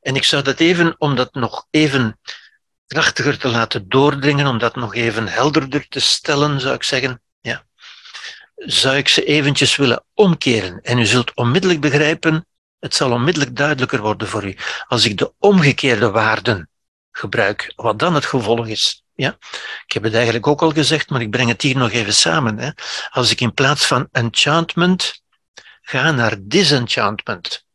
en 0.09 0.15
ik 0.17 0.25
zou 0.25 0.43
dat 0.43 0.61
even, 0.61 0.95
om 0.99 1.15
dat 1.15 1.35
nog 1.35 1.67
even 1.71 2.21
krachtiger 2.87 3.39
te 3.39 3.49
laten 3.49 3.89
doordringen, 3.89 4.47
om 4.47 4.59
dat 4.59 4.77
nog 4.77 4.95
even 4.95 5.29
helderder 5.29 5.89
te 5.89 6.01
stellen, 6.01 6.61
zou 6.61 6.75
ik 6.75 6.83
zeggen, 6.83 7.23
ja, 7.41 7.67
zou 8.55 8.97
ik 8.97 9.09
ze 9.09 9.25
eventjes 9.25 9.77
willen 9.77 10.05
omkeren. 10.15 10.81
En 10.81 10.99
u 10.99 11.07
zult 11.07 11.35
onmiddellijk 11.35 11.81
begrijpen 11.81 12.47
het 12.87 12.95
zal 12.95 13.13
onmiddellijk 13.13 13.57
duidelijker 13.57 14.01
worden 14.01 14.29
voor 14.29 14.45
u 14.45 14.57
als 14.89 15.05
ik 15.05 15.19
de 15.19 15.33
omgekeerde 15.39 16.11
waarden 16.11 16.71
gebruik, 17.11 17.73
wat 17.77 17.99
dan 17.99 18.15
het 18.15 18.27
gevolg 18.27 18.67
is. 18.67 19.05
Ja? 19.15 19.37
Ik 19.87 19.93
heb 19.93 20.03
het 20.03 20.15
eigenlijk 20.15 20.47
ook 20.47 20.63
al 20.63 20.71
gezegd, 20.71 21.11
maar 21.11 21.21
ik 21.21 21.31
breng 21.31 21.49
het 21.49 21.63
hier 21.63 21.77
nog 21.77 21.91
even 21.91 22.15
samen. 22.15 22.59
Hè? 22.59 22.71
Als 23.11 23.31
ik 23.31 23.41
in 23.41 23.55
plaats 23.55 23.87
van 23.87 24.09
enchantment 24.13 25.23
ga 25.81 26.11
naar 26.11 26.37
disenchantment. 26.41 27.67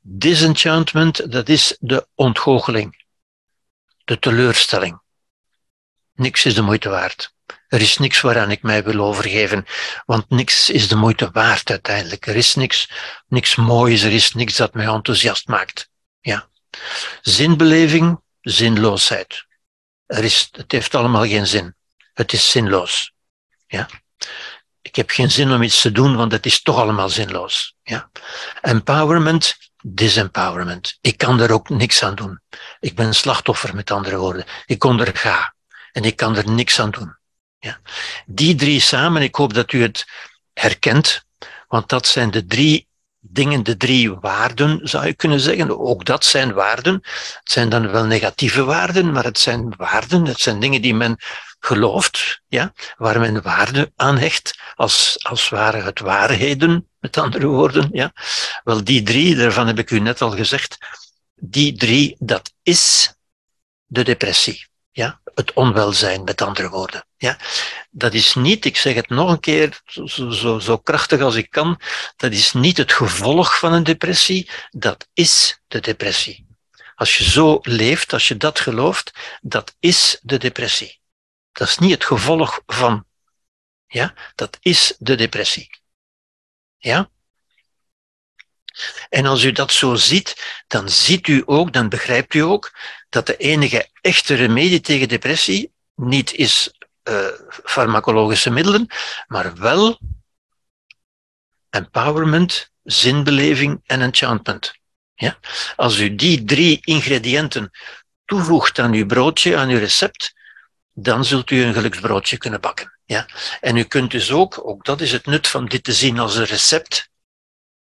Disenchantment, 0.00 1.32
dat 1.32 1.48
is 1.48 1.76
de 1.80 2.06
ontgoocheling, 2.14 3.04
de 4.04 4.18
teleurstelling. 4.18 5.00
Niks 6.14 6.44
is 6.44 6.54
de 6.54 6.62
moeite 6.62 6.88
waard. 6.88 7.34
Er 7.70 7.80
is 7.80 7.98
niks 7.98 8.20
waaraan 8.20 8.50
ik 8.50 8.62
mij 8.62 8.84
wil 8.84 9.00
overgeven, 9.00 9.66
want 10.06 10.30
niks 10.30 10.70
is 10.70 10.88
de 10.88 10.96
moeite 10.96 11.30
waard 11.32 11.70
uiteindelijk. 11.70 12.26
Er 12.26 12.36
is 12.36 12.54
niks, 12.54 12.90
niks 13.28 13.56
moois, 13.56 14.02
er 14.02 14.12
is 14.12 14.34
niks 14.34 14.56
dat 14.56 14.74
mij 14.74 14.86
enthousiast 14.86 15.48
maakt. 15.48 15.88
Ja. 16.20 16.48
Zinbeleving, 17.20 18.20
zinloosheid. 18.40 19.46
Er 20.06 20.24
is, 20.24 20.48
het 20.52 20.72
heeft 20.72 20.94
allemaal 20.94 21.26
geen 21.26 21.46
zin. 21.46 21.74
Het 22.12 22.32
is 22.32 22.50
zinloos. 22.50 23.12
Ja. 23.66 23.88
Ik 24.82 24.96
heb 24.96 25.10
geen 25.10 25.30
zin 25.30 25.52
om 25.52 25.62
iets 25.62 25.80
te 25.80 25.92
doen, 25.92 26.16
want 26.16 26.32
het 26.32 26.46
is 26.46 26.62
toch 26.62 26.76
allemaal 26.76 27.08
zinloos. 27.08 27.74
Ja. 27.82 28.10
Empowerment, 28.60 29.56
disempowerment. 29.82 30.98
Ik 31.00 31.18
kan 31.18 31.40
er 31.40 31.52
ook 31.52 31.68
niks 31.68 32.02
aan 32.02 32.14
doen. 32.14 32.40
Ik 32.80 32.94
ben 32.94 33.14
slachtoffer, 33.14 33.74
met 33.74 33.90
andere 33.90 34.16
woorden. 34.16 34.44
Ik 34.66 34.84
onderga. 34.84 35.54
En 35.92 36.04
ik 36.04 36.16
kan 36.16 36.36
er 36.36 36.50
niks 36.50 36.80
aan 36.80 36.90
doen. 36.90 37.18
Ja. 37.60 37.80
Die 38.26 38.54
drie 38.54 38.80
samen, 38.80 39.22
ik 39.22 39.34
hoop 39.34 39.54
dat 39.54 39.72
u 39.72 39.82
het 39.82 40.06
herkent, 40.52 41.24
want 41.68 41.88
dat 41.88 42.06
zijn 42.06 42.30
de 42.30 42.46
drie 42.46 42.88
dingen, 43.20 43.62
de 43.62 43.76
drie 43.76 44.12
waarden, 44.12 44.80
zou 44.82 45.06
je 45.06 45.14
kunnen 45.14 45.40
zeggen. 45.40 45.78
Ook 45.78 46.04
dat 46.04 46.24
zijn 46.24 46.52
waarden. 46.52 46.94
Het 46.94 47.52
zijn 47.52 47.68
dan 47.68 47.90
wel 47.90 48.04
negatieve 48.04 48.64
waarden, 48.64 49.12
maar 49.12 49.24
het 49.24 49.38
zijn 49.38 49.74
waarden, 49.76 50.24
het 50.24 50.40
zijn 50.40 50.60
dingen 50.60 50.82
die 50.82 50.94
men 50.94 51.16
gelooft, 51.58 52.42
ja, 52.48 52.72
waar 52.96 53.20
men 53.20 53.42
waarde 53.42 53.92
aan 53.96 54.18
hecht, 54.18 54.58
als, 54.74 55.16
als 55.22 55.48
waren 55.48 55.84
het 55.84 56.00
waarheden, 56.00 56.88
met 56.98 57.16
andere 57.16 57.46
woorden. 57.46 57.88
Ja. 57.92 58.12
Wel, 58.64 58.84
die 58.84 59.02
drie, 59.02 59.36
daarvan 59.36 59.66
heb 59.66 59.78
ik 59.78 59.90
u 59.90 59.98
net 59.98 60.22
al 60.22 60.30
gezegd, 60.30 60.76
die 61.34 61.76
drie, 61.76 62.16
dat 62.18 62.52
is 62.62 63.14
de 63.86 64.04
depressie. 64.04 64.69
Ja, 64.92 65.20
het 65.34 65.52
onwelzijn, 65.52 66.24
met 66.24 66.42
andere 66.42 66.68
woorden. 66.68 67.06
Ja, 67.16 67.38
dat 67.90 68.14
is 68.14 68.34
niet, 68.34 68.64
ik 68.64 68.76
zeg 68.76 68.94
het 68.94 69.08
nog 69.08 69.30
een 69.30 69.40
keer, 69.40 69.80
zo, 69.84 70.30
zo, 70.30 70.58
zo 70.58 70.78
krachtig 70.78 71.20
als 71.20 71.34
ik 71.34 71.50
kan, 71.50 71.80
dat 72.16 72.32
is 72.32 72.52
niet 72.52 72.76
het 72.76 72.92
gevolg 72.92 73.58
van 73.58 73.72
een 73.72 73.84
depressie, 73.84 74.50
dat 74.70 75.08
is 75.12 75.60
de 75.68 75.80
depressie. 75.80 76.46
Als 76.94 77.18
je 77.18 77.24
zo 77.24 77.58
leeft, 77.62 78.12
als 78.12 78.28
je 78.28 78.36
dat 78.36 78.60
gelooft, 78.60 79.38
dat 79.40 79.76
is 79.78 80.18
de 80.22 80.38
depressie. 80.38 81.00
Dat 81.52 81.68
is 81.68 81.78
niet 81.78 81.90
het 81.90 82.04
gevolg 82.04 82.62
van. 82.66 83.06
Ja, 83.86 84.14
dat 84.34 84.58
is 84.60 84.94
de 84.98 85.14
depressie. 85.14 85.70
Ja? 86.78 87.10
En 89.08 89.26
als 89.26 89.42
u 89.42 89.52
dat 89.52 89.72
zo 89.72 89.94
ziet, 89.94 90.62
dan 90.66 90.88
ziet 90.88 91.26
u 91.26 91.42
ook, 91.46 91.72
dan 91.72 91.88
begrijpt 91.88 92.34
u 92.34 92.40
ook 92.40 92.72
dat 93.10 93.26
de 93.26 93.36
enige 93.36 93.88
echte 94.00 94.34
remedie 94.34 94.80
tegen 94.80 95.08
depressie 95.08 95.72
niet 95.94 96.32
is 96.34 96.72
uh, 97.04 97.26
farmacologische 97.64 98.50
middelen, 98.50 98.86
maar 99.26 99.54
wel 99.54 100.00
empowerment, 101.70 102.70
zinbeleving 102.82 103.80
en 103.86 104.00
enchantment. 104.00 104.72
Ja? 105.14 105.38
Als 105.76 105.98
u 105.98 106.14
die 106.14 106.44
drie 106.44 106.78
ingrediënten 106.80 107.70
toevoegt 108.24 108.78
aan 108.78 108.92
uw 108.92 109.06
broodje, 109.06 109.56
aan 109.56 109.68
uw 109.68 109.78
recept, 109.78 110.32
dan 110.92 111.24
zult 111.24 111.50
u 111.50 111.62
een 111.62 111.74
geluksbroodje 111.74 112.36
kunnen 112.36 112.60
bakken. 112.60 112.98
Ja? 113.04 113.28
En 113.60 113.76
u 113.76 113.82
kunt 113.82 114.10
dus 114.10 114.30
ook, 114.30 114.66
ook 114.66 114.84
dat 114.84 115.00
is 115.00 115.12
het 115.12 115.26
nut 115.26 115.48
van 115.48 115.66
dit 115.66 115.84
te 115.84 115.92
zien 115.92 116.18
als 116.18 116.36
een 116.36 116.44
recept, 116.44 117.08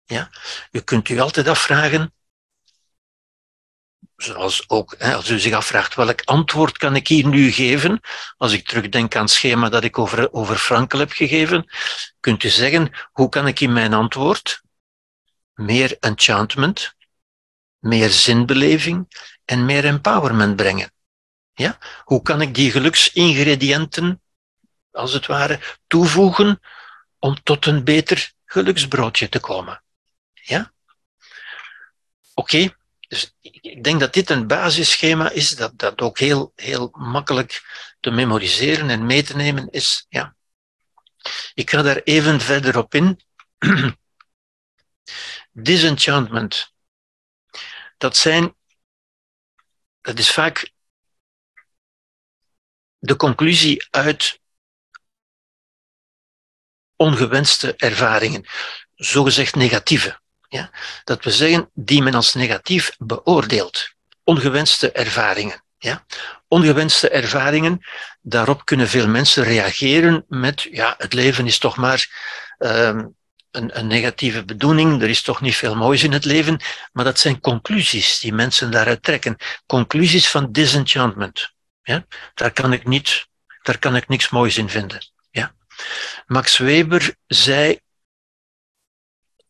ja? 0.04 0.30
U 0.70 0.80
kunt 0.80 1.08
u 1.08 1.18
altijd 1.18 1.48
afvragen, 1.48 2.14
zoals 4.16 4.68
ook 4.68 4.94
hè, 4.98 5.14
als 5.14 5.28
u 5.30 5.38
zich 5.38 5.52
afvraagt 5.52 5.94
welk 5.94 6.22
antwoord 6.24 6.78
kan 6.78 6.96
ik 6.96 7.08
hier 7.08 7.26
nu 7.26 7.50
geven, 7.50 8.00
als 8.36 8.52
ik 8.52 8.68
terugdenk 8.68 9.16
aan 9.16 9.22
het 9.22 9.30
schema 9.30 9.68
dat 9.68 9.84
ik 9.84 9.98
over, 9.98 10.32
over 10.32 10.56
Frankel 10.56 10.98
heb 10.98 11.10
gegeven, 11.10 11.70
kunt 12.20 12.42
u 12.44 12.48
zeggen, 12.48 12.90
hoe 13.12 13.28
kan 13.28 13.46
ik 13.46 13.60
in 13.60 13.72
mijn 13.72 13.94
antwoord 13.94 14.62
meer 15.54 15.96
enchantment, 16.00 16.94
meer 17.78 18.10
zinbeleving 18.10 19.08
en 19.44 19.64
meer 19.64 19.84
empowerment 19.84 20.56
brengen. 20.56 20.92
Ja? 21.52 21.78
Hoe 22.04 22.22
kan 22.22 22.40
ik 22.40 22.54
die 22.54 22.70
geluksingrediënten, 22.70 24.22
als 24.90 25.12
het 25.12 25.26
ware, 25.26 25.60
toevoegen 25.86 26.60
om 27.18 27.42
tot 27.42 27.66
een 27.66 27.84
beter 27.84 28.32
geluksbroodje 28.44 29.28
te 29.28 29.40
komen? 29.40 29.82
Ja? 30.32 30.72
Oké, 32.34 32.76
dus 33.08 33.34
ik 33.40 33.84
denk 33.84 34.00
dat 34.00 34.12
dit 34.12 34.30
een 34.30 34.46
basisschema 34.46 35.30
is 35.30 35.56
dat, 35.56 35.78
dat 35.78 36.00
ook 36.00 36.18
heel, 36.18 36.52
heel 36.54 36.88
makkelijk 36.92 37.62
te 38.00 38.10
memoriseren 38.10 38.90
en 38.90 39.06
mee 39.06 39.22
te 39.22 39.36
nemen 39.36 39.70
is. 39.70 40.06
Ja. 40.08 40.36
Ik 41.54 41.70
ga 41.70 41.82
daar 41.82 41.96
even 41.96 42.40
verder 42.40 42.78
op 42.78 42.94
in. 42.94 43.20
Disenchantment. 45.52 46.74
Dat 47.96 48.16
zijn, 48.16 48.54
dat 50.00 50.18
is 50.18 50.30
vaak 50.30 50.72
de 52.98 53.16
conclusie 53.16 53.86
uit 53.90 54.40
ongewenste 56.96 57.76
ervaringen, 57.76 58.46
zogezegd 58.94 59.54
negatieve. 59.54 60.20
Ja? 60.48 60.70
Dat 61.04 61.24
we 61.24 61.30
zeggen 61.30 61.70
die 61.74 62.02
men 62.02 62.14
als 62.14 62.34
negatief 62.34 62.92
beoordeelt. 62.98 63.90
Ongewenste 64.24 64.92
ervaringen. 64.92 65.64
Ja? 65.78 66.04
Ongewenste 66.48 67.08
ervaringen, 67.08 67.80
daarop 68.20 68.64
kunnen 68.64 68.88
veel 68.88 69.08
mensen 69.08 69.44
reageren 69.44 70.24
met, 70.28 70.62
ja, 70.62 70.94
het 70.98 71.12
leven 71.12 71.46
is 71.46 71.58
toch 71.58 71.76
maar 71.76 72.08
um, 72.58 73.14
een, 73.50 73.78
een, 73.78 73.86
negatieve 73.86 74.44
bedoeling, 74.44 75.02
er 75.02 75.08
is 75.08 75.22
toch 75.22 75.40
niet 75.40 75.56
veel 75.56 75.74
moois 75.74 76.02
in 76.02 76.12
het 76.12 76.24
leven, 76.24 76.60
maar 76.92 77.04
dat 77.04 77.18
zijn 77.18 77.40
conclusies 77.40 78.18
die 78.18 78.32
mensen 78.32 78.70
daaruit 78.70 79.02
trekken. 79.02 79.36
Conclusies 79.66 80.28
van 80.28 80.52
disenchantment. 80.52 81.52
Ja? 81.82 82.06
Daar, 82.34 82.52
kan 82.52 82.72
ik 82.72 82.86
niet, 82.86 83.26
daar 83.62 83.78
kan 83.78 83.96
ik 83.96 84.08
niks 84.08 84.28
moois 84.28 84.58
in 84.58 84.68
vinden. 84.68 85.10
Ja? 85.30 85.54
Max 86.26 86.58
Weber 86.58 87.14
zei 87.26 87.80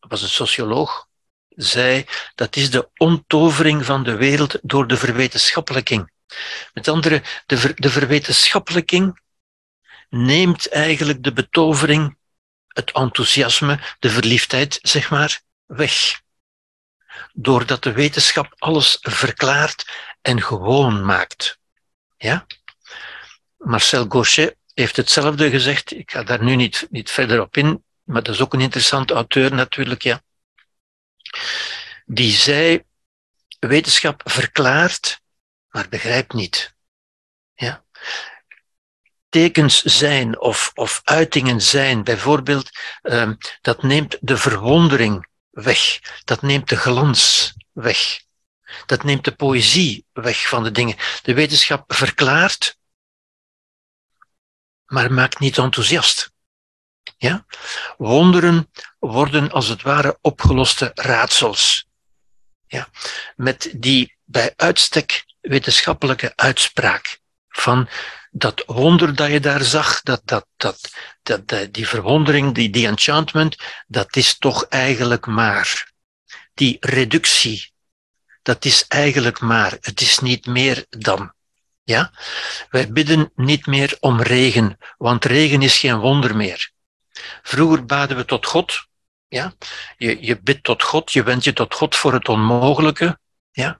was 0.07 0.21
een 0.21 0.29
socioloog, 0.29 1.07
zei 1.49 2.05
dat 2.35 2.55
is 2.55 2.69
de 2.71 2.89
onttovering 2.97 3.85
van 3.85 4.03
de 4.03 4.15
wereld 4.15 4.59
door 4.61 4.87
de 4.87 4.97
verwetenschappelijking. 4.97 6.11
Met 6.73 6.87
andere, 6.87 7.23
de, 7.45 7.71
de 7.75 7.89
verwetenschappelijking 7.89 9.19
neemt 10.09 10.69
eigenlijk 10.69 11.23
de 11.23 11.33
betovering, 11.33 12.17
het 12.67 12.91
enthousiasme, 12.91 13.79
de 13.99 14.09
verliefdheid, 14.09 14.79
zeg 14.81 15.09
maar, 15.09 15.41
weg. 15.65 16.21
Doordat 17.33 17.83
de 17.83 17.91
wetenschap 17.91 18.55
alles 18.57 18.97
verklaart 19.01 19.85
en 20.21 20.41
gewoon 20.41 21.05
maakt. 21.05 21.59
Ja? 22.17 22.45
Marcel 23.57 24.05
Gauchet 24.09 24.55
heeft 24.73 24.95
hetzelfde 24.95 25.49
gezegd. 25.49 25.91
Ik 25.91 26.11
ga 26.11 26.23
daar 26.23 26.43
nu 26.43 26.55
niet, 26.55 26.87
niet 26.89 27.11
verder 27.11 27.41
op 27.41 27.57
in 27.57 27.83
maar 28.07 28.23
dat 28.23 28.33
is 28.33 28.41
ook 28.41 28.53
een 28.53 28.61
interessante 28.61 29.13
auteur 29.13 29.53
natuurlijk, 29.53 30.01
ja. 30.01 30.21
Die 32.05 32.31
zei, 32.31 32.83
wetenschap 33.59 34.21
verklaart, 34.25 35.21
maar 35.69 35.89
begrijpt 35.89 36.33
niet. 36.33 36.75
Ja. 37.53 37.85
Tekens 39.29 39.81
zijn 39.81 40.39
of, 40.39 40.71
of 40.73 41.01
uitingen 41.03 41.61
zijn, 41.61 42.03
bijvoorbeeld, 42.03 42.69
um, 43.01 43.37
dat 43.61 43.83
neemt 43.83 44.17
de 44.21 44.37
verwondering 44.37 45.27
weg, 45.49 45.99
dat 46.23 46.41
neemt 46.41 46.69
de 46.69 46.77
glans 46.77 47.53
weg, 47.71 48.21
dat 48.85 49.03
neemt 49.03 49.23
de 49.23 49.35
poëzie 49.35 50.05
weg 50.13 50.47
van 50.47 50.63
de 50.63 50.71
dingen. 50.71 50.95
De 51.21 51.33
wetenschap 51.33 51.93
verklaart, 51.93 52.77
maar 54.85 55.13
maakt 55.13 55.39
niet 55.39 55.57
enthousiast. 55.57 56.35
Ja? 57.17 57.45
Wonderen 57.97 58.71
worden 58.99 59.51
als 59.51 59.67
het 59.67 59.81
ware 59.81 60.17
opgeloste 60.21 60.91
raadsels. 60.93 61.87
Ja? 62.67 62.87
Met 63.35 63.73
die 63.75 64.17
bij 64.23 64.53
uitstek 64.55 65.25
wetenschappelijke 65.41 66.33
uitspraak 66.35 67.19
van 67.49 67.89
dat 68.31 68.63
wonder 68.65 69.15
dat 69.15 69.31
je 69.31 69.39
daar 69.39 69.63
zag, 69.63 70.01
dat, 70.01 70.21
dat, 70.25 70.47
dat, 70.57 70.91
dat, 71.23 71.67
die 71.71 71.87
verwondering, 71.87 72.53
die, 72.55 72.69
die 72.69 72.87
enchantment, 72.87 73.55
dat 73.87 74.15
is 74.15 74.37
toch 74.37 74.65
eigenlijk 74.65 75.25
maar. 75.25 75.91
Die 76.53 76.77
reductie, 76.79 77.71
dat 78.41 78.65
is 78.65 78.85
eigenlijk 78.87 79.39
maar. 79.39 79.77
Het 79.81 80.01
is 80.01 80.19
niet 80.19 80.45
meer 80.45 80.85
dan. 80.89 81.33
Ja? 81.83 82.11
Wij 82.69 82.91
bidden 82.91 83.31
niet 83.35 83.65
meer 83.65 83.97
om 83.99 84.21
regen, 84.21 84.77
want 84.97 85.25
regen 85.25 85.61
is 85.61 85.77
geen 85.77 85.97
wonder 85.97 86.35
meer. 86.35 86.71
Vroeger 87.41 87.85
baden 87.85 88.17
we 88.17 88.25
tot 88.25 88.45
God. 88.45 88.87
Ja? 89.27 89.53
Je, 89.97 90.17
je 90.21 90.41
bidt 90.41 90.63
tot 90.63 90.83
God, 90.83 91.11
je 91.11 91.23
wendt 91.23 91.43
je 91.43 91.53
tot 91.53 91.73
God 91.73 91.95
voor 91.95 92.13
het 92.13 92.27
onmogelijke. 92.27 93.19
Ja? 93.51 93.79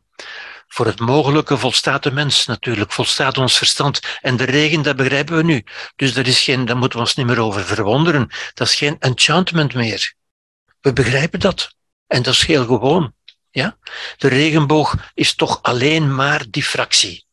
Voor 0.68 0.86
het 0.86 0.99
mogelijke 0.99 1.57
volstaat 1.57 2.03
de 2.03 2.11
mens 2.11 2.45
natuurlijk, 2.45 2.91
volstaat 2.91 3.38
ons 3.38 3.57
verstand. 3.57 3.99
En 4.22 4.38
de 4.38 4.44
regen, 4.44 4.82
dat 4.82 4.95
begrijpen 4.95 5.36
we 5.36 5.44
nu. 5.44 5.64
Dus 5.95 6.14
dat 6.14 6.28
is 6.28 6.41
geen, 6.41 6.65
daar 6.65 6.78
moeten 6.78 6.99
we 6.99 7.06
ons 7.06 7.15
niet 7.15 7.26
meer 7.26 7.40
over 7.40 7.64
verwonderen. 7.64 8.30
Dat 8.53 8.68
is 8.68 8.76
geen 8.76 8.95
enchantment 8.99 9.74
meer. 9.74 10.14
We 10.82 10.94
begrijpen 10.94 11.40
dat. 11.40 11.76
En 12.07 12.22
dat 12.22 12.34
is 12.34 12.45
heel 12.45 12.65
gewoon. 12.65 13.14
Ja? 13.52 13.78
De 14.18 14.28
regenboog 14.28 15.11
is 15.14 15.36
toch 15.36 15.60
alleen 15.61 16.15
maar 16.15 16.45
diffractie. 16.49 17.26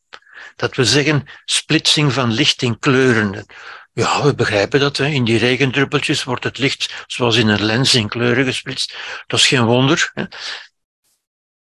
Dat 0.55 0.75
we 0.75 0.85
zeggen 0.85 1.27
splitsing 1.45 2.13
van 2.13 2.31
licht 2.31 2.61
in 2.61 2.79
kleuren. 2.79 3.45
Ja, 3.95 4.23
we 4.23 4.35
begrijpen 4.35 4.79
dat. 4.79 4.97
Hè. 4.97 5.05
In 5.05 5.23
die 5.23 5.37
regendruppeltjes 5.37 6.23
wordt 6.23 6.43
het 6.43 6.57
licht, 6.57 7.03
zoals 7.07 7.35
in 7.35 7.47
een 7.47 7.63
lens, 7.63 7.93
in 7.93 8.07
kleuren 8.07 8.45
gesplitst. 8.45 8.95
Dat 9.27 9.39
is 9.39 9.47
geen 9.47 9.65
wonder. 9.65 10.11
Hè. 10.13 10.23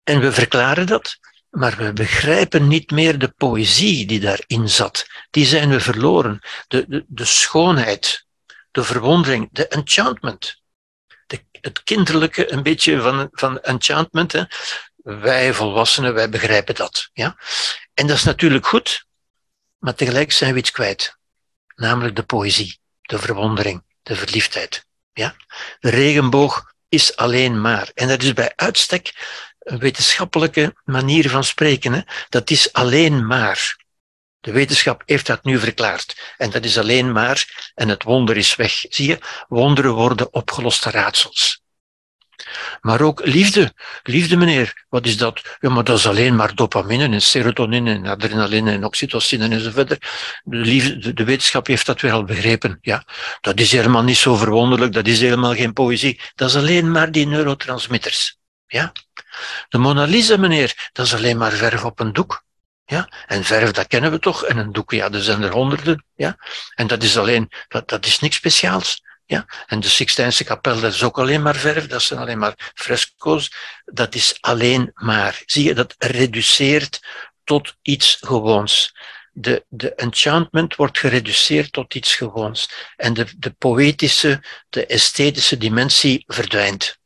En 0.03 0.19
we 0.19 0.31
verklaren 0.31 0.88
dat, 0.88 1.18
maar 1.49 1.77
we 1.77 1.93
begrijpen 1.93 2.68
niet 2.68 2.91
meer 2.91 3.19
de 3.19 3.27
poëzie 3.27 4.05
die 4.05 4.19
daarin 4.19 4.69
zat. 4.69 5.05
Die 5.30 5.45
zijn 5.45 5.69
we 5.69 5.80
verloren. 5.80 6.39
De, 6.68 6.85
de, 6.88 7.05
de 7.07 7.26
schoonheid, 7.26 8.26
de 8.72 8.84
verwondering, 8.84 9.49
de 9.51 9.68
enchantment. 9.68 10.61
De, 11.27 11.45
het 11.51 11.84
kinderlijke, 11.84 12.51
een 12.51 12.64
beetje 12.64 13.01
van, 13.01 13.27
van 13.31 13.60
enchantment. 13.60 14.31
Hè. 14.31 14.43
Wij 14.95 15.53
volwassenen, 15.53 16.14
wij 16.14 16.30
begrijpen 16.30 16.76
dat. 16.76 17.10
Ja? 17.14 17.38
En 17.93 18.07
dat 18.07 18.18
is 18.18 18.23
natuurlijk 18.23 18.68
goed, 18.68 19.05
maar 19.77 19.95
tegelijk 19.95 20.31
zijn 20.31 20.53
we 20.53 20.60
iets 20.60 20.72
kwijt 20.72 21.22
namelijk 21.84 22.15
de 22.15 22.23
poëzie, 22.23 22.80
de 23.01 23.19
verwondering, 23.19 23.84
de 24.03 24.15
verliefdheid. 24.15 24.85
Ja? 25.14 25.35
De 25.80 25.89
regenboog 25.89 26.73
is 26.89 27.15
alleen 27.15 27.61
maar. 27.61 27.91
En 27.93 28.07
dat 28.07 28.23
is 28.23 28.34
bij 28.34 28.53
uitstek 28.55 29.14
een 29.60 29.80
wetenschappelijke 29.80 30.76
manier 30.84 31.30
van 31.30 31.43
spreken. 31.43 31.93
Hè? 31.93 32.01
Dat 32.30 32.49
is 32.49 32.73
alleen 32.73 33.26
maar. 33.26 33.81
De 34.39 34.51
wetenschap 34.51 35.03
heeft 35.05 35.26
dat 35.26 35.43
nu 35.43 35.60
verklaard. 35.60 36.34
En 36.38 36.49
dat 36.49 36.64
is 36.64 36.77
alleen 36.77 37.11
maar, 37.11 37.72
en 37.76 37.89
het 37.89 38.03
wonder 38.03 38.38
is 38.38 38.55
weg. 38.55 38.85
Zie 38.89 39.07
je, 39.07 39.19
wonderen 39.47 39.93
worden 39.93 40.34
opgeloste 40.34 40.89
raadsels. 40.89 41.62
Maar 42.81 43.01
ook 43.01 43.25
liefde. 43.25 43.73
Liefde, 44.03 44.38
meneer, 44.38 44.85
wat 44.89 45.05
is 45.05 45.17
dat? 45.17 45.57
Ja, 45.59 45.69
maar 45.69 45.84
dat 45.84 45.97
is 45.97 46.07
alleen 46.07 46.35
maar 46.35 46.55
dopamine 46.55 47.03
en 47.03 47.21
serotonine 47.21 47.93
en 47.93 48.05
adrenaline 48.05 48.71
en 48.71 48.84
oxytocine 48.84 49.49
enzovoort. 49.49 49.89
De, 49.89 49.97
liefde, 50.43 51.13
de, 51.13 51.23
wetenschap 51.23 51.67
heeft 51.67 51.85
dat 51.85 52.01
weer 52.01 52.11
al 52.11 52.23
begrepen. 52.23 52.77
Ja, 52.81 53.05
dat 53.41 53.59
is 53.59 53.71
helemaal 53.71 54.03
niet 54.03 54.17
zo 54.17 54.35
verwonderlijk, 54.35 54.93
dat 54.93 55.07
is 55.07 55.19
helemaal 55.19 55.55
geen 55.55 55.73
poëzie. 55.73 56.19
Dat 56.35 56.49
is 56.49 56.55
alleen 56.55 56.91
maar 56.91 57.11
die 57.11 57.27
neurotransmitters. 57.27 58.38
Ja? 58.67 58.91
De 59.69 59.77
Mona 59.77 60.03
Lisa, 60.03 60.38
meneer, 60.38 60.89
dat 60.91 61.05
is 61.05 61.13
alleen 61.13 61.38
maar 61.38 61.51
verf 61.51 61.84
op 61.84 61.99
een 61.99 62.13
doek. 62.13 62.43
Ja? 62.85 63.09
En 63.27 63.43
verf, 63.43 63.71
dat 63.71 63.88
kennen 63.88 64.11
we 64.11 64.19
toch. 64.19 64.43
En 64.45 64.57
een 64.57 64.71
doek, 64.71 64.91
ja, 64.91 65.11
er 65.11 65.21
zijn 65.21 65.41
er 65.41 65.51
honderden. 65.51 66.05
Ja? 66.15 66.38
En 66.75 66.88
dat 66.88 67.03
is 67.03 67.17
alleen, 67.17 67.51
dat, 67.67 67.89
dat 67.89 68.05
is 68.05 68.19
niks 68.19 68.35
speciaals. 68.35 69.01
Ja? 69.25 69.45
En 69.67 69.79
de 69.79 69.89
Sixtijnse 69.89 70.43
kapel, 70.43 70.79
dat 70.79 70.93
is 70.93 71.03
ook 71.03 71.19
alleen 71.19 71.41
maar 71.41 71.55
verf, 71.55 71.87
dat 71.87 72.01
zijn 72.01 72.19
alleen 72.19 72.37
maar 72.37 72.71
fresco's. 72.75 73.51
Dat 73.85 74.15
is 74.15 74.37
alleen 74.39 74.91
maar. 74.93 75.41
Zie 75.45 75.63
je, 75.63 75.73
dat 75.73 75.95
reduceert 75.97 76.99
tot 77.43 77.75
iets 77.81 78.17
gewoons. 78.21 78.95
De, 79.31 79.65
de 79.69 79.95
enchantment 79.95 80.75
wordt 80.75 80.99
gereduceerd 80.99 81.71
tot 81.71 81.93
iets 81.95 82.15
gewoons. 82.15 82.69
En 82.95 83.13
de, 83.13 83.27
de 83.37 83.51
poëtische, 83.51 84.43
de 84.69 84.85
esthetische 84.85 85.57
dimensie 85.57 86.23
verdwijnt. 86.27 86.97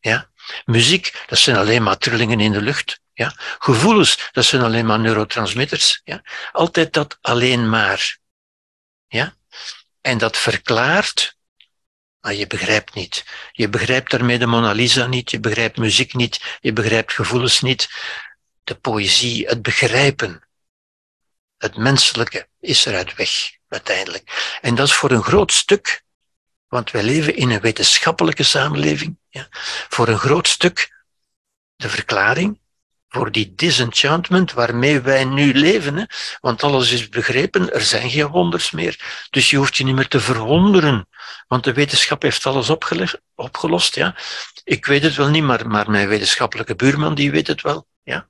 Ja? 0.00 0.30
Muziek, 0.64 1.24
dat 1.26 1.38
zijn 1.38 1.56
alleen 1.56 1.82
maar 1.82 1.98
trillingen 1.98 2.40
in 2.40 2.52
de 2.52 2.62
lucht. 2.62 3.00
Ja? 3.12 3.32
Gevoelens, 3.58 4.28
dat 4.32 4.44
zijn 4.44 4.62
alleen 4.62 4.86
maar 4.86 5.00
neurotransmitters. 5.00 6.00
Ja? 6.04 6.22
Altijd 6.52 6.92
dat 6.92 7.18
alleen 7.20 7.68
maar. 7.68 8.18
Ja? 9.06 9.34
En 10.00 10.18
dat 10.18 10.36
verklaart 10.36 11.36
maar 12.24 12.34
je 12.34 12.46
begrijpt 12.46 12.94
niet. 12.94 13.24
Je 13.52 13.68
begrijpt 13.68 14.10
daarmee 14.10 14.38
de 14.38 14.46
Mona 14.46 14.72
Lisa 14.72 15.06
niet, 15.06 15.30
je 15.30 15.40
begrijpt 15.40 15.76
muziek 15.76 16.14
niet, 16.14 16.58
je 16.60 16.72
begrijpt 16.72 17.12
gevoelens 17.12 17.60
niet. 17.60 17.88
De 18.64 18.74
poëzie, 18.74 19.46
het 19.46 19.62
begrijpen, 19.62 20.48
het 21.58 21.76
menselijke 21.76 22.48
is 22.60 22.84
eruit 22.84 23.14
weg 23.14 23.30
uiteindelijk. 23.68 24.58
En 24.60 24.74
dat 24.74 24.86
is 24.86 24.94
voor 24.94 25.10
een 25.10 25.22
groot 25.22 25.52
stuk, 25.52 26.02
want 26.68 26.90
wij 26.90 27.02
leven 27.02 27.36
in 27.36 27.50
een 27.50 27.60
wetenschappelijke 27.60 28.42
samenleving, 28.42 29.18
ja, 29.28 29.46
voor 29.88 30.08
een 30.08 30.18
groot 30.18 30.48
stuk 30.48 31.04
de 31.76 31.88
verklaring 31.88 32.60
voor 33.14 33.32
die 33.32 33.54
disenchantment 33.54 34.52
waarmee 34.52 35.00
wij 35.00 35.24
nu 35.24 35.54
leven. 35.54 35.96
Hè? 35.96 36.04
Want 36.40 36.62
alles 36.62 36.90
is 36.90 37.08
begrepen, 37.08 37.72
er 37.72 37.82
zijn 37.82 38.10
geen 38.10 38.28
wonders 38.28 38.70
meer. 38.70 39.26
Dus 39.30 39.50
je 39.50 39.56
hoeft 39.56 39.76
je 39.76 39.84
niet 39.84 39.94
meer 39.94 40.08
te 40.08 40.20
verwonderen, 40.20 41.08
want 41.46 41.64
de 41.64 41.72
wetenschap 41.72 42.22
heeft 42.22 42.46
alles 42.46 42.70
opgelost. 43.34 43.94
Ja? 43.94 44.16
Ik 44.64 44.86
weet 44.86 45.02
het 45.02 45.14
wel 45.14 45.28
niet, 45.28 45.42
maar, 45.42 45.68
maar 45.68 45.90
mijn 45.90 46.08
wetenschappelijke 46.08 46.74
buurman 46.74 47.14
die 47.14 47.30
weet 47.30 47.46
het 47.46 47.62
wel. 47.62 47.86
Ja? 48.02 48.28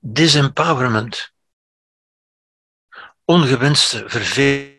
Disempowerment. 0.00 1.32
Ongewenste, 3.24 4.04
vervelende 4.06 4.78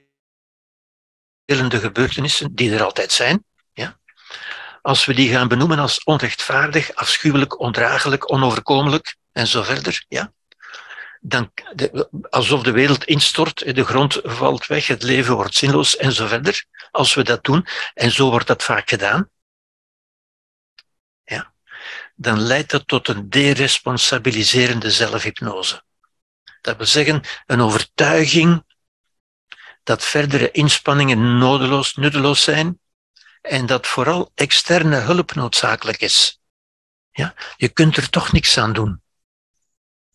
gebeurtenissen 1.80 2.56
die 2.56 2.74
er 2.74 2.84
altijd 2.84 3.12
zijn 3.12 3.46
als 4.82 5.06
we 5.06 5.14
die 5.14 5.32
gaan 5.32 5.48
benoemen 5.48 5.80
als 5.80 6.04
onrechtvaardig, 6.04 6.96
afschuwelijk, 6.96 7.60
ondraaglijk, 7.60 8.32
onoverkomelijk 8.32 9.16
en 9.32 9.48
zo 9.48 9.64
verder, 9.64 10.06
ja, 10.08 10.34
dan, 11.22 11.52
alsof 12.30 12.64
de 12.64 12.72
wereld 12.72 13.06
instort, 13.06 13.76
de 13.76 13.86
grond 13.86 14.20
valt 14.24 14.66
weg, 14.66 14.88
het 14.88 15.04
leven 15.04 15.36
wordt 15.36 15.56
zinloos 15.56 15.98
en 15.98 16.12
zo 16.12 16.28
verder. 16.28 16.64
Als 16.92 17.14
we 17.14 17.24
dat 17.24 17.44
doen, 17.44 17.66
en 17.94 18.12
zo 18.12 18.30
wordt 18.30 18.48
dat 18.48 18.64
vaak 18.64 18.90
gedaan, 18.90 19.30
ja, 21.24 21.54
dan 22.16 22.40
leidt 22.40 22.72
dat 22.72 22.88
tot 22.88 23.08
een 23.08 23.30
deresponsabiliserende 23.30 24.92
zelfhypnose. 24.92 25.84
Dat 26.62 26.78
wil 26.78 26.86
zeggen, 26.86 27.22
een 27.46 27.62
overtuiging 27.62 28.64
dat 29.84 30.04
verdere 30.04 30.52
inspanningen 30.52 31.38
nodeloos, 31.38 31.96
nutteloos 31.96 32.44
zijn, 32.44 32.80
en 33.42 33.66
dat 33.66 33.88
vooral 33.88 34.32
externe 34.36 34.98
hulp 34.98 35.34
noodzakelijk 35.34 36.02
is. 36.02 36.42
Ja? 37.12 37.34
Je 37.58 37.70
kunt 37.70 37.98
er 37.98 38.10
toch 38.10 38.32
niks 38.32 38.58
aan 38.58 38.74
doen. 38.74 39.02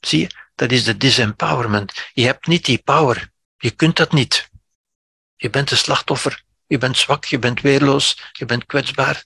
Zie 0.01 0.21
je? 0.21 0.31
Dat 0.55 0.71
is 0.71 0.85
de 0.85 0.97
disempowerment. 0.97 1.93
Je 2.13 2.25
hebt 2.25 2.47
niet 2.47 2.65
die 2.65 2.79
power. 2.79 3.31
Je 3.57 3.71
kunt 3.71 3.97
dat 3.97 4.13
niet. 4.13 4.51
Je 5.37 5.51
bent 5.51 5.71
een 5.71 5.77
slachtoffer. 5.77 6.45
Je 6.67 6.79
bent 6.79 6.97
zwak, 6.97 7.25
je 7.25 7.39
bent 7.39 7.61
weerloos, 7.61 8.31
je 8.33 8.45
bent 8.45 8.67
kwetsbaar. 8.67 9.25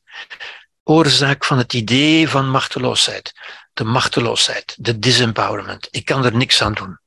Oorzaak 0.84 1.44
van 1.44 1.58
het 1.58 1.72
idee 1.72 2.28
van 2.28 2.50
machteloosheid. 2.50 3.32
De 3.72 3.84
machteloosheid, 3.84 4.74
de 4.78 4.98
disempowerment. 4.98 5.88
Ik 5.90 6.04
kan 6.04 6.24
er 6.24 6.36
niks 6.36 6.62
aan 6.62 6.72
doen. 6.72 7.00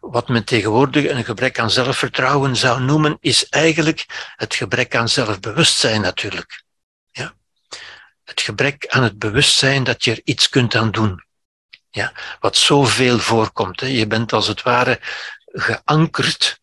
Wat 0.00 0.28
men 0.28 0.44
tegenwoordig 0.44 1.08
een 1.08 1.24
gebrek 1.24 1.58
aan 1.58 1.70
zelfvertrouwen 1.70 2.56
zou 2.56 2.80
noemen, 2.80 3.16
is 3.20 3.48
eigenlijk 3.48 4.06
het 4.36 4.54
gebrek 4.54 4.96
aan 4.96 5.08
zelfbewustzijn 5.08 6.00
natuurlijk. 6.00 6.62
Ja? 7.10 7.34
Het 8.24 8.40
gebrek 8.40 8.86
aan 8.88 9.02
het 9.02 9.18
bewustzijn 9.18 9.84
dat 9.84 10.04
je 10.04 10.10
er 10.10 10.20
iets 10.24 10.48
kunt 10.48 10.74
aan 10.74 10.90
doen. 10.90 11.24
Ja? 11.90 12.12
Wat 12.40 12.56
zoveel 12.56 13.18
voorkomt. 13.18 13.80
Hè? 13.80 13.86
Je 13.86 14.06
bent 14.06 14.32
als 14.32 14.46
het 14.46 14.62
ware 14.62 15.00
geankerd 15.44 16.60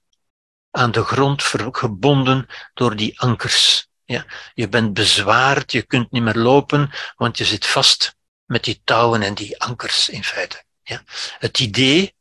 aan 0.71 0.91
de 0.91 1.03
grond, 1.03 1.43
gebonden 1.71 2.47
door 2.73 2.95
die 2.95 3.19
ankers. 3.19 3.87
Ja? 4.05 4.25
Je 4.53 4.69
bent 4.69 4.93
bezwaard, 4.93 5.71
je 5.71 5.81
kunt 5.81 6.11
niet 6.11 6.23
meer 6.23 6.37
lopen, 6.37 6.91
want 7.15 7.37
je 7.37 7.45
zit 7.45 7.65
vast 7.65 8.15
met 8.45 8.63
die 8.63 8.81
touwen 8.83 9.21
en 9.21 9.33
die 9.33 9.61
ankers 9.61 10.09
in 10.09 10.23
feite. 10.23 10.63
Ja? 10.83 11.03
Het 11.39 11.59
idee 11.59 12.15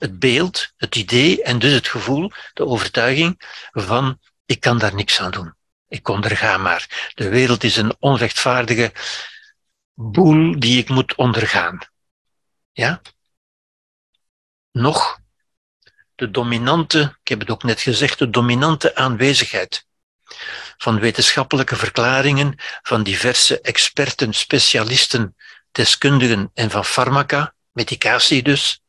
het 0.00 0.18
beeld, 0.18 0.72
het 0.76 0.96
idee 0.96 1.42
en 1.42 1.58
dus 1.58 1.72
het 1.72 1.88
gevoel, 1.88 2.32
de 2.52 2.66
overtuiging 2.66 3.42
van 3.70 4.18
ik 4.46 4.60
kan 4.60 4.78
daar 4.78 4.94
niks 4.94 5.20
aan 5.20 5.30
doen. 5.30 5.54
Ik 5.88 6.08
onderga 6.08 6.56
maar. 6.56 7.12
De 7.14 7.28
wereld 7.28 7.64
is 7.64 7.76
een 7.76 7.96
onrechtvaardige 7.98 8.92
boel 9.94 10.60
die 10.60 10.78
ik 10.78 10.88
moet 10.88 11.14
ondergaan. 11.14 11.78
Ja? 12.72 13.00
Nog 14.72 15.18
de 16.14 16.30
dominante, 16.30 17.18
ik 17.22 17.28
heb 17.28 17.40
het 17.40 17.50
ook 17.50 17.62
net 17.62 17.80
gezegd, 17.80 18.18
de 18.18 18.30
dominante 18.30 18.94
aanwezigheid 18.94 19.86
van 20.76 21.00
wetenschappelijke 21.00 21.76
verklaringen 21.76 22.54
van 22.82 23.02
diverse 23.02 23.60
experten, 23.60 24.32
specialisten, 24.34 25.36
deskundigen 25.72 26.50
en 26.54 26.70
van 26.70 26.84
farmaca, 26.84 27.54
medicatie 27.72 28.42
dus, 28.42 28.82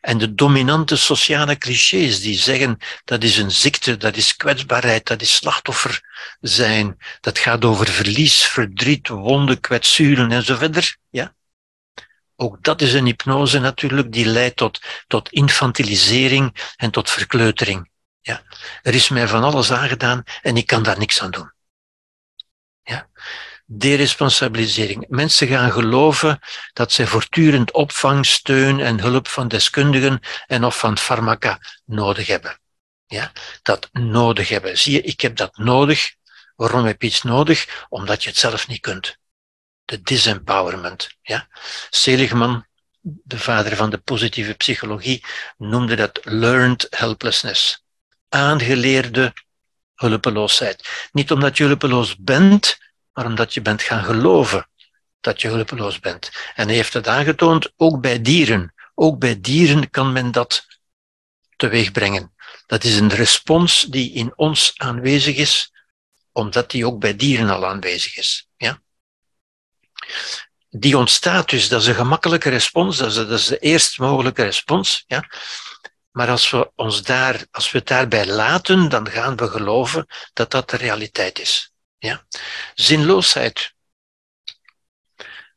en 0.00 0.18
de 0.18 0.34
dominante 0.34 0.96
sociale 0.96 1.58
clichés 1.58 2.20
die 2.20 2.38
zeggen 2.38 2.78
dat 3.04 3.22
is 3.22 3.36
een 3.36 3.50
ziekte, 3.50 3.96
dat 3.96 4.16
is 4.16 4.36
kwetsbaarheid, 4.36 5.06
dat 5.06 5.20
is 5.22 5.34
slachtoffer 5.34 6.00
zijn, 6.40 6.98
dat 7.20 7.38
gaat 7.38 7.64
over 7.64 7.88
verlies, 7.88 8.44
verdriet, 8.44 9.08
wonden, 9.08 9.60
kwetsuren 9.60 10.32
en 10.32 10.44
zo 10.44 10.56
verder. 10.56 10.96
Ja? 11.10 11.34
Ook 12.36 12.62
dat 12.62 12.80
is 12.80 12.92
een 12.92 13.06
hypnose 13.06 13.58
natuurlijk 13.58 14.12
die 14.12 14.26
leidt 14.26 14.56
tot, 14.56 14.80
tot 15.06 15.30
infantilisering 15.30 16.72
en 16.76 16.90
tot 16.90 17.10
verkleutering. 17.10 17.90
Ja? 18.20 18.42
Er 18.82 18.94
is 18.94 19.08
mij 19.08 19.28
van 19.28 19.42
alles 19.42 19.72
aangedaan 19.72 20.22
en 20.42 20.56
ik 20.56 20.66
kan 20.66 20.82
daar 20.82 20.98
niks 20.98 21.22
aan 21.22 21.30
doen. 21.30 21.52
Ja? 22.82 23.08
Deresponsabilisering. 23.72 25.04
Mensen 25.08 25.48
gaan 25.48 25.72
geloven 25.72 26.38
dat 26.72 26.92
zij 26.92 27.06
voortdurend 27.06 27.72
opvang, 27.72 28.26
steun 28.26 28.80
en 28.80 29.00
hulp 29.00 29.28
van 29.28 29.48
deskundigen 29.48 30.20
en 30.46 30.64
of 30.64 30.78
van 30.78 30.98
farmaca 30.98 31.58
nodig 31.84 32.26
hebben. 32.26 32.60
Ja, 33.06 33.32
dat 33.62 33.88
nodig 33.92 34.48
hebben. 34.48 34.78
Zie 34.78 34.92
je, 34.92 35.00
ik 35.00 35.20
heb 35.20 35.36
dat 35.36 35.56
nodig. 35.56 36.14
Waarom 36.56 36.84
heb 36.84 37.02
je 37.02 37.08
iets 37.08 37.22
nodig? 37.22 37.86
Omdat 37.88 38.22
je 38.22 38.28
het 38.28 38.38
zelf 38.38 38.68
niet 38.68 38.80
kunt. 38.80 39.16
De 39.84 40.02
disempowerment. 40.02 41.08
Ja. 41.22 41.48
Seligman, 41.90 42.66
de 43.00 43.38
vader 43.38 43.76
van 43.76 43.90
de 43.90 43.98
positieve 43.98 44.54
psychologie, 44.54 45.24
noemde 45.56 45.96
dat 45.96 46.20
learned 46.22 46.86
helplessness. 46.90 47.84
Aangeleerde 48.28 49.32
hulpeloosheid. 49.94 51.08
Niet 51.12 51.30
omdat 51.30 51.56
je 51.56 51.64
hulpeloos 51.64 52.16
bent, 52.16 52.78
maar 53.20 53.28
omdat 53.28 53.54
je 53.54 53.62
bent 53.62 53.82
gaan 53.82 54.04
geloven 54.04 54.68
dat 55.20 55.40
je 55.40 55.48
hulpeloos 55.48 56.00
bent. 56.00 56.30
En 56.54 56.66
hij 56.66 56.76
heeft 56.76 56.92
het 56.92 57.08
aangetoond, 57.08 57.72
ook 57.76 58.00
bij 58.00 58.22
dieren. 58.22 58.74
Ook 58.94 59.18
bij 59.18 59.40
dieren 59.40 59.90
kan 59.90 60.12
men 60.12 60.32
dat 60.32 60.66
teweeg 61.56 61.92
brengen. 61.92 62.34
Dat 62.66 62.84
is 62.84 62.96
een 62.96 63.08
respons 63.08 63.82
die 63.82 64.12
in 64.12 64.32
ons 64.36 64.72
aanwezig 64.76 65.36
is, 65.36 65.72
omdat 66.32 66.70
die 66.70 66.86
ook 66.86 67.00
bij 67.00 67.16
dieren 67.16 67.50
al 67.50 67.66
aanwezig 67.66 68.16
is. 68.16 68.48
Ja? 68.56 68.80
Die 70.70 70.96
ontstaat 70.96 71.50
dus, 71.50 71.68
dat 71.68 71.80
is 71.80 71.86
een 71.86 71.94
gemakkelijke 71.94 72.48
respons, 72.48 72.96
dat 72.96 73.30
is, 73.30 73.46
de 73.46 73.58
eerst 73.58 73.98
mogelijke 73.98 74.42
respons. 74.42 75.04
Ja? 75.06 75.24
Maar 76.10 76.28
als 76.28 76.50
we, 76.50 76.70
ons 76.74 77.02
daar, 77.02 77.46
als 77.50 77.70
we 77.70 77.78
het 77.78 77.86
daarbij 77.86 78.26
laten, 78.26 78.88
dan 78.88 79.10
gaan 79.10 79.36
we 79.36 79.48
geloven 79.48 80.06
dat 80.32 80.50
dat 80.50 80.70
de 80.70 80.76
realiteit 80.76 81.38
is. 81.38 81.70
Ja? 82.00 82.26
Zinloosheid. 82.74 83.74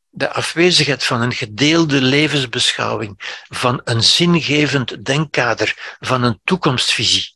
De 0.10 0.30
afwezigheid 0.30 1.04
van 1.04 1.22
een 1.22 1.34
gedeelde 1.34 2.02
levensbeschouwing, 2.02 3.44
van 3.50 3.82
een 3.84 4.04
zingevend 4.04 5.06
denkkader, 5.06 5.98
van 6.00 6.24
een 6.24 6.40
toekomstvisie. 6.44 7.36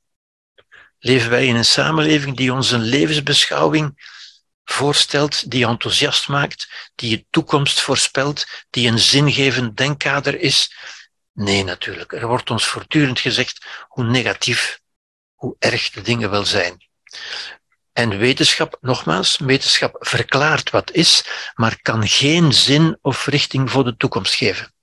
Leven 0.99 1.29
wij 1.29 1.45
in 1.47 1.55
een 1.55 1.65
samenleving 1.65 2.37
die 2.37 2.53
ons 2.53 2.71
een 2.71 2.81
levensbeschouwing 2.81 4.15
voorstelt, 4.63 5.51
die 5.51 5.65
enthousiast 5.65 6.27
maakt, 6.27 6.91
die 6.95 7.09
je 7.09 7.25
toekomst 7.29 7.81
voorspelt, 7.81 8.47
die 8.69 8.87
een 8.87 8.99
zingevend 8.99 9.77
denkkader 9.77 10.39
is? 10.39 10.75
Nee, 11.33 11.63
natuurlijk. 11.63 12.13
Er 12.13 12.27
wordt 12.27 12.49
ons 12.49 12.65
voortdurend 12.65 13.19
gezegd 13.19 13.65
hoe 13.87 14.03
negatief, 14.03 14.79
hoe 15.33 15.55
erg 15.59 15.89
de 15.89 16.01
dingen 16.01 16.29
wel 16.29 16.45
zijn. 16.45 16.87
En 17.97 18.17
wetenschap, 18.17 18.77
nogmaals, 18.81 19.37
wetenschap 19.37 19.95
verklaart 19.99 20.69
wat 20.69 20.91
is, 20.91 21.23
maar 21.55 21.81
kan 21.81 22.07
geen 22.07 22.53
zin 22.53 22.97
of 23.01 23.25
richting 23.25 23.71
voor 23.71 23.83
de 23.83 23.97
toekomst 23.97 24.33
geven. 24.33 24.73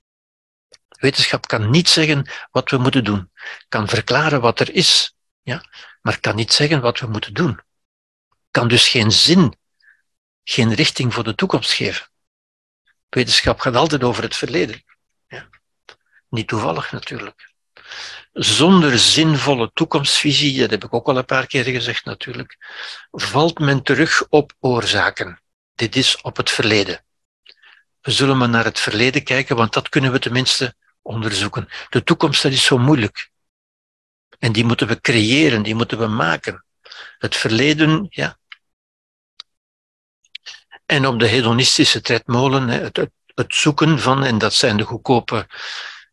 Wetenschap 0.88 1.46
kan 1.46 1.70
niet 1.70 1.88
zeggen 1.88 2.30
wat 2.50 2.70
we 2.70 2.76
moeten 2.76 3.04
doen. 3.04 3.30
Kan 3.68 3.88
verklaren 3.88 4.40
wat 4.40 4.60
er 4.60 4.74
is, 4.74 5.16
ja, 5.42 5.64
maar 6.02 6.20
kan 6.20 6.36
niet 6.36 6.52
zeggen 6.52 6.80
wat 6.80 7.00
we 7.00 7.06
moeten 7.06 7.34
doen. 7.34 7.60
Kan 8.50 8.68
dus 8.68 8.88
geen 8.88 9.12
zin, 9.12 9.56
geen 10.44 10.74
richting 10.74 11.14
voor 11.14 11.24
de 11.24 11.34
toekomst 11.34 11.72
geven. 11.72 12.06
Wetenschap 13.08 13.60
gaat 13.60 13.76
altijd 13.76 14.04
over 14.04 14.22
het 14.22 14.36
verleden. 14.36 14.84
Ja. 15.26 15.48
Niet 16.28 16.48
toevallig 16.48 16.92
natuurlijk. 16.92 17.53
Zonder 18.34 18.98
zinvolle 18.98 19.70
toekomstvisie, 19.74 20.60
dat 20.60 20.70
heb 20.70 20.84
ik 20.84 20.94
ook 20.94 21.08
al 21.08 21.16
een 21.16 21.24
paar 21.24 21.46
keer 21.46 21.64
gezegd 21.64 22.04
natuurlijk, 22.04 22.56
valt 23.10 23.58
men 23.58 23.82
terug 23.82 24.26
op 24.28 24.52
oorzaken. 24.60 25.40
Dit 25.74 25.96
is 25.96 26.20
op 26.20 26.36
het 26.36 26.50
verleden. 26.50 27.04
We 28.00 28.10
zullen 28.10 28.36
maar 28.36 28.48
naar 28.48 28.64
het 28.64 28.80
verleden 28.80 29.24
kijken, 29.24 29.56
want 29.56 29.72
dat 29.72 29.88
kunnen 29.88 30.12
we 30.12 30.18
tenminste 30.18 30.74
onderzoeken. 31.02 31.68
De 31.88 32.02
toekomst, 32.02 32.42
dat 32.42 32.52
is 32.52 32.64
zo 32.64 32.78
moeilijk. 32.78 33.30
En 34.38 34.52
die 34.52 34.64
moeten 34.64 34.86
we 34.86 35.00
creëren, 35.00 35.62
die 35.62 35.74
moeten 35.74 35.98
we 35.98 36.06
maken. 36.06 36.64
Het 37.18 37.36
verleden, 37.36 38.06
ja. 38.10 38.38
En 40.86 41.06
op 41.06 41.18
de 41.18 41.26
hedonistische 41.26 42.00
tredmolen, 42.00 42.68
het, 42.68 42.96
het, 42.96 43.10
het 43.34 43.54
zoeken 43.54 44.00
van, 44.00 44.24
en 44.24 44.38
dat 44.38 44.54
zijn 44.54 44.76
de 44.76 44.84
goedkope 44.84 45.46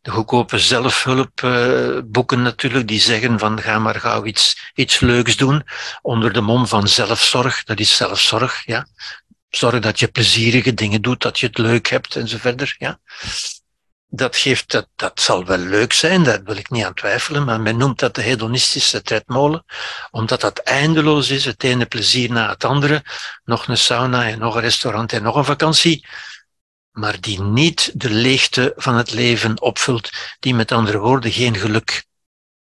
de 0.01 0.11
goedkope 0.11 0.59
zelfhulpboeken 0.59 2.41
natuurlijk, 2.41 2.87
die 2.87 2.99
zeggen 2.99 3.39
van 3.39 3.61
ga 3.61 3.79
maar 3.79 3.99
gauw 3.99 4.25
iets, 4.25 4.71
iets 4.73 4.99
leuks 4.99 5.37
doen, 5.37 5.63
onder 6.01 6.33
de 6.33 6.41
mom 6.41 6.67
van 6.67 6.87
zelfzorg, 6.87 7.63
dat 7.63 7.79
is 7.79 7.95
zelfzorg, 7.95 8.65
ja. 8.65 8.87
Zorg 9.49 9.79
dat 9.79 9.99
je 9.99 10.07
plezierige 10.07 10.73
dingen 10.73 11.01
doet, 11.01 11.21
dat 11.21 11.39
je 11.39 11.45
het 11.47 11.57
leuk 11.57 11.87
hebt 11.87 12.15
en 12.15 12.27
zo 12.27 12.37
verder, 12.37 12.75
ja. 12.77 12.99
Dat 14.13 14.35
geeft, 14.35 14.71
dat, 14.71 14.87
dat 14.95 15.21
zal 15.21 15.45
wel 15.45 15.57
leuk 15.57 15.93
zijn, 15.93 16.23
daar 16.23 16.43
wil 16.43 16.55
ik 16.55 16.69
niet 16.69 16.85
aan 16.85 16.93
twijfelen, 16.93 17.43
maar 17.43 17.61
men 17.61 17.77
noemt 17.77 17.99
dat 17.99 18.15
de 18.15 18.21
hedonistische 18.21 19.01
tredmolen, 19.01 19.65
omdat 20.11 20.41
dat 20.41 20.57
eindeloos 20.57 21.29
is, 21.29 21.45
het 21.45 21.63
ene 21.63 21.85
plezier 21.85 22.31
na 22.31 22.49
het 22.49 22.63
andere, 22.63 23.03
nog 23.43 23.67
een 23.67 23.77
sauna 23.77 24.27
en 24.27 24.39
nog 24.39 24.55
een 24.55 24.61
restaurant 24.61 25.13
en 25.13 25.23
nog 25.23 25.35
een 25.35 25.45
vakantie 25.45 26.05
maar 26.91 27.19
die 27.19 27.41
niet 27.41 27.91
de 27.93 28.09
leegte 28.09 28.73
van 28.75 28.95
het 28.95 29.11
leven 29.11 29.61
opvult, 29.61 30.09
die 30.39 30.55
met 30.55 30.71
andere 30.71 30.97
woorden 30.97 31.31
geen 31.31 31.55
geluk 31.55 32.05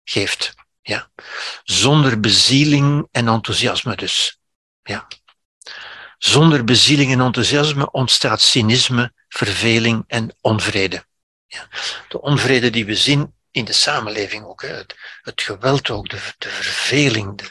geeft. 0.04 0.54
Ja. 0.82 1.10
Zonder 1.62 2.20
bezieling 2.20 3.08
en 3.10 3.28
enthousiasme 3.28 3.96
dus. 3.96 4.40
Ja. 4.82 5.06
Zonder 6.18 6.64
bezieling 6.64 7.12
en 7.12 7.20
enthousiasme 7.20 7.90
ontstaat 7.90 8.40
cynisme, 8.40 9.12
verveling 9.28 10.04
en 10.06 10.36
onvrede. 10.40 11.04
Ja. 11.46 11.68
De 12.08 12.20
onvrede 12.20 12.70
die 12.70 12.84
we 12.84 12.96
zien 12.96 13.34
in 13.50 13.64
de 13.64 13.72
samenleving 13.72 14.44
ook, 14.44 14.62
het, 14.62 14.96
het 15.22 15.42
geweld 15.42 15.90
ook, 15.90 16.08
de, 16.08 16.18
de 16.38 16.48
verveling, 16.48 17.38
de, 17.38 17.44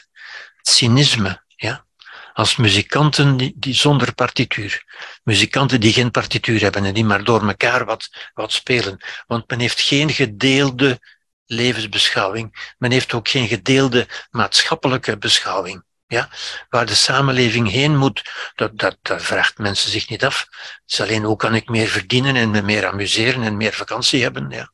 het 0.56 0.68
cynisme. 0.68 1.42
Ja 1.56 1.88
als 2.32 2.56
muzikanten 2.56 3.36
die, 3.36 3.52
die, 3.56 3.74
zonder 3.74 4.14
partituur. 4.14 4.84
Muzikanten 5.22 5.80
die 5.80 5.92
geen 5.92 6.10
partituur 6.10 6.60
hebben 6.60 6.84
en 6.84 6.94
die 6.94 7.04
maar 7.04 7.24
door 7.24 7.46
elkaar 7.46 7.84
wat, 7.84 8.08
wat 8.34 8.52
spelen. 8.52 9.00
Want 9.26 9.48
men 9.50 9.60
heeft 9.60 9.80
geen 9.80 10.10
gedeelde 10.10 11.00
levensbeschouwing. 11.46 12.74
Men 12.78 12.90
heeft 12.90 13.12
ook 13.12 13.28
geen 13.28 13.48
gedeelde 13.48 14.06
maatschappelijke 14.30 15.18
beschouwing. 15.18 15.82
Ja, 16.06 16.28
waar 16.68 16.86
de 16.86 16.94
samenleving 16.94 17.70
heen 17.70 17.96
moet, 17.96 18.30
dat, 18.54 18.78
dat, 18.78 18.96
vraagt 19.02 19.58
mensen 19.58 19.90
zich 19.90 20.08
niet 20.08 20.24
af. 20.24 20.46
Het 20.50 20.82
is 20.86 21.00
alleen 21.00 21.24
hoe 21.24 21.36
kan 21.36 21.54
ik 21.54 21.68
meer 21.68 21.88
verdienen 21.88 22.36
en 22.36 22.50
me 22.50 22.62
meer 22.62 22.86
amuseren 22.86 23.42
en 23.42 23.56
meer 23.56 23.72
vakantie 23.72 24.22
hebben. 24.22 24.50
Ja. 24.50 24.72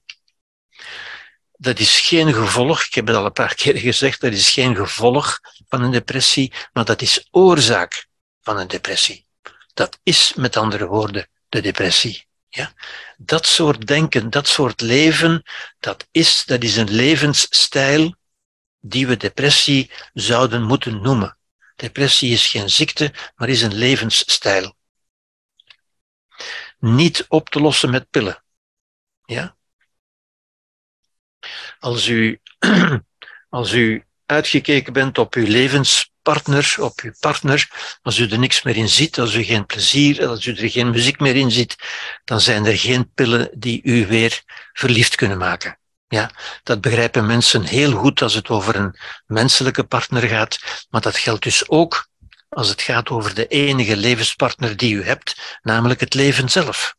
Dat 1.52 1.78
is 1.78 2.00
geen 2.00 2.34
gevolg, 2.34 2.84
ik 2.84 2.94
heb 2.94 3.06
het 3.06 3.16
al 3.16 3.24
een 3.24 3.32
paar 3.32 3.54
keer 3.62 3.76
gezegd, 3.76 4.20
dat 4.20 4.32
is 4.32 4.50
geen 4.50 4.76
gevolg 4.76 5.38
van 5.68 5.82
een 5.82 5.90
depressie, 5.90 6.52
maar 6.72 6.84
dat 6.84 7.02
is 7.02 7.28
oorzaak 7.30 8.06
van 8.40 8.58
een 8.58 8.68
depressie. 8.68 9.26
Dat 9.74 9.98
is 10.02 10.34
met 10.34 10.56
andere 10.56 10.86
woorden 10.86 11.28
de 11.48 11.60
depressie. 11.60 12.26
Ja? 12.48 12.72
Dat 13.16 13.46
soort 13.46 13.86
denken, 13.86 14.30
dat 14.30 14.48
soort 14.48 14.80
leven, 14.80 15.42
dat 15.78 16.08
is, 16.10 16.44
dat 16.44 16.62
is 16.62 16.76
een 16.76 16.90
levensstijl 16.90 18.14
die 18.80 19.06
we 19.06 19.16
depressie 19.16 19.90
zouden 20.12 20.62
moeten 20.62 21.00
noemen. 21.02 21.38
Depressie 21.76 22.32
is 22.32 22.46
geen 22.46 22.70
ziekte, 22.70 23.12
maar 23.36 23.48
is 23.48 23.62
een 23.62 23.74
levensstijl. 23.74 24.76
Niet 26.78 27.24
op 27.28 27.48
te 27.48 27.60
lossen 27.60 27.90
met 27.90 28.10
pillen. 28.10 28.44
Ja? 29.24 29.56
Als 31.78 32.06
u, 32.08 32.40
als 33.48 33.72
u 33.72 34.04
uitgekeken 34.26 34.92
bent 34.92 35.18
op 35.18 35.34
uw 35.34 35.46
levenspartner, 35.46 36.74
op 36.78 37.00
uw 37.00 37.12
partner, 37.20 37.68
als 38.02 38.18
u 38.18 38.28
er 38.28 38.38
niks 38.38 38.62
meer 38.62 38.76
in 38.76 38.88
ziet, 38.88 39.18
als 39.18 39.34
u 39.34 39.42
geen 39.42 39.66
plezier, 39.66 40.26
als 40.26 40.46
u 40.46 40.54
er 40.54 40.70
geen 40.70 40.90
muziek 40.90 41.20
meer 41.20 41.36
in 41.36 41.50
ziet, 41.50 41.76
dan 42.24 42.40
zijn 42.40 42.66
er 42.66 42.78
geen 42.78 43.12
pillen 43.14 43.50
die 43.54 43.80
u 43.82 44.06
weer 44.06 44.42
verliefd 44.72 45.14
kunnen 45.14 45.38
maken. 45.38 45.78
Ja, 46.08 46.30
dat 46.62 46.80
begrijpen 46.80 47.26
mensen 47.26 47.62
heel 47.62 47.92
goed 47.92 48.22
als 48.22 48.34
het 48.34 48.48
over 48.48 48.76
een 48.76 48.98
menselijke 49.26 49.84
partner 49.84 50.22
gaat, 50.22 50.86
maar 50.90 51.00
dat 51.00 51.16
geldt 51.16 51.42
dus 51.42 51.68
ook 51.68 52.08
als 52.48 52.68
het 52.68 52.82
gaat 52.82 53.08
over 53.08 53.34
de 53.34 53.46
enige 53.46 53.96
levenspartner 53.96 54.76
die 54.76 54.94
u 54.94 55.04
hebt, 55.04 55.58
namelijk 55.62 56.00
het 56.00 56.14
leven 56.14 56.48
zelf. 56.48 56.94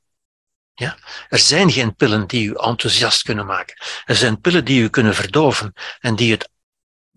Ja? 0.74 0.98
Er 1.30 1.40
zijn 1.40 1.72
geen 1.72 1.96
pillen 1.96 2.28
die 2.28 2.48
u 2.48 2.54
enthousiast 2.54 3.22
kunnen 3.22 3.46
maken. 3.46 3.76
Er 4.06 4.16
zijn 4.16 4.42
pillen 4.42 4.66
die 4.66 4.82
u 4.82 4.90
kunnen 4.90 5.16
verdoven 5.16 5.74
en 6.00 6.16
die 6.16 6.32
het 6.32 6.50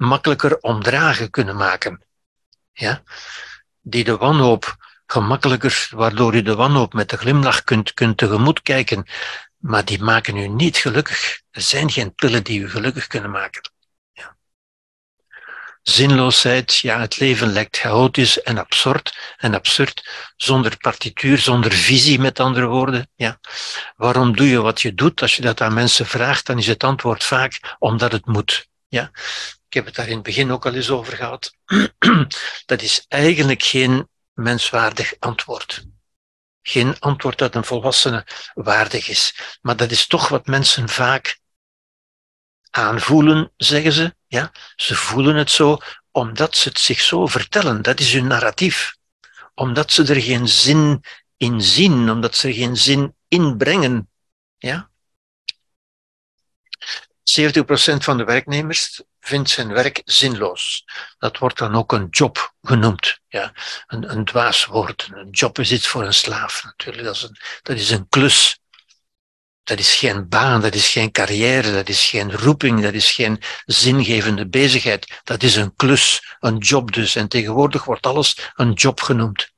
makkelijker 0.01 0.59
omdragen 0.59 1.31
kunnen 1.31 1.57
maken. 1.57 2.05
Ja? 2.73 3.03
Die 3.81 4.05
de 4.05 4.17
wanhoop 4.17 4.77
gemakkelijker, 5.07 5.89
waardoor 5.91 6.35
u 6.35 6.43
de 6.43 6.55
wanhoop 6.55 6.93
met 6.93 7.11
de 7.11 7.17
glimlach 7.17 7.65
kunt, 7.65 7.95
kunt 7.95 8.17
tegemoet 8.17 8.63
kijken, 8.63 9.07
maar 9.57 9.85
die 9.85 10.03
maken 10.03 10.37
u 10.37 10.49
niet 10.49 10.77
gelukkig. 10.77 11.41
Er 11.51 11.63
zijn 11.63 11.91
geen 11.91 12.15
pillen 12.15 12.45
die 12.45 12.61
u 12.61 12.71
gelukkig 12.71 13.07
kunnen 13.07 13.31
maken. 13.31 13.71
Ja. 14.13 14.37
Zinloosheid, 15.83 16.79
ja, 16.79 17.01
het 17.01 17.19
leven 17.19 17.53
lijkt 17.53 17.77
chaotisch 17.77 18.43
en 18.43 18.59
absurd, 18.59 19.35
en 19.37 19.55
absurd, 19.55 20.09
zonder 20.37 20.77
partituur, 20.77 21.39
zonder 21.39 21.73
visie, 21.73 22.19
met 22.19 22.41
andere 22.41 22.67
woorden. 22.67 23.11
Ja. 23.15 23.41
Waarom 23.97 24.37
doe 24.37 24.49
je 24.49 24.61
wat 24.61 24.81
je 24.81 24.95
doet? 24.95 25.23
Als 25.23 25.37
je 25.37 25.43
dat 25.43 25.61
aan 25.61 25.75
mensen 25.75 26.07
vraagt, 26.07 26.47
dan 26.47 26.59
is 26.59 26.67
het 26.67 26.85
antwoord 26.85 27.25
vaak 27.25 27.77
omdat 27.79 28.13
het 28.13 28.27
moet. 28.27 28.69
Ja. 28.89 29.11
Ik 29.71 29.77
heb 29.77 29.85
het 29.85 29.95
daar 29.95 30.09
in 30.09 30.15
het 30.15 30.23
begin 30.23 30.53
ook 30.53 30.67
al 30.67 30.75
eens 30.75 30.91
over 30.91 31.17
gehad. 31.17 31.55
Dat 32.67 32.83
is 32.83 33.05
eigenlijk 33.09 33.63
geen 33.63 34.09
menswaardig 34.33 35.15
antwoord. 35.19 35.87
Geen 36.63 36.99
antwoord 36.99 37.39
dat 37.39 37.55
een 37.55 37.65
volwassene 37.65 38.27
waardig 38.55 39.09
is. 39.09 39.59
Maar 39.61 39.77
dat 39.77 39.91
is 39.91 40.07
toch 40.07 40.29
wat 40.29 40.47
mensen 40.47 40.89
vaak 40.89 41.39
aanvoelen, 42.71 43.53
zeggen 43.57 43.93
ze. 43.93 44.15
Ja? 44.27 44.53
Ze 44.77 44.95
voelen 44.95 45.37
het 45.37 45.51
zo 45.51 45.79
omdat 46.11 46.57
ze 46.57 46.69
het 46.69 46.79
zich 46.79 47.01
zo 47.01 47.27
vertellen. 47.27 47.83
Dat 47.83 48.01
is 48.01 48.13
hun 48.13 48.27
narratief. 48.27 48.97
Omdat 49.55 49.93
ze 49.93 50.05
er 50.15 50.23
geen 50.23 50.49
zin 50.49 51.05
in 51.37 51.63
zien, 51.63 52.11
omdat 52.11 52.35
ze 52.35 52.49
er 52.49 52.55
geen 52.55 52.77
zin 52.77 53.17
in 53.29 53.57
brengen. 53.57 54.11
Ja? 54.59 54.91
70% 57.23 57.97
van 57.97 58.17
de 58.17 58.25
werknemers 58.25 59.03
vindt 59.21 59.51
zijn 59.51 59.73
werk 59.73 60.03
zinloos. 60.05 60.85
Dat 61.19 61.39
wordt 61.39 61.59
dan 61.59 61.75
ook 61.75 61.93
een 61.93 62.07
job 62.11 62.55
genoemd. 62.63 63.21
Ja, 63.29 63.53
een, 63.87 64.11
een 64.11 64.25
dwaas 64.25 64.65
woord. 64.65 65.09
Een 65.13 65.31
job 65.31 65.59
is 65.59 65.73
iets 65.73 65.89
voor 65.89 66.05
een 66.05 66.15
slaaf 66.15 66.65
natuurlijk. 66.65 67.05
Dat 67.05 67.15
is 67.17 67.23
een, 67.23 67.37
dat 67.63 67.77
is 67.77 67.91
een 67.91 68.09
klus. 68.09 68.59
Dat 69.63 69.79
is 69.79 69.95
geen 69.95 70.29
baan, 70.29 70.61
dat 70.61 70.75
is 70.75 70.89
geen 70.89 71.11
carrière, 71.11 71.73
dat 71.73 71.89
is 71.89 72.09
geen 72.09 72.33
roeping, 72.33 72.83
dat 72.83 72.93
is 72.93 73.13
geen 73.13 73.43
zingevende 73.65 74.49
bezigheid. 74.49 75.21
Dat 75.25 75.43
is 75.43 75.57
een 75.57 75.75
klus, 75.77 76.37
een 76.41 76.59
job 76.59 76.93
dus. 76.93 77.17
En 77.17 77.29
tegenwoordig 77.29 77.85
wordt 77.85 78.07
alles 78.07 78.51
een 78.55 78.73
job 78.73 79.01
genoemd. 79.01 79.53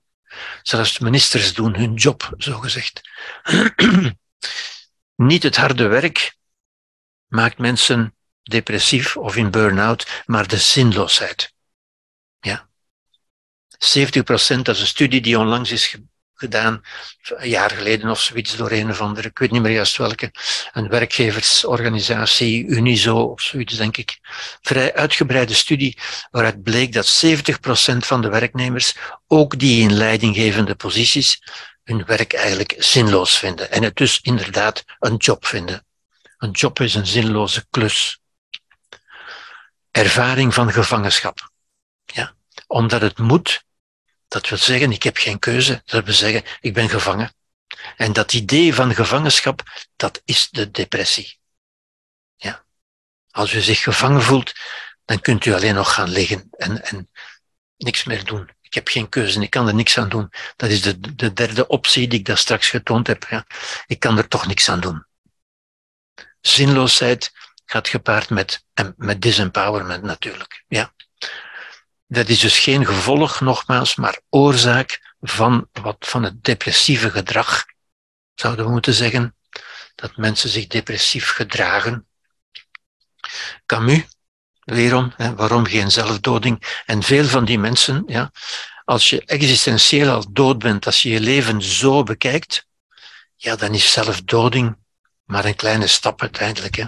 Zelfs 0.62 0.98
ministers 0.98 1.54
doen 1.54 1.76
hun 1.76 1.94
job, 1.94 2.34
zo 2.38 2.58
gezegd. 2.58 3.00
Niet 5.16 5.42
het 5.42 5.56
harde 5.56 5.86
werk 5.86 6.36
maakt 7.26 7.58
mensen 7.58 8.14
depressief 8.42 9.16
of 9.16 9.36
in 9.36 9.50
burn-out, 9.50 10.22
maar 10.26 10.48
de 10.48 10.58
zinloosheid. 10.58 11.52
Ja. 12.40 12.68
70 13.78 14.22
procent, 14.22 14.64
dat 14.64 14.74
is 14.74 14.80
een 14.80 14.86
studie 14.86 15.20
die 15.20 15.38
onlangs 15.38 15.70
is 15.70 15.96
gedaan, 16.34 16.82
een 17.22 17.48
jaar 17.48 17.70
geleden 17.70 18.10
of 18.10 18.20
zoiets, 18.20 18.56
door 18.56 18.70
een 18.70 18.90
of 18.90 19.00
andere, 19.00 19.28
ik 19.28 19.38
weet 19.38 19.50
niet 19.50 19.62
meer 19.62 19.72
juist 19.72 19.96
welke, 19.96 20.32
een 20.72 20.88
werkgeversorganisatie, 20.88 22.66
Unizo 22.66 23.16
of 23.16 23.40
zoiets, 23.40 23.76
denk 23.76 23.96
ik. 23.96 24.18
Vrij 24.60 24.94
uitgebreide 24.94 25.54
studie 25.54 25.98
waaruit 26.30 26.62
bleek 26.62 26.92
dat 26.92 27.06
70 27.06 27.60
procent 27.60 28.06
van 28.06 28.22
de 28.22 28.28
werknemers, 28.28 28.96
ook 29.26 29.58
die 29.58 29.82
in 29.82 29.92
leidinggevende 29.92 30.74
posities, 30.74 31.42
hun 31.84 32.04
werk 32.04 32.32
eigenlijk 32.32 32.74
zinloos 32.78 33.38
vinden. 33.38 33.70
En 33.70 33.82
het 33.82 33.96
dus 33.96 34.20
inderdaad 34.20 34.84
een 34.98 35.16
job 35.16 35.46
vinden. 35.46 35.86
Een 36.38 36.50
job 36.50 36.80
is 36.80 36.94
een 36.94 37.06
zinloze 37.06 37.66
klus 37.70 38.21
ervaring 39.92 40.54
van 40.54 40.72
gevangenschap. 40.72 41.50
Ja? 42.04 42.34
Omdat 42.66 43.00
het 43.00 43.18
moet, 43.18 43.64
dat 44.28 44.48
wil 44.48 44.58
zeggen, 44.58 44.92
ik 44.92 45.02
heb 45.02 45.16
geen 45.16 45.38
keuze. 45.38 45.82
Dat 45.84 46.04
wil 46.04 46.14
zeggen, 46.14 46.42
ik 46.60 46.74
ben 46.74 46.88
gevangen. 46.88 47.34
En 47.96 48.12
dat 48.12 48.32
idee 48.32 48.74
van 48.74 48.94
gevangenschap, 48.94 49.62
dat 49.96 50.22
is 50.24 50.50
de 50.50 50.70
depressie. 50.70 51.38
Ja? 52.36 52.64
Als 53.30 53.52
u 53.52 53.60
zich 53.60 53.82
gevangen 53.82 54.22
voelt, 54.22 54.52
dan 55.04 55.20
kunt 55.20 55.44
u 55.44 55.52
alleen 55.52 55.74
nog 55.74 55.94
gaan 55.94 56.08
liggen 56.08 56.48
en, 56.50 56.84
en 56.84 57.10
niks 57.76 58.04
meer 58.04 58.24
doen. 58.24 58.50
Ik 58.60 58.74
heb 58.74 58.88
geen 58.88 59.08
keuze, 59.08 59.40
ik 59.40 59.50
kan 59.50 59.68
er 59.68 59.74
niks 59.74 59.98
aan 59.98 60.08
doen. 60.08 60.30
Dat 60.56 60.70
is 60.70 60.82
de, 60.82 61.14
de 61.14 61.32
derde 61.32 61.66
optie 61.66 62.08
die 62.08 62.18
ik 62.18 62.24
daar 62.24 62.38
straks 62.38 62.68
getoond 62.68 63.06
heb. 63.06 63.26
Ja. 63.30 63.46
Ik 63.86 63.98
kan 63.98 64.18
er 64.18 64.28
toch 64.28 64.46
niks 64.46 64.68
aan 64.68 64.80
doen. 64.80 65.06
Zinloosheid 66.40 67.32
gaat 67.72 67.88
gepaard 67.88 68.30
met, 68.30 68.64
met 68.96 69.22
disempowerment 69.22 70.02
natuurlijk. 70.02 70.64
Ja. 70.68 70.92
Dat 72.06 72.28
is 72.28 72.40
dus 72.40 72.58
geen 72.58 72.86
gevolg, 72.86 73.40
nogmaals, 73.40 73.94
maar 73.94 74.20
oorzaak 74.28 75.14
van, 75.20 75.68
wat, 75.72 75.96
van 75.98 76.22
het 76.22 76.44
depressieve 76.44 77.10
gedrag, 77.10 77.64
zouden 78.34 78.64
we 78.64 78.70
moeten 78.70 78.94
zeggen. 78.94 79.36
Dat 79.94 80.16
mensen 80.16 80.48
zich 80.48 80.66
depressief 80.66 81.30
gedragen. 81.30 82.06
Camus, 83.66 84.04
weerom, 84.64 85.14
waarom 85.36 85.66
geen 85.66 85.90
zelfdoding? 85.90 86.82
En 86.86 87.02
veel 87.02 87.24
van 87.24 87.44
die 87.44 87.58
mensen, 87.58 88.02
ja, 88.06 88.32
als 88.84 89.10
je 89.10 89.24
existentieel 89.24 90.10
al 90.10 90.32
dood 90.32 90.58
bent, 90.58 90.86
als 90.86 91.02
je 91.02 91.10
je 91.10 91.20
leven 91.20 91.62
zo 91.62 92.02
bekijkt, 92.02 92.66
ja, 93.36 93.56
dan 93.56 93.74
is 93.74 93.92
zelfdoding 93.92 94.76
maar 95.24 95.44
een 95.44 95.56
kleine 95.56 95.86
stap 95.86 96.20
uiteindelijk. 96.20 96.76
Hè. 96.76 96.84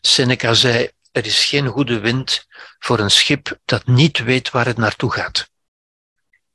Seneca 0.00 0.54
zei, 0.54 0.90
er 1.12 1.26
is 1.26 1.44
geen 1.44 1.66
goede 1.66 1.98
wind 1.98 2.46
voor 2.78 2.98
een 2.98 3.10
schip 3.10 3.58
dat 3.64 3.86
niet 3.86 4.18
weet 4.18 4.50
waar 4.50 4.66
het 4.66 4.76
naartoe 4.76 5.12
gaat. 5.12 5.50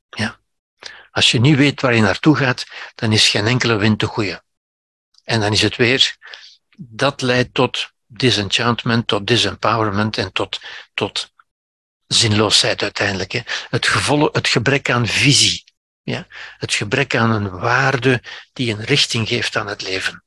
Ja. 0.09 0.39
Als 1.11 1.31
je 1.31 1.39
niet 1.39 1.55
weet 1.55 1.81
waar 1.81 1.95
je 1.95 2.01
naartoe 2.01 2.35
gaat, 2.35 2.65
dan 2.95 3.11
is 3.11 3.27
geen 3.27 3.47
enkele 3.47 3.75
wind 3.75 3.99
te 3.99 4.05
goede. 4.05 4.43
En 5.23 5.39
dan 5.39 5.51
is 5.51 5.61
het 5.61 5.75
weer, 5.75 6.17
dat 6.77 7.21
leidt 7.21 7.53
tot 7.53 7.91
disenchantment, 8.05 9.07
tot 9.07 9.27
disempowerment 9.27 10.17
en 10.17 10.31
tot, 10.31 10.61
tot 10.93 11.33
zinloosheid 12.07 12.81
uiteindelijk. 12.81 13.31
Hè. 13.31 13.41
Het, 13.69 13.87
gevolg, 13.87 14.29
het 14.31 14.47
gebrek 14.47 14.89
aan 14.89 15.07
visie. 15.07 15.63
Ja. 16.01 16.27
Het 16.57 16.73
gebrek 16.73 17.15
aan 17.15 17.31
een 17.31 17.49
waarde 17.49 18.23
die 18.53 18.73
een 18.73 18.83
richting 18.83 19.27
geeft 19.27 19.55
aan 19.55 19.67
het 19.67 19.81
leven. 19.81 20.22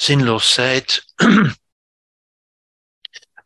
Zinloosheid. 0.00 1.04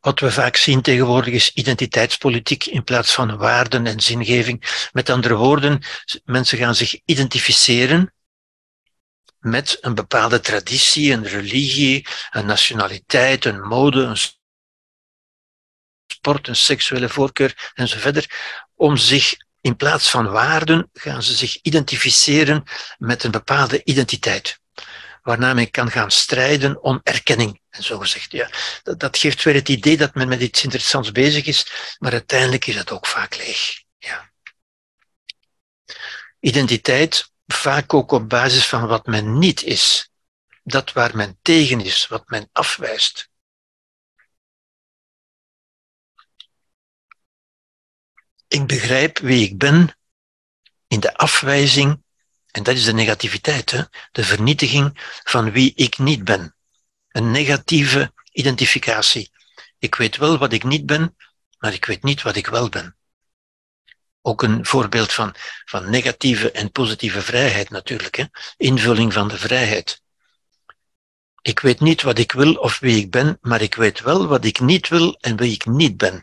Wat 0.01 0.20
we 0.20 0.31
vaak 0.31 0.56
zien 0.56 0.82
tegenwoordig 0.82 1.35
is 1.35 1.52
identiteitspolitiek 1.52 2.64
in 2.66 2.85
plaats 2.85 3.14
van 3.14 3.36
waarden 3.36 3.86
en 3.86 4.01
zingeving. 4.01 4.89
Met 4.93 5.10
andere 5.10 5.35
woorden, 5.35 5.82
mensen 6.24 6.59
gaan 6.59 6.74
zich 6.74 7.01
identificeren 7.05 8.14
met 9.39 9.78
een 9.81 9.94
bepaalde 9.94 10.40
traditie, 10.40 11.12
een 11.12 11.26
religie, 11.26 12.06
een 12.31 12.47
nationaliteit, 12.47 13.44
een 13.44 13.60
mode, 13.60 14.02
een 14.02 14.18
sport, 16.06 16.48
een 16.48 16.56
seksuele 16.56 17.09
voorkeur 17.09 17.72
en 17.74 17.89
zo 17.89 17.98
verder, 17.98 18.31
om 18.74 18.97
zich 18.97 19.35
in 19.60 19.76
plaats 19.76 20.10
van 20.10 20.31
waarden 20.31 20.90
gaan 20.93 21.22
ze 21.22 21.35
zich 21.35 21.59
identificeren 21.62 22.64
met 22.98 23.24
een 23.24 23.31
bepaalde 23.31 23.85
identiteit 23.85 24.62
waarna 25.25 25.55
men 25.55 25.71
kan 25.71 25.91
gaan 25.91 26.11
strijden 26.11 26.83
om 26.83 27.01
erkenning. 27.03 27.61
En 27.71 27.83
zo 27.83 27.99
gezegd, 27.99 28.33
ja. 28.33 28.51
Dat, 28.83 29.01
dat, 29.01 29.19
geeft 29.19 29.43
weer 29.43 29.55
het 29.55 29.69
idee 29.69 29.97
dat 29.97 30.15
men 30.15 30.29
met 30.29 30.41
iets 30.41 30.63
interessants 30.63 31.13
bezig 31.13 31.47
is, 31.47 31.67
maar 31.99 32.13
uiteindelijk 32.13 32.67
is 32.67 32.75
het 32.75 32.91
ook 32.91 33.07
vaak 33.07 33.37
leeg. 33.37 33.83
Ja. 33.99 34.33
Identiteit 36.41 37.31
vaak 37.47 37.95
ook 37.95 38.13
op 38.13 38.29
basis 38.29 38.67
van 38.67 38.87
wat 38.87 39.07
men 39.07 39.39
niet 39.39 39.63
is. 39.63 40.11
Dat 40.63 40.93
waar 40.93 41.17
men 41.17 41.39
tegen 41.43 41.81
is, 41.81 42.07
wat 42.07 42.29
men 42.29 42.49
afwijst. 42.53 43.29
Ik 48.49 48.67
begrijp 48.67 49.19
wie 49.19 49.49
ik 49.49 49.59
ben 49.59 49.99
in 50.87 51.01
de 51.01 51.17
afwijzing, 51.17 52.03
en 52.55 52.62
dat 52.62 52.74
is 52.74 52.85
de 52.85 52.93
negativiteit, 52.93 53.70
hè? 53.70 53.82
de 54.12 54.24
vernietiging 54.24 55.01
van 55.24 55.51
wie 55.51 55.72
ik 55.74 55.98
niet 55.98 56.24
ben. 56.24 56.55
Een 57.09 57.31
negatieve 57.31 58.12
identificatie. 58.32 59.31
Ik 59.78 59.94
weet 59.94 60.16
wel 60.16 60.39
wat 60.39 60.52
ik 60.52 60.64
niet 60.64 60.86
ben, 60.86 61.16
maar 61.59 61.72
ik 61.72 61.85
weet 61.85 62.02
niet 62.02 62.22
wat 62.22 62.36
ik 62.36 62.47
wel 62.47 62.68
ben. 62.68 62.97
Ook 64.22 64.43
een 64.43 64.66
voorbeeld 64.66 65.12
van, 65.12 65.35
van 65.64 65.90
negatieve 65.90 66.51
en 66.51 66.70
positieve 66.70 67.22
vrijheid 67.22 67.70
natuurlijk. 67.70 68.16
Hè? 68.16 68.24
Invulling 68.56 69.12
van 69.12 69.28
de 69.28 69.39
vrijheid. 69.39 70.02
Ik 71.43 71.60
weet 71.60 71.81
niet 71.81 72.02
wat 72.02 72.18
ik 72.18 72.32
wil 72.32 72.55
of 72.55 72.78
wie 72.78 72.97
ik 72.97 73.10
ben, 73.10 73.39
maar 73.40 73.62
ik 73.62 73.74
weet 73.74 74.01
wel 74.01 74.26
wat 74.26 74.44
ik 74.44 74.60
niet 74.60 74.89
wil 74.89 75.16
en 75.20 75.36
wie 75.36 75.52
ik 75.52 75.66
niet 75.66 75.97
ben. 75.97 76.22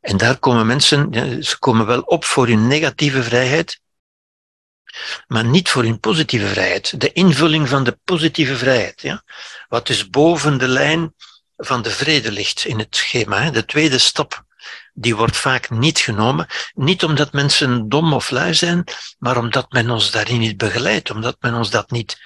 En 0.00 0.16
daar 0.16 0.38
komen 0.38 0.66
mensen, 0.66 1.12
ze 1.44 1.58
komen 1.58 1.86
wel 1.86 2.00
op 2.00 2.24
voor 2.24 2.46
hun 2.46 2.66
negatieve 2.66 3.22
vrijheid, 3.22 3.82
maar 5.26 5.44
niet 5.44 5.68
voor 5.68 5.82
hun 5.82 6.00
positieve 6.00 6.46
vrijheid. 6.46 7.00
De 7.00 7.12
invulling 7.12 7.68
van 7.68 7.84
de 7.84 7.98
positieve 8.04 8.56
vrijheid. 8.56 9.00
Ja? 9.00 9.22
Wat 9.68 9.86
dus 9.86 10.10
boven 10.10 10.58
de 10.58 10.68
lijn 10.68 11.14
van 11.56 11.82
de 11.82 11.90
vrede 11.90 12.32
ligt 12.32 12.64
in 12.64 12.78
het 12.78 12.96
schema. 12.96 13.42
Hè? 13.42 13.50
De 13.50 13.64
tweede 13.64 13.98
stap 13.98 14.44
die 14.92 15.16
wordt 15.16 15.36
vaak 15.36 15.70
niet 15.70 15.98
genomen. 15.98 16.46
Niet 16.74 17.04
omdat 17.04 17.32
mensen 17.32 17.88
dom 17.88 18.12
of 18.12 18.30
lui 18.30 18.54
zijn, 18.54 18.84
maar 19.18 19.36
omdat 19.36 19.72
men 19.72 19.90
ons 19.90 20.10
daarin 20.10 20.38
niet 20.38 20.56
begeleidt, 20.56 21.10
omdat 21.10 21.36
men 21.40 21.54
ons 21.54 21.70
dat 21.70 21.90
niet 21.90 22.16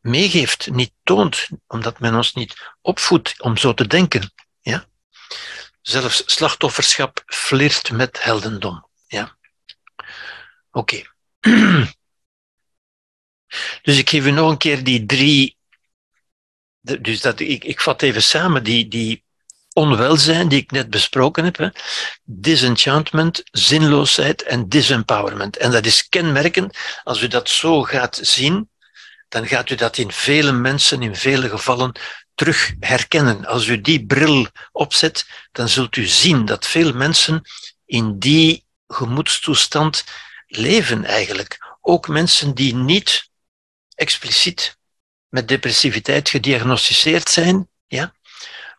meegeeft, 0.00 0.70
niet 0.70 0.92
toont, 1.02 1.48
omdat 1.66 2.00
men 2.00 2.14
ons 2.14 2.34
niet 2.34 2.54
opvoedt 2.80 3.42
om 3.42 3.56
zo 3.56 3.74
te 3.74 3.86
denken. 3.86 4.32
Ja? 4.60 4.84
Zelfs 5.82 6.22
slachtofferschap 6.26 7.22
flirt 7.26 7.90
met 7.90 8.22
heldendom. 8.22 8.88
Ja? 9.06 9.36
Oké. 10.70 11.16
Dus 13.82 13.98
ik 13.98 14.10
geef 14.10 14.26
u 14.26 14.30
nog 14.30 14.50
een 14.50 14.56
keer 14.56 14.84
die 14.84 15.06
drie. 15.06 15.56
Dus 16.80 17.20
dat, 17.20 17.40
ik, 17.40 17.64
ik 17.64 17.80
vat 17.80 18.02
even 18.02 18.22
samen 18.22 18.64
die, 18.64 18.88
die 18.88 19.24
onwelzijn 19.72 20.48
die 20.48 20.60
ik 20.60 20.70
net 20.70 20.90
besproken 20.90 21.44
heb. 21.44 21.56
Hè. 21.56 21.68
Disenchantment, 22.24 23.42
zinloosheid 23.50 24.42
en 24.42 24.68
disempowerment. 24.68 25.56
En 25.56 25.70
dat 25.70 25.86
is 25.86 26.08
kenmerkend. 26.08 26.78
Als 27.04 27.22
u 27.22 27.28
dat 27.28 27.48
zo 27.48 27.82
gaat 27.82 28.18
zien, 28.22 28.70
dan 29.28 29.46
gaat 29.46 29.70
u 29.70 29.74
dat 29.74 29.98
in 29.98 30.12
vele 30.12 30.52
mensen, 30.52 31.02
in 31.02 31.16
vele 31.16 31.48
gevallen, 31.48 31.92
terug 32.34 32.72
herkennen. 32.80 33.46
Als 33.46 33.66
u 33.66 33.80
die 33.80 34.06
bril 34.06 34.46
opzet, 34.72 35.26
dan 35.52 35.68
zult 35.68 35.96
u 35.96 36.06
zien 36.06 36.44
dat 36.44 36.66
veel 36.66 36.92
mensen 36.92 37.42
in 37.86 38.18
die 38.18 38.64
gemoedstoestand 38.86 40.04
leven 40.48 41.04
eigenlijk. 41.04 41.76
Ook 41.80 42.08
mensen 42.08 42.54
die 42.54 42.74
niet 42.74 43.30
expliciet 43.94 44.76
met 45.28 45.48
depressiviteit 45.48 46.28
gediagnosticeerd 46.28 47.28
zijn, 47.28 47.68
ja, 47.86 48.14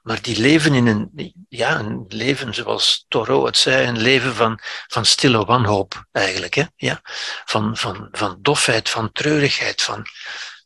maar 0.01 0.21
die 0.21 0.39
leven 0.39 0.73
in 0.73 0.87
een, 0.87 1.33
ja, 1.49 1.79
een 1.79 2.05
leven 2.07 2.53
zoals 2.53 3.05
Thoreau 3.07 3.45
het 3.45 3.57
zei, 3.57 3.87
een 3.87 3.97
leven 3.97 4.35
van, 4.35 4.59
van 4.87 5.05
stille 5.05 5.45
wanhoop 5.45 6.05
eigenlijk. 6.11 6.53
Hè? 6.53 6.63
Ja? 6.75 6.99
Van, 7.45 7.77
van, 7.77 8.07
van 8.11 8.37
dofheid, 8.41 8.89
van 8.89 9.11
treurigheid, 9.11 9.81
van, 9.81 10.05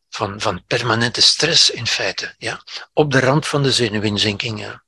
van, 0.09 0.41
van 0.41 0.63
permanente 0.67 1.21
stress 1.21 1.69
in 1.69 1.87
feite. 1.87 2.35
Ja? 2.37 2.63
Op 2.93 3.11
de 3.11 3.19
rand 3.19 3.47
van 3.47 3.63
de 3.63 3.71
zenuwinzinking, 3.71 4.59
ja? 4.59 4.83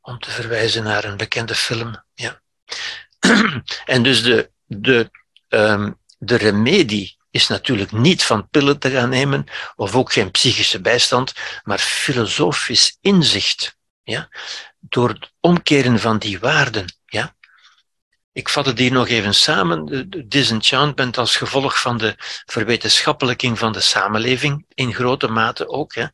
om 0.00 0.18
te 0.18 0.30
verwijzen 0.30 0.82
naar 0.82 1.04
een 1.04 1.16
bekende 1.16 1.54
film. 1.54 2.04
Ja? 2.14 2.42
en 3.84 4.02
dus 4.02 4.22
de, 4.22 4.50
de, 4.64 5.10
um, 5.54 5.98
de 6.18 6.36
remedie 6.36 7.16
is 7.30 7.48
natuurlijk 7.48 7.92
niet 7.92 8.24
van 8.24 8.48
pillen 8.48 8.78
te 8.78 8.90
gaan 8.90 9.08
nemen 9.08 9.44
of 9.76 9.94
ook 9.94 10.12
geen 10.12 10.30
psychische 10.30 10.80
bijstand, 10.80 11.32
maar 11.62 11.78
filosofisch 11.78 12.98
inzicht. 13.00 13.76
Ja? 14.02 14.28
Door 14.80 15.08
het 15.08 15.32
omkeren 15.40 15.98
van 15.98 16.18
die 16.18 16.38
waarden. 16.38 16.84
Ja? 17.06 17.34
Ik 18.32 18.48
vat 18.48 18.66
het 18.66 18.78
hier 18.78 18.92
nog 18.92 19.08
even 19.08 19.34
samen. 19.34 19.86
De 20.10 20.26
disenchantment 20.26 21.18
als 21.18 21.36
gevolg 21.36 21.80
van 21.80 21.98
de 21.98 22.14
verwetenschappelijking 22.46 23.58
van 23.58 23.72
de 23.72 23.80
samenleving, 23.80 24.64
in 24.74 24.94
grote 24.94 25.28
mate 25.28 25.68
ook. 25.68 25.94
Hè? 25.94 26.06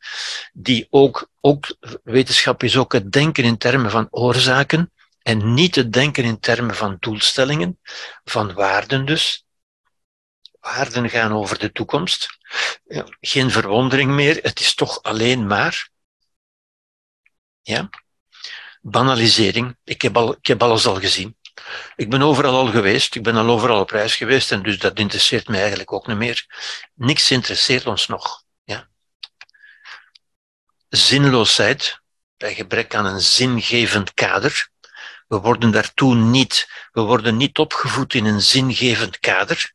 Die 0.53 0.87
ook, 0.89 1.29
ook, 1.41 1.75
wetenschap 2.03 2.63
is 2.63 2.77
ook 2.77 2.93
het 2.93 3.11
denken 3.11 3.43
in 3.43 3.57
termen 3.57 3.91
van 3.91 4.07
oorzaken 4.09 4.91
en 5.21 5.53
niet 5.53 5.75
het 5.75 5.93
denken 5.93 6.23
in 6.23 6.39
termen 6.39 6.75
van 6.75 6.97
doelstellingen, 6.99 7.79
van 8.23 8.53
waarden 8.53 9.05
dus 9.05 9.45
waarden 10.61 11.09
gaan 11.09 11.31
over 11.31 11.59
de 11.59 11.71
toekomst. 11.71 12.37
Geen 13.19 13.51
verwondering 13.51 14.11
meer, 14.11 14.39
het 14.41 14.59
is 14.59 14.75
toch 14.75 15.03
alleen 15.03 15.47
maar. 15.47 15.89
Ja? 17.61 17.89
Banalisering. 18.81 19.77
Ik 19.83 20.01
heb, 20.01 20.17
al, 20.17 20.33
ik 20.33 20.47
heb 20.47 20.63
alles 20.63 20.85
al 20.85 20.99
gezien. 20.99 21.37
Ik 21.95 22.09
ben 22.09 22.21
overal 22.21 22.55
al 22.55 22.67
geweest, 22.67 23.15
ik 23.15 23.23
ben 23.23 23.35
al 23.35 23.49
overal 23.49 23.79
op 23.79 23.89
reis 23.89 24.15
geweest 24.15 24.51
en 24.51 24.63
dus 24.63 24.79
dat 24.79 24.99
interesseert 24.99 25.47
mij 25.47 25.59
eigenlijk 25.59 25.91
ook 25.91 26.07
niet 26.07 26.17
meer. 26.17 26.45
Niks 26.93 27.31
interesseert 27.31 27.85
ons 27.85 28.07
nog. 28.07 28.43
Ja? 28.63 28.89
Zinloosheid, 30.89 32.01
bij 32.37 32.53
gebrek 32.53 32.95
aan 32.95 33.05
een 33.05 33.21
zingevend 33.21 34.13
kader. 34.13 34.70
We 35.31 35.39
worden 35.39 35.71
daartoe 35.71 36.15
niet, 36.15 36.69
we 36.91 37.01
worden 37.01 37.37
niet 37.37 37.57
opgevoed 37.57 38.13
in 38.13 38.25
een 38.25 38.41
zingevend 38.41 39.19
kader. 39.19 39.71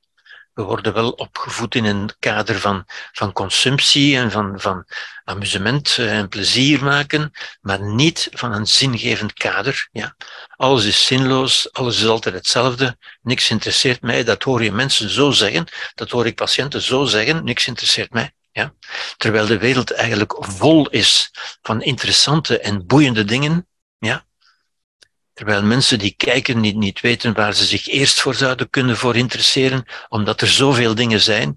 We 0.52 0.62
worden 0.62 0.92
wel 0.92 1.10
opgevoed 1.10 1.74
in 1.74 1.84
een 1.84 2.10
kader 2.18 2.60
van, 2.60 2.84
van 3.12 3.32
consumptie 3.32 4.16
en 4.16 4.30
van, 4.30 4.60
van 4.60 4.84
amusement 5.24 5.96
en 5.98 6.28
plezier 6.28 6.84
maken, 6.84 7.32
maar 7.60 7.82
niet 7.82 8.28
van 8.32 8.52
een 8.52 8.66
zingevend 8.66 9.32
kader. 9.32 9.88
Ja. 9.92 10.16
Alles 10.56 10.84
is 10.84 11.06
zinloos, 11.06 11.72
alles 11.72 11.98
is 11.98 12.06
altijd 12.06 12.34
hetzelfde, 12.34 12.96
niks 13.22 13.50
interesseert 13.50 14.00
mij. 14.00 14.24
Dat 14.24 14.42
hoor 14.42 14.62
je 14.62 14.72
mensen 14.72 15.08
zo 15.08 15.30
zeggen, 15.30 15.66
dat 15.94 16.10
hoor 16.10 16.26
ik 16.26 16.34
patiënten 16.34 16.82
zo 16.82 17.04
zeggen, 17.04 17.44
niks 17.44 17.66
interesseert 17.66 18.12
mij. 18.12 18.32
Ja. 18.52 18.74
Terwijl 19.16 19.46
de 19.46 19.58
wereld 19.58 19.90
eigenlijk 19.92 20.36
vol 20.38 20.88
is 20.88 21.30
van 21.62 21.82
interessante 21.82 22.58
en 22.58 22.86
boeiende 22.86 23.24
dingen. 23.24 23.66
Terwijl 25.36 25.62
mensen 25.62 25.98
die 25.98 26.14
kijken 26.16 26.60
niet, 26.60 26.76
niet 26.76 27.00
weten 27.00 27.34
waar 27.34 27.54
ze 27.54 27.64
zich 27.64 27.86
eerst 27.86 28.20
voor 28.20 28.34
zouden 28.34 28.70
kunnen 28.70 28.96
voor 28.96 29.16
interesseren, 29.16 29.84
omdat 30.08 30.40
er 30.40 30.48
zoveel 30.48 30.94
dingen 30.94 31.20
zijn. 31.20 31.56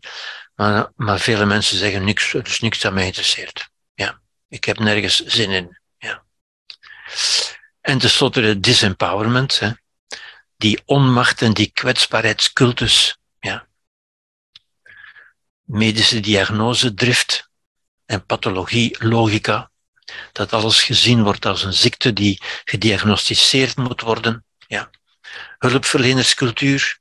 Maar, 0.56 0.92
maar 0.96 1.20
vele 1.20 1.46
mensen 1.46 1.78
zeggen 1.78 2.04
niks, 2.04 2.34
er 2.34 2.48
is 2.48 2.60
niks 2.60 2.80
dat 2.80 2.94
mij 2.94 3.06
interesseert. 3.06 3.70
Ja, 3.94 4.22
ik 4.48 4.64
heb 4.64 4.80
nergens 4.80 5.26
zin 5.26 5.50
in. 5.50 5.80
Ja. 5.98 6.24
En 7.82 7.98
tenslotte 7.98 8.42
de 8.42 8.60
disempowerment, 8.60 9.60
hè. 9.60 9.72
die 10.58 10.82
onmacht 10.86 11.42
en 11.42 11.54
die 11.54 11.72
kwetsbaarheidscultus. 11.74 13.18
Ja. 13.40 13.68
Medische 15.64 16.20
diagnose, 16.20 16.94
drift 16.94 17.50
en 18.06 18.26
pathologie, 18.26 18.96
logica 19.06 19.72
dat 20.32 20.54
alles 20.54 20.84
gezien 20.84 21.24
wordt 21.24 21.46
als 21.46 21.64
een 21.64 21.74
ziekte 21.74 22.14
die 22.14 22.42
gediagnosticeerd 22.64 23.78
moet 23.78 24.02
worden. 24.02 24.46
Ja. 24.68 24.90
Hulpverlenerscultuur, 25.58 27.00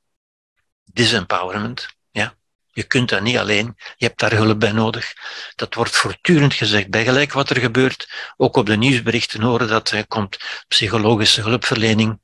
disempowerment. 0.83 1.87
Ja. 2.11 2.37
Je 2.71 2.83
kunt 2.83 3.09
dat 3.09 3.21
niet 3.21 3.37
alleen, 3.37 3.75
je 3.95 4.05
hebt 4.05 4.19
daar 4.19 4.33
hulp 4.33 4.59
bij 4.59 4.71
nodig. 4.71 5.13
Dat 5.55 5.73
wordt 5.73 5.95
voortdurend 5.95 6.53
gezegd, 6.53 6.89
bij 6.89 7.03
gelijk 7.03 7.33
wat 7.33 7.49
er 7.49 7.59
gebeurt. 7.59 8.09
Ook 8.37 8.55
op 8.55 8.65
de 8.65 8.77
nieuwsberichten 8.77 9.41
horen 9.41 9.67
dat 9.67 9.91
er 9.91 10.07
komt 10.07 10.37
psychologische 10.67 11.41
hulpverlening 11.41 12.19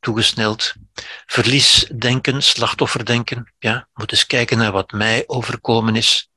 toegesneld. 0.00 0.72
Verliesdenken, 1.26 2.42
slachtofferdenken. 2.42 3.52
Ja, 3.58 3.88
moet 3.94 4.12
eens 4.12 4.26
kijken 4.26 4.58
naar 4.58 4.72
wat 4.72 4.90
mij 4.90 5.24
overkomen 5.26 5.96
is. 5.96 6.30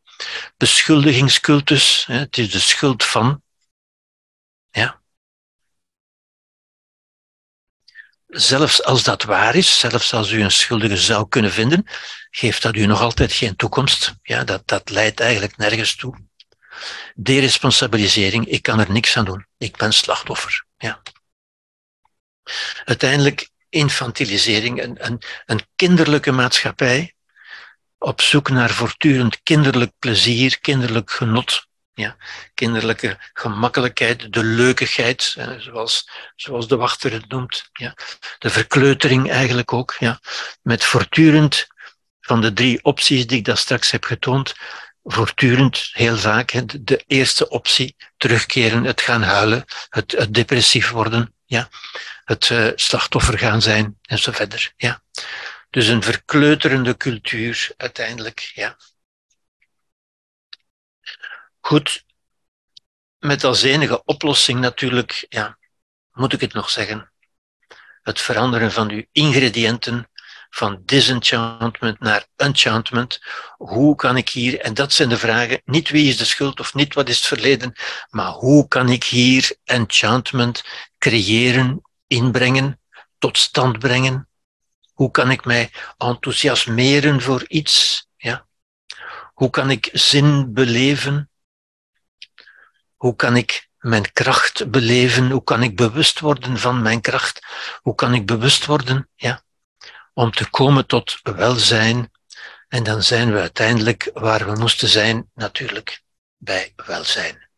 Beschuldigingscultus, 0.57 2.05
het 2.07 2.38
is 2.38 2.51
de 2.51 2.59
schuld 2.59 3.03
van. 3.03 3.43
Zelfs 8.36 8.84
als 8.84 9.03
dat 9.03 9.24
waar 9.24 9.56
is, 9.56 9.80
zelfs 9.80 10.14
als 10.14 10.32
u 10.32 10.41
een 10.41 10.52
schuldige 10.52 10.98
zou 10.98 11.28
kunnen 11.28 11.52
vinden, 11.52 11.88
geeft 12.30 12.62
dat 12.62 12.76
u 12.76 12.86
nog 12.86 13.02
altijd 13.02 13.34
geen 13.34 13.56
toekomst. 13.56 14.14
Ja, 14.22 14.44
dat, 14.44 14.68
dat 14.68 14.90
leidt 14.90 15.20
eigenlijk 15.20 15.57
nergens 15.57 15.95
toe. 15.95 16.18
Deresponsabilisering, 17.16 18.48
ik 18.48 18.62
kan 18.62 18.80
er 18.80 18.91
niks 18.91 19.18
aan 19.18 19.26
doen. 19.26 19.45
Ik 19.57 19.78
ben 19.78 19.94
slachtoffer. 19.94 20.66
Ja. 20.78 21.02
Uiteindelijk 22.86 23.49
infantilisering, 23.70 24.84
een, 24.84 25.06
een, 25.06 25.22
een 25.45 25.68
kinderlijke 25.76 26.32
maatschappij 26.32 27.16
op 27.98 28.22
zoek 28.22 28.49
naar 28.49 28.70
voortdurend 28.70 29.41
kinderlijk 29.44 29.91
plezier, 29.99 30.60
kinderlijk 30.60 31.12
genot. 31.12 31.68
Ja, 31.97 32.15
kinderlijke 32.53 33.17
gemakkelijkheid, 33.34 34.34
de 34.34 34.43
leukigheid, 34.43 35.35
zoals, 35.57 36.09
zoals 36.35 36.67
de 36.67 36.76
wachter 36.76 37.11
het 37.11 37.30
noemt. 37.30 37.69
Ja. 37.73 37.95
De 38.38 38.49
verkleutering 38.49 39.31
eigenlijk 39.31 39.73
ook. 39.73 39.95
Ja. 39.99 40.19
Met 40.61 40.84
voortdurend, 40.84 41.67
van 42.22 42.41
de 42.41 42.53
drie 42.53 42.84
opties 42.84 43.27
die 43.27 43.38
ik 43.38 43.45
daar 43.45 43.57
straks 43.57 43.91
heb 43.91 44.03
getoond, 44.03 44.53
voortdurend, 45.03 45.89
heel 45.91 46.17
vaak, 46.17 46.51
de 46.85 47.03
eerste 47.07 47.49
optie, 47.49 47.95
terugkeren, 48.17 48.84
het 48.84 49.01
gaan 49.01 49.22
huilen, 49.22 49.65
het, 49.89 50.11
het 50.11 50.34
depressief 50.34 50.89
worden, 50.89 51.35
ja. 51.45 51.69
het 52.23 52.49
uh, 52.49 52.72
slachtoffer 52.76 53.38
gaan 53.38 53.61
zijn 53.61 53.97
en 54.01 54.19
zo 54.19 54.31
verder. 54.31 54.73
Ja. 54.77 55.03
Dus 55.69 55.88
een 55.88 56.03
verkleuterende 56.03 56.97
cultuur 56.97 57.72
uiteindelijk, 57.77 58.51
ja. 58.53 58.77
Goed, 61.66 62.06
met 63.20 63.44
als 63.44 63.62
enige 63.62 64.04
oplossing 64.04 64.60
natuurlijk, 64.60 65.26
ja, 65.30 65.58
moet 66.12 66.34
ik 66.34 66.42
het 66.42 66.54
nog 66.54 66.70
zeggen, 66.70 67.12
het 68.02 68.22
veranderen 68.22 68.72
van 68.72 68.90
uw 68.90 69.06
ingrediënten 69.12 70.10
van 70.50 70.82
disenchantment 70.86 72.00
naar 72.00 72.28
enchantment. 72.36 73.20
Hoe 73.58 73.96
kan 73.96 74.18
ik 74.18 74.30
hier, 74.30 74.60
en 74.60 74.74
dat 74.74 74.94
zijn 74.94 75.10
de 75.10 75.18
vragen, 75.18 75.62
niet 75.66 75.90
wie 75.90 76.08
is 76.08 76.18
de 76.18 76.26
schuld 76.26 76.60
of 76.60 76.74
niet 76.74 76.94
wat 76.94 77.10
is 77.10 77.18
het 77.18 77.26
verleden, 77.26 77.74
maar 78.10 78.32
hoe 78.32 78.68
kan 78.68 78.90
ik 78.90 79.04
hier 79.04 79.56
enchantment 79.64 80.64
creëren, 80.98 81.82
inbrengen, 82.08 82.80
tot 83.18 83.38
stand 83.38 83.80
brengen? 83.80 84.30
Hoe 84.94 85.12
kan 85.12 85.32
ik 85.32 85.46
mij 85.46 85.72
enthousiasmeren 85.98 87.22
voor 87.22 87.44
iets? 87.48 88.08
Ja? 88.18 88.48
Hoe 89.34 89.50
kan 89.50 89.70
ik 89.70 89.90
zin 89.94 90.54
beleven? 90.54 91.30
Hoe 92.95 93.15
kan 93.15 93.35
ik 93.35 93.69
mijn 93.77 94.11
kracht 94.11 94.72
beleven? 94.72 95.31
Hoe 95.31 95.43
kan 95.43 95.63
ik 95.63 95.76
bewust 95.76 96.19
worden 96.19 96.57
van 96.57 96.81
mijn 96.81 97.01
kracht? 97.01 97.45
Hoe 97.81 97.95
kan 97.95 98.13
ik 98.13 98.26
bewust 98.26 98.65
worden, 98.65 99.09
ja, 99.15 99.43
om 100.13 100.31
te 100.31 100.49
komen 100.49 100.88
tot 100.88 101.19
welzijn? 101.23 102.11
En 102.67 102.84
dan 102.84 103.03
zijn 103.03 103.31
we 103.31 103.39
uiteindelijk 103.39 104.09
waar 104.13 104.45
we 104.45 104.59
moesten 104.59 104.88
zijn, 104.88 105.31
natuurlijk 105.34 106.03
bij 106.38 106.73
welzijn. 106.76 107.49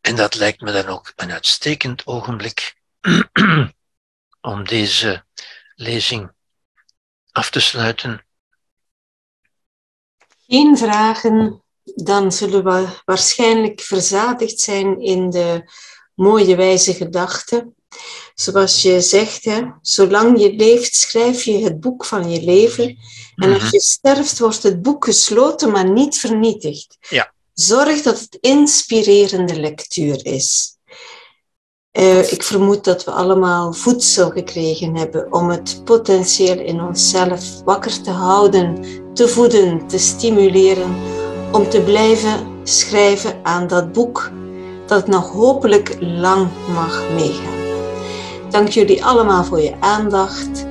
En 0.00 0.16
dat 0.16 0.34
lijkt 0.34 0.60
me 0.60 0.72
dan 0.72 0.86
ook 0.86 1.12
een 1.16 1.32
uitstekend 1.32 2.06
ogenblik 2.06 2.76
om 4.40 4.64
deze 4.64 5.24
lezing 5.74 6.32
af 7.32 7.50
te 7.50 7.60
sluiten. 7.60 8.26
Geen 10.46 10.76
vragen 10.76 11.62
dan 11.94 12.32
zullen 12.32 12.64
we 12.64 12.86
waarschijnlijk 13.04 13.80
verzadigd 13.80 14.60
zijn 14.60 15.00
in 15.00 15.30
de 15.30 15.70
mooie 16.14 16.56
wijze 16.56 16.94
gedachten. 16.94 17.74
Zoals 18.34 18.82
je 18.82 19.00
zegt, 19.00 19.44
hè, 19.44 19.62
zolang 19.82 20.40
je 20.40 20.52
leeft, 20.52 20.94
schrijf 20.94 21.42
je 21.42 21.58
het 21.58 21.80
boek 21.80 22.04
van 22.04 22.30
je 22.30 22.42
leven. 22.42 22.98
En 23.36 23.52
als 23.52 23.62
mhm. 23.62 23.72
je 23.72 23.80
sterft, 23.80 24.38
wordt 24.38 24.62
het 24.62 24.82
boek 24.82 25.04
gesloten, 25.04 25.70
maar 25.70 25.90
niet 25.90 26.18
vernietigd. 26.18 26.96
Ja. 27.08 27.32
Zorg 27.52 28.02
dat 28.02 28.20
het 28.20 28.38
inspirerende 28.40 29.60
lectuur 29.60 30.26
is. 30.26 30.76
Uh, 31.92 32.32
ik 32.32 32.42
vermoed 32.42 32.84
dat 32.84 33.04
we 33.04 33.10
allemaal 33.10 33.72
voedsel 33.72 34.30
gekregen 34.30 34.96
hebben 34.96 35.32
om 35.32 35.50
het 35.50 35.80
potentieel 35.84 36.58
in 36.58 36.80
onszelf 36.80 37.62
wakker 37.64 38.02
te 38.02 38.10
houden, 38.10 38.84
te 39.14 39.28
voeden, 39.28 39.86
te 39.86 39.98
stimuleren 39.98 41.17
om 41.52 41.68
te 41.68 41.80
blijven 41.80 42.46
schrijven 42.62 43.34
aan 43.42 43.66
dat 43.66 43.92
boek 43.92 44.30
dat 44.86 45.06
nog 45.06 45.32
hopelijk 45.32 45.96
lang 46.00 46.48
mag 46.74 47.02
meegaan. 47.14 47.58
Dank 48.50 48.68
jullie 48.68 49.04
allemaal 49.04 49.44
voor 49.44 49.60
je 49.60 49.74
aandacht 49.80 50.66